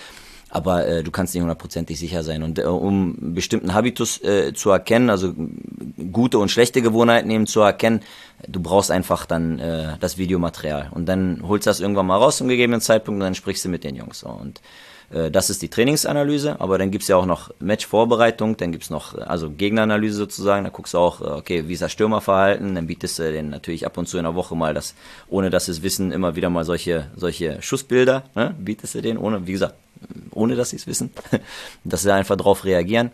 aber 0.50 0.86
äh, 0.86 1.02
du 1.02 1.10
kannst 1.10 1.34
nicht 1.34 1.42
hundertprozentig 1.42 1.98
sicher 1.98 2.22
sein. 2.22 2.42
Und 2.42 2.58
äh, 2.58 2.62
um 2.62 3.34
bestimmten 3.34 3.74
Habitus 3.74 4.22
äh, 4.22 4.52
zu 4.54 4.70
erkennen, 4.70 5.10
also 5.10 5.34
gute 6.12 6.38
und 6.38 6.50
schlechte 6.50 6.82
Gewohnheiten 6.82 7.30
eben 7.30 7.46
zu 7.46 7.60
erkennen, 7.60 8.00
du 8.46 8.60
brauchst 8.60 8.90
einfach 8.90 9.26
dann 9.26 9.58
äh, 9.58 9.96
das 10.00 10.18
Videomaterial. 10.18 10.88
Und 10.92 11.06
dann 11.06 11.42
holst 11.46 11.66
du 11.66 11.70
das 11.70 11.80
irgendwann 11.80 12.06
mal 12.06 12.16
raus 12.16 12.38
zum 12.38 12.48
gegebenen 12.48 12.80
Zeitpunkt 12.80 13.18
und 13.20 13.24
dann 13.24 13.34
sprichst 13.34 13.64
du 13.64 13.68
mit 13.68 13.84
den 13.84 13.94
Jungs. 13.94 14.22
Und 14.22 14.60
äh, 15.10 15.30
das 15.30 15.50
ist 15.50 15.62
die 15.62 15.68
Trainingsanalyse, 15.68 16.60
aber 16.60 16.78
dann 16.78 16.90
gibt's 16.90 17.08
ja 17.08 17.16
auch 17.16 17.26
noch 17.26 17.50
Matchvorbereitung, 17.60 18.56
dann 18.56 18.72
gibt's 18.72 18.90
noch, 18.90 19.16
also 19.16 19.50
Gegneranalyse 19.50 20.16
sozusagen, 20.16 20.64
da 20.64 20.70
guckst 20.70 20.94
du 20.94 20.98
auch, 20.98 21.20
äh, 21.20 21.24
okay, 21.24 21.68
wie 21.68 21.72
ist 21.74 21.82
das 21.82 21.92
Stürmerverhalten, 21.92 22.74
dann 22.74 22.86
bietest 22.86 23.18
du 23.18 23.30
den 23.30 23.50
natürlich 23.50 23.86
ab 23.86 23.96
und 23.98 24.08
zu 24.08 24.18
in 24.18 24.24
der 24.24 24.34
Woche 24.34 24.54
mal 24.54 24.74
das, 24.74 24.94
ohne 25.28 25.50
dass 25.50 25.66
sie 25.66 25.72
es 25.72 25.82
wissen, 25.82 26.12
immer 26.12 26.36
wieder 26.36 26.50
mal 26.50 26.64
solche, 26.64 27.10
solche 27.16 27.60
Schussbilder, 27.62 28.24
ne? 28.34 28.54
bietest 28.58 28.94
du 28.94 29.02
den, 29.02 29.18
ohne, 29.18 29.46
wie 29.46 29.52
gesagt, 29.52 29.74
ohne 30.32 30.56
dass 30.56 30.70
sie 30.70 30.76
es 30.76 30.86
wissen, 30.86 31.10
dass 31.84 32.02
sie 32.02 32.12
einfach 32.12 32.36
drauf 32.36 32.64
reagieren. 32.64 33.10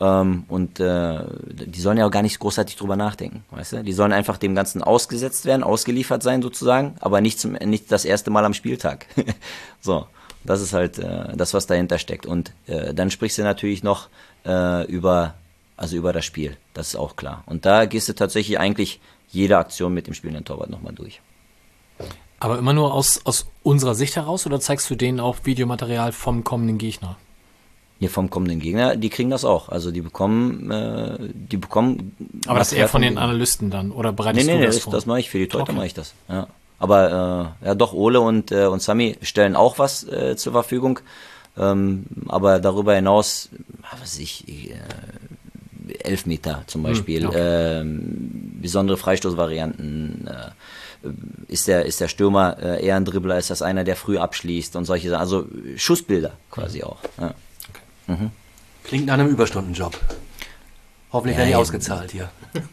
Ähm, 0.00 0.44
und 0.48 0.80
äh, 0.80 1.20
die 1.46 1.80
sollen 1.80 1.98
ja 1.98 2.06
auch 2.06 2.10
gar 2.10 2.22
nicht 2.22 2.38
großartig 2.38 2.76
drüber 2.76 2.96
nachdenken, 2.96 3.44
weißt 3.50 3.72
du? 3.72 3.84
Die 3.84 3.92
sollen 3.92 4.12
einfach 4.12 4.38
dem 4.38 4.54
Ganzen 4.54 4.82
ausgesetzt 4.82 5.44
werden, 5.44 5.62
ausgeliefert 5.62 6.22
sein 6.22 6.40
sozusagen, 6.40 6.94
aber 7.00 7.20
nicht, 7.20 7.38
zum, 7.38 7.52
nicht 7.52 7.92
das 7.92 8.06
erste 8.06 8.30
Mal 8.30 8.44
am 8.44 8.54
Spieltag. 8.54 9.06
so, 9.80 10.06
das 10.42 10.62
ist 10.62 10.72
halt 10.72 10.98
äh, 10.98 11.36
das, 11.36 11.52
was 11.52 11.66
dahinter 11.66 11.98
steckt. 11.98 12.24
Und 12.24 12.52
äh, 12.66 12.94
dann 12.94 13.10
sprichst 13.10 13.36
du 13.36 13.42
natürlich 13.42 13.82
noch 13.82 14.08
äh, 14.46 14.86
über, 14.86 15.34
also 15.76 15.96
über 15.96 16.14
das 16.14 16.24
Spiel, 16.24 16.56
das 16.72 16.88
ist 16.88 16.96
auch 16.96 17.16
klar. 17.16 17.42
Und 17.44 17.66
da 17.66 17.84
gehst 17.84 18.08
du 18.08 18.14
tatsächlich 18.14 18.58
eigentlich 18.58 19.00
jede 19.28 19.58
Aktion 19.58 19.92
mit 19.92 20.06
dem 20.06 20.14
spielenden 20.14 20.46
Torwart 20.46 20.70
nochmal 20.70 20.94
durch. 20.94 21.20
Aber 22.40 22.58
immer 22.58 22.72
nur 22.72 22.94
aus, 22.94 23.20
aus 23.24 23.46
unserer 23.62 23.94
Sicht 23.94 24.16
heraus 24.16 24.46
oder 24.46 24.60
zeigst 24.60 24.88
du 24.90 24.94
denen 24.94 25.20
auch 25.20 25.36
Videomaterial 25.44 26.12
vom 26.12 26.42
kommenden 26.42 26.78
Gegner? 26.78 27.16
Ja, 27.98 28.08
vom 28.08 28.30
kommenden 28.30 28.60
Gegner, 28.60 28.96
die 28.96 29.10
kriegen 29.10 29.28
das 29.28 29.44
auch. 29.44 29.68
Also 29.68 29.90
die 29.90 30.00
bekommen, 30.00 30.70
äh, 30.70 31.18
die 31.20 31.58
bekommen. 31.58 32.16
Aber 32.46 32.58
das 32.58 32.72
ist 32.72 32.78
eher 32.78 32.88
von 32.88 33.02
den 33.02 33.18
Analysten 33.18 33.70
dann 33.70 33.92
oder 33.92 34.10
bereitest 34.12 34.46
nee, 34.46 34.54
nee, 34.54 34.60
du 34.60 34.66
das, 34.66 34.76
nee, 34.76 34.82
das, 34.86 34.90
das 34.90 35.06
mache 35.06 35.20
ich 35.20 35.28
für 35.28 35.38
die 35.38 35.48
Torhüter 35.48 35.70
okay. 35.70 35.76
mache 35.76 35.86
ich 35.86 35.94
das. 35.94 36.14
Ja. 36.28 36.46
Aber 36.78 37.54
äh, 37.62 37.66
ja, 37.66 37.74
doch 37.74 37.92
Ole 37.92 38.22
und 38.22 38.52
äh, 38.52 38.64
und 38.64 38.80
Sami 38.80 39.18
stellen 39.20 39.54
auch 39.54 39.78
was 39.78 40.02
äh, 40.04 40.34
zur 40.36 40.52
Verfügung. 40.52 41.00
Ähm, 41.58 42.06
aber 42.28 42.58
darüber 42.58 42.94
hinaus, 42.94 43.50
was 44.00 44.18
ich, 44.18 44.48
ich 44.48 44.70
äh, 44.70 44.76
Elfmeter 45.98 46.62
zum 46.66 46.82
Beispiel, 46.82 47.26
okay. 47.26 47.80
ähm, 47.80 48.58
besondere 48.62 48.96
Freistoßvarianten. 48.96 50.26
Äh, 50.26 50.50
ist 51.48 51.68
der, 51.68 51.86
ist 51.86 52.00
der 52.00 52.08
Stürmer 52.08 52.56
äh, 52.60 52.84
eher 52.84 52.96
ein 52.96 53.04
Dribbler, 53.04 53.38
ist 53.38 53.50
das 53.50 53.62
einer, 53.62 53.84
der 53.84 53.96
früh 53.96 54.18
abschließt 54.18 54.76
und 54.76 54.84
solche 54.84 55.10
Sachen. 55.10 55.20
Also 55.20 55.46
Schussbilder 55.76 56.32
quasi 56.50 56.82
auch. 56.82 56.98
Ja. 57.18 57.34
Klingt 58.84 59.06
nach 59.06 59.14
einem 59.14 59.28
Überstundenjob. 59.28 59.98
Hoffentlich 61.12 61.34
Ja, 61.36 61.38
werden 61.40 61.48
die 61.48 61.52
ja. 61.52 61.58
ausgezahlt 61.58 62.10
hier. 62.12 62.30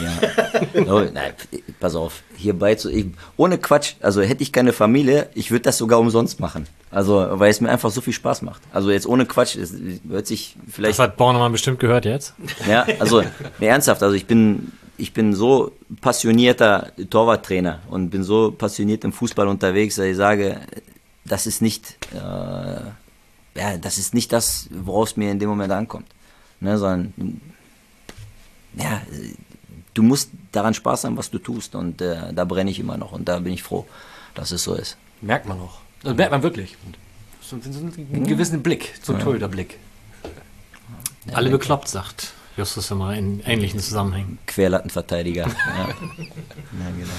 Ja. 0.00 0.82
Oh, 0.86 1.02
nein, 1.12 1.32
pass 1.80 1.94
auf, 1.94 2.22
hierbei 2.36 2.76
zu, 2.76 2.90
ich, 2.90 3.06
ohne 3.36 3.58
Quatsch, 3.58 3.94
also 4.00 4.22
hätte 4.22 4.42
ich 4.42 4.52
keine 4.52 4.72
Familie, 4.72 5.28
ich 5.34 5.50
würde 5.50 5.62
das 5.62 5.76
sogar 5.76 5.98
umsonst 5.98 6.40
machen. 6.40 6.66
Also, 6.90 7.26
weil 7.32 7.50
es 7.50 7.60
mir 7.60 7.68
einfach 7.68 7.90
so 7.90 8.00
viel 8.00 8.12
Spaß 8.12 8.42
macht. 8.42 8.62
Also 8.72 8.90
jetzt 8.90 9.06
ohne 9.06 9.26
Quatsch, 9.26 9.56
es 9.56 9.74
hört 10.08 10.26
sich 10.26 10.56
vielleicht 10.70 10.98
Das 10.98 11.04
hat 11.04 11.16
Bornemann 11.16 11.52
bestimmt 11.52 11.80
gehört 11.80 12.04
jetzt. 12.04 12.34
Ja, 12.68 12.86
also 13.00 13.22
nee, 13.58 13.66
ernsthaft, 13.66 14.02
also 14.02 14.14
ich 14.14 14.26
bin 14.26 14.72
ich 15.02 15.12
bin 15.12 15.34
so 15.34 15.72
passionierter 16.00 16.92
Torwarttrainer 17.10 17.80
und 17.90 18.10
bin 18.10 18.22
so 18.22 18.52
passioniert 18.52 19.02
im 19.02 19.12
Fußball 19.12 19.48
unterwegs, 19.48 19.96
dass 19.96 20.06
ich 20.06 20.16
sage, 20.16 20.60
das 21.24 21.48
ist 21.48 21.60
nicht 21.60 21.98
äh, 22.12 22.16
ja, 23.54 23.76
das 23.78 23.98
ist 23.98 24.14
nicht 24.14 24.32
das, 24.32 24.68
worauf 24.70 25.10
es 25.10 25.16
mir 25.16 25.32
in 25.32 25.40
dem 25.40 25.48
Moment 25.48 25.72
ankommt, 25.72 26.06
ne, 26.60 26.78
sondern 26.78 27.40
ja, 28.74 29.02
du 29.92 30.02
musst 30.04 30.30
daran 30.52 30.72
Spaß 30.72 31.04
haben, 31.04 31.16
was 31.16 31.30
du 31.30 31.38
tust 31.38 31.74
und 31.74 32.00
äh, 32.00 32.32
da 32.32 32.44
brenne 32.44 32.70
ich 32.70 32.78
immer 32.78 32.96
noch 32.96 33.10
und 33.10 33.28
da 33.28 33.40
bin 33.40 33.52
ich 33.52 33.62
froh, 33.64 33.84
dass 34.36 34.52
es 34.52 34.62
so 34.62 34.74
ist. 34.74 34.96
Merkt 35.20 35.46
man 35.46 35.58
auch. 35.60 35.80
Das 36.04 36.14
merkt 36.14 36.30
man 36.30 36.44
wirklich. 36.44 36.76
So, 37.40 37.58
so, 37.60 37.80
einen 37.80 38.26
gewissen 38.26 38.62
Blick, 38.62 38.94
so 39.02 39.14
ein 39.14 39.20
Torhüterblick. 39.20 39.78
Alle 41.32 41.50
bekloppt, 41.50 41.88
sagt 41.88 42.34
Justus 42.56 42.90
immer 42.90 43.14
in 43.14 43.40
ähnlichen 43.40 43.80
Zusammenhängen. 43.80 44.38
Querlattenverteidiger. 44.46 45.42
ja. 45.78 45.88
ja, 45.88 46.90
genau. 46.96 47.12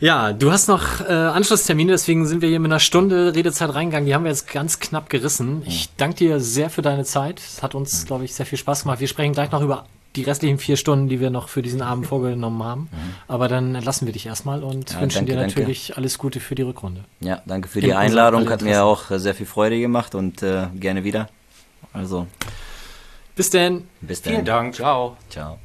Ja, 0.00 0.32
du 0.32 0.50
hast 0.50 0.66
noch 0.66 1.00
äh, 1.00 1.12
Anschlusstermine, 1.12 1.92
deswegen 1.92 2.26
sind 2.26 2.42
wir 2.42 2.48
hier 2.48 2.58
mit 2.58 2.72
einer 2.72 2.80
Stunde 2.80 3.36
Redezeit 3.36 3.72
reingegangen. 3.72 4.04
Die 4.06 4.14
haben 4.14 4.24
wir 4.24 4.32
jetzt 4.32 4.50
ganz 4.50 4.80
knapp 4.80 5.08
gerissen. 5.08 5.62
Ich 5.64 5.90
danke 5.96 6.16
dir 6.16 6.40
sehr 6.40 6.70
für 6.70 6.82
deine 6.82 7.04
Zeit. 7.04 7.38
Es 7.38 7.62
hat 7.62 7.76
uns, 7.76 8.04
glaube 8.04 8.24
ich, 8.24 8.34
sehr 8.34 8.44
viel 8.44 8.58
Spaß 8.58 8.82
gemacht. 8.82 8.98
Wir 8.98 9.06
sprechen 9.06 9.32
gleich 9.32 9.52
noch 9.52 9.62
über 9.62 9.86
die 10.16 10.24
restlichen 10.24 10.58
vier 10.58 10.76
Stunden, 10.76 11.08
die 11.08 11.20
wir 11.20 11.30
noch 11.30 11.48
für 11.48 11.62
diesen 11.62 11.82
Abend 11.82 12.08
vorgenommen 12.08 12.64
haben. 12.64 12.88
Aber 13.28 13.46
dann 13.46 13.74
lassen 13.74 14.06
wir 14.06 14.12
dich 14.12 14.26
erstmal 14.26 14.64
und 14.64 14.90
Ja, 14.92 15.00
wünschen 15.00 15.18
danke, 15.18 15.32
dir 15.32 15.38
danke. 15.38 15.60
natürlich 15.60 15.96
alles 15.96 16.18
Gute 16.18 16.40
für 16.40 16.56
die 16.56 16.62
Rückrunde. 16.62 17.04
Ja, 17.20 17.40
danke 17.46 17.68
für 17.68 17.78
In 17.78 17.84
die 17.84 17.90
unserem 17.90 18.06
Einladung, 18.08 18.50
hat 18.50 18.62
mir 18.62 18.84
auch 18.84 19.04
sehr 19.08 19.34
viel 19.34 19.46
Freude 19.46 19.80
gemacht 19.80 20.16
und 20.16 20.42
äh, 20.42 20.66
gerne 20.74 21.04
wieder. 21.04 21.28
Also, 21.92 22.26
Bis 23.34 23.50
denn. 23.50 23.88
bis 24.00 24.22
dann. 24.22 24.32
Vielen 24.32 24.44
Dank. 24.44 24.74
Ciao. 24.74 25.16
Ciao. 25.30 25.58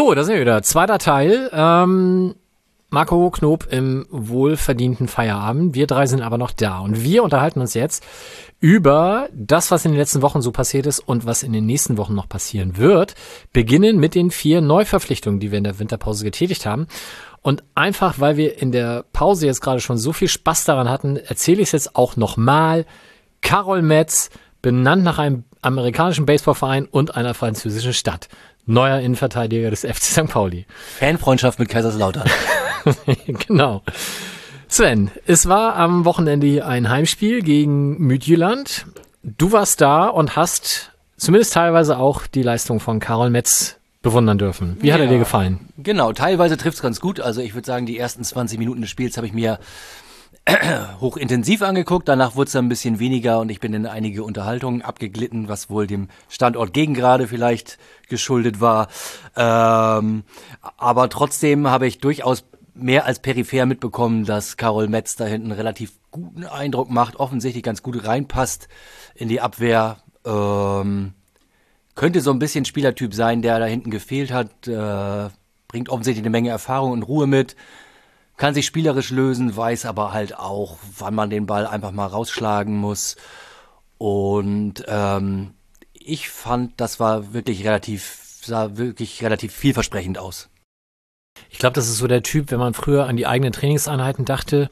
So, 0.00 0.14
da 0.14 0.24
sind 0.24 0.32
wir 0.32 0.40
wieder. 0.40 0.62
Zweiter 0.62 0.96
Teil. 0.96 1.50
Ähm, 1.52 2.34
Marco 2.88 3.30
Knob 3.30 3.66
im 3.70 4.06
wohlverdienten 4.08 5.08
Feierabend. 5.08 5.74
Wir 5.74 5.86
drei 5.86 6.06
sind 6.06 6.22
aber 6.22 6.38
noch 6.38 6.52
da 6.52 6.78
und 6.78 7.04
wir 7.04 7.22
unterhalten 7.22 7.60
uns 7.60 7.74
jetzt 7.74 8.02
über 8.60 9.28
das, 9.34 9.70
was 9.70 9.84
in 9.84 9.90
den 9.90 9.98
letzten 9.98 10.22
Wochen 10.22 10.40
so 10.40 10.52
passiert 10.52 10.86
ist 10.86 11.00
und 11.00 11.26
was 11.26 11.42
in 11.42 11.52
den 11.52 11.66
nächsten 11.66 11.98
Wochen 11.98 12.14
noch 12.14 12.30
passieren 12.30 12.78
wird. 12.78 13.14
Beginnen 13.52 14.00
mit 14.00 14.14
den 14.14 14.30
vier 14.30 14.62
Neuverpflichtungen, 14.62 15.38
die 15.38 15.50
wir 15.50 15.58
in 15.58 15.64
der 15.64 15.78
Winterpause 15.78 16.24
getätigt 16.24 16.64
haben. 16.64 16.86
Und 17.42 17.62
einfach, 17.74 18.20
weil 18.20 18.38
wir 18.38 18.56
in 18.56 18.72
der 18.72 19.04
Pause 19.12 19.44
jetzt 19.44 19.60
gerade 19.60 19.80
schon 19.80 19.98
so 19.98 20.14
viel 20.14 20.28
Spaß 20.28 20.64
daran 20.64 20.88
hatten, 20.88 21.18
erzähle 21.18 21.60
ich 21.60 21.68
es 21.68 21.72
jetzt 21.72 21.94
auch 21.94 22.16
nochmal. 22.16 22.86
Carol 23.42 23.82
Metz, 23.82 24.30
benannt 24.62 25.04
nach 25.04 25.18
einem 25.18 25.44
amerikanischen 25.62 26.24
Baseballverein 26.24 26.86
und 26.86 27.16
einer 27.16 27.34
französischen 27.34 27.92
Stadt. 27.92 28.28
Neuer 28.70 29.00
Innenverteidiger 29.00 29.70
des 29.70 29.80
FC 29.82 30.02
St. 30.04 30.28
Pauli. 30.28 30.66
Fanfreundschaft 30.98 31.58
mit 31.58 31.68
Kaiserslautern. 31.68 32.24
genau. 33.48 33.82
Sven, 34.68 35.10
es 35.26 35.48
war 35.48 35.74
am 35.76 36.04
Wochenende 36.04 36.64
ein 36.64 36.88
Heimspiel 36.88 37.42
gegen 37.42 37.98
Mütjylland. 37.98 38.86
Du 39.22 39.52
warst 39.52 39.80
da 39.80 40.06
und 40.06 40.36
hast 40.36 40.92
zumindest 41.16 41.52
teilweise 41.52 41.98
auch 41.98 42.26
die 42.26 42.42
Leistung 42.42 42.78
von 42.80 43.00
Karol 43.00 43.30
Metz 43.30 43.76
bewundern 44.02 44.38
dürfen. 44.38 44.76
Wie 44.80 44.92
hat 44.92 45.00
er 45.00 45.06
Ja. 45.06 45.12
dir 45.12 45.18
gefallen? 45.18 45.68
Genau, 45.76 46.12
teilweise 46.12 46.56
trifft 46.56 46.76
es 46.76 46.82
ganz 46.82 47.00
gut. 47.00 47.20
Also 47.20 47.40
ich 47.42 47.54
würde 47.54 47.66
sagen, 47.66 47.84
die 47.86 47.98
ersten 47.98 48.22
20 48.24 48.58
Minuten 48.58 48.80
des 48.80 48.88
Spiels 48.90 49.16
habe 49.16 49.26
ich 49.26 49.32
mir 49.32 49.58
hochintensiv 51.00 51.62
angeguckt. 51.62 52.08
Danach 52.08 52.34
wurde 52.34 52.48
es 52.48 52.56
ein 52.56 52.68
bisschen 52.68 52.98
weniger 52.98 53.40
und 53.40 53.50
ich 53.50 53.60
bin 53.60 53.74
in 53.74 53.86
einige 53.86 54.24
Unterhaltungen 54.24 54.82
abgeglitten, 54.82 55.48
was 55.48 55.70
wohl 55.70 55.86
dem 55.86 56.08
Standort 56.28 56.72
Gegengrade 56.72 57.28
vielleicht 57.28 57.78
geschuldet 58.08 58.60
war. 58.60 58.88
Ähm, 59.36 60.24
aber 60.76 61.08
trotzdem 61.08 61.68
habe 61.68 61.86
ich 61.86 61.98
durchaus 61.98 62.44
mehr 62.74 63.04
als 63.04 63.18
peripher 63.18 63.66
mitbekommen, 63.66 64.24
dass 64.24 64.56
Carol 64.56 64.88
Metz 64.88 65.16
da 65.16 65.26
hinten 65.26 65.52
relativ 65.52 65.92
guten 66.10 66.44
Eindruck 66.44 66.90
macht, 66.90 67.16
offensichtlich 67.16 67.62
ganz 67.62 67.82
gut 67.82 68.04
reinpasst 68.04 68.68
in 69.14 69.28
die 69.28 69.40
Abwehr. 69.40 69.98
Ähm, 70.24 71.14
könnte 71.94 72.20
so 72.20 72.30
ein 72.30 72.38
bisschen 72.38 72.64
Spielertyp 72.64 73.14
sein, 73.14 73.42
der 73.42 73.58
da 73.58 73.66
hinten 73.66 73.90
gefehlt 73.90 74.32
hat, 74.32 74.66
äh, 74.66 75.28
bringt 75.68 75.88
offensichtlich 75.88 76.22
eine 76.22 76.30
Menge 76.30 76.50
Erfahrung 76.50 76.92
und 76.92 77.02
Ruhe 77.02 77.26
mit, 77.26 77.56
kann 78.40 78.54
sich 78.54 78.64
spielerisch 78.64 79.10
lösen, 79.10 79.54
weiß 79.54 79.84
aber 79.84 80.14
halt 80.14 80.38
auch, 80.38 80.78
wann 80.96 81.14
man 81.14 81.28
den 81.28 81.44
Ball 81.44 81.66
einfach 81.66 81.92
mal 81.92 82.06
rausschlagen 82.06 82.74
muss. 82.74 83.16
Und 83.98 84.82
ähm, 84.88 85.52
ich 85.92 86.30
fand, 86.30 86.80
das 86.80 86.98
war 86.98 87.34
wirklich 87.34 87.66
relativ, 87.66 88.40
sah 88.42 88.78
wirklich 88.78 89.22
relativ 89.22 89.52
vielversprechend 89.52 90.16
aus. 90.16 90.48
Ich 91.50 91.58
glaube, 91.58 91.74
das 91.74 91.86
ist 91.90 91.98
so 91.98 92.06
der 92.06 92.22
Typ, 92.22 92.50
wenn 92.50 92.58
man 92.58 92.72
früher 92.72 93.06
an 93.06 93.18
die 93.18 93.26
eigenen 93.26 93.52
Trainingseinheiten 93.52 94.24
dachte, 94.24 94.70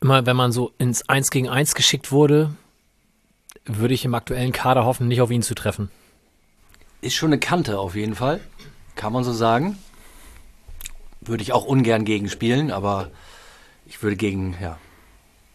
immer 0.00 0.24
wenn 0.24 0.34
man 0.34 0.50
so 0.50 0.72
ins 0.78 1.06
Eins 1.06 1.30
gegen 1.30 1.50
Eins 1.50 1.74
geschickt 1.74 2.12
wurde, 2.12 2.54
würde 3.66 3.92
ich 3.92 4.06
im 4.06 4.14
aktuellen 4.14 4.52
Kader 4.52 4.86
hoffen, 4.86 5.06
nicht 5.06 5.20
auf 5.20 5.30
ihn 5.30 5.42
zu 5.42 5.54
treffen. 5.54 5.90
Ist 7.02 7.14
schon 7.14 7.28
eine 7.28 7.40
Kante 7.40 7.78
auf 7.78 7.94
jeden 7.94 8.14
Fall, 8.14 8.40
kann 8.94 9.12
man 9.12 9.22
so 9.22 9.34
sagen. 9.34 9.76
Würde 11.24 11.42
ich 11.42 11.52
auch 11.52 11.64
ungern 11.64 12.04
gegen 12.04 12.28
spielen, 12.28 12.70
aber 12.70 13.10
ich 13.86 14.02
würde 14.02 14.16
gegen, 14.16 14.56
ja, 14.60 14.78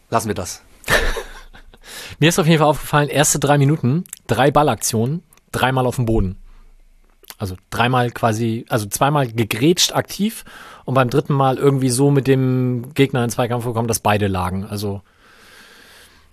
lassen 0.08 0.28
wir 0.28 0.34
das. 0.34 0.62
Mir 2.18 2.28
ist 2.28 2.38
auf 2.38 2.46
jeden 2.46 2.58
Fall 2.58 2.68
aufgefallen, 2.68 3.08
erste 3.08 3.38
drei 3.38 3.58
Minuten, 3.58 4.04
drei 4.26 4.50
Ballaktionen, 4.50 5.22
dreimal 5.52 5.86
auf 5.86 5.96
dem 5.96 6.06
Boden. 6.06 6.36
Also 7.38 7.56
dreimal 7.70 8.10
quasi, 8.10 8.66
also 8.68 8.86
zweimal 8.86 9.28
gegrätscht 9.28 9.94
aktiv 9.94 10.44
und 10.84 10.94
beim 10.94 11.08
dritten 11.08 11.32
Mal 11.32 11.56
irgendwie 11.56 11.88
so 11.88 12.10
mit 12.10 12.26
dem 12.26 12.92
Gegner 12.92 13.24
in 13.24 13.30
Zweikampf 13.30 13.64
gekommen, 13.64 13.88
dass 13.88 14.00
beide 14.00 14.26
lagen. 14.26 14.66
Also 14.66 15.02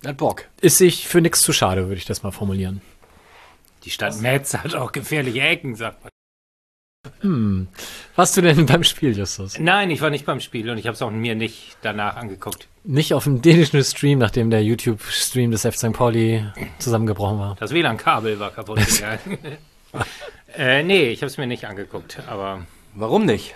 Hat 0.04 0.18
Bock. 0.18 0.44
ist 0.60 0.76
sich 0.76 1.08
für 1.08 1.20
nichts 1.20 1.42
zu 1.42 1.52
schade, 1.52 1.84
würde 1.86 1.96
ich 1.96 2.04
das 2.04 2.22
mal 2.22 2.32
formulieren. 2.32 2.82
Die 3.84 3.90
Stadt 3.90 4.20
Metz 4.20 4.52
hat 4.54 4.74
auch 4.74 4.92
gefährliche 4.92 5.40
Ecken, 5.40 5.76
sagt 5.76 6.02
man. 6.02 6.10
Hm. 7.20 7.68
Warst 8.16 8.36
du 8.36 8.40
denn 8.40 8.66
beim 8.66 8.84
Spiel, 8.84 9.16
Justus? 9.16 9.58
Nein, 9.58 9.90
ich 9.90 10.00
war 10.00 10.10
nicht 10.10 10.26
beim 10.26 10.40
Spiel 10.40 10.70
und 10.70 10.78
ich 10.78 10.86
habe 10.86 10.94
es 10.94 11.02
auch 11.02 11.10
mir 11.10 11.34
nicht 11.34 11.76
danach 11.82 12.16
angeguckt. 12.16 12.68
Nicht 12.84 13.14
auf 13.14 13.24
dem 13.24 13.42
dänischen 13.42 13.82
Stream, 13.84 14.18
nachdem 14.18 14.50
der 14.50 14.62
YouTube-Stream 14.62 15.50
des 15.50 15.64
F. 15.64 15.76
St. 15.76 15.92
Pauli 15.92 16.44
zusammengebrochen 16.78 17.38
war. 17.38 17.56
Das 17.60 17.72
WLAN-Kabel 17.72 18.38
war 18.40 18.50
kaputt 18.50 18.78
gegangen. 18.86 19.38
äh, 20.56 20.82
nee, 20.82 21.10
ich 21.10 21.20
habe 21.20 21.26
es 21.28 21.38
mir 21.38 21.46
nicht 21.46 21.66
angeguckt, 21.66 22.18
aber 22.26 22.66
Warum 22.94 23.26
nicht? 23.26 23.54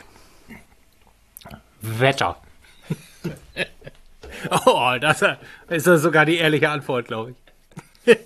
Wetter. 1.80 2.36
oh, 4.66 4.92
das 5.00 5.24
ist 5.68 5.84
sogar 6.02 6.26
die 6.26 6.36
ehrliche 6.36 6.70
Antwort, 6.70 7.06
glaube 7.08 7.34
ich. 8.06 8.16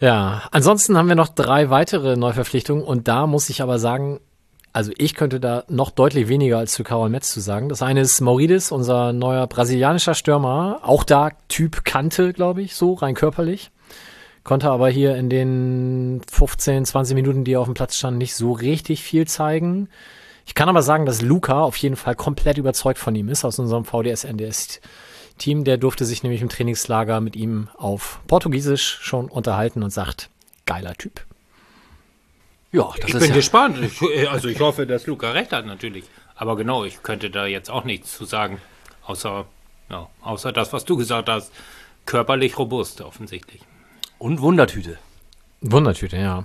Ja, 0.00 0.42
ansonsten 0.52 0.96
haben 0.96 1.08
wir 1.08 1.16
noch 1.16 1.28
drei 1.28 1.70
weitere 1.70 2.16
Neuverpflichtungen 2.16 2.84
und 2.84 3.08
da 3.08 3.26
muss 3.26 3.50
ich 3.50 3.62
aber 3.62 3.80
sagen, 3.80 4.20
also 4.72 4.92
ich 4.96 5.14
könnte 5.14 5.40
da 5.40 5.64
noch 5.68 5.90
deutlich 5.90 6.28
weniger 6.28 6.58
als 6.58 6.72
zu 6.72 6.84
Karol 6.84 7.08
Metz 7.08 7.32
zu 7.32 7.40
sagen. 7.40 7.68
Das 7.68 7.82
eine 7.82 8.00
ist 8.00 8.20
Maurides, 8.20 8.70
unser 8.70 9.12
neuer 9.12 9.48
brasilianischer 9.48 10.14
Stürmer, 10.14 10.80
auch 10.82 11.02
da 11.02 11.30
Typ 11.48 11.84
Kante, 11.84 12.32
glaube 12.32 12.62
ich, 12.62 12.76
so 12.76 12.94
rein 12.94 13.16
körperlich. 13.16 13.72
konnte 14.44 14.70
aber 14.70 14.88
hier 14.88 15.16
in 15.16 15.30
den 15.30 16.22
15, 16.30 16.84
20 16.84 17.16
Minuten, 17.16 17.42
die 17.42 17.54
er 17.54 17.60
auf 17.60 17.66
dem 17.66 17.74
Platz 17.74 17.96
stand, 17.96 18.18
nicht 18.18 18.36
so 18.36 18.52
richtig 18.52 19.02
viel 19.02 19.26
zeigen. 19.26 19.88
Ich 20.46 20.54
kann 20.54 20.68
aber 20.68 20.82
sagen, 20.82 21.06
dass 21.06 21.22
Luca 21.22 21.60
auf 21.60 21.76
jeden 21.76 21.96
Fall 21.96 22.14
komplett 22.14 22.56
überzeugt 22.56 22.98
von 22.98 23.16
ihm 23.16 23.28
ist 23.28 23.44
aus 23.44 23.58
unserem 23.58 23.84
VDS-NDS-Team. 25.38 25.64
Der 25.64 25.76
durfte 25.78 26.04
sich 26.04 26.22
nämlich 26.22 26.42
im 26.42 26.48
Trainingslager 26.48 27.20
mit 27.20 27.36
ihm 27.36 27.68
auf 27.76 28.20
Portugiesisch 28.26 28.98
schon 29.00 29.28
unterhalten 29.28 29.82
und 29.82 29.90
sagt, 29.90 30.28
geiler 30.66 30.94
Typ. 30.94 31.24
Ja, 32.72 32.90
das 33.00 33.08
Ich 33.08 33.14
ist 33.14 33.20
bin 33.20 33.30
ja, 33.30 33.36
gespannt. 33.36 33.78
Ich, 33.82 34.02
äh, 34.02 34.26
also 34.26 34.48
ich 34.48 34.60
hoffe, 34.60 34.86
dass 34.86 35.06
Luca 35.06 35.30
recht 35.32 35.52
hat 35.52 35.66
natürlich. 35.66 36.04
Aber 36.34 36.56
genau, 36.56 36.84
ich 36.84 37.02
könnte 37.02 37.30
da 37.30 37.46
jetzt 37.46 37.70
auch 37.70 37.84
nichts 37.84 38.16
zu 38.16 38.24
sagen. 38.24 38.60
Außer, 39.06 39.46
ja, 39.90 40.08
außer 40.22 40.52
das, 40.52 40.72
was 40.72 40.84
du 40.84 40.96
gesagt 40.96 41.28
hast. 41.28 41.50
Körperlich 42.04 42.58
robust, 42.58 43.00
offensichtlich. 43.02 43.60
und 44.18 44.40
Wundertüte. 44.40 44.98
Wundertüte, 45.60 46.16
ja. 46.16 46.44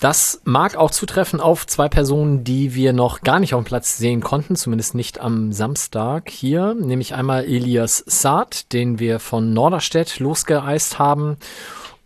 Das 0.00 0.40
mag 0.44 0.76
auch 0.76 0.90
zutreffen 0.90 1.40
auf 1.40 1.66
zwei 1.66 1.90
Personen, 1.90 2.42
die 2.42 2.74
wir 2.74 2.94
noch 2.94 3.20
gar 3.20 3.38
nicht 3.38 3.52
auf 3.52 3.62
dem 3.62 3.66
Platz 3.66 3.98
sehen 3.98 4.22
konnten, 4.22 4.56
zumindest 4.56 4.94
nicht 4.94 5.20
am 5.20 5.52
Samstag 5.52 6.30
hier, 6.30 6.74
nämlich 6.74 7.14
einmal 7.14 7.44
Elias 7.44 8.02
Saad, 8.06 8.72
den 8.72 8.98
wir 8.98 9.20
von 9.20 9.52
Norderstedt 9.52 10.18
losgeeist 10.18 10.98
haben. 10.98 11.36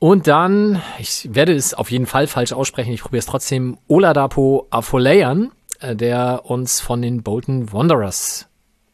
Und 0.01 0.27
dann, 0.27 0.83
ich 0.99 1.29
werde 1.33 1.55
es 1.55 1.73
auf 1.73 1.93
jeden 1.93 2.07
Fall 2.07 2.27
falsch 2.27 2.53
aussprechen, 2.53 2.93
ich 2.93 3.03
probiere 3.03 3.21
es 3.21 3.27
trotzdem, 3.27 3.79
Oladapo 3.87 4.66
Afoleyan, 4.71 5.53
äh, 5.79 5.95
der 5.95 6.43
uns 6.47 6.81
von 6.81 7.01
den 7.01 7.23
Bolton 7.23 7.73
Wanderers 7.73 8.49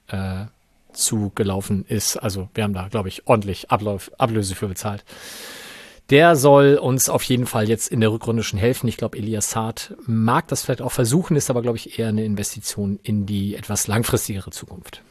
äh, 0.08 0.44
zugelaufen 0.92 1.86
ist. 1.88 2.18
Also 2.18 2.50
wir 2.52 2.64
haben 2.64 2.74
da, 2.74 2.88
glaube 2.88 3.08
ich, 3.08 3.26
ordentlich 3.26 3.70
Ablauf, 3.70 4.10
Ablöse 4.18 4.54
für 4.54 4.68
bezahlt. 4.68 5.04
Der 6.10 6.34
soll 6.34 6.74
uns 6.74 7.08
auf 7.08 7.22
jeden 7.22 7.46
Fall 7.46 7.68
jetzt 7.68 7.88
in 7.88 8.00
der 8.00 8.10
Rückrunde 8.10 8.42
schon 8.42 8.58
helfen. 8.58 8.88
Ich 8.88 8.96
glaube, 8.96 9.16
Elias 9.16 9.50
Saad 9.50 9.94
mag 10.06 10.48
das 10.48 10.64
vielleicht 10.64 10.82
auch 10.82 10.90
versuchen, 10.90 11.36
ist 11.36 11.50
aber, 11.50 11.62
glaube 11.62 11.78
ich, 11.78 11.98
eher 11.98 12.08
eine 12.08 12.24
Investition 12.24 12.98
in 13.04 13.26
die 13.26 13.54
etwas 13.54 13.86
langfristigere 13.86 14.50
Zukunft. 14.50 15.02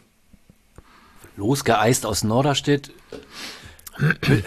Losgeeist 1.38 2.06
aus 2.06 2.26
Norderstedt. 2.26 2.92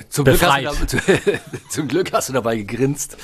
Zum 0.08 0.24
Glück, 0.24 0.42
hast 0.42 0.92
du 0.92 0.96
da, 0.96 1.18
zum 1.70 1.88
Glück 1.88 2.12
hast 2.12 2.28
du 2.28 2.32
dabei 2.34 2.56
gegrinst. 2.56 3.16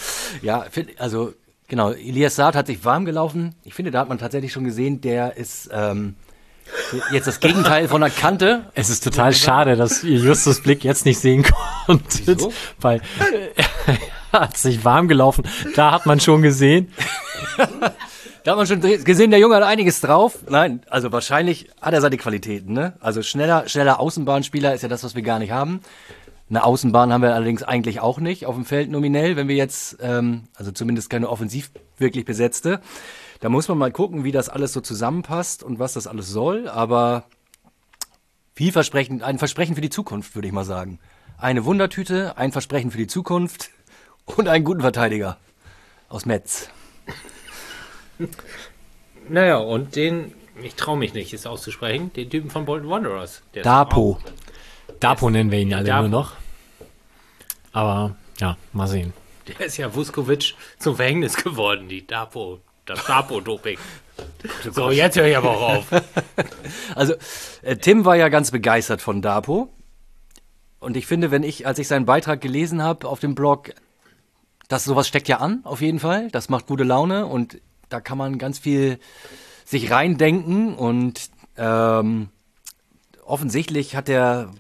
Ja, 0.43 0.65
also 0.99 1.35
genau, 1.69 1.93
Elias 1.93 2.37
Saad 2.37 2.55
hat 2.55 2.67
sich 2.67 2.85
warm 2.85 3.05
gelaufen. 3.05 3.55
Ich 3.65 3.75
finde, 3.75 3.91
da 3.91 4.01
hat 4.01 4.09
man 4.09 4.19
tatsächlich 4.19 4.53
schon 4.53 4.65
gesehen, 4.65 5.01
der 5.01 5.37
ist 5.37 5.69
ähm, 5.73 6.17
jetzt 7.13 7.27
das 7.27 7.41
Gegenteil 7.41 7.89
von 7.89 8.01
der 8.01 8.11
Kante. 8.11 8.65
Es 8.75 8.91
ist 8.91 9.05
total 9.05 9.33
schade, 9.33 9.77
dass 9.77 10.05
ihr 10.05 10.19
Justus 10.19 10.63
Blick 10.63 10.85
jetzt 10.85 11.05
nicht 11.05 11.19
sehen 11.19 11.45
konntet, 11.87 12.27
Wieso? 12.27 12.53
weil 12.81 13.01
er 14.33 14.41
hat 14.41 14.57
sich 14.57 14.85
warm 14.85 15.09
gelaufen. 15.09 15.45
Da 15.75 15.93
hat 15.93 16.07
man 16.07 16.21
schon 16.21 16.43
gesehen. 16.43 16.93
Da 18.45 18.53
hat 18.53 18.57
man 18.57 18.67
schon 18.67 18.81
gesehen, 18.81 19.31
der 19.31 19.41
Junge 19.41 19.57
hat 19.57 19.63
einiges 19.63 20.01
drauf. 20.01 20.39
Nein, 20.49 20.83
also 20.89 21.13
wahrscheinlich 21.13 21.69
hat 21.81 21.93
er 21.93 22.01
seine 22.01 22.17
Qualitäten. 22.17 22.73
Ne? 22.73 22.95
Also 23.01 23.23
schneller, 23.23 23.69
schneller 23.69 24.01
Außenbahnspieler 24.01 24.75
ist 24.75 24.83
ja 24.83 24.89
das, 24.89 25.05
was 25.05 25.15
wir 25.15 25.23
gar 25.23 25.39
nicht 25.39 25.51
haben. 25.51 25.81
Eine 26.51 26.65
Außenbahn 26.65 27.13
haben 27.13 27.21
wir 27.21 27.35
allerdings 27.35 27.63
eigentlich 27.63 28.01
auch 28.01 28.19
nicht 28.21 28.47
auf 28.47 28.55
dem 28.55 28.65
Feld 28.65 28.91
nominell, 28.91 29.37
wenn 29.37 29.49
wir 29.49 29.57
jetzt, 29.57 29.99
ähm, 30.01 30.45
also 30.55 30.73
zumindest 30.73 31.11
keine 31.11 31.29
offensiv 31.29 31.71
wirklich 31.99 32.25
besetzte. 32.25 32.81
Da 33.41 33.49
muss 33.49 33.69
man 33.69 33.79
mal 33.79 33.93
gucken, 33.93 34.25
wie 34.25 34.33
das 34.33 34.49
alles 34.49 34.73
so 34.73 34.81
zusammenpasst 34.81 35.63
und 35.63 35.79
was 35.79 35.93
das 35.93 36.07
alles 36.07 36.29
soll. 36.29 36.69
Aber 36.69 37.25
vielversprechend, 38.55 39.23
ein 39.23 39.39
Versprechen 39.39 39.75
für 39.75 39.81
die 39.81 39.91
Zukunft, 39.91 40.35
würde 40.35 40.49
ich 40.49 40.55
mal 40.55 40.65
sagen. 40.65 40.99
Eine 41.37 41.65
Wundertüte, 41.65 42.37
ein 42.37 42.51
Versprechen 42.51 42.91
für 42.91 42.99
die 42.99 43.07
Zukunft 43.07 43.71
und 44.25 44.49
einen 44.49 44.65
guten 44.65 44.81
Verteidiger 44.81 45.39
aus 46.09 46.27
Metz. 46.27 46.69
Naja, 49.29 49.59
und 49.59 49.95
den, 49.95 50.33
ich 50.63 50.75
traue 50.75 50.97
mich 50.97 51.13
nicht, 51.13 51.35
es 51.35 51.47
auszusprechen, 51.47 52.13
den 52.15 52.31
Typen 52.31 52.51
von 52.51 52.65
Bolton 52.65 52.89
Wanderers. 52.89 53.43
Dapo. 53.53 54.19
Dapo 55.01 55.29
nennen 55.29 55.51
wir 55.51 55.59
ihn 55.59 55.75
alle 55.75 55.85
Dapo. 55.85 56.09
nur 56.09 56.09
noch. 56.09 56.33
Aber 57.73 58.17
ja, 58.41 58.57
mal 58.73 58.89
sehen. 58.89 59.13
Der 59.47 59.67
ist 59.67 59.77
ja 59.77 59.95
Vuskovic 59.95 60.55
zum 60.79 60.97
Verhängnis 60.97 61.37
geworden, 61.37 61.89
die 61.89 62.07
Dapo, 62.07 62.61
das 62.89 63.05
Dapo-Doping. 63.05 63.79
So, 64.73 64.91
jetzt 64.91 65.17
höre 65.17 65.27
ich 65.27 65.37
aber 65.37 65.51
auch 65.51 65.77
auf. 65.77 65.87
Also, 66.97 67.15
äh, 67.63 67.77
Tim 67.77 68.05
war 68.05 68.17
ja 68.17 68.29
ganz 68.29 68.51
begeistert 68.51 69.01
von 69.01 69.23
Dapo. 69.23 69.69
Und 70.81 70.97
ich 70.97 71.07
finde, 71.07 71.31
wenn 71.31 71.45
ich, 71.45 71.67
als 71.67 71.79
ich 71.79 71.87
seinen 71.87 72.05
Beitrag 72.07 72.41
gelesen 72.41 72.83
habe 72.83 73.09
auf 73.09 73.21
dem 73.21 73.35
Blog, 73.35 73.71
das 74.69 74.85
sowas 74.85 75.07
steckt 75.07 75.29
ja 75.29 75.39
an, 75.39 75.61
auf 75.65 75.81
jeden 75.81 76.01
Fall. 76.01 76.31
Das 76.31 76.49
macht 76.49 76.67
gute 76.67 76.85
Laune 76.85 77.27
und 77.27 77.61
da 77.89 78.01
kann 78.01 78.19
man 78.19 78.39
ganz 78.39 78.59
viel 78.59 78.99
sich 79.65 79.91
reindenken 79.91 80.75
und 80.75 81.31
ähm, 81.57 82.29
offensichtlich 83.25 83.97
hat 83.97 84.09
der, 84.09 84.51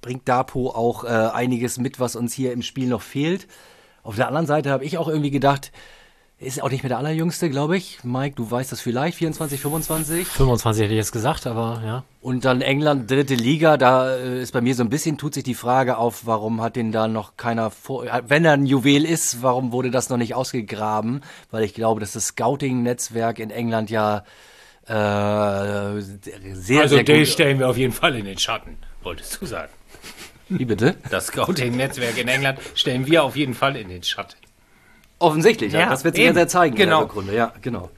bringt 0.00 0.28
Dapo 0.28 0.70
auch 0.70 1.04
äh, 1.04 1.08
einiges 1.08 1.78
mit, 1.78 1.98
was 1.98 2.16
uns 2.16 2.32
hier 2.32 2.52
im 2.52 2.62
Spiel 2.62 2.88
noch 2.88 3.02
fehlt. 3.02 3.48
Auf 4.02 4.16
der 4.16 4.28
anderen 4.28 4.46
Seite 4.46 4.70
habe 4.70 4.84
ich 4.84 4.98
auch 4.98 5.08
irgendwie 5.08 5.30
gedacht, 5.30 5.72
ist 6.40 6.62
auch 6.62 6.70
nicht 6.70 6.82
mehr 6.82 6.88
der 6.88 6.98
allerjüngste, 6.98 7.50
glaube 7.50 7.76
ich. 7.76 7.98
Mike, 8.02 8.34
du 8.34 8.50
weißt 8.50 8.72
das 8.72 8.80
vielleicht, 8.80 9.18
24, 9.18 9.60
25. 9.60 10.26
25 10.26 10.82
hätte 10.82 10.94
ich 10.94 10.96
jetzt 10.96 11.12
gesagt, 11.12 11.46
aber 11.46 11.82
ja. 11.84 12.04
Und 12.22 12.46
dann 12.46 12.62
England, 12.62 13.10
dritte 13.10 13.34
Liga, 13.34 13.76
da 13.76 14.16
äh, 14.16 14.40
ist 14.40 14.52
bei 14.52 14.62
mir 14.62 14.74
so 14.74 14.82
ein 14.82 14.88
bisschen, 14.88 15.18
tut 15.18 15.34
sich 15.34 15.44
die 15.44 15.54
Frage 15.54 15.98
auf, 15.98 16.24
warum 16.24 16.62
hat 16.62 16.76
den 16.76 16.92
da 16.92 17.08
noch 17.08 17.36
keiner 17.36 17.70
vor, 17.70 18.06
äh, 18.06 18.22
wenn 18.26 18.46
er 18.46 18.52
ein 18.54 18.64
Juwel 18.64 19.04
ist, 19.04 19.42
warum 19.42 19.70
wurde 19.72 19.90
das 19.90 20.08
noch 20.08 20.16
nicht 20.16 20.34
ausgegraben? 20.34 21.20
Weil 21.50 21.62
ich 21.62 21.74
glaube, 21.74 22.00
dass 22.00 22.12
das 22.12 22.28
Scouting-Netzwerk 22.28 23.38
in 23.38 23.50
England 23.50 23.90
ja 23.90 24.24
äh, 24.86 26.00
sehr, 26.00 26.80
Also 26.80 26.96
sehr 26.96 27.04
den 27.04 27.18
gut... 27.18 27.28
stellen 27.28 27.58
wir 27.58 27.68
auf 27.68 27.76
jeden 27.76 27.92
Fall 27.92 28.16
in 28.16 28.24
den 28.24 28.38
Schatten, 28.38 28.78
wolltest 29.02 29.40
du 29.40 29.46
sagen. 29.46 29.72
Wie 30.48 30.64
bitte? 30.64 30.96
Das 31.10 31.26
Scouting-Netzwerk 31.26 32.16
in 32.16 32.28
England 32.28 32.58
stellen 32.74 33.06
wir 33.06 33.24
auf 33.24 33.36
jeden 33.36 33.54
Fall 33.54 33.76
in 33.76 33.88
den 33.90 34.02
Schatten. 34.02 34.36
Offensichtlich, 35.20 35.72
ja, 35.72 35.88
das 35.90 36.02
wird 36.02 36.16
sich 36.16 36.24
ja 36.24 36.34
sehr 36.34 36.48
zeigen 36.48 36.74
in 36.76 36.82
Genau. 36.82 36.98
der 37.00 37.04
Rückrunde, 37.08 37.34
ja, 37.34 37.52
genau. 37.62 37.90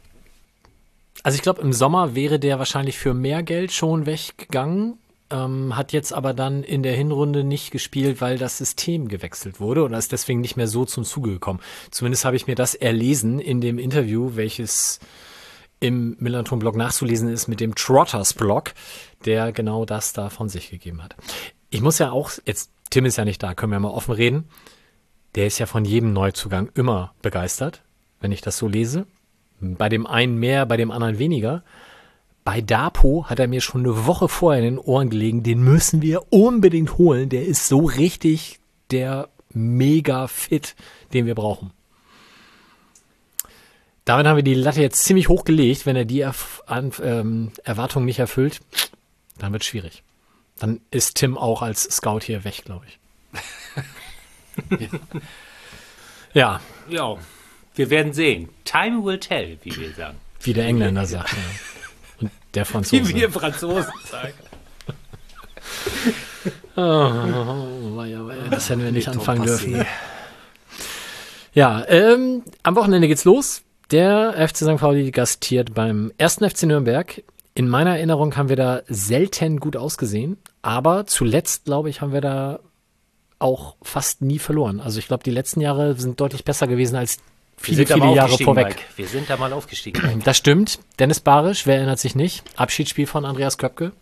Also 1.23 1.37
ich 1.37 1.43
glaube, 1.43 1.63
im 1.63 1.73
Sommer 1.73 2.15
wäre 2.15 2.39
der 2.39 2.59
wahrscheinlich 2.59 2.99
für 2.99 3.15
mehr 3.15 3.43
Geld 3.45 3.73
schon 3.73 4.07
weggegangen, 4.07 4.99
ähm, 5.31 5.77
hat 5.77 5.93
jetzt 5.93 6.13
aber 6.13 6.35
dann 6.35 6.65
in 6.65 6.83
der 6.83 6.95
Hinrunde 6.95 7.45
nicht 7.45 7.71
gespielt, 7.71 8.21
weil 8.21 8.39
das 8.39 8.59
System 8.59 9.07
gewechselt 9.09 9.61
wurde 9.61 9.85
und 9.85 9.95
ist 9.95 10.11
deswegen 10.13 10.41
nicht 10.41 10.57
mehr 10.57 10.67
so 10.67 10.85
zum 10.85 11.05
Zuge 11.05 11.31
gekommen. 11.31 11.61
Zumindest 11.93 12.25
habe 12.25 12.37
ich 12.37 12.49
mir 12.49 12.57
das 12.57 12.75
erlesen 12.75 13.39
in 13.39 13.61
dem 13.61 13.79
Interview, 13.79 14.33
welches 14.35 14.99
im 15.79 16.17
Millanton-Blog 16.19 16.77
nachzulesen 16.77 17.29
ist 17.29 17.49
mit 17.49 17.61
dem 17.61 17.75
Trotters-Blog, 17.75 18.73
der 19.25 19.53
genau 19.53 19.85
das 19.85 20.13
da 20.13 20.29
von 20.29 20.49
sich 20.49 20.71
gegeben 20.71 21.03
hat. 21.03 21.17
Ich 21.71 21.81
muss 21.83 21.99
ja 21.99 22.11
auch, 22.11 22.31
jetzt, 22.47 22.71
Tim 22.91 23.05
ist 23.05 23.17
ja 23.17 23.25
nicht 23.25 23.43
da, 23.43 23.55
können 23.55 23.73
wir 23.73 23.81
mal 23.81 23.89
offen 23.91 24.13
reden. 24.13 24.49
Der 25.35 25.47
ist 25.47 25.59
ja 25.59 25.67
von 25.67 25.85
jedem 25.85 26.13
Neuzugang 26.13 26.71
immer 26.75 27.15
begeistert, 27.23 27.83
wenn 28.21 28.33
ich 28.33 28.43
das 28.43 28.59
so 28.59 28.69
lese. 28.69 29.07
Bei 29.61 29.89
dem 29.89 30.07
einen 30.07 30.39
mehr, 30.39 30.67
bei 30.67 30.77
dem 30.77 30.91
anderen 30.91 31.19
weniger. 31.19 31.63
Bei 32.45 32.61
Dapo 32.61 33.27
hat 33.29 33.39
er 33.39 33.47
mir 33.47 33.61
schon 33.61 33.83
eine 33.83 34.07
Woche 34.07 34.29
vorher 34.29 34.63
in 34.63 34.75
den 34.75 34.85
Ohren 34.85 35.11
gelegen, 35.11 35.43
den 35.43 35.63
müssen 35.63 36.03
wir 36.03 36.33
unbedingt 36.33 36.99
holen. 36.99 37.29
Der 37.29 37.47
ist 37.47 37.69
so 37.69 37.85
richtig 37.85 38.59
der 38.91 39.29
mega 39.51 40.27
fit, 40.27 40.75
den 41.13 41.27
wir 41.27 41.35
brauchen. 41.35 41.71
Damit 44.05 44.27
haben 44.27 44.37
wir 44.37 44.43
die 44.43 44.55
Latte 44.55 44.81
jetzt 44.81 45.05
ziemlich 45.05 45.29
hoch 45.29 45.45
gelegt. 45.45 45.87
Wenn 45.87 45.95
er 45.95 46.05
die 46.05 46.21
Erf 46.21 46.63
ähm, 46.69 47.53
Erwartungen 47.63 48.07
nicht 48.07 48.19
erfüllt, 48.19 48.61
dann 49.39 49.53
wird 49.53 49.65
schwierig. 49.65 50.03
Dann 50.59 50.81
ist 50.91 51.17
Tim 51.17 51.39
auch 51.39 51.63
als 51.63 51.85
Scout 51.85 52.21
hier 52.23 52.45
weg, 52.45 52.63
glaube 52.65 52.87
ich. 52.87 52.99
ja, 56.35 56.61
Ja, 56.89 57.17
wir 57.75 57.91
werden 57.91 58.13
sehen. 58.13 58.49
Time 58.65 59.05
will 59.05 59.19
tell, 59.19 59.59
wie 59.63 59.77
wir 59.77 59.93
sagen. 59.95 60.19
wie 60.41 60.53
der 60.53 60.67
Engländer 60.67 61.07
sagt. 61.07 61.33
Ja. 61.33 61.39
Und 62.21 62.31
der 62.55 62.65
Wie 62.67 62.71
Franzose. 62.71 63.15
wir 63.15 63.31
Franzosen 63.31 63.93
sagen. 64.11 64.35
Oh, 66.75 66.81
weia, 66.81 68.27
weia, 68.27 68.49
das 68.51 68.71
hätten 68.71 68.83
wir 68.83 68.93
nicht 68.93 69.07
anfangen 69.09 69.43
dürfen. 69.45 69.85
Ja, 71.53 71.85
ähm, 71.87 72.43
am 72.63 72.77
Wochenende 72.77 73.09
geht's 73.09 73.25
los. 73.25 73.63
Der 73.91 74.33
FC 74.49 74.57
St. 74.59 74.77
Pauli 74.79 75.11
gastiert 75.11 75.75
beim 75.75 76.13
ersten 76.17 76.49
FC 76.49 76.63
Nürnberg. 76.63 77.23
In 77.55 77.69
meiner 77.69 77.91
Erinnerung 77.97 78.37
haben 78.37 78.49
wir 78.49 78.57
da 78.57 78.81
selten 78.89 79.61
gut 79.61 79.77
ausgesehen, 79.77 80.39
aber 80.63 81.07
zuletzt, 81.07 81.67
glaube 81.67 81.91
ich, 81.91 82.01
haben 82.01 82.15
wir 82.15 82.23
da 82.23 82.61
auch 83.43 83.77
fast 83.83 84.23
nie 84.23 84.39
verloren. 84.39 84.81
Also 84.81 84.99
ich 84.99 85.07
glaube, 85.09 85.25
die 85.25 85.31
letzten 85.31 85.61
Jahre 85.61 85.95
sind 85.95 86.21
deutlich 86.21 86.45
besser 86.45 86.67
gewesen 86.67 86.97
als 86.97 87.19
viele, 87.57 87.87
viele 87.87 88.15
Jahre 88.15 88.39
vorweg. 88.39 88.67
Mike. 88.69 88.81
Wir 88.97 89.07
sind 89.07 89.29
da 89.29 89.37
mal 89.37 89.53
aufgestiegen. 89.53 90.23
Das 90.25 90.37
stimmt. 90.37 90.79
Dennis 90.99 91.21
Barisch, 91.21 91.67
wer 91.67 91.77
erinnert 91.77 91.99
sich 91.99 92.15
nicht? 92.15 92.43
Abschiedsspiel 92.57 93.07
von 93.07 93.25
Andreas 93.25 93.59
Köpke. 93.59 93.93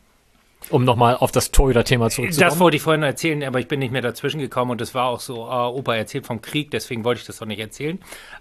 um 0.68 0.84
nochmal 0.84 1.16
auf 1.16 1.32
das 1.32 1.50
Torhüter-Thema 1.50 2.10
zurückzukommen. 2.10 2.50
Das 2.50 2.60
wollte 2.60 2.76
ich 2.76 2.82
vorhin 2.82 3.02
erzählen, 3.02 3.42
aber 3.44 3.60
ich 3.60 3.68
bin 3.68 3.78
nicht 3.80 3.92
mehr 3.92 4.02
dazwischen 4.02 4.40
gekommen 4.40 4.70
und 4.70 4.80
es 4.80 4.94
war 4.94 5.06
auch 5.06 5.20
so, 5.20 5.46
äh, 5.46 5.78
Opa 5.78 5.94
erzählt 5.96 6.26
vom 6.26 6.42
Krieg, 6.42 6.70
deswegen 6.70 7.02
wollte 7.02 7.22
ich 7.22 7.26
das 7.26 7.38
doch 7.38 7.46
nicht 7.46 7.60
erzählen. 7.60 7.98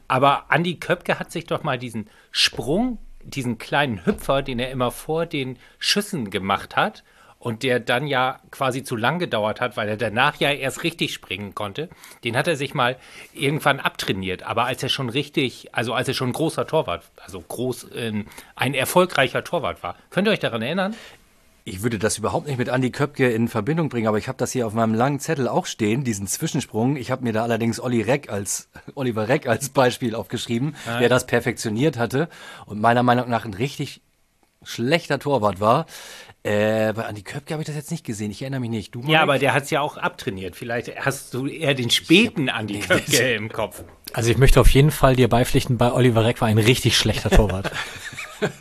Aber 0.07 0.51
Andi 0.51 0.75
Köpke 0.75 1.17
hat 1.17 1.31
sich 1.31 1.45
doch 1.45 1.63
mal 1.63 1.77
diesen 1.77 2.09
Sprung, 2.31 2.97
diesen 3.23 3.57
kleinen 3.57 4.05
Hüpfer, 4.05 4.41
den 4.41 4.59
er 4.59 4.69
immer 4.69 4.91
vor 4.91 5.25
den 5.25 5.57
Schüssen 5.79 6.29
gemacht 6.29 6.75
hat 6.75 7.03
und 7.39 7.63
der 7.63 7.79
dann 7.79 8.05
ja 8.05 8.39
quasi 8.51 8.83
zu 8.83 8.95
lang 8.95 9.17
gedauert 9.17 9.61
hat, 9.61 9.77
weil 9.77 9.87
er 9.87 9.97
danach 9.97 10.35
ja 10.39 10.51
erst 10.51 10.83
richtig 10.83 11.13
springen 11.13 11.55
konnte, 11.55 11.89
den 12.23 12.35
hat 12.35 12.47
er 12.47 12.57
sich 12.57 12.73
mal 12.73 12.97
irgendwann 13.33 13.79
abtrainiert. 13.79 14.43
Aber 14.43 14.65
als 14.65 14.83
er 14.83 14.89
schon 14.89 15.09
richtig, 15.09 15.73
also 15.73 15.93
als 15.93 16.07
er 16.09 16.13
schon 16.13 16.29
ein 16.29 16.33
großer 16.33 16.67
Torwart, 16.67 17.03
also 17.23 17.39
groß, 17.39 17.91
äh, 17.91 18.23
ein 18.55 18.73
erfolgreicher 18.73 19.43
Torwart 19.43 19.81
war. 19.81 19.95
Könnt 20.09 20.27
ihr 20.27 20.31
euch 20.31 20.39
daran 20.39 20.61
erinnern? 20.61 20.95
Ich 21.65 21.83
würde 21.83 21.99
das 21.99 22.17
überhaupt 22.17 22.47
nicht 22.47 22.57
mit 22.57 22.69
Andi 22.69 22.89
Köpke 22.89 23.29
in 23.29 23.47
Verbindung 23.47 23.89
bringen, 23.89 24.07
aber 24.07 24.17
ich 24.17 24.27
habe 24.27 24.37
das 24.37 24.51
hier 24.51 24.65
auf 24.65 24.73
meinem 24.73 24.93
langen 24.93 25.19
Zettel 25.19 25.47
auch 25.47 25.65
stehen, 25.65 26.03
diesen 26.03 26.25
Zwischensprung. 26.25 26.95
Ich 26.95 27.11
habe 27.11 27.23
mir 27.23 27.31
da 27.31 27.43
allerdings 27.43 27.79
Olli 27.79 28.01
Reck 28.01 28.29
als, 28.29 28.69
Oliver 28.95 29.27
Reck 29.27 29.47
als 29.47 29.69
Beispiel 29.69 30.15
aufgeschrieben, 30.15 30.75
Ah, 30.87 30.99
der 30.99 31.09
das 31.09 31.27
perfektioniert 31.27 31.97
hatte 31.97 32.27
und 32.65 32.81
meiner 32.81 33.03
Meinung 33.03 33.29
nach 33.29 33.45
ein 33.45 33.53
richtig 33.53 34.01
schlechter 34.63 35.19
Torwart 35.19 35.59
war. 35.59 35.85
Äh, 36.41 36.93
bei 36.93 37.05
Andi 37.05 37.21
Köpke 37.21 37.53
habe 37.53 37.61
ich 37.61 37.67
das 37.67 37.75
jetzt 37.75 37.91
nicht 37.91 38.05
gesehen. 38.05 38.31
Ich 38.31 38.41
erinnere 38.41 38.61
mich 38.61 38.69
nicht. 38.69 38.95
Du, 38.95 39.01
Ja, 39.01 39.21
aber 39.21 39.39
der 39.39 39.53
hat 39.53 39.63
es 39.63 39.71
ja 39.71 39.81
auch 39.81 39.97
abtrainiert. 39.97 40.55
Vielleicht 40.55 40.95
hast 41.05 41.33
du 41.33 41.47
eher 41.47 41.73
den 41.73 41.89
späten 41.89 42.47
Andi 42.49 42.79
Köpke 42.79 43.33
im 43.33 43.51
Kopf. 43.51 43.83
Also 44.13 44.31
ich 44.31 44.37
möchte 44.37 44.61
auf 44.61 44.69
jeden 44.69 44.91
Fall 44.91 45.15
dir 45.17 45.27
beipflichten, 45.27 45.77
bei 45.77 45.91
Oliver 45.91 46.23
Reck 46.23 46.39
war 46.39 46.47
ein 46.47 46.57
richtig 46.57 46.97
schlechter 46.97 47.29
Torwart. 47.29 47.71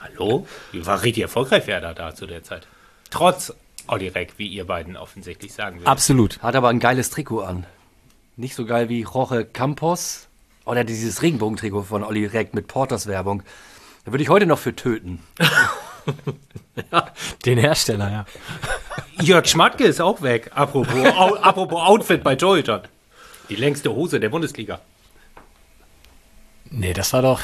Hallo? 0.00 0.46
War 0.72 1.02
richtig 1.02 1.22
erfolgreich 1.22 1.66
Werder 1.66 1.92
da 1.94 2.14
zu 2.14 2.26
der 2.26 2.42
Zeit. 2.42 2.66
Trotz 3.10 3.52
Olli 3.86 4.08
Reck, 4.08 4.34
wie 4.38 4.46
ihr 4.46 4.66
beiden 4.66 4.96
offensichtlich 4.96 5.52
sagen 5.52 5.76
würdet. 5.76 5.88
Absolut. 5.88 6.42
Hat 6.42 6.56
aber 6.56 6.70
ein 6.70 6.80
geiles 6.80 7.10
Trikot 7.10 7.42
an. 7.42 7.66
Nicht 8.36 8.54
so 8.54 8.64
geil 8.64 8.88
wie 8.88 9.02
Jorge 9.02 9.44
Campos 9.44 10.28
oder 10.64 10.84
dieses 10.84 11.20
Regenbogentrikot 11.20 11.82
von 11.82 12.02
Olli 12.02 12.24
Reck 12.24 12.54
mit 12.54 12.66
Porters 12.66 13.06
Werbung. 13.06 13.42
Da 14.06 14.12
würde 14.12 14.22
ich 14.22 14.30
heute 14.30 14.46
noch 14.46 14.58
für 14.58 14.74
töten. 14.74 15.20
Den 17.44 17.58
Hersteller, 17.58 18.10
ja. 18.10 18.24
Jörg 19.22 19.46
Schmatke 19.46 19.84
ist 19.84 20.00
auch 20.00 20.22
weg. 20.22 20.50
Apropos, 20.54 20.94
au, 21.16 21.34
apropos 21.36 21.80
Outfit 21.80 22.22
bei 22.22 22.34
Torhütern. 22.34 22.82
Die 23.48 23.56
längste 23.56 23.92
Hose 23.94 24.18
der 24.20 24.28
Bundesliga. 24.30 24.80
Nee, 26.70 26.92
das 26.92 27.12
war 27.12 27.22
doch 27.22 27.40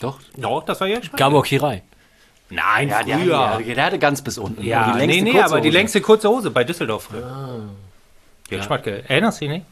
Doch? 0.00 0.18
Doch, 0.36 0.64
das 0.64 0.80
war 0.80 0.88
Jörg 0.88 1.04
Schmatke. 1.04 1.16
Gabor 1.16 1.44
Kirai. 1.44 1.82
Nein, 2.50 2.88
Ja, 2.88 3.00
früher. 3.02 3.58
der, 3.64 3.74
der 3.74 3.84
hatte 3.84 3.98
ganz 3.98 4.22
bis 4.22 4.38
unten. 4.38 4.62
Ja, 4.64 4.92
die 4.92 5.06
nee, 5.06 5.06
längste 5.06 5.24
nee, 5.24 5.30
kurze 5.32 5.44
aber 5.46 5.60
die 5.60 5.68
Hose. 5.68 5.78
längste 5.78 6.00
kurze 6.00 6.28
Hose 6.28 6.50
bei 6.50 6.64
Düsseldorf 6.64 7.04
früher. 7.04 7.68
Jörg 8.50 8.64
Schmatke, 8.64 9.04
erinnerst 9.08 9.40
du 9.40 9.46
dich 9.46 9.54
nicht? 9.54 9.66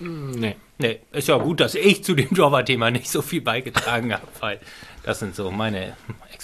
Nee. 0.00 0.56
Nee, 0.80 1.00
ist 1.12 1.26
ja 1.26 1.36
gut, 1.38 1.58
dass 1.60 1.74
ich 1.74 2.04
zu 2.04 2.14
dem 2.14 2.32
Torwart-Thema 2.34 2.90
nicht 2.90 3.10
so 3.10 3.20
viel 3.22 3.40
beigetragen 3.40 4.12
habe, 4.12 4.26
weil 4.40 4.60
das 5.02 5.18
sind 5.18 5.34
so 5.34 5.50
meine 5.50 5.96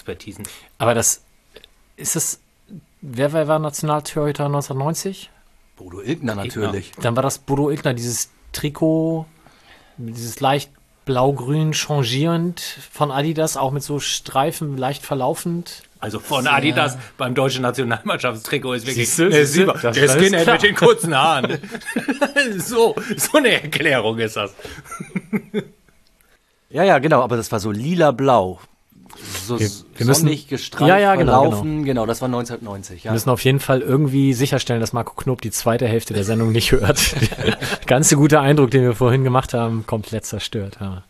Expertisen. 0.05 0.45
Aber 0.79 0.95
das 0.95 1.23
ist 1.97 2.17
es. 2.17 2.41
Wer 3.01 3.33
wer 3.33 3.49
war 3.49 3.59
Nationaltorhüter 3.59 4.47
1990? 4.47 5.31
Bodo 5.77 6.01
Ilgner 6.01 6.35
natürlich. 6.35 6.93
Dann 7.01 7.17
war 7.17 7.23
das 7.23 7.39
Bodo 7.39 7.71
Ilgner, 7.71 7.95
dieses 7.95 8.31
Trikot, 8.53 9.27
dieses 9.97 10.41
leicht 10.41 10.71
blau-grün 11.05 11.73
changierend 11.73 12.61
von 12.93 13.11
Adidas, 13.11 13.57
auch 13.57 13.73
mit 13.73 13.83
so 13.83 13.99
Streifen 13.99 14.77
leicht 14.79 15.05
verlaufend. 15.05 15.83
Also 16.01 16.19
von 16.19 16.47
Adidas 16.47 16.97
beim 17.19 17.35
deutschen 17.35 17.63
Nationalmannschaftstrikot 17.63 18.75
ist 18.75 18.87
wirklich 18.87 19.09
Siehst 19.09 19.19
du, 19.19 19.29
Ne, 19.29 19.45
siehst 19.45 19.57
du, 19.57 19.67
super. 19.67 19.79
das 19.83 19.95
der 19.97 20.05
ist 20.05 20.13
Skinhead 20.13 20.47
mit 20.47 20.63
den 20.63 20.75
kurzen 20.75 21.15
Haaren. 21.15 21.59
so, 22.59 22.95
so 23.17 23.39
eine 23.39 23.63
Erklärung 23.63 24.19
ist 24.19 24.37
das. 24.37 24.55
Ja, 26.71 26.85
ja, 26.85 26.99
genau, 26.99 27.23
aber 27.23 27.37
das 27.37 27.51
war 27.53 27.61
so 27.61 27.71
lila-blau. 27.71 28.61
So 29.47 29.59
Wir- 29.61 29.71
wir 29.97 30.07
müssen- 30.07 30.23
sonnig 30.23 30.49
gestreift, 30.49 30.89
Ja, 30.89 30.99
ja, 30.99 31.15
genau, 31.15 31.43
verlaufen. 31.43 31.85
Genau. 31.85 32.05
das 32.07 32.21
war 32.21 32.29
1990. 32.29 33.05
Wir 33.05 33.09
Ja. 33.09 33.13
müssen 33.13 33.31
auf 33.31 33.45
jeden 33.45 33.61
Fall 33.61 33.81
irgendwie 33.81 34.35
sicherstellen, 34.35 34.81
dass 34.81 34.93
Marco 34.93 35.15
Knob 35.15 35.41
die 35.41 35.51
zweite 35.51 35.87
Hälfte 35.87 36.15
der 36.15 36.25
Sendung 36.25 36.53
nicht 36.53 36.73
hört. 36.73 36.99
Der 37.45 37.57
ganze 37.87 38.17
gute 38.17 38.41
Eindruck, 38.41 38.71
den 38.71 38.83
wir 38.83 38.95
vorhin 38.95 39.23
gemacht 39.25 39.55
haben, 39.55 39.85
komplett 39.87 40.25
zerstört. 40.27 40.79
Ja. 40.81 41.05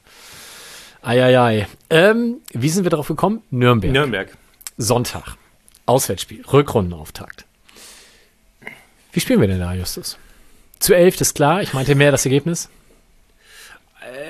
Eieiei. 1.02 1.66
Ähm, 1.90 2.36
wie 2.52 2.68
sind 2.70 2.84
wir 2.84 2.90
darauf 2.90 3.08
gekommen? 3.08 3.42
Nürnberg. 3.50 3.92
Nürnberg. 3.92 4.36
Sonntag. 4.78 5.36
Auswärtsspiel. 5.86 6.44
Rückrundenauftakt. 6.52 7.44
Wie 9.12 9.20
spielen 9.20 9.40
wir 9.40 9.48
denn 9.48 9.60
da, 9.60 9.72
Justus? 9.74 10.18
Zu 10.78 10.94
elf 10.94 11.20
ist 11.20 11.34
klar. 11.34 11.62
Ich 11.62 11.72
meinte 11.74 11.94
mehr 11.94 12.10
das 12.10 12.24
Ergebnis. 12.26 12.68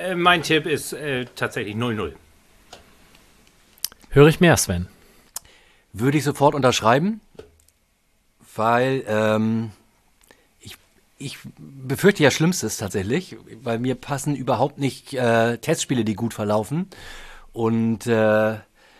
Äh, 0.07 0.15
mein 0.15 0.43
Tipp 0.43 0.65
ist 0.65 0.93
äh, 0.93 1.25
tatsächlich 1.35 1.75
0-0. 1.75 2.13
Höre 4.15 4.27
ich 4.27 4.39
mehr, 4.39 4.55
Sven. 4.55 4.87
Würde 5.91 6.17
ich 6.17 6.23
sofort 6.23 6.55
unterschreiben, 6.55 7.19
weil 8.55 9.03
ähm, 9.09 9.71
ich, 10.61 10.77
ich 11.17 11.37
befürchte 11.57 12.23
ja 12.23 12.31
Schlimmstes 12.31 12.77
tatsächlich, 12.77 13.35
weil 13.61 13.77
mir 13.77 13.95
passen 13.95 14.33
überhaupt 14.33 14.77
nicht 14.77 15.13
äh, 15.13 15.57
Testspiele, 15.57 16.05
die 16.05 16.13
gut 16.13 16.33
verlaufen 16.33 16.87
und 17.51 18.07
äh, 18.07 18.55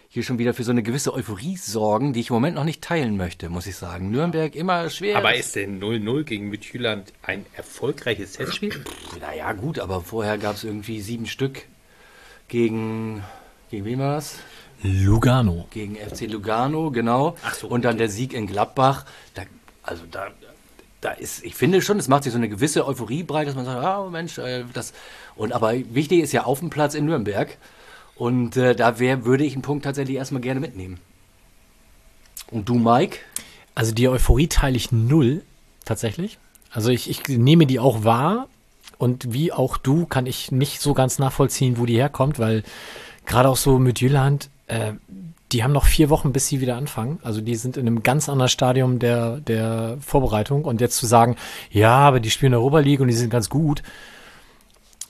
hier 0.10 0.24
schon 0.24 0.38
wieder 0.38 0.54
für 0.54 0.66
so 0.66 0.72
eine 0.72 0.84
gewisse 0.84 1.14
Euphorie 1.14 1.56
sorgen, 1.56 2.12
die 2.12 2.20
ich 2.20 2.30
im 2.30 2.34
Moment 2.34 2.58
noch 2.58 2.66
nicht 2.66 2.82
teilen 2.82 3.16
möchte, 3.16 3.48
muss 3.48 3.68
ich 3.68 3.78
sagen. 3.78 4.12
Nürnberg 4.12 4.54
immer 4.54 4.90
schwer. 4.90 5.16
Aber 5.18 5.34
ist 5.34 5.56
denn 5.56 5.82
0-0 5.82 6.26
gegen 6.26 6.50
Midtjylland 6.50 7.14
ein 7.22 7.46
erfolgreiches 7.56 8.34
Testspiel? 8.34 8.84
naja, 9.22 9.54
gut, 9.54 9.80
aber 9.80 10.02
vorher 10.02 10.38
gab 10.38 10.56
es 10.58 10.66
irgendwie 10.66 11.00
sieben 11.00 11.26
Stück 11.26 11.62
gegen, 12.50 13.24
gegen 13.72 13.86
wen 13.86 14.00
war 14.00 14.16
das? 14.16 14.40
Lugano. 14.84 15.68
gegen 15.72 15.96
FC 15.96 16.30
Lugano, 16.30 16.92
genau. 16.92 17.36
Ach 17.44 17.56
so, 17.56 17.68
und 17.68 17.86
dann 17.86 17.98
der 17.98 18.10
Sieg 18.10 18.34
in 18.34 18.48
Gladbach. 18.48 19.06
Da, 19.34 19.44
also 19.84 20.04
da, 20.10 20.28
da 21.02 21.12
ist, 21.12 21.44
ich 21.44 21.56
finde 21.56 21.82
schon, 21.82 22.00
es 22.00 22.08
macht 22.08 22.24
sich 22.24 22.32
so 22.32 22.38
eine 22.38 22.50
gewisse 22.50 22.86
Euphorie 22.86 23.24
breit, 23.24 23.48
dass 23.48 23.56
man 23.56 23.66
sagt, 23.66 23.84
ah 23.84 24.08
Mensch, 24.10 24.38
äh, 24.38 24.64
das. 24.74 24.94
Und 25.36 25.54
aber 25.54 25.74
wichtig 25.94 26.22
ist 26.22 26.32
ja 26.32 26.44
auf 26.44 26.60
dem 26.60 26.70
Platz 26.70 26.96
in 26.96 27.06
Nürnberg. 27.06 27.58
Und 28.16 28.56
äh, 28.58 28.76
da 28.76 29.00
wär, 29.00 29.26
würde 29.26 29.44
ich 29.44 29.54
einen 29.54 29.62
Punkt 29.62 29.84
tatsächlich 29.84 30.18
erstmal 30.18 30.42
gerne 30.42 30.60
mitnehmen. 30.60 31.00
Und 32.50 32.70
du, 32.70 32.76
Mike? 32.76 33.18
Also 33.76 33.94
die 33.94 34.08
Euphorie 34.08 34.48
teile 34.48 34.78
ich 34.78 34.92
null, 34.92 35.42
tatsächlich. 35.84 36.38
Also 36.72 36.90
ich, 36.90 37.10
ich 37.10 37.28
nehme 37.28 37.66
die 37.66 37.80
auch 37.80 38.04
wahr. 38.04 38.48
Und 38.98 39.34
wie 39.34 39.52
auch 39.52 39.78
du 39.78 40.06
kann 40.06 40.26
ich 40.26 40.52
nicht 40.52 40.80
so 40.82 40.94
ganz 40.94 41.20
nachvollziehen, 41.20 41.78
wo 41.78 41.86
die 41.86 41.98
herkommt, 41.98 42.40
weil 42.40 42.64
gerade 43.26 43.50
auch 43.50 43.58
so 43.58 43.78
mit 43.78 44.00
Jylland, 44.00 44.50
äh, 44.68 44.94
die 45.52 45.64
haben 45.64 45.74
noch 45.74 45.86
vier 45.86 46.10
Wochen, 46.10 46.34
bis 46.34 46.48
sie 46.48 46.60
wieder 46.60 46.76
anfangen. 46.76 47.20
Also 47.24 47.40
die 47.40 47.56
sind 47.56 47.78
in 47.78 47.88
einem 47.88 48.04
ganz 48.04 48.30
anderen 48.30 48.50
Stadium 48.50 49.00
der, 49.00 49.38
der 49.38 49.98
Vorbereitung. 50.02 50.66
Und 50.66 50.82
jetzt 50.82 50.98
zu 50.98 51.06
sagen, 51.06 51.36
ja, 51.72 51.96
aber 51.98 52.20
die 52.20 52.32
spielen 52.32 52.54
Europa 52.54 52.80
League 52.80 53.00
und 53.00 53.08
die 53.08 53.14
sind 53.14 53.30
ganz 53.30 53.50
gut. 53.50 53.84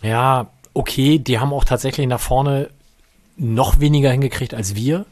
Ja, 0.01 0.47
okay, 0.73 1.19
die 1.19 1.39
haben 1.39 1.53
auch 1.53 1.63
tatsächlich 1.63 2.07
nach 2.07 2.19
vorne 2.19 2.69
noch 3.37 3.79
weniger 3.79 4.11
hingekriegt 4.11 4.53
als 4.53 4.75
wir. 4.75 5.05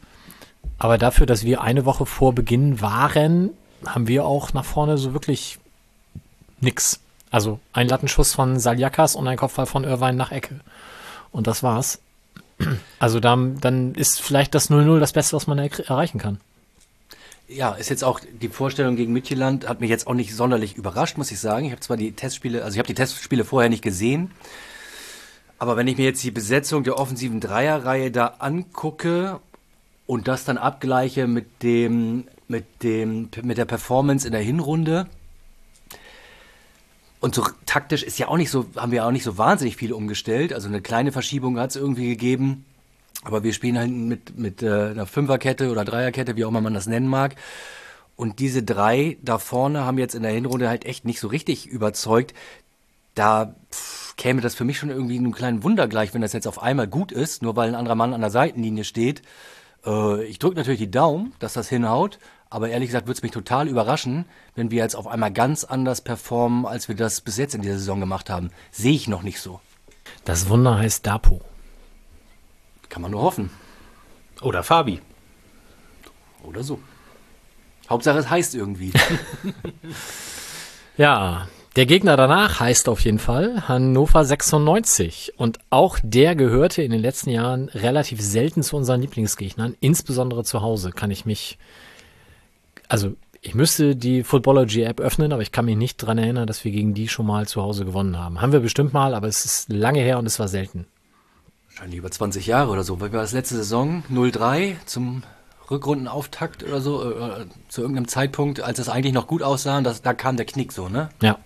Aber 0.78 0.98
dafür, 0.98 1.26
dass 1.26 1.46
wir 1.46 1.62
eine 1.62 1.86
Woche 1.86 2.06
vor 2.06 2.34
Beginn 2.34 2.82
waren, 2.82 3.52
haben 3.86 4.08
wir 4.08 4.26
auch 4.26 4.54
nach 4.54 4.66
vorne 4.66 4.98
so 4.98 5.14
wirklich 5.14 5.58
nix. 6.60 7.00
Also 7.32 7.60
ein 7.72 7.88
Lattenschuss 7.88 8.34
von 8.34 8.60
Saljakas 8.60 9.16
und 9.16 9.28
ein 9.28 9.38
Kopfball 9.38 9.66
von 9.66 9.84
Irvine 9.84 10.14
nach 10.14 10.32
Ecke. 10.32 10.60
Und 11.32 11.48
das 11.48 11.64
war's. 11.64 12.00
Also 13.00 13.20
dann, 13.20 13.60
dann 13.60 13.96
ist 13.96 14.22
vielleicht 14.22 14.56
das 14.56 14.70
0-0 14.70 15.00
das 15.00 15.14
Beste, 15.14 15.36
was 15.36 15.48
man 15.48 15.58
er 15.60 15.70
erreichen 15.90 16.20
kann. 16.20 16.40
Ja, 17.48 17.74
ist 17.74 17.90
jetzt 17.90 18.04
auch 18.04 18.20
die 18.20 18.48
Vorstellung 18.48 18.96
gegen 18.96 19.12
Midtjylland 19.14 19.68
hat 19.68 19.82
mich 19.82 19.90
jetzt 19.90 20.08
auch 20.08 20.14
nicht 20.14 20.34
sonderlich 20.34 20.76
überrascht, 20.76 21.18
muss 21.18 21.32
ich 21.32 21.40
sagen. 21.40 21.66
Ich 21.66 21.72
habe 21.72 21.82
zwar 21.82 21.98
die 21.98 22.14
Testspiele, 22.14 22.64
also 22.64 22.76
ich 22.76 22.80
habe 22.80 22.88
die 22.88 22.94
Testspiele 22.94 23.44
vorher 23.44 23.70
nicht 23.70 23.84
gesehen, 23.84 24.32
aber 25.60 25.78
wenn 25.78 25.88
ich 25.88 25.98
mir 25.98 26.06
jetzt 26.06 26.24
die 26.24 26.32
Besetzung 26.32 26.84
der 26.84 26.98
offensiven 26.98 27.40
Dreierreihe 27.40 28.12
da 28.12 28.36
angucke 28.40 29.40
und 30.08 30.28
das 30.28 30.46
dann 30.46 30.58
abgleiche 30.58 31.28
mit 31.28 31.64
dem 31.64 32.26
mit 32.48 32.84
dem 32.84 33.30
mit 33.42 33.58
der 33.58 33.66
Performance 33.66 34.26
in 34.26 34.34
der 34.34 34.42
Hinrunde 34.42 35.08
und 37.24 37.34
so 37.34 37.46
taktisch 37.66 38.04
ist 38.04 38.20
ja 38.20 38.28
auch 38.28 38.36
nicht 38.36 38.50
so, 38.50 38.66
haben 38.76 38.92
wir 38.92 39.06
auch 39.06 39.12
nicht 39.12 39.24
so 39.24 39.38
wahnsinnig 39.38 39.78
viel 39.78 39.94
umgestellt. 39.94 40.52
Also 40.52 40.68
eine 40.68 40.82
kleine 40.82 41.14
Verschiebung 41.14 41.58
hat 41.58 41.70
es 41.70 41.78
irgendwie 41.78 42.10
gegeben. 42.10 42.66
Aber 43.24 43.44
wir 43.44 43.54
spielen 43.54 43.78
halt 43.78 43.92
mit, 43.92 44.38
mit 44.38 44.62
äh, 44.62 44.90
einer 44.90 45.06
Fünferkette 45.06 45.72
oder 45.72 45.86
Dreierkette, 45.86 46.36
wie 46.36 46.44
auch 46.44 46.50
immer 46.50 46.60
man 46.60 46.74
das 46.74 46.86
nennen 46.86 47.08
mag. 47.08 47.38
Und 48.18 48.40
diese 48.40 48.62
drei 48.62 49.16
da 49.22 49.38
vorne 49.38 49.86
haben 49.86 49.98
jetzt 50.00 50.16
in 50.16 50.24
der 50.24 50.34
Hinrunde 50.34 50.68
halt 50.68 50.84
echt 50.84 51.06
nicht 51.06 51.22
so 51.22 51.30
richtig 51.30 51.66
überzeugt. 51.66 52.34
Da 53.16 53.56
pff, 53.72 54.18
käme 54.18 54.42
das 54.42 54.54
für 54.54 54.66
mich 54.66 54.78
schon 54.78 54.90
irgendwie 54.90 55.18
einem 55.18 55.32
kleinen 55.32 55.64
Wunder 55.64 55.88
gleich, 55.88 56.14
wenn 56.14 56.22
das 56.22 56.34
jetzt 56.34 56.48
auf 56.48 56.62
einmal 56.62 56.88
gut 56.88 57.14
ist, 57.14 57.42
nur 57.42 57.56
weil 57.56 57.70
ein 57.70 57.76
anderer 57.76 57.96
Mann 57.96 58.14
an 58.14 58.20
der 58.20 58.32
Seitenlinie 58.32 58.84
steht. 58.84 59.22
Äh, 59.86 60.24
ich 60.26 60.40
drücke 60.40 60.56
natürlich 60.56 60.80
die 60.80 60.92
Daumen, 60.92 61.34
dass 61.40 61.54
das 61.54 61.70
hinhaut, 61.70 62.20
aber 62.50 62.70
ehrlich 62.70 62.90
gesagt 62.90 63.08
würde 63.08 63.18
es 63.18 63.24
mich 63.24 63.32
total 63.32 63.68
überraschen, 63.68 64.26
wenn 64.56 64.72
wir 64.72 64.84
jetzt 64.84 64.96
auf 64.96 65.08
einmal 65.08 65.32
ganz 65.32 65.64
anders 65.64 66.02
performen, 66.02 66.66
als 66.66 66.88
wir 66.88 66.96
das 66.96 67.22
bis 67.22 67.38
jetzt 67.38 67.56
in 67.56 67.62
dieser 67.62 67.78
Saison 67.78 68.00
gemacht 68.00 68.30
haben. 68.30 68.52
Sehe 68.72 68.94
ich 68.94 69.08
noch 69.08 69.24
nicht 69.24 69.40
so. 69.40 69.60
Das 70.26 70.50
Wunder 70.50 70.78
heißt 70.78 71.06
Dapo. 71.06 71.42
Kann 72.90 73.02
man 73.02 73.12
nur 73.12 73.22
hoffen. 73.22 73.50
Oder 74.42 74.64
Fabi. 74.64 75.02
Oder 76.44 76.64
so. 76.64 76.80
Hauptsache 77.90 78.20
es 78.20 78.30
heißt 78.30 78.56
irgendwie. 78.56 78.94
Ja, 80.96 81.48
der 81.76 81.86
Gegner 81.88 82.18
danach 82.18 82.60
heißt 82.60 82.88
auf 82.88 83.00
jeden 83.02 83.20
Fall 83.20 83.68
Hannover 83.68 84.24
96. 84.24 85.34
Und 85.38 85.58
auch 85.72 85.98
der 86.04 86.36
gehörte 86.36 86.84
in 86.84 86.92
den 86.92 87.02
letzten 87.02 87.32
Jahren 87.32 87.70
relativ 87.70 88.22
selten 88.22 88.62
zu 88.62 88.78
unseren 88.78 89.02
Lieblingsgegnern, 89.02 89.76
insbesondere 89.80 90.44
zu 90.44 90.62
Hause 90.62 90.92
kann 90.92 91.10
ich 91.10 91.26
mich, 91.26 91.58
also 92.88 93.16
ich 93.42 93.56
müsste 93.56 93.96
die 93.96 94.24
Footballogy-App 94.24 95.02
öffnen, 95.02 95.34
aber 95.34 95.42
ich 95.42 95.52
kann 95.52 95.66
mich 95.66 95.76
nicht 95.76 95.98
dran 95.98 96.18
erinnern, 96.18 96.48
dass 96.48 96.64
wir 96.64 96.72
gegen 96.72 96.94
die 96.94 97.10
schon 97.10 97.26
mal 97.26 97.48
zu 97.48 97.62
Hause 97.62 97.86
gewonnen 97.86 98.18
haben. 98.18 98.40
Haben 98.40 98.54
wir 98.54 98.62
bestimmt 98.62 98.94
mal, 98.94 99.14
aber 99.14 99.28
es 99.28 99.44
ist 99.44 99.70
lange 99.70 100.00
her 100.00 100.20
und 100.20 100.26
es 100.28 100.40
war 100.40 100.48
selten. 100.48 100.86
Wahrscheinlich 101.70 101.98
über 101.98 102.12
20 102.12 102.46
Jahre 102.46 102.72
oder 102.72 102.84
so. 102.84 103.02
Weil 103.02 103.12
wir 103.12 103.20
das 103.20 103.34
letzte 103.34 103.56
Saison 103.56 104.04
0-3 104.12 104.76
zum 104.86 105.24
Rückrundenauftakt 105.70 106.64
oder 106.64 106.80
so, 106.80 107.04
äh, 107.12 107.46
zu 107.68 107.82
irgendeinem 107.82 108.08
Zeitpunkt, 108.08 108.62
als 108.62 108.80
es 108.80 108.90
eigentlich 108.90 109.14
noch 109.14 109.28
gut 109.28 109.42
aussah, 109.42 109.82
das, 109.82 110.02
da 110.02 110.14
kam 110.14 110.38
der 110.38 110.46
Knick 110.46 110.72
so, 110.72 110.88
ne? 110.88 111.10
Ja. 111.22 111.40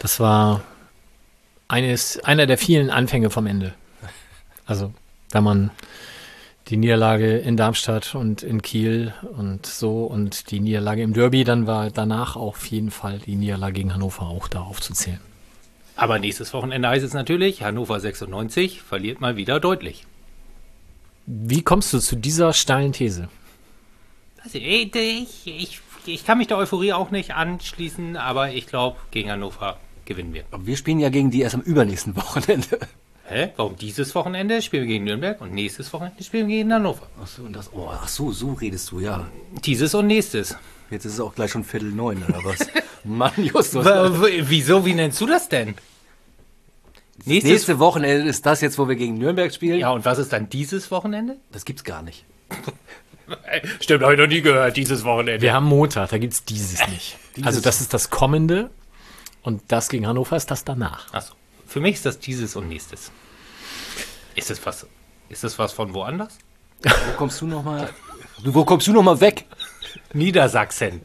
Das 0.00 0.20
war 0.20 0.62
eines, 1.68 2.18
einer 2.20 2.46
der 2.46 2.58
vielen 2.58 2.90
Anfänge 2.90 3.30
vom 3.30 3.46
Ende. 3.46 3.74
Also, 4.66 4.92
wenn 5.30 5.44
man 5.44 5.70
die 6.68 6.76
Niederlage 6.76 7.38
in 7.38 7.56
Darmstadt 7.56 8.14
und 8.14 8.42
in 8.42 8.60
Kiel 8.60 9.14
und 9.36 9.64
so 9.64 10.04
und 10.04 10.50
die 10.50 10.60
Niederlage 10.60 11.02
im 11.02 11.14
Derby, 11.14 11.44
dann 11.44 11.66
war 11.66 11.90
danach 11.90 12.36
auf 12.36 12.66
jeden 12.66 12.90
Fall 12.90 13.18
die 13.18 13.36
Niederlage 13.36 13.74
gegen 13.74 13.94
Hannover 13.94 14.26
auch 14.26 14.48
darauf 14.48 14.80
zu 14.80 14.92
zählen. 14.92 15.20
Aber 15.96 16.18
nächstes 16.18 16.52
Wochenende 16.52 16.88
heißt 16.88 17.04
es 17.04 17.14
natürlich, 17.14 17.62
Hannover 17.62 17.98
96 17.98 18.82
verliert 18.82 19.20
mal 19.20 19.36
wieder 19.36 19.60
deutlich. 19.60 20.06
Wie 21.26 21.62
kommst 21.62 21.92
du 21.92 21.98
zu 21.98 22.16
dieser 22.16 22.52
steilen 22.52 22.92
These? 22.92 23.28
Also 24.44 24.58
ich, 24.58 24.94
ich, 25.44 25.80
ich 26.06 26.24
kann 26.24 26.38
mich 26.38 26.46
der 26.46 26.58
Euphorie 26.58 26.92
auch 26.92 27.10
nicht 27.10 27.34
anschließen, 27.34 28.16
aber 28.16 28.52
ich 28.52 28.66
glaube, 28.66 28.96
gegen 29.10 29.30
Hannover 29.30 29.78
gewinnen 30.08 30.34
wir. 30.34 30.44
Aber 30.50 30.66
wir 30.66 30.76
spielen 30.76 30.98
ja 30.98 31.10
gegen 31.10 31.30
die 31.30 31.42
erst 31.42 31.54
am 31.54 31.60
übernächsten 31.60 32.16
Wochenende. 32.16 32.80
Hä? 33.28 33.50
Warum 33.56 33.76
dieses 33.76 34.14
Wochenende 34.14 34.62
spielen 34.62 34.84
wir 34.84 34.88
gegen 34.88 35.04
Nürnberg 35.04 35.40
und 35.42 35.52
nächstes 35.52 35.92
Wochenende 35.92 36.24
spielen 36.24 36.48
wir 36.48 36.56
gegen 36.56 36.72
Hannover? 36.72 37.06
Ach 37.22 37.26
so, 37.26 37.42
und 37.42 37.52
das, 37.52 37.70
oh, 37.74 37.90
ach 37.92 38.08
so, 38.08 38.32
so 38.32 38.54
redest 38.54 38.90
du, 38.90 39.00
ja. 39.00 39.28
Dieses 39.64 39.94
und 39.94 40.06
nächstes. 40.06 40.56
Jetzt 40.90 41.04
ist 41.04 41.12
es 41.12 41.20
auch 41.20 41.34
gleich 41.34 41.50
schon 41.50 41.62
Viertel 41.62 41.92
neun, 41.92 42.24
oder 42.26 42.42
was? 42.42 42.66
Mann, 43.04 43.32
Justus. 43.36 43.84
Wieso? 43.84 44.86
Wie 44.86 44.94
nennst 44.94 45.20
du 45.20 45.26
das 45.26 45.50
denn? 45.50 45.74
Nächstes, 47.26 47.52
Nächste 47.52 47.78
Wochenende 47.78 48.28
ist 48.28 48.46
das 48.46 48.62
jetzt, 48.62 48.78
wo 48.78 48.88
wir 48.88 48.96
gegen 48.96 49.18
Nürnberg 49.18 49.52
spielen? 49.52 49.78
Ja, 49.78 49.90
und 49.90 50.06
was 50.06 50.18
ist 50.18 50.32
dann 50.32 50.48
dieses 50.48 50.90
Wochenende? 50.90 51.36
Das 51.52 51.66
gibt's 51.66 51.84
gar 51.84 52.00
nicht. 52.02 52.24
Stimmt, 53.80 54.02
habe 54.02 54.14
ich 54.14 54.20
noch 54.20 54.26
nie 54.26 54.40
gehört, 54.40 54.76
dieses 54.78 55.04
Wochenende. 55.04 55.42
Wir 55.42 55.52
haben 55.52 55.66
Montag, 55.66 56.08
da 56.08 56.16
gibt's 56.16 56.44
dieses 56.44 56.86
nicht. 56.88 57.18
Also 57.42 57.60
das 57.60 57.82
ist 57.82 57.92
das 57.92 58.08
kommende 58.08 58.70
und 59.48 59.62
das 59.68 59.88
gegen 59.88 60.06
Hannover 60.06 60.36
ist 60.36 60.50
das 60.50 60.62
danach. 60.64 61.12
Achso. 61.12 61.34
Für 61.66 61.80
mich 61.80 61.96
ist 61.96 62.06
das 62.06 62.18
dieses 62.18 62.54
und 62.54 62.68
nächstes. 62.68 63.10
Ist 64.34 64.50
das 64.50 64.64
was? 64.64 64.86
Ist 65.28 65.42
das 65.44 65.58
was 65.58 65.72
von 65.72 65.92
woanders? 65.94 66.38
Wo 66.82 67.12
kommst 67.16 67.40
du 67.40 67.46
nochmal? 67.46 67.88
Wo 68.44 68.64
kommst 68.64 68.86
du 68.86 68.92
noch 68.92 69.02
mal 69.02 69.20
weg? 69.20 69.44
Niedersachsen. 70.12 71.00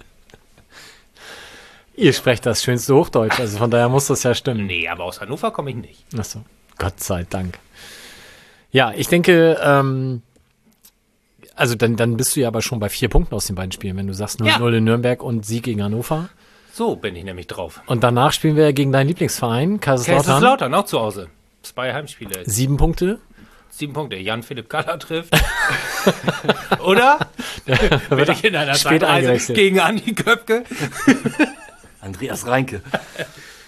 Ihr 1.96 2.14
sprecht 2.14 2.46
das 2.46 2.64
schönste 2.64 2.96
Hochdeutsch, 2.96 3.40
also 3.40 3.58
von 3.58 3.70
daher 3.72 3.88
muss 3.90 4.08
das 4.08 4.24
ja 4.24 4.34
stimmen. 4.34 4.66
Nee, 4.66 4.88
aber 4.88 5.04
aus 5.04 5.22
Hannover 5.22 5.52
komme 5.52 5.70
ich 5.72 5.76
nicht. 5.76 6.06
Achso, 6.18 6.44
Gott 6.78 7.00
sei 7.00 7.24
Dank. 7.30 7.60
Ja, 8.72 8.92
ich 8.96 9.08
denke, 9.08 9.60
ähm, 9.64 10.24
also 11.56 11.76
dann, 11.76 11.96
dann 11.96 12.18
bist 12.18 12.36
du 12.36 12.40
ja 12.42 12.48
aber 12.48 12.62
schon 12.64 12.80
bei 12.80 12.90
vier 12.90 13.10
Punkten 13.10 13.36
aus 13.36 13.46
den 13.46 13.56
beiden 13.56 13.72
Spielen, 13.72 13.96
wenn 13.98 14.08
du 14.08 14.14
sagst 14.14 14.42
0-0 14.42 14.48
Ja. 14.72 14.78
in 14.78 14.84
Nürnberg 14.84 15.22
und 15.22 15.46
Sieg 15.46 15.64
gegen 15.64 15.84
Hannover. 15.84 16.30
So 16.76 16.96
bin 16.96 17.16
ich 17.16 17.24
nämlich 17.24 17.46
drauf. 17.46 17.82
Und 17.86 18.04
danach 18.04 18.34
spielen 18.34 18.56
wir 18.56 18.74
gegen 18.74 18.92
deinen 18.92 19.08
Lieblingsverein, 19.08 19.80
Kaiserslautern. 19.80 20.26
Kaiserslautern 20.26 20.74
auch 20.74 20.86
zu 20.86 21.00
Hause. 21.00 21.30
Zwei 21.62 21.94
Heimspiele. 21.94 22.42
Sieben 22.46 22.78
Punkte. 22.78 23.20
Sieben 23.70 23.94
Punkte. 23.94 24.16
Jan-Philipp 24.16 24.72
Galler 24.72 24.98
trifft. 24.98 25.36
Oder? 26.84 27.20
Bin 28.10 28.32
ich 28.32 28.44
in 28.44 28.56
einer 28.56 28.74
spät 28.74 29.02
Zeitreise 29.02 29.54
gegen 29.54 29.82
Andi 29.82 30.16
Köpke. 30.16 30.64
Andreas 32.02 32.48
Reinke. 32.48 32.82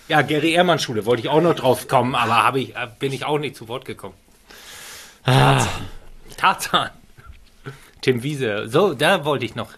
Ja, 0.08 0.24
Gary 0.24 0.54
Ehrmann 0.54 0.80
Schule 0.80 1.06
wollte 1.06 1.22
ich 1.22 1.30
auch 1.30 1.42
noch 1.42 1.54
drauf 1.54 1.88
kommen, 1.88 2.16
aber 2.16 2.44
habe 2.44 2.60
ich, 2.60 2.76
äh, 2.76 2.88
bin 2.98 3.14
ich 3.14 3.24
auch 3.24 3.38
nicht 3.38 3.56
zu 3.56 3.68
Wort 3.68 3.86
gekommen. 3.86 4.16
Ah. 5.26 5.64
Tarzan. 6.38 6.90
Tim 8.02 8.24
Wiese. 8.24 8.68
So, 8.68 8.96
da 8.96 9.26
wollte 9.26 9.46
ich 9.46 9.54
noch. 9.54 9.70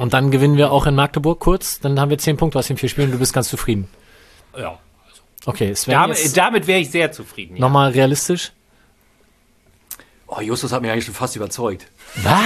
Und 0.00 0.14
dann 0.14 0.30
gewinnen 0.30 0.56
wir 0.56 0.72
auch 0.72 0.86
in 0.86 0.94
Magdeburg 0.94 1.40
kurz. 1.40 1.78
Dann 1.78 2.00
haben 2.00 2.08
wir 2.08 2.16
zehn 2.16 2.38
Punkte 2.38 2.58
aus 2.58 2.68
den 2.68 2.78
vier 2.78 2.88
Spielen. 2.88 3.12
Du 3.12 3.18
bist 3.18 3.34
ganz 3.34 3.50
zufrieden. 3.50 3.86
Ja. 4.56 4.78
Okay, 5.44 5.74
Sven, 5.74 5.92
Damit, 5.92 6.36
damit 6.38 6.66
wäre 6.66 6.80
ich 6.80 6.90
sehr 6.90 7.12
zufrieden. 7.12 7.56
Ja. 7.56 7.60
nochmal 7.60 7.90
realistisch. 7.90 8.50
Oh, 10.26 10.40
Justus 10.40 10.72
hat 10.72 10.80
mich 10.80 10.90
eigentlich 10.90 11.04
schon 11.04 11.12
fast 11.12 11.36
überzeugt. 11.36 11.86
Was? 12.22 12.40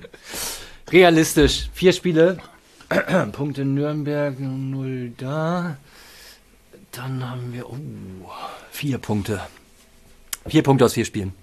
Realistisch. 0.90 1.68
Vier 1.74 1.92
Spiele. 1.92 2.38
Punkte 3.32 3.66
Nürnberg, 3.66 4.40
null 4.40 5.12
da. 5.18 5.76
Dann 6.92 7.28
haben 7.28 7.52
wir, 7.52 7.68
oh, 7.68 7.76
vier 8.70 8.96
Punkte. 8.96 9.42
Vier 10.46 10.62
Punkte 10.62 10.86
aus 10.86 10.94
vier 10.94 11.04
Spielen. 11.04 11.34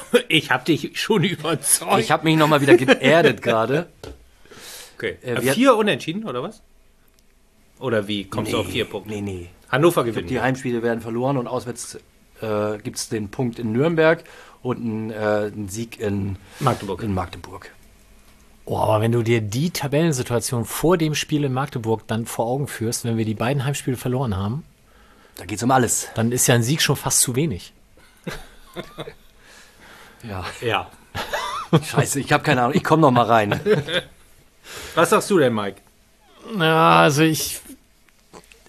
Ich 0.28 0.50
habe 0.50 0.64
dich 0.64 0.98
schon 1.00 1.24
überzeugt. 1.24 2.00
Ich 2.00 2.10
habe 2.10 2.24
mich 2.24 2.36
nochmal 2.36 2.60
wieder 2.60 2.76
geerdet 2.76 3.42
gerade. 3.42 3.88
okay. 4.96 5.16
äh, 5.22 5.32
Äh, 5.34 5.52
vier 5.52 5.76
unentschieden, 5.76 6.24
oder 6.24 6.42
was? 6.42 6.62
Oder 7.78 8.06
wie 8.08 8.24
kommst 8.24 8.52
du 8.52 8.58
auf 8.58 8.68
vier 8.68 8.84
Punkte? 8.84 9.10
Nee, 9.12 9.20
nee. 9.20 9.48
Hannover 9.70 10.04
gewinnt. 10.04 10.30
Die 10.30 10.40
Heimspiele 10.40 10.82
werden 10.82 11.00
verloren 11.00 11.36
und 11.36 11.46
auswärts 11.48 11.98
äh, 12.40 12.78
gibt 12.78 12.96
es 12.98 13.08
den 13.08 13.28
Punkt 13.30 13.58
in 13.58 13.72
Nürnberg 13.72 14.22
und 14.62 14.76
einen, 14.76 15.10
äh, 15.10 15.14
einen 15.52 15.68
Sieg 15.68 15.98
in, 15.98 16.36
Magdeburg. 16.60 17.02
in 17.02 17.12
Magdeburg. 17.14 17.70
Oh, 18.64 18.76
aber 18.78 19.00
wenn 19.00 19.10
du 19.10 19.22
dir 19.22 19.40
die 19.40 19.70
Tabellensituation 19.70 20.64
vor 20.64 20.96
dem 20.96 21.16
Spiel 21.16 21.42
in 21.42 21.52
Magdeburg 21.52 22.06
dann 22.06 22.26
vor 22.26 22.46
Augen 22.46 22.68
führst, 22.68 23.04
wenn 23.04 23.16
wir 23.16 23.24
die 23.24 23.34
beiden 23.34 23.64
Heimspiele 23.64 23.96
verloren 23.96 24.36
haben, 24.36 24.62
Da 25.36 25.44
geht's 25.46 25.64
um 25.64 25.70
alles. 25.72 26.08
dann 26.14 26.30
ist 26.30 26.46
ja 26.46 26.54
ein 26.54 26.62
Sieg 26.62 26.80
schon 26.80 26.94
fast 26.96 27.20
zu 27.20 27.34
wenig. 27.34 27.72
Ja. 30.22 30.44
Ja. 30.60 30.90
Scheiße, 31.82 32.20
ich 32.20 32.32
habe 32.32 32.42
keine 32.42 32.62
Ahnung. 32.62 32.76
Ich 32.76 32.84
komme 32.84 33.02
noch 33.02 33.10
mal 33.10 33.26
rein. 33.26 33.60
Was 34.94 35.10
sagst 35.10 35.30
du 35.30 35.38
denn, 35.38 35.54
Mike? 35.54 35.80
Ja, 36.58 37.00
also 37.00 37.22
ich. 37.22 37.60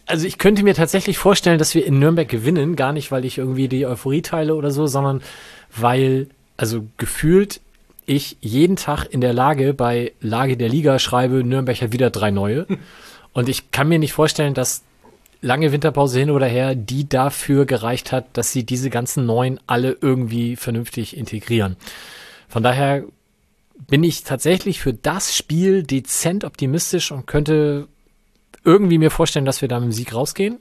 Also 0.05 0.27
ich 0.27 0.37
könnte 0.37 0.63
mir 0.63 0.75
tatsächlich 0.75 1.17
vorstellen, 1.17 1.57
dass 1.57 1.75
wir 1.75 1.85
in 1.85 1.97
Nürnberg 1.97 2.27
gewinnen, 2.27 2.75
gar 2.75 2.91
nicht, 2.91 3.11
weil 3.11 3.23
ich 3.23 3.37
irgendwie 3.37 3.69
die 3.69 3.85
Euphorie 3.85 4.21
teile 4.21 4.55
oder 4.55 4.69
so, 4.69 4.85
sondern 4.85 5.21
weil, 5.75 6.27
also 6.57 6.85
gefühlt 6.97 7.61
ich 8.05 8.37
jeden 8.41 8.75
Tag 8.75 9.05
in 9.05 9.21
der 9.21 9.33
Lage 9.33 9.73
bei 9.73 10.11
Lage 10.19 10.57
der 10.57 10.67
Liga 10.67 10.99
schreibe, 10.99 11.43
Nürnberg 11.43 11.81
hat 11.81 11.93
wieder 11.93 12.09
drei 12.09 12.31
neue. 12.31 12.67
Und 13.33 13.49
ich 13.49 13.71
kann 13.71 13.87
mir 13.87 13.97
nicht 13.97 14.13
vorstellen, 14.13 14.53
dass 14.53 14.83
lange 15.43 15.71
Winterpause 15.71 16.19
hin 16.19 16.31
oder 16.31 16.47
her, 16.47 16.73
die 16.73 17.07
dafür 17.07 17.65
gereicht 17.65 18.11
hat, 18.11 18.37
dass 18.37 18.51
sie 18.51 18.65
diese 18.65 18.89
ganzen 18.89 19.25
neuen 19.25 19.59
alle 19.67 19.97
irgendwie 19.99 20.55
vernünftig 20.55 21.17
integrieren. 21.17 21.75
Von 22.47 22.63
daher 22.63 23.03
bin 23.87 24.03
ich 24.03 24.23
tatsächlich 24.23 24.79
für 24.79 24.93
das 24.93 25.35
Spiel 25.35 25.83
dezent 25.83 26.45
optimistisch 26.45 27.11
und 27.11 27.27
könnte 27.27 27.87
irgendwie 28.63 28.97
mir 28.97 29.11
vorstellen, 29.11 29.45
dass 29.45 29.61
wir 29.61 29.67
da 29.67 29.79
mit 29.79 29.89
dem 29.89 29.91
Sieg 29.91 30.13
rausgehen. 30.13 30.59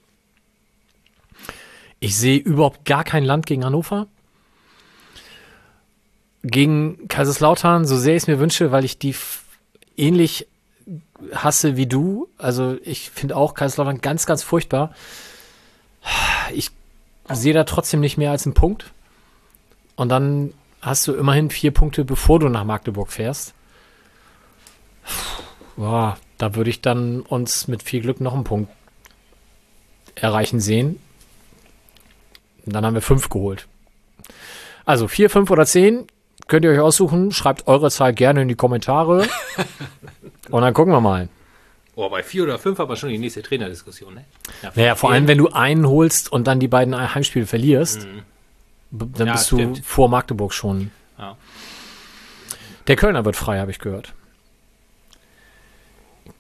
Ich 2.01 2.17
sehe 2.17 2.39
überhaupt 2.39 2.85
gar 2.85 3.05
kein 3.05 3.25
Land 3.25 3.47
gegen 3.47 3.65
Hannover. 3.65 4.09
Gegen 6.43 7.07
Kaiserslautern, 7.07 7.87
so 7.87 7.97
sehr 7.97 8.17
ich 8.17 8.25
es 8.25 8.27
mir 8.27 8.41
wünsche, 8.41 8.73
weil 8.73 8.85
ich 8.85 8.99
die 8.99 9.15
ähnlich 9.97 10.49
hasse 11.35 11.77
wie 11.77 11.87
du. 11.87 12.29
Also 12.39 12.77
ich 12.85 13.11
finde 13.11 13.37
auch 13.37 13.55
Kaiserslautern 13.55 14.01
ganz, 14.01 14.27
ganz 14.27 14.43
furchtbar. 14.43 14.95
Ich 16.53 16.71
sehe 17.31 17.55
da 17.55 17.65
trotzdem 17.65 18.01
nicht 18.01 18.19
mehr 18.19 18.31
als 18.31 18.47
einen 18.47 18.55
Punkt. 18.55 18.93
Und 19.97 20.09
dann 20.09 20.53
hast 20.81 21.07
du 21.07 21.15
immerhin 21.15 21.51
vier 21.51 21.71
Punkte, 21.71 22.05
bevor 22.05 22.39
du 22.39 22.49
nach 22.49 22.65
Magdeburg 22.65 23.13
fährst. 23.13 23.55
Boah, 25.77 26.19
da 26.39 26.55
würde 26.55 26.71
ich 26.71 26.81
dann 26.81 27.21
uns 27.21 27.69
mit 27.69 27.83
viel 27.83 28.01
Glück 28.01 28.21
noch 28.21 28.35
einen 28.35 28.45
Punkt 28.45 28.71
erreichen 30.15 30.61
sehen. 30.61 31.01
Und 32.67 32.75
dann 32.75 32.85
haben 32.85 32.95
wir 32.95 33.03
fünf 33.03 33.29
geholt. 33.29 33.67
Also 34.85 35.09
vier, 35.09 35.31
fünf 35.31 35.51
oder 35.51 35.67
zehn 35.67 36.07
könnt 36.49 36.65
ihr 36.65 36.73
euch 36.73 36.81
aussuchen. 36.81 37.33
Schreibt 37.33 37.67
eure 37.67 37.91
Zahl 37.91 38.13
gerne 38.13 38.43
in 38.43 38.49
die 38.49 38.55
Kommentare. 38.55 39.27
Und 40.51 40.63
dann 40.63 40.75
gucken 40.75 40.93
wir 40.93 41.01
mal. 41.01 41.29
Oh, 41.95 42.09
bei 42.09 42.23
vier 42.23 42.45
oder 42.45 42.59
fünf 42.59 42.81
aber 42.81 42.97
schon 42.97 43.11
die 43.11 43.19
nächste 43.19 43.43
Trainerdiskussion, 43.43 44.15
ne? 44.15 44.25
Ja, 44.63 44.73
Naja, 44.75 44.95
vor 44.95 45.13
allem, 45.13 45.29
wenn 45.29 45.39
du 45.39 45.49
einen 45.51 45.87
holst 45.87 46.33
und 46.33 46.47
dann 46.47 46.59
die 46.59 46.69
beiden 46.69 46.97
Heimspiele 47.15 47.47
verlierst, 47.47 48.07
b- 48.91 49.07
dann 49.15 49.27
Ja, 49.27 49.33
bist 49.35 49.47
stimmt. 49.49 49.79
du 49.79 49.83
vor 49.83 50.09
Magdeburg 50.09 50.53
schon. 50.55 50.91
Ja. 51.19 51.37
Der 52.87 52.97
Kölner 52.97 53.25
wird 53.25 53.37
frei, 53.37 53.59
habe 53.61 53.71
ich 53.71 53.79
gehört. 53.79 54.15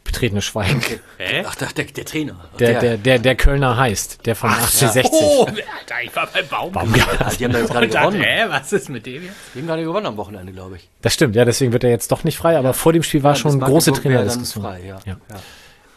Betretenes 0.05 0.45
Schweigen. 0.45 0.81
Hä? 1.19 1.45
Ach, 1.47 1.55
der, 1.55 1.69
der, 1.69 1.85
der 1.85 2.05
Trainer. 2.05 2.37
Der, 2.59 2.81
der, 2.81 2.97
der, 2.97 3.19
der 3.19 3.35
Kölner 3.37 3.77
heißt, 3.77 4.27
der 4.27 4.35
von 4.37 4.51
1860. 4.51 5.11
Oh, 5.13 5.47
Alter, 5.47 5.95
ich 6.05 6.15
war 6.17 6.29
beim 6.33 6.47
Baum. 6.49 6.77
Ah, 6.77 7.31
die 7.39 7.45
haben 7.45 7.53
da 7.53 7.59
jetzt 7.61 7.71
gerade 7.71 7.87
Und 7.87 7.95
dann, 7.95 8.03
gewonnen. 8.11 8.23
hä, 8.23 8.45
was 8.49 8.73
ist 8.73 8.89
mit 8.89 9.07
dem 9.07 9.23
jetzt? 9.25 9.35
Die 9.55 9.61
haben 9.61 9.67
gerade 9.67 9.85
gewonnen 9.85 10.07
am 10.07 10.17
Wochenende, 10.17 10.53
glaube 10.53 10.77
ich. 10.77 10.89
Das 11.03 11.15
stimmt, 11.15 11.37
ja, 11.37 11.45
deswegen 11.45 11.73
wird 11.73 11.85
er 11.85 11.91
jetzt 11.91 12.11
doch 12.13 12.25
nicht 12.25 12.37
frei, 12.37 12.59
aber 12.59 12.75
vor 12.75 12.93
dem 12.93 13.03
Spiel 13.03 13.23
war 13.23 13.35
schon 13.37 13.59
Bis 13.59 13.69
große 13.69 13.93
Trainerdiskussion. 13.93 14.65
frei, 14.65 14.81
ja. 14.87 14.99
Ja. 15.07 15.17
Ja. 15.31 15.37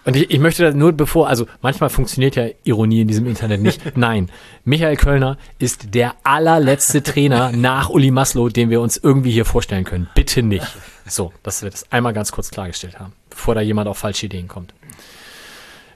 Und 0.05 0.15
ich, 0.15 0.29
ich 0.29 0.39
möchte 0.39 0.61
da 0.63 0.71
nur 0.71 0.91
bevor, 0.93 1.27
also 1.27 1.47
manchmal 1.61 1.89
funktioniert 1.89 2.35
ja 2.35 2.45
Ironie 2.63 3.01
in 3.01 3.07
diesem 3.07 3.25
Internet 3.25 3.61
nicht. 3.61 3.81
Nein, 3.97 4.29
Michael 4.63 4.97
Kölner 4.97 5.37
ist 5.57 5.95
der 5.95 6.13
allerletzte 6.23 7.01
Trainer 7.01 7.51
nach 7.55 7.89
Uli 7.89 8.11
Maslow, 8.11 8.49
den 8.49 8.69
wir 8.69 8.81
uns 8.81 8.97
irgendwie 8.97 9.31
hier 9.31 9.45
vorstellen 9.45 9.83
können. 9.83 10.07
Bitte 10.13 10.43
nicht. 10.43 10.67
So, 11.07 11.33
dass 11.43 11.61
wir 11.61 11.69
das 11.69 11.91
einmal 11.91 12.13
ganz 12.13 12.31
kurz 12.31 12.49
klargestellt 12.49 12.99
haben, 12.99 13.13
bevor 13.29 13.55
da 13.55 13.61
jemand 13.61 13.87
auf 13.87 13.97
falsche 13.97 14.25
Ideen 14.25 14.47
kommt. 14.47 14.73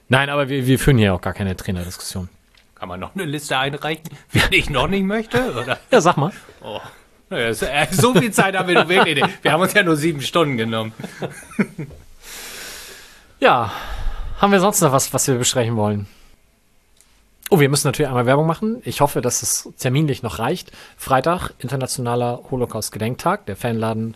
Nein, 0.07 0.30
aber 0.30 0.49
wir, 0.49 0.65
wir 0.65 0.80
führen 0.80 0.98
hier 0.98 1.14
auch 1.14 1.22
gar 1.22 1.34
keine 1.34 1.56
Trainerdiskussion. 1.56 2.30
Kann 2.76 2.90
man 2.90 2.99
noch 2.99 3.15
eine 3.15 3.26
Liste 3.26 3.57
einreichen, 3.57 4.10
wen 4.31 4.52
ich 4.52 4.69
noch 4.69 4.88
nicht 4.88 5.03
möchte? 5.03 5.53
Oder? 5.53 5.80
Ja, 5.91 6.02
sag 6.02 6.18
mal. 6.18 6.31
Oh. 6.61 6.80
Naja, 7.30 7.53
so, 7.53 7.65
äh, 7.65 7.88
so 7.91 8.14
viel 8.15 8.31
Zeit 8.31 8.56
haben 8.56 8.68
wir 8.68 8.76
nur 8.76 8.90
wirklich 8.90 9.22
nicht. 9.22 9.44
Wir 9.44 9.52
haben 9.52 9.61
uns 9.61 9.73
ja 9.73 9.84
nur 9.84 9.95
sieben 9.95 10.22
Stunden 10.22 10.57
genommen. 10.57 10.94
Ja, 13.41 13.72
haben 14.38 14.52
wir 14.52 14.60
sonst 14.60 14.81
noch 14.81 14.91
was, 14.91 15.14
was 15.14 15.26
wir 15.30 15.36
besprechen 15.36 15.77
wollen? 15.77 16.07
Oh, 17.49 17.61
wir 17.61 17.69
müssen 17.69 17.88
natürlich 17.88 18.10
einmal 18.10 18.26
Werbung 18.26 18.45
machen. 18.45 18.81
Ich 18.84 18.99
hoffe, 18.99 19.22
dass 19.22 19.41
es 19.41 19.69
terminlich 19.80 20.23
noch 20.23 20.40
reicht. 20.40 20.73
Freitag, 20.98 21.52
internationaler 21.60 22.41
Holocaust-Gedenktag. 22.52 23.45
Der 23.45 23.56
Fanladen 23.56 24.15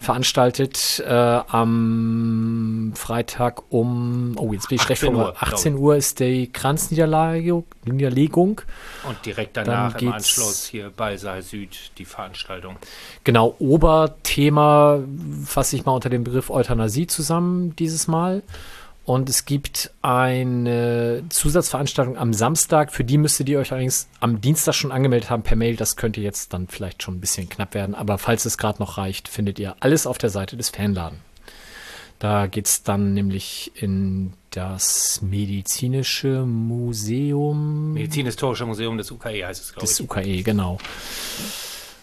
veranstaltet 0.00 1.02
äh, 1.06 1.12
am 1.12 2.92
Freitag 2.96 3.62
um, 3.70 4.34
oh, 4.36 4.52
jetzt 4.52 4.68
bin 4.68 4.76
ich 4.76 4.82
schlecht 4.82 5.02
18 5.02 5.14
Uhr, 5.14 5.34
vor, 5.34 5.42
18 5.42 5.76
Uhr 5.76 5.96
ist 5.96 6.20
die 6.20 6.50
Kranzniederlegung. 6.50 7.66
Niederlegung. 7.84 8.62
Und 9.06 9.24
direkt 9.26 9.58
danach 9.58 10.00
im 10.00 10.12
Anschluss 10.12 10.64
hier 10.64 10.90
Ballsaal 10.90 11.42
Süd 11.42 11.92
die 11.98 12.06
Veranstaltung. 12.06 12.76
Genau, 13.24 13.54
Oberthema 13.58 15.00
fasse 15.44 15.76
ich 15.76 15.84
mal 15.84 15.92
unter 15.92 16.08
dem 16.08 16.24
Begriff 16.24 16.48
Euthanasie 16.48 17.06
zusammen 17.06 17.76
dieses 17.76 18.08
Mal. 18.08 18.42
Und 19.10 19.28
es 19.28 19.44
gibt 19.44 19.90
eine 20.02 21.24
Zusatzveranstaltung 21.30 22.16
am 22.16 22.32
Samstag, 22.32 22.92
für 22.92 23.02
die 23.02 23.18
müsstet 23.18 23.48
ihr 23.48 23.58
euch 23.58 23.72
allerdings 23.72 24.08
am 24.20 24.40
Dienstag 24.40 24.74
schon 24.74 24.92
angemeldet 24.92 25.30
haben 25.30 25.42
per 25.42 25.56
Mail. 25.56 25.74
Das 25.74 25.96
könnte 25.96 26.20
jetzt 26.20 26.52
dann 26.52 26.68
vielleicht 26.68 27.02
schon 27.02 27.16
ein 27.16 27.20
bisschen 27.20 27.48
knapp 27.48 27.74
werden, 27.74 27.96
aber 27.96 28.18
falls 28.18 28.44
es 28.44 28.56
gerade 28.56 28.78
noch 28.78 28.98
reicht, 28.98 29.26
findet 29.26 29.58
ihr 29.58 29.74
alles 29.80 30.06
auf 30.06 30.16
der 30.16 30.30
Seite 30.30 30.56
des 30.56 30.68
Fanladen. 30.68 31.18
Da 32.20 32.46
geht's 32.46 32.84
dann 32.84 33.12
nämlich 33.12 33.72
in 33.74 34.32
das 34.50 35.20
medizinische 35.22 36.46
Museum 36.46 37.94
Medizinhistorische 37.94 38.64
Museum 38.64 38.96
des 38.96 39.10
UKE 39.10 39.44
heißt 39.44 39.60
es, 39.60 39.72
glaube 39.72 39.88
des 39.88 39.98
ich. 39.98 40.04
UKE, 40.08 40.42
genau. 40.44 40.78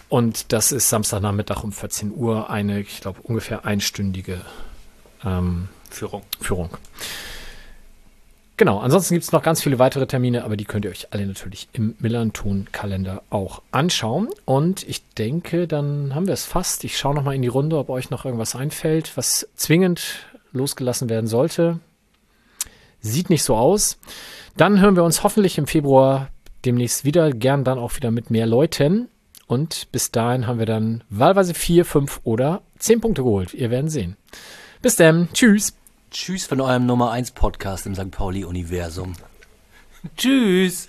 Und 0.09 0.51
das 0.51 0.73
ist 0.73 0.89
Samstagnachmittag 0.89 1.63
um 1.63 1.71
14 1.71 2.13
Uhr 2.13 2.49
eine, 2.49 2.81
ich 2.81 2.99
glaube, 2.99 3.21
ungefähr 3.23 3.63
einstündige 3.63 4.41
ähm, 5.23 5.69
Führung. 5.89 6.23
Führung. 6.39 6.69
Genau, 8.57 8.80
ansonsten 8.80 9.14
gibt 9.14 9.23
es 9.23 9.31
noch 9.31 9.43
ganz 9.43 9.61
viele 9.61 9.77
weitere 9.77 10.07
Termine, 10.07 10.43
aber 10.43 10.57
die 10.57 10.65
könnt 10.65 10.84
ihr 10.84 10.89
euch 10.89 11.14
alle 11.14 11.27
natürlich 11.27 11.69
im 11.73 11.95
Millanton-Kalender 11.99 13.22
auch 13.30 13.61
anschauen. 13.69 14.30
Und 14.45 14.88
ich 14.89 15.07
denke, 15.09 15.68
dann 15.68 16.15
haben 16.15 16.26
wir 16.26 16.34
es 16.34 16.45
fast. 16.45 16.84
Ich 16.84 16.97
schaue 16.97 17.14
noch 17.14 17.23
mal 17.23 17.35
in 17.35 17.43
die 17.43 17.49
Runde, 17.49 17.77
ob 17.77 17.89
euch 17.89 18.09
noch 18.09 18.26
irgendwas 18.26 18.55
einfällt, 18.55 19.15
was 19.15 19.47
zwingend 19.55 20.26
losgelassen 20.53 21.07
werden 21.07 21.27
sollte. 21.27 21.80
Sieht 22.99 23.30
nicht 23.30 23.43
so 23.43 23.55
aus. 23.55 23.99
Dann 24.57 24.81
hören 24.81 24.95
wir 24.95 25.03
uns 25.03 25.22
hoffentlich 25.22 25.59
im 25.59 25.68
Februar 25.68 26.30
demnächst 26.65 27.05
wieder, 27.05 27.30
gern 27.30 27.64
dann 27.64 27.77
auch 27.77 27.95
wieder 27.95 28.09
mit 28.09 28.31
mehr 28.31 28.47
Leuten. 28.47 29.07
Und 29.45 29.91
bis 29.91 30.09
dahin 30.09 30.47
haben 30.47 30.57
wir 30.57 30.65
dann 30.65 31.03
wahlweise 31.09 31.53
vier, 31.53 31.85
fünf 31.85 32.22
oder 32.23 32.64
zehn 32.80 33.01
Punkte 33.01 33.22
geholt. 33.22 33.53
Ihr 33.53 33.69
werden 33.69 33.89
sehen. 33.89 34.18
Bis 34.81 34.95
dann. 34.95 35.30
Tschüss. 35.31 35.77
Tschüss 36.09 36.45
von 36.45 36.61
eurem 36.61 36.85
Nummer 36.85 37.11
1 37.11 37.31
Podcast 37.31 37.85
im 37.85 37.93
St. 37.93 38.11
Pauli-Universum. 38.11 39.13
Tschüss. 40.15 40.88